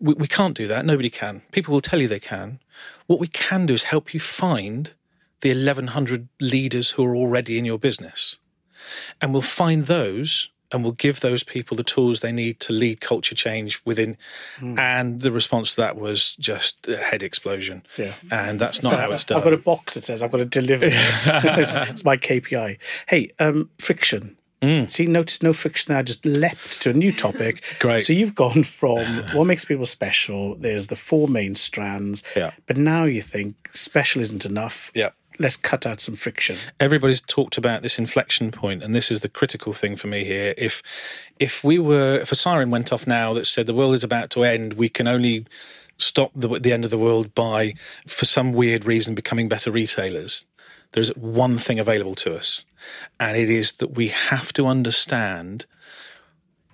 we, 0.00 0.14
"We 0.14 0.26
can't 0.26 0.56
do 0.56 0.66
that. 0.66 0.84
Nobody 0.84 1.10
can. 1.10 1.42
People 1.52 1.72
will 1.72 1.80
tell 1.80 2.00
you 2.00 2.08
they 2.08 2.20
can. 2.20 2.60
What 3.06 3.18
we 3.18 3.28
can 3.28 3.66
do 3.66 3.74
is 3.74 3.84
help 3.84 4.12
you 4.14 4.20
find 4.20 4.92
the 5.40 5.50
1,100 5.50 6.28
leaders 6.40 6.92
who 6.92 7.04
are 7.04 7.16
already 7.16 7.58
in 7.58 7.64
your 7.64 7.78
business, 7.78 8.38
and 9.20 9.32
we'll 9.32 9.42
find 9.42 9.86
those." 9.86 10.48
And 10.72 10.82
we'll 10.82 10.94
give 10.94 11.20
those 11.20 11.44
people 11.44 11.76
the 11.76 11.84
tools 11.84 12.20
they 12.20 12.32
need 12.32 12.58
to 12.58 12.72
lead 12.72 13.00
culture 13.00 13.36
change 13.36 13.80
within. 13.84 14.16
And 14.60 15.20
the 15.22 15.30
response 15.30 15.76
to 15.76 15.82
that 15.82 15.96
was 15.96 16.34
just 16.34 16.88
a 16.88 16.96
head 16.96 17.22
explosion. 17.22 17.86
Yeah. 17.96 18.14
And 18.32 18.60
that's 18.60 18.82
not 18.82 18.98
how 18.98 19.12
it's 19.12 19.22
done. 19.22 19.38
I've 19.38 19.44
got 19.44 19.52
a 19.52 19.58
box 19.58 19.94
that 19.94 20.02
says 20.02 20.22
I've 20.22 20.32
got 20.32 20.38
to 20.38 20.44
deliver 20.44 20.86
this. 20.86 21.28
it's, 21.28 21.76
it's 21.90 22.04
my 22.04 22.16
KPI. 22.16 22.78
Hey, 23.06 23.30
um, 23.38 23.70
friction. 23.78 24.36
Mm. 24.62 24.90
See, 24.90 25.06
notice 25.06 25.42
no 25.42 25.52
friction 25.52 25.92
there. 25.92 25.98
I 25.98 26.02
just 26.02 26.24
leapt 26.24 26.80
to 26.82 26.90
a 26.90 26.94
new 26.94 27.12
topic. 27.12 27.62
Great. 27.78 28.06
So 28.06 28.12
you've 28.12 28.34
gone 28.34 28.64
from 28.64 29.04
what 29.34 29.44
makes 29.44 29.64
people 29.64 29.84
special. 29.86 30.54
There's 30.56 30.86
the 30.86 30.96
four 30.96 31.28
main 31.28 31.54
strands. 31.54 32.22
Yeah. 32.34 32.52
But 32.66 32.76
now 32.76 33.04
you 33.04 33.20
think 33.22 33.70
special 33.74 34.22
isn't 34.22 34.46
enough. 34.46 34.90
Yeah. 34.94 35.10
Let's 35.38 35.58
cut 35.58 35.84
out 35.84 36.00
some 36.00 36.14
friction. 36.14 36.56
everybody's 36.80 37.20
talked 37.20 37.58
about 37.58 37.82
this 37.82 37.98
inflection 37.98 38.50
point 38.50 38.82
and 38.82 38.94
this 38.94 39.10
is 39.10 39.20
the 39.20 39.28
critical 39.28 39.74
thing 39.74 39.94
for 39.94 40.06
me 40.06 40.24
here 40.24 40.54
if 40.56 40.82
if 41.38 41.62
we 41.62 41.78
were 41.78 42.16
if 42.20 42.32
a 42.32 42.34
siren 42.34 42.70
went 42.70 42.90
off 42.90 43.06
now 43.06 43.34
that 43.34 43.46
said 43.46 43.66
the 43.66 43.74
world 43.74 43.94
is 43.94 44.02
about 44.02 44.30
to 44.30 44.44
end 44.44 44.72
we 44.72 44.88
can 44.88 45.06
only 45.06 45.44
stop 45.98 46.30
the, 46.34 46.48
the 46.58 46.72
end 46.72 46.86
of 46.86 46.90
the 46.90 46.96
world 46.96 47.34
by 47.34 47.74
for 48.06 48.24
some 48.24 48.54
weird 48.54 48.86
reason 48.86 49.14
becoming 49.14 49.46
better 49.46 49.70
retailers 49.70 50.46
there's 50.92 51.14
one 51.16 51.58
thing 51.58 51.78
available 51.78 52.14
to 52.14 52.34
us 52.34 52.64
and 53.18 53.36
it 53.36 53.50
is 53.50 53.72
that 53.72 53.94
we 53.94 54.08
have 54.08 54.52
to 54.54 54.66
understand 54.66 55.66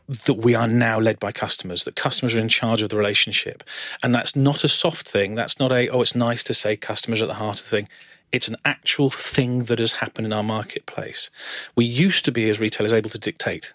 that 0.09 0.35
we 0.35 0.55
are 0.55 0.69
now 0.69 0.99
led 0.99 1.19
by 1.19 1.33
customers, 1.33 1.85
that 1.85 1.97
customers 1.97 2.35
are 2.35 2.41
in 2.41 2.49
charge 2.49 2.83
of 2.83 2.91
the 2.91 2.97
relationship. 2.97 3.65
And 4.03 4.15
that's 4.15 4.37
not 4.37 4.65
a 4.65 4.69
soft 4.69 5.09
thing. 5.09 5.35
That's 5.35 5.59
not 5.59 5.73
a, 5.73 5.89
oh, 5.89 6.03
it's 6.03 6.15
nice 6.15 6.43
to 6.45 6.55
say 6.55 6.77
customers 6.77 7.23
at 7.23 7.29
the 7.29 7.35
heart 7.35 7.61
of 7.61 7.65
the 7.65 7.77
thing. 7.77 7.89
It's 8.31 8.49
an 8.49 8.57
actual 8.65 9.11
thing 9.11 9.65
that 9.65 9.79
has 9.79 9.95
happened 9.95 10.27
in 10.27 10.33
our 10.33 10.43
marketplace. 10.43 11.31
We 11.77 11.85
used 11.85 12.25
to 12.25 12.33
be, 12.33 12.49
as 12.49 12.59
retailers, 12.59 12.93
able 12.93 13.11
to 13.11 13.19
dictate. 13.19 13.75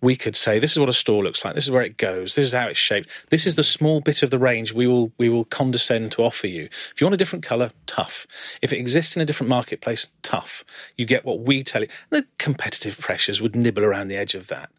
We 0.00 0.14
could 0.14 0.36
say, 0.36 0.58
this 0.58 0.72
is 0.72 0.78
what 0.78 0.88
a 0.88 0.94
store 0.94 1.24
looks 1.24 1.44
like. 1.44 1.54
This 1.54 1.64
is 1.64 1.70
where 1.70 1.82
it 1.82 1.96
goes. 1.96 2.34
This 2.34 2.46
is 2.46 2.52
how 2.52 2.68
it's 2.68 2.78
shaped. 2.78 3.08
This 3.30 3.46
is 3.46 3.54
the 3.54 3.62
small 3.62 4.00
bit 4.00 4.22
of 4.22 4.30
the 4.30 4.38
range 4.38 4.72
we 4.72 4.86
will 4.86 5.12
we 5.18 5.28
will 5.28 5.44
condescend 5.44 6.12
to 6.12 6.22
offer 6.22 6.46
you. 6.46 6.64
If 6.64 7.00
you 7.00 7.06
want 7.06 7.14
a 7.14 7.18
different 7.18 7.44
color, 7.44 7.70
tough. 7.86 8.26
If 8.60 8.72
it 8.72 8.78
exists 8.78 9.16
in 9.16 9.22
a 9.22 9.24
different 9.24 9.50
marketplace, 9.50 10.10
tough. 10.22 10.64
You 10.96 11.06
get 11.06 11.24
what 11.24 11.40
we 11.40 11.64
tell 11.64 11.82
you. 11.82 11.88
The 12.10 12.26
competitive 12.38 12.98
pressures 12.98 13.40
would 13.40 13.56
nibble 13.56 13.84
around 13.84 14.08
the 14.08 14.16
edge 14.16 14.34
of 14.34 14.48
that. 14.48 14.70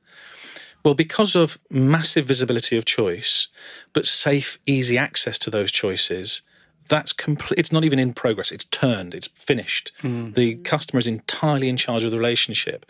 Well, 0.85 0.93
because 0.93 1.35
of 1.35 1.57
massive 1.69 2.25
visibility 2.25 2.77
of 2.77 2.85
choice, 2.85 3.47
but 3.93 4.07
safe, 4.07 4.59
easy 4.65 4.97
access 4.97 5.37
to 5.39 5.49
those 5.49 5.71
choices, 5.71 6.43
that's 6.87 7.13
complete. 7.13 7.59
It's 7.59 7.71
not 7.71 7.83
even 7.83 7.99
in 7.99 8.13
progress. 8.13 8.51
It's 8.51 8.65
turned. 8.65 9.13
It's 9.13 9.27
finished. 9.27 9.91
The 10.33 10.55
customer 10.57 10.99
is 10.99 11.07
entirely 11.07 11.69
in 11.69 11.77
charge 11.77 12.03
of 12.03 12.11
the 12.11 12.17
relationship. 12.17 12.85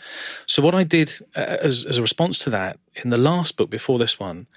So, 0.45 0.61
what 0.61 0.75
I 0.75 0.83
did 0.83 1.11
uh, 1.35 1.57
as, 1.61 1.85
as 1.85 1.97
a 1.97 2.01
response 2.01 2.39
to 2.39 2.49
that 2.51 2.79
in 3.03 3.09
the 3.09 3.17
last 3.17 3.57
book 3.57 3.69
before 3.69 3.99
this 3.99 4.19
one 4.19 4.47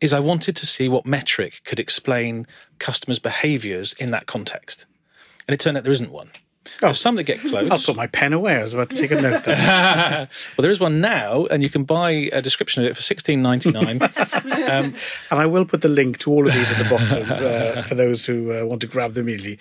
is 0.00 0.12
I 0.12 0.20
wanted 0.20 0.56
to 0.56 0.66
see 0.66 0.88
what 0.88 1.06
metric 1.06 1.62
could 1.64 1.78
explain 1.78 2.46
customers' 2.78 3.20
behaviors 3.20 3.92
in 3.94 4.10
that 4.10 4.26
context. 4.26 4.86
And 5.46 5.54
it 5.54 5.60
turned 5.60 5.76
out 5.76 5.84
there 5.84 5.92
isn't 5.92 6.10
one. 6.10 6.32
There's 6.80 7.00
some 7.00 7.16
that 7.16 7.24
get 7.24 7.40
close. 7.48 7.70
I'll 7.70 7.78
put 7.78 7.96
my 7.96 8.06
pen 8.06 8.32
away. 8.32 8.56
I 8.56 8.62
was 8.62 8.74
about 8.74 8.90
to 8.90 8.96
take 8.96 9.10
a 9.10 9.20
note 9.20 9.44
there. 9.44 9.56
well, 10.56 10.62
there 10.62 10.70
is 10.70 10.80
one 10.80 11.00
now, 11.00 11.46
and 11.46 11.62
you 11.62 11.70
can 11.70 11.84
buy 11.84 12.10
a 12.10 12.42
description 12.42 12.82
of 12.82 12.90
it 12.90 12.96
for 12.96 13.02
sixteen 13.02 13.42
ninety 13.42 13.70
nine. 13.70 14.02
um, 14.44 14.94
and 15.30 15.40
I 15.40 15.46
will 15.46 15.64
put 15.64 15.80
the 15.80 15.88
link 15.88 16.18
to 16.18 16.30
all 16.30 16.46
of 16.46 16.54
these 16.54 16.70
at 16.72 16.78
the 16.78 16.88
bottom 16.88 17.26
uh, 17.30 17.82
for 17.82 17.94
those 17.94 18.26
who 18.26 18.56
uh, 18.56 18.64
want 18.64 18.80
to 18.82 18.86
grab 18.86 19.12
them 19.12 19.28
immediately. 19.28 19.58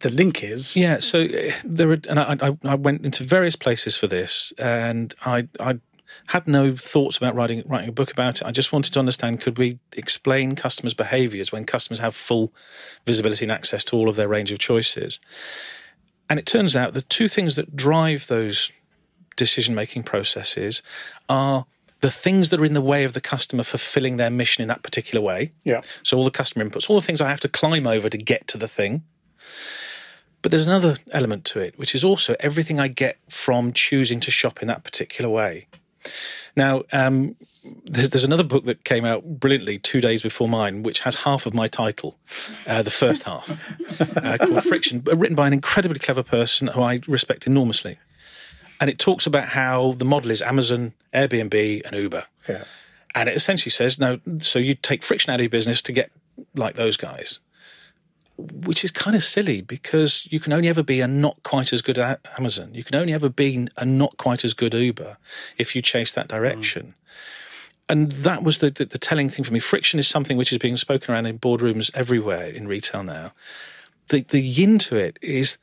The 0.00 0.10
link 0.10 0.42
is 0.42 0.74
yeah. 0.76 0.98
So 0.98 1.22
uh, 1.22 1.52
there 1.64 1.90
are, 1.90 1.98
and 2.08 2.18
I, 2.18 2.36
I, 2.40 2.58
I 2.64 2.74
went 2.74 3.04
into 3.04 3.24
various 3.24 3.56
places 3.56 3.96
for 3.96 4.06
this, 4.08 4.52
and 4.58 5.14
I, 5.24 5.48
I 5.60 5.78
had 6.26 6.46
no 6.46 6.76
thoughts 6.76 7.16
about 7.16 7.34
writing 7.34 7.62
writing 7.66 7.88
a 7.88 7.92
book 7.92 8.12
about 8.12 8.40
it. 8.40 8.46
I 8.46 8.50
just 8.50 8.72
wanted 8.72 8.92
to 8.94 8.98
understand 8.98 9.40
could 9.40 9.58
we 9.58 9.78
explain 9.92 10.54
customers' 10.54 10.94
behaviours 10.94 11.52
when 11.52 11.64
customers 11.64 12.00
have 12.00 12.14
full 12.14 12.52
visibility 13.06 13.44
and 13.44 13.52
access 13.52 13.84
to 13.84 13.96
all 13.96 14.08
of 14.08 14.16
their 14.16 14.28
range 14.28 14.52
of 14.52 14.58
choices. 14.58 15.20
And 16.32 16.38
it 16.38 16.46
turns 16.46 16.74
out 16.74 16.94
the 16.94 17.02
two 17.02 17.28
things 17.28 17.56
that 17.56 17.76
drive 17.76 18.26
those 18.26 18.72
decision 19.36 19.74
making 19.74 20.04
processes 20.04 20.80
are 21.28 21.66
the 22.00 22.10
things 22.10 22.48
that 22.48 22.58
are 22.58 22.64
in 22.64 22.72
the 22.72 22.80
way 22.80 23.04
of 23.04 23.12
the 23.12 23.20
customer 23.20 23.62
fulfilling 23.62 24.16
their 24.16 24.30
mission 24.30 24.62
in 24.62 24.68
that 24.68 24.82
particular 24.82 25.22
way. 25.22 25.52
Yeah. 25.62 25.82
So 26.02 26.16
all 26.16 26.24
the 26.24 26.30
customer 26.30 26.64
inputs, 26.64 26.88
all 26.88 26.96
the 26.96 27.04
things 27.04 27.20
I 27.20 27.28
have 27.28 27.40
to 27.40 27.50
climb 27.50 27.86
over 27.86 28.08
to 28.08 28.16
get 28.16 28.48
to 28.48 28.56
the 28.56 28.66
thing. 28.66 29.02
But 30.40 30.52
there's 30.52 30.66
another 30.66 30.96
element 31.10 31.44
to 31.52 31.60
it, 31.60 31.78
which 31.78 31.94
is 31.94 32.02
also 32.02 32.34
everything 32.40 32.80
I 32.80 32.88
get 32.88 33.18
from 33.28 33.74
choosing 33.74 34.18
to 34.20 34.30
shop 34.30 34.62
in 34.62 34.68
that 34.68 34.84
particular 34.84 35.28
way. 35.28 35.68
Now, 36.56 36.84
um, 36.92 37.36
there's 37.84 38.24
another 38.24 38.42
book 38.42 38.64
that 38.64 38.84
came 38.84 39.04
out 39.04 39.24
brilliantly 39.38 39.78
two 39.78 40.00
days 40.00 40.22
before 40.22 40.48
mine, 40.48 40.82
which 40.82 41.00
has 41.00 41.16
half 41.16 41.46
of 41.46 41.54
my 41.54 41.68
title, 41.68 42.18
uh, 42.66 42.82
the 42.82 42.90
first 42.90 43.22
half, 43.22 43.62
uh, 44.16 44.38
called 44.38 44.64
Friction, 44.64 45.02
written 45.04 45.36
by 45.36 45.46
an 45.46 45.52
incredibly 45.52 45.98
clever 45.98 46.22
person 46.22 46.68
who 46.68 46.82
I 46.82 47.00
respect 47.06 47.46
enormously. 47.46 47.98
And 48.80 48.90
it 48.90 48.98
talks 48.98 49.26
about 49.26 49.48
how 49.48 49.92
the 49.92 50.04
model 50.04 50.30
is 50.30 50.42
Amazon, 50.42 50.94
Airbnb, 51.14 51.82
and 51.84 51.94
Uber. 51.94 52.26
Yeah. 52.48 52.64
And 53.14 53.28
it 53.28 53.36
essentially 53.36 53.70
says, 53.70 53.98
no, 53.98 54.18
so 54.38 54.58
you 54.58 54.74
take 54.74 55.04
friction 55.04 55.30
out 55.30 55.36
of 55.36 55.42
your 55.42 55.50
business 55.50 55.82
to 55.82 55.92
get 55.92 56.10
like 56.54 56.74
those 56.74 56.96
guys 56.96 57.38
which 58.38 58.84
is 58.84 58.90
kind 58.90 59.14
of 59.14 59.22
silly 59.22 59.60
because 59.60 60.26
you 60.30 60.40
can 60.40 60.52
only 60.52 60.68
ever 60.68 60.82
be 60.82 61.00
a 61.00 61.06
not 61.06 61.42
quite 61.42 61.72
as 61.72 61.82
good 61.82 61.98
Amazon. 62.38 62.74
You 62.74 62.82
can 62.82 62.96
only 62.96 63.12
ever 63.12 63.28
be 63.28 63.68
a 63.76 63.84
not 63.84 64.16
quite 64.16 64.44
as 64.44 64.54
good 64.54 64.74
Uber 64.74 65.18
if 65.58 65.76
you 65.76 65.82
chase 65.82 66.12
that 66.12 66.28
direction. 66.28 66.86
Mm. 66.86 66.94
And 67.92 68.10
that 68.12 68.42
was 68.42 68.58
the, 68.58 68.70
the, 68.70 68.86
the 68.86 68.98
telling 68.98 69.28
thing 69.28 69.44
for 69.44 69.52
me. 69.52 69.60
Friction 69.60 69.98
is 69.98 70.08
something 70.08 70.38
which 70.38 70.50
is 70.50 70.56
being 70.56 70.78
spoken 70.78 71.12
around 71.12 71.26
in 71.26 71.38
boardrooms 71.38 71.90
everywhere 71.92 72.46
in 72.46 72.66
retail 72.66 73.02
now. 73.04 73.32
The 74.08 74.22
the 74.22 74.40
yin 74.40 74.78
to 74.78 74.96
it 74.96 75.18
is 75.20 75.58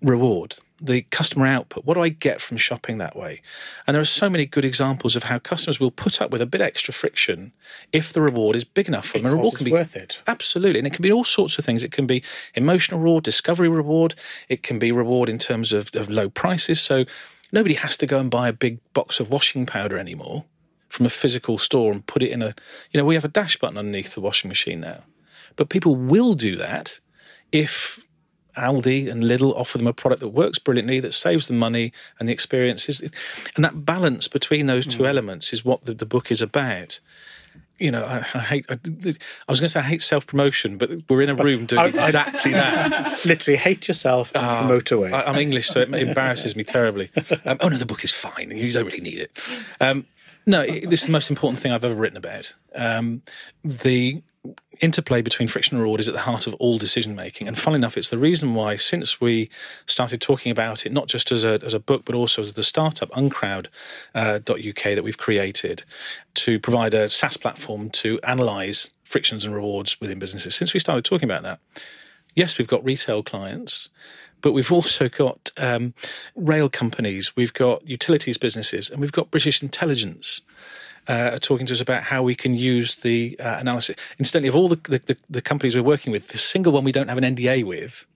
reward 0.00 0.54
the 0.80 1.02
customer 1.10 1.46
output. 1.46 1.84
What 1.84 1.94
do 1.94 2.02
I 2.02 2.08
get 2.08 2.40
from 2.40 2.56
shopping 2.56 2.98
that 2.98 3.16
way? 3.16 3.42
And 3.84 3.96
there 3.96 4.00
are 4.00 4.06
so 4.06 4.30
many 4.30 4.46
good 4.46 4.64
examples 4.64 5.16
of 5.16 5.24
how 5.24 5.40
customers 5.40 5.80
will 5.80 5.90
put 5.90 6.22
up 6.22 6.30
with 6.30 6.40
a 6.40 6.46
bit 6.46 6.60
extra 6.60 6.94
friction 6.94 7.52
if 7.92 8.12
the 8.12 8.20
reward 8.20 8.54
is 8.54 8.64
big 8.64 8.86
enough 8.86 9.06
for 9.06 9.18
them. 9.18 9.26
And 9.26 9.34
reward 9.34 9.56
can 9.56 9.64
be 9.64 9.72
worth 9.72 9.96
it. 9.96 10.22
Absolutely. 10.28 10.78
And 10.78 10.86
it 10.86 10.92
can 10.92 11.02
be 11.02 11.12
all 11.12 11.24
sorts 11.24 11.58
of 11.58 11.64
things. 11.64 11.82
It 11.82 11.90
can 11.90 12.06
be 12.06 12.22
emotional 12.54 13.00
reward, 13.00 13.24
discovery 13.24 13.68
reward. 13.68 14.14
It 14.48 14.62
can 14.62 14.78
be 14.78 14.92
reward 14.92 15.28
in 15.28 15.38
terms 15.38 15.72
of, 15.72 15.90
of 15.96 16.08
low 16.08 16.30
prices. 16.30 16.80
So 16.80 17.06
nobody 17.50 17.74
has 17.74 17.96
to 17.96 18.06
go 18.06 18.20
and 18.20 18.30
buy 18.30 18.48
a 18.48 18.52
big 18.52 18.78
box 18.94 19.18
of 19.18 19.30
washing 19.30 19.66
powder 19.66 19.98
anymore 19.98 20.44
from 20.90 21.06
a 21.06 21.10
physical 21.10 21.56
store 21.56 21.90
and 21.90 22.04
put 22.06 22.22
it 22.22 22.30
in 22.30 22.42
a, 22.42 22.54
you 22.90 22.98
know, 22.98 23.04
we 23.06 23.14
have 23.14 23.24
a 23.24 23.28
dash 23.28 23.56
button 23.56 23.78
underneath 23.78 24.14
the 24.14 24.20
washing 24.20 24.48
machine 24.48 24.80
now. 24.80 25.04
But 25.56 25.70
people 25.70 25.96
will 25.96 26.34
do 26.34 26.56
that 26.56 27.00
if 27.52 28.06
Aldi 28.56 29.10
and 29.10 29.22
Lidl 29.22 29.54
offer 29.56 29.78
them 29.78 29.86
a 29.86 29.92
product 29.92 30.20
that 30.20 30.28
works 30.28 30.58
brilliantly, 30.58 31.00
that 31.00 31.14
saves 31.14 31.46
them 31.46 31.58
money, 31.58 31.92
and 32.18 32.28
the 32.28 32.32
experiences. 32.32 33.00
And 33.56 33.64
that 33.64 33.84
balance 33.84 34.28
between 34.28 34.66
those 34.66 34.86
two 34.86 35.04
mm. 35.04 35.08
elements 35.08 35.52
is 35.52 35.64
what 35.64 35.84
the, 35.84 35.94
the, 35.94 36.06
book 36.06 36.30
is 36.30 36.42
about. 36.42 37.00
You 37.78 37.90
know, 37.90 38.04
I, 38.04 38.18
I 38.34 38.40
hate. 38.40 38.66
I, 38.68 38.74
I, 38.74 39.16
was 39.48 39.60
going 39.60 39.66
to 39.66 39.68
say 39.68 39.80
I 39.80 39.84
hate 39.84 40.02
self 40.02 40.26
promotion, 40.26 40.76
but 40.76 40.90
we're 41.08 41.22
in 41.22 41.30
a 41.30 41.34
room 41.34 41.64
doing 41.66 41.94
exactly 41.94 42.52
that. 42.52 43.20
Literally, 43.24 43.56
hate 43.56 43.88
yourself, 43.88 44.32
uh, 44.34 44.60
promote 44.60 44.90
away. 44.90 45.12
I, 45.12 45.30
am 45.30 45.36
English, 45.36 45.68
so 45.68 45.80
it 45.80 45.92
embarrasses 45.94 46.54
me 46.54 46.64
terribly. 46.64 47.10
Um, 47.46 47.58
oh 47.60 47.68
no, 47.68 47.76
the 47.76 47.86
book 47.86 48.04
is 48.04 48.12
fine. 48.12 48.50
You 48.50 48.72
don't 48.72 48.84
really 48.84 49.00
need 49.00 49.18
it. 49.18 49.38
Um, 49.80 50.06
no, 50.50 50.66
this 50.66 51.00
is 51.00 51.06
the 51.06 51.12
most 51.12 51.30
important 51.30 51.60
thing 51.60 51.72
I've 51.72 51.84
ever 51.84 51.94
written 51.94 52.16
about. 52.16 52.54
Um, 52.74 53.22
the 53.64 54.22
interplay 54.80 55.20
between 55.20 55.46
friction 55.46 55.76
and 55.76 55.82
reward 55.82 56.00
is 56.00 56.08
at 56.08 56.14
the 56.14 56.22
heart 56.22 56.46
of 56.46 56.54
all 56.54 56.78
decision 56.78 57.14
making. 57.14 57.46
And 57.46 57.58
funnily 57.58 57.78
enough, 57.78 57.96
it's 57.96 58.10
the 58.10 58.18
reason 58.18 58.54
why, 58.54 58.76
since 58.76 59.20
we 59.20 59.50
started 59.86 60.20
talking 60.20 60.50
about 60.50 60.86
it, 60.86 60.92
not 60.92 61.06
just 61.06 61.30
as 61.30 61.44
a, 61.44 61.60
as 61.62 61.74
a 61.74 61.80
book, 61.80 62.04
but 62.04 62.14
also 62.14 62.40
as 62.40 62.54
the 62.54 62.62
startup 62.62 63.10
uncrowd.uk 63.10 63.66
uh, 64.14 64.38
that 64.94 65.04
we've 65.04 65.18
created 65.18 65.84
to 66.34 66.58
provide 66.58 66.94
a 66.94 67.08
SaaS 67.08 67.36
platform 67.36 67.90
to 67.90 68.18
analyze 68.22 68.90
frictions 69.04 69.44
and 69.44 69.54
rewards 69.54 70.00
within 70.00 70.18
businesses. 70.18 70.54
Since 70.54 70.72
we 70.72 70.80
started 70.80 71.04
talking 71.04 71.28
about 71.28 71.42
that, 71.42 71.60
yes, 72.34 72.58
we've 72.58 72.68
got 72.68 72.82
retail 72.84 73.22
clients, 73.22 73.90
but 74.40 74.52
we've 74.52 74.72
also 74.72 75.08
got 75.08 75.50
um, 75.56 75.94
rail 76.34 76.68
companies, 76.68 77.36
we've 77.36 77.54
got 77.54 77.86
utilities 77.86 78.38
businesses, 78.38 78.90
and 78.90 79.00
we've 79.00 79.12
got 79.12 79.30
British 79.30 79.62
intelligence 79.62 80.42
uh, 81.08 81.38
talking 81.40 81.66
to 81.66 81.72
us 81.72 81.80
about 81.80 82.04
how 82.04 82.22
we 82.22 82.34
can 82.34 82.54
use 82.54 82.96
the 82.96 83.38
uh, 83.40 83.56
analysis. 83.58 83.96
Incidentally, 84.18 84.48
of 84.48 84.56
all 84.56 84.68
the, 84.68 85.00
the, 85.06 85.16
the, 85.28 85.42
companies 85.42 85.74
we're 85.74 85.82
working 85.82 86.12
with, 86.12 86.28
the 86.28 86.38
single 86.38 86.72
one 86.72 86.84
we 86.84 86.92
don't 86.92 87.08
have 87.08 87.18
an 87.18 87.24
NDA 87.24 87.64
with 87.64 88.06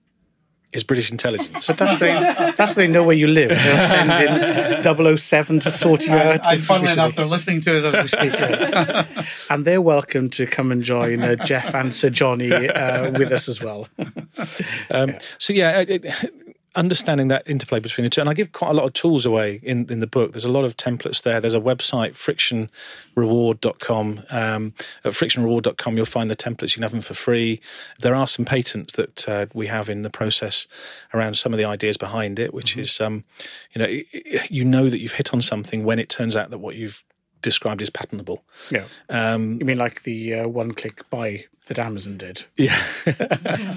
is 0.75 0.83
British 0.83 1.11
intelligence. 1.11 1.67
But 1.75 1.77
that's 1.77 1.99
they, 1.99 2.51
that's 2.55 2.75
they 2.75 2.87
know 2.87 3.03
where 3.03 3.15
you 3.15 3.27
live. 3.27 3.49
They'll 3.49 3.87
send 3.87 4.85
in 4.85 5.17
007 5.17 5.59
to 5.61 5.71
sort 5.71 6.05
you 6.05 6.13
out. 6.13 6.45
And 6.45 6.61
funnily 6.63 6.93
enough, 6.93 7.15
they're 7.15 7.25
listening 7.25 7.61
to 7.61 7.77
us 7.77 7.95
as 7.95 8.03
we 8.03 8.07
speak. 8.09 9.25
and 9.49 9.65
they're 9.65 9.81
welcome 9.81 10.29
to 10.31 10.45
come 10.45 10.71
and 10.71 10.83
join 10.83 11.21
uh, 11.21 11.35
Jeff 11.35 11.73
and 11.73 11.93
Sir 11.93 12.09
Johnny 12.09 12.51
uh, 12.51 13.11
with 13.11 13.31
us 13.31 13.49
as 13.49 13.61
well. 13.61 13.87
Um, 14.89 15.15
so 15.37 15.53
yeah, 15.53 15.79
it, 15.79 15.89
it, 15.89 16.44
understanding 16.75 17.27
that 17.29 17.49
interplay 17.49 17.79
between 17.79 18.03
the 18.03 18.09
two. 18.09 18.21
And 18.21 18.29
I 18.29 18.33
give 18.33 18.51
quite 18.51 18.71
a 18.71 18.73
lot 18.73 18.85
of 18.85 18.93
tools 18.93 19.25
away 19.25 19.59
in, 19.63 19.89
in 19.89 19.99
the 19.99 20.07
book. 20.07 20.31
There's 20.33 20.45
a 20.45 20.51
lot 20.51 20.65
of 20.65 20.77
templates 20.77 21.23
there. 21.23 21.39
There's 21.39 21.55
a 21.55 21.59
website, 21.59 22.13
frictionreward.com. 23.15 24.23
Um, 24.29 24.73
at 25.03 25.11
frictionreward.com, 25.13 25.97
you'll 25.97 26.05
find 26.05 26.29
the 26.29 26.35
templates. 26.35 26.71
You 26.71 26.75
can 26.75 26.83
have 26.83 26.91
them 26.91 27.01
for 27.01 27.13
free. 27.13 27.61
There 27.99 28.15
are 28.15 28.27
some 28.27 28.45
patents 28.45 28.93
that 28.93 29.29
uh, 29.29 29.45
we 29.53 29.67
have 29.67 29.89
in 29.89 30.01
the 30.01 30.09
process 30.09 30.67
around 31.13 31.37
some 31.37 31.53
of 31.53 31.57
the 31.57 31.65
ideas 31.65 31.97
behind 31.97 32.39
it, 32.39 32.53
which 32.53 32.71
mm-hmm. 32.71 32.81
is, 32.81 33.01
um, 33.01 33.23
you 33.73 33.81
know, 33.81 33.87
you 34.49 34.65
know 34.65 34.89
that 34.89 34.99
you've 34.99 35.13
hit 35.13 35.33
on 35.33 35.41
something 35.41 35.83
when 35.83 35.99
it 35.99 36.09
turns 36.09 36.35
out 36.35 36.49
that 36.49 36.59
what 36.59 36.75
you've 36.75 37.03
described 37.41 37.81
as 37.81 37.89
patentable. 37.89 38.43
Yeah. 38.71 38.85
Um, 39.09 39.59
you 39.59 39.65
mean 39.65 39.77
like 39.77 40.03
the 40.03 40.33
uh, 40.33 40.47
one-click 40.47 41.09
buy 41.09 41.45
that 41.65 41.79
Amazon 41.79 42.17
did? 42.17 42.45
Yeah. 42.57 42.81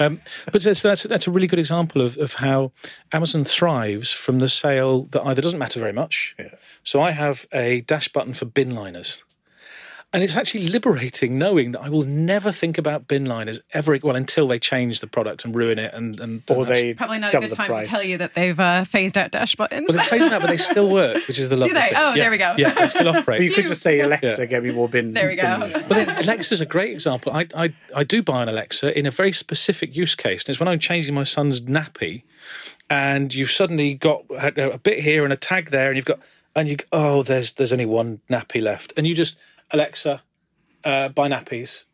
um, 0.00 0.20
but 0.52 0.62
so 0.62 0.72
that's 0.72 1.02
that's 1.04 1.26
a 1.26 1.30
really 1.30 1.46
good 1.46 1.58
example 1.58 2.02
of 2.02 2.16
of 2.18 2.34
how 2.34 2.72
Amazon 3.12 3.44
thrives 3.44 4.12
from 4.12 4.38
the 4.38 4.48
sale 4.48 5.04
that 5.10 5.22
either 5.24 5.42
doesn't 5.42 5.58
matter 5.58 5.80
very 5.80 5.92
much. 5.92 6.34
Yeah. 6.38 6.54
So 6.82 7.02
I 7.02 7.12
have 7.12 7.46
a 7.52 7.82
dash 7.82 8.08
button 8.08 8.34
for 8.34 8.44
bin 8.44 8.74
liners. 8.74 9.24
And 10.10 10.22
it's 10.22 10.36
actually 10.36 10.68
liberating 10.68 11.36
knowing 11.36 11.72
that 11.72 11.82
I 11.82 11.90
will 11.90 12.04
never 12.04 12.50
think 12.50 12.78
about 12.78 13.06
bin 13.06 13.26
liners 13.26 13.60
ever, 13.74 13.98
well, 14.02 14.16
until 14.16 14.48
they 14.48 14.58
change 14.58 15.00
the 15.00 15.06
product 15.06 15.44
and 15.44 15.54
ruin 15.54 15.78
it. 15.78 15.92
And, 15.92 16.18
and 16.18 16.42
or 16.48 16.64
they 16.64 16.94
probably 16.94 17.18
not 17.18 17.34
a 17.34 17.40
good 17.40 17.52
time 17.52 17.66
price. 17.66 17.86
to 17.86 17.90
tell 17.90 18.02
you 18.02 18.16
that 18.16 18.32
they've 18.32 18.58
uh, 18.58 18.84
phased 18.84 19.18
out 19.18 19.32
dash 19.32 19.54
buttons. 19.54 19.86
Well, 19.86 19.98
they're 19.98 20.06
phased 20.06 20.32
out, 20.32 20.40
but 20.40 20.46
they 20.46 20.56
still 20.56 20.88
work, 20.88 21.28
which 21.28 21.38
is 21.38 21.50
the 21.50 21.56
lovely 21.58 21.74
Do 21.74 21.74
they? 21.74 21.88
Thing. 21.88 21.92
Oh, 21.96 22.14
yeah. 22.14 22.22
there 22.22 22.30
we 22.30 22.38
go. 22.38 22.54
Yeah, 22.56 22.72
they 22.72 22.88
still 22.88 23.08
operate. 23.08 23.42
you 23.44 23.52
could 23.52 23.66
just 23.66 23.82
say, 23.82 24.00
Alexa, 24.00 24.36
yeah. 24.38 24.44
get 24.46 24.62
me 24.62 24.70
more 24.70 24.88
bin. 24.88 25.12
There 25.12 25.28
we 25.28 25.36
go. 25.36 25.70
But 25.72 25.88
then 25.88 26.08
Alexa's 26.24 26.62
a 26.62 26.66
great 26.66 26.92
example. 26.92 27.32
I, 27.32 27.46
I, 27.54 27.74
I 27.94 28.02
do 28.02 28.22
buy 28.22 28.42
an 28.42 28.48
Alexa 28.48 28.98
in 28.98 29.04
a 29.04 29.10
very 29.10 29.32
specific 29.32 29.94
use 29.94 30.14
case. 30.14 30.44
And 30.44 30.48
it's 30.48 30.58
when 30.58 30.68
I'm 30.68 30.78
changing 30.78 31.14
my 31.14 31.24
son's 31.24 31.60
nappy 31.60 32.22
and 32.88 33.34
you've 33.34 33.50
suddenly 33.50 33.92
got 33.92 34.24
a 34.30 34.78
bit 34.78 35.00
here 35.00 35.24
and 35.24 35.34
a 35.34 35.36
tag 35.36 35.68
there 35.68 35.88
and 35.88 35.96
you've 35.96 36.06
got, 36.06 36.20
and 36.56 36.66
you, 36.66 36.78
oh, 36.92 37.22
there's, 37.22 37.52
there's 37.52 37.74
only 37.74 37.84
one 37.84 38.22
nappy 38.30 38.62
left. 38.62 38.94
And 38.96 39.06
you 39.06 39.14
just, 39.14 39.36
Alexa, 39.70 40.22
uh, 40.84 41.08
buy 41.10 41.28
nappies, 41.28 41.84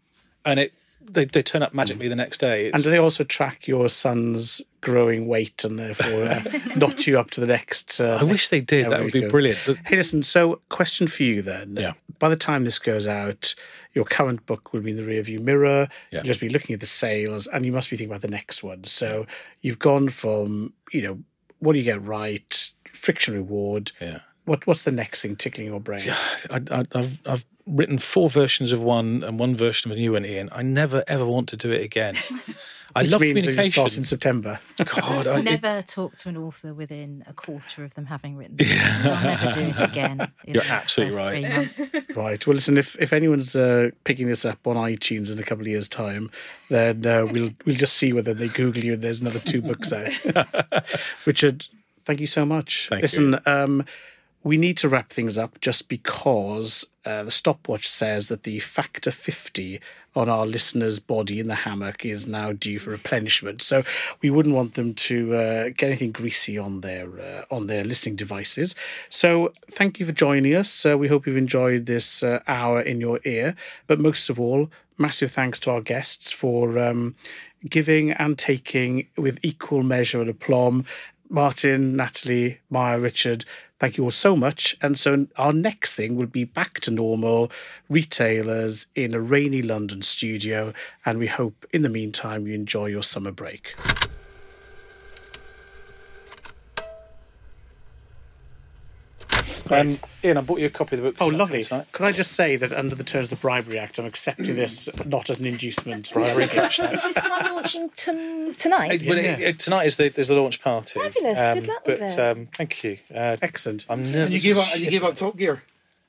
and 0.44 0.60
it 0.60 0.74
they, 1.06 1.24
they 1.24 1.42
turn 1.42 1.62
up 1.62 1.74
magically 1.74 2.08
the 2.08 2.16
next 2.16 2.38
day. 2.38 2.66
It's, 2.66 2.74
and 2.74 2.82
do 2.82 2.90
they 2.90 2.98
also 2.98 3.24
track 3.24 3.68
your 3.68 3.88
son's 3.88 4.62
growing 4.80 5.26
weight 5.26 5.64
and 5.64 5.78
therefore 5.78 6.24
uh, 6.24 6.42
notch 6.76 7.06
you 7.06 7.18
up 7.18 7.30
to 7.32 7.40
the 7.40 7.46
next? 7.46 8.00
Uh, 8.00 8.18
I 8.20 8.24
wish 8.24 8.48
they 8.48 8.60
did. 8.60 8.90
That 8.90 9.02
would 9.02 9.12
be 9.12 9.28
brilliant. 9.28 9.58
But... 9.66 9.78
Hey, 9.84 9.96
listen. 9.96 10.22
So, 10.22 10.60
question 10.68 11.06
for 11.06 11.22
you 11.22 11.42
then. 11.42 11.76
Yeah. 11.78 11.92
By 12.18 12.28
the 12.28 12.36
time 12.36 12.64
this 12.64 12.78
goes 12.78 13.06
out, 13.06 13.54
your 13.92 14.04
current 14.04 14.46
book 14.46 14.72
will 14.72 14.80
be 14.80 14.90
in 14.90 14.96
the 14.96 15.02
rearview 15.02 15.40
mirror. 15.40 15.88
Yeah. 16.10 16.18
You'll 16.18 16.24
just 16.24 16.40
be 16.40 16.48
looking 16.48 16.74
at 16.74 16.80
the 16.80 16.86
sales, 16.86 17.46
and 17.46 17.66
you 17.66 17.72
must 17.72 17.90
be 17.90 17.96
thinking 17.96 18.10
about 18.10 18.22
the 18.22 18.28
next 18.28 18.62
one. 18.62 18.84
So, 18.84 19.26
you've 19.60 19.78
gone 19.78 20.08
from 20.08 20.72
you 20.92 21.02
know 21.02 21.18
what 21.58 21.72
do 21.72 21.78
you 21.78 21.84
get 21.84 22.02
right, 22.02 22.72
friction 22.92 23.34
reward. 23.34 23.92
Yeah. 24.00 24.20
What 24.44 24.66
what's 24.66 24.82
the 24.82 24.92
next 24.92 25.22
thing 25.22 25.36
tickling 25.36 25.66
your 25.66 25.80
brain? 25.80 26.00
I, 26.50 26.84
have 26.92 27.20
I've 27.26 27.44
written 27.74 27.98
four 27.98 28.28
versions 28.28 28.72
of 28.72 28.80
one 28.80 29.22
and 29.24 29.38
one 29.38 29.56
version 29.56 29.90
of 29.90 29.96
a 29.96 30.00
new 30.00 30.12
one, 30.12 30.24
Ian. 30.24 30.48
I 30.52 30.62
never 30.62 31.02
ever 31.08 31.26
want 31.26 31.48
to 31.50 31.56
do 31.56 31.70
it 31.72 31.82
again. 31.82 32.16
I 32.96 33.02
Which 33.02 33.10
love 33.10 33.20
means 33.22 33.34
that 33.34 33.40
you 33.40 33.46
communication. 33.56 33.72
start 33.72 33.96
in 33.98 34.04
September. 34.04 34.60
God, 34.84 35.26
I, 35.26 35.38
it- 35.40 35.42
Never 35.42 35.82
talk 35.82 36.14
to 36.18 36.28
an 36.28 36.36
author 36.36 36.72
within 36.72 37.24
a 37.26 37.32
quarter 37.32 37.82
of 37.82 37.92
them 37.94 38.06
having 38.06 38.36
written. 38.36 38.54
They'll 38.58 38.68
never 38.68 39.50
do 39.50 39.60
it 39.62 39.80
again. 39.80 40.30
You're 40.46 40.62
absolutely 40.62 41.16
right. 41.18 41.70
Right. 42.14 42.46
Well, 42.46 42.54
listen. 42.54 42.78
If 42.78 42.94
if 43.00 43.12
anyone's 43.12 43.56
uh, 43.56 43.90
picking 44.04 44.28
this 44.28 44.44
up 44.44 44.64
on 44.64 44.76
iTunes 44.76 45.32
in 45.32 45.40
a 45.40 45.42
couple 45.42 45.62
of 45.62 45.66
years' 45.68 45.88
time, 45.88 46.30
then 46.70 47.04
uh, 47.04 47.26
we'll 47.26 47.50
we'll 47.66 47.74
just 47.76 47.94
see 47.94 48.12
whether 48.12 48.32
they 48.32 48.46
Google 48.46 48.84
you 48.84 48.92
and 48.92 49.02
there's 49.02 49.20
another 49.20 49.40
two 49.40 49.60
books 49.60 49.92
out. 49.92 50.20
Richard, 51.26 51.66
thank 52.04 52.20
you 52.20 52.28
so 52.28 52.46
much. 52.46 52.86
Thank 52.90 53.02
listen, 53.02 53.40
um, 53.46 53.84
we 54.44 54.56
need 54.56 54.76
to 54.78 54.88
wrap 54.88 55.10
things 55.10 55.36
up 55.38 55.60
just 55.60 55.88
because 55.88 56.86
uh, 57.04 57.24
the 57.24 57.30
stopwatch 57.30 57.88
says 57.88 58.28
that 58.28 58.42
the 58.44 58.60
factor 58.60 59.10
fifty 59.10 59.80
on 60.14 60.28
our 60.28 60.46
listener's 60.46 61.00
body 61.00 61.40
in 61.40 61.48
the 61.48 61.54
hammock 61.56 62.04
is 62.04 62.26
now 62.26 62.52
due 62.52 62.78
for 62.78 62.90
replenishment. 62.90 63.60
So 63.62 63.82
we 64.22 64.30
wouldn't 64.30 64.54
want 64.54 64.74
them 64.74 64.94
to 64.94 65.34
uh, 65.34 65.64
get 65.76 65.88
anything 65.88 66.12
greasy 66.12 66.56
on 66.56 66.82
their 66.82 67.08
uh, 67.20 67.54
on 67.54 67.66
their 67.66 67.84
listening 67.84 68.16
devices. 68.16 68.76
So 69.08 69.52
thank 69.70 69.98
you 69.98 70.06
for 70.06 70.12
joining 70.12 70.54
us. 70.54 70.86
Uh, 70.86 70.96
we 70.96 71.08
hope 71.08 71.26
you've 71.26 71.36
enjoyed 71.36 71.86
this 71.86 72.22
uh, 72.22 72.40
hour 72.46 72.80
in 72.80 73.00
your 73.00 73.18
ear. 73.24 73.56
But 73.88 73.98
most 73.98 74.30
of 74.30 74.38
all, 74.38 74.70
massive 74.98 75.32
thanks 75.32 75.58
to 75.60 75.70
our 75.72 75.80
guests 75.80 76.30
for 76.30 76.78
um, 76.78 77.16
giving 77.68 78.12
and 78.12 78.38
taking 78.38 79.08
with 79.16 79.38
equal 79.42 79.82
measure 79.82 80.20
and 80.20 80.30
aplomb. 80.30 80.84
Martin, 81.28 81.96
Natalie, 81.96 82.60
Miya, 82.70 82.98
Richard, 82.98 83.44
thank 83.78 83.96
you 83.96 84.04
all 84.04 84.10
so 84.10 84.36
much. 84.36 84.76
And 84.80 84.98
so 84.98 85.26
our 85.36 85.52
next 85.52 85.94
thing 85.94 86.16
will 86.16 86.26
be 86.26 86.44
back 86.44 86.80
to 86.80 86.90
normal 86.90 87.50
retailers 87.88 88.86
in 88.94 89.14
a 89.14 89.20
rainy 89.20 89.62
London 89.62 90.02
studio. 90.02 90.72
And 91.04 91.18
we 91.18 91.26
hope 91.26 91.66
in 91.72 91.82
the 91.82 91.88
meantime 91.88 92.46
you 92.46 92.54
enjoy 92.54 92.86
your 92.86 93.02
summer 93.02 93.32
break. 93.32 93.74
Um, 99.70 99.98
Ian, 100.24 100.36
I 100.36 100.40
bought 100.40 100.60
you 100.60 100.66
a 100.66 100.70
copy 100.70 100.96
of 100.96 101.02
the 101.02 101.10
book. 101.10 101.16
Oh, 101.20 101.28
lovely. 101.28 101.64
Tonight. 101.64 101.86
Could 101.92 102.06
I 102.06 102.12
just 102.12 102.32
say 102.32 102.56
that 102.56 102.72
under 102.72 102.94
the 102.94 103.04
terms 103.04 103.24
of 103.26 103.30
the 103.30 103.36
Bribery 103.36 103.78
Act, 103.78 103.98
I'm 103.98 104.06
accepting 104.06 104.56
this 104.56 104.88
not 105.06 105.30
as 105.30 105.40
an 105.40 105.46
inducement. 105.46 106.12
Bribery 106.12 106.44
Act. 106.44 106.78
Is 106.78 106.90
this 107.02 107.14
the 107.14 107.20
one 107.28 107.54
launching 107.54 107.90
tom- 107.96 108.54
tonight? 108.56 109.02
But 109.06 109.18
it- 109.18 109.40
it- 109.40 109.58
tonight 109.58 109.86
is 109.86 109.96
the 109.96 110.12
is 110.18 110.28
the 110.28 110.34
launch 110.36 110.60
party. 110.62 111.00
Fabulous. 111.00 111.38
Um, 111.38 111.54
Good 111.60 111.68
luck 111.68 111.86
with 111.86 112.00
but 112.00 112.12
it. 112.12 112.18
um, 112.18 112.48
thank 112.56 112.84
you. 112.84 112.98
Uh, 113.14 113.36
Excellent. 113.42 113.86
I'm 113.88 114.02
nervous. 114.02 114.16
And 114.24 114.32
you 114.34 114.40
gave 114.40 114.58
up, 114.58 114.66
you 114.74 114.78
shit. 114.80 114.90
gave 114.90 115.04
up 115.04 115.16
Top 115.16 115.36
Gear. 115.36 115.62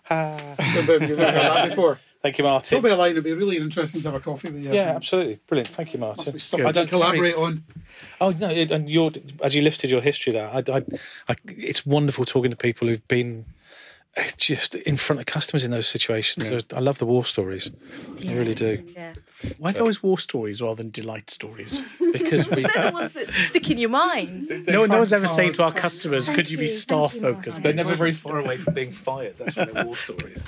Ah. 0.10 0.38
You've 0.76 0.88
never 0.88 1.00
heard 1.08 1.18
that 1.20 1.70
before. 1.70 2.00
Thank 2.26 2.40
you, 2.40 2.44
Drop 2.44 2.54
Martin. 2.54 2.82
me 2.82 2.90
a 2.90 2.96
line. 2.96 3.12
It'd 3.12 3.24
be 3.24 3.34
really 3.34 3.58
interesting 3.58 4.02
to 4.02 4.08
have 4.08 4.20
a 4.20 4.20
coffee 4.20 4.50
with 4.50 4.64
you. 4.64 4.74
Yeah, 4.74 4.96
absolutely, 4.96 5.40
brilliant. 5.46 5.68
Thank 5.68 5.94
you, 5.94 6.00
Martin. 6.00 6.34
Be 6.34 6.40
stuff 6.40 6.60
I 6.62 6.64
I 6.64 6.66
don't 6.72 6.74
don't 6.74 6.88
collaborate 6.88 7.36
on. 7.36 7.64
Oh 8.20 8.32
no! 8.32 8.48
And 8.50 8.90
your 8.90 9.12
as 9.44 9.54
you 9.54 9.62
lifted 9.62 9.92
your 9.92 10.02
history 10.02 10.34
there, 10.34 10.50
I, 10.50 10.64
I, 10.68 10.84
I, 11.30 11.36
it's 11.46 11.86
wonderful 11.86 12.26
talking 12.26 12.50
to 12.50 12.58
people 12.58 12.88
who've 12.88 13.08
been 13.08 13.46
uh, 14.18 14.24
just 14.38 14.74
in 14.74 14.98
front 14.98 15.20
of 15.20 15.28
customers 15.28 15.64
in 15.64 15.70
those 15.70 15.86
situations. 15.86 16.52
I 16.74 16.80
love 16.80 16.98
the 16.98 17.06
war 17.06 17.26
stories. 17.26 17.70
I 18.28 18.34
really 18.34 18.56
do 18.56 18.84
Yeah. 18.96 19.14
Why 19.60 19.74
go 19.74 19.86
as 19.86 20.02
war 20.02 20.18
stories 20.18 20.64
rather 20.64 20.82
than 20.82 20.90
delight 20.90 21.30
stories? 21.30 21.84
because 22.12 22.50
we. 22.50 22.64
They're 22.64 22.86
the 22.86 22.92
ones 22.92 23.12
that 23.12 23.30
stick 23.30 23.70
in 23.70 23.78
your 23.78 23.92
mind. 23.92 24.50
no, 24.68 24.88
no 24.88 24.98
one's 24.98 25.14
ever 25.14 25.28
saying 25.28 25.54
to 25.54 25.64
our 25.64 25.72
customers, 25.72 26.26
Thank 26.26 26.38
could 26.38 26.50
you 26.50 26.58
be 26.58 26.64
you, 26.64 26.70
staff 26.70 27.12
thank 27.12 27.24
you, 27.24 27.34
focused? 27.36 27.62
They're 27.62 27.74
never 27.74 27.94
very 27.94 28.14
far 28.14 28.40
away 28.40 28.58
from 28.58 28.74
being 28.74 28.92
fired. 28.92 29.38
That's 29.38 29.56
why 29.56 29.66
they're 29.66 29.86
war 29.86 29.96
stories. 29.96 30.42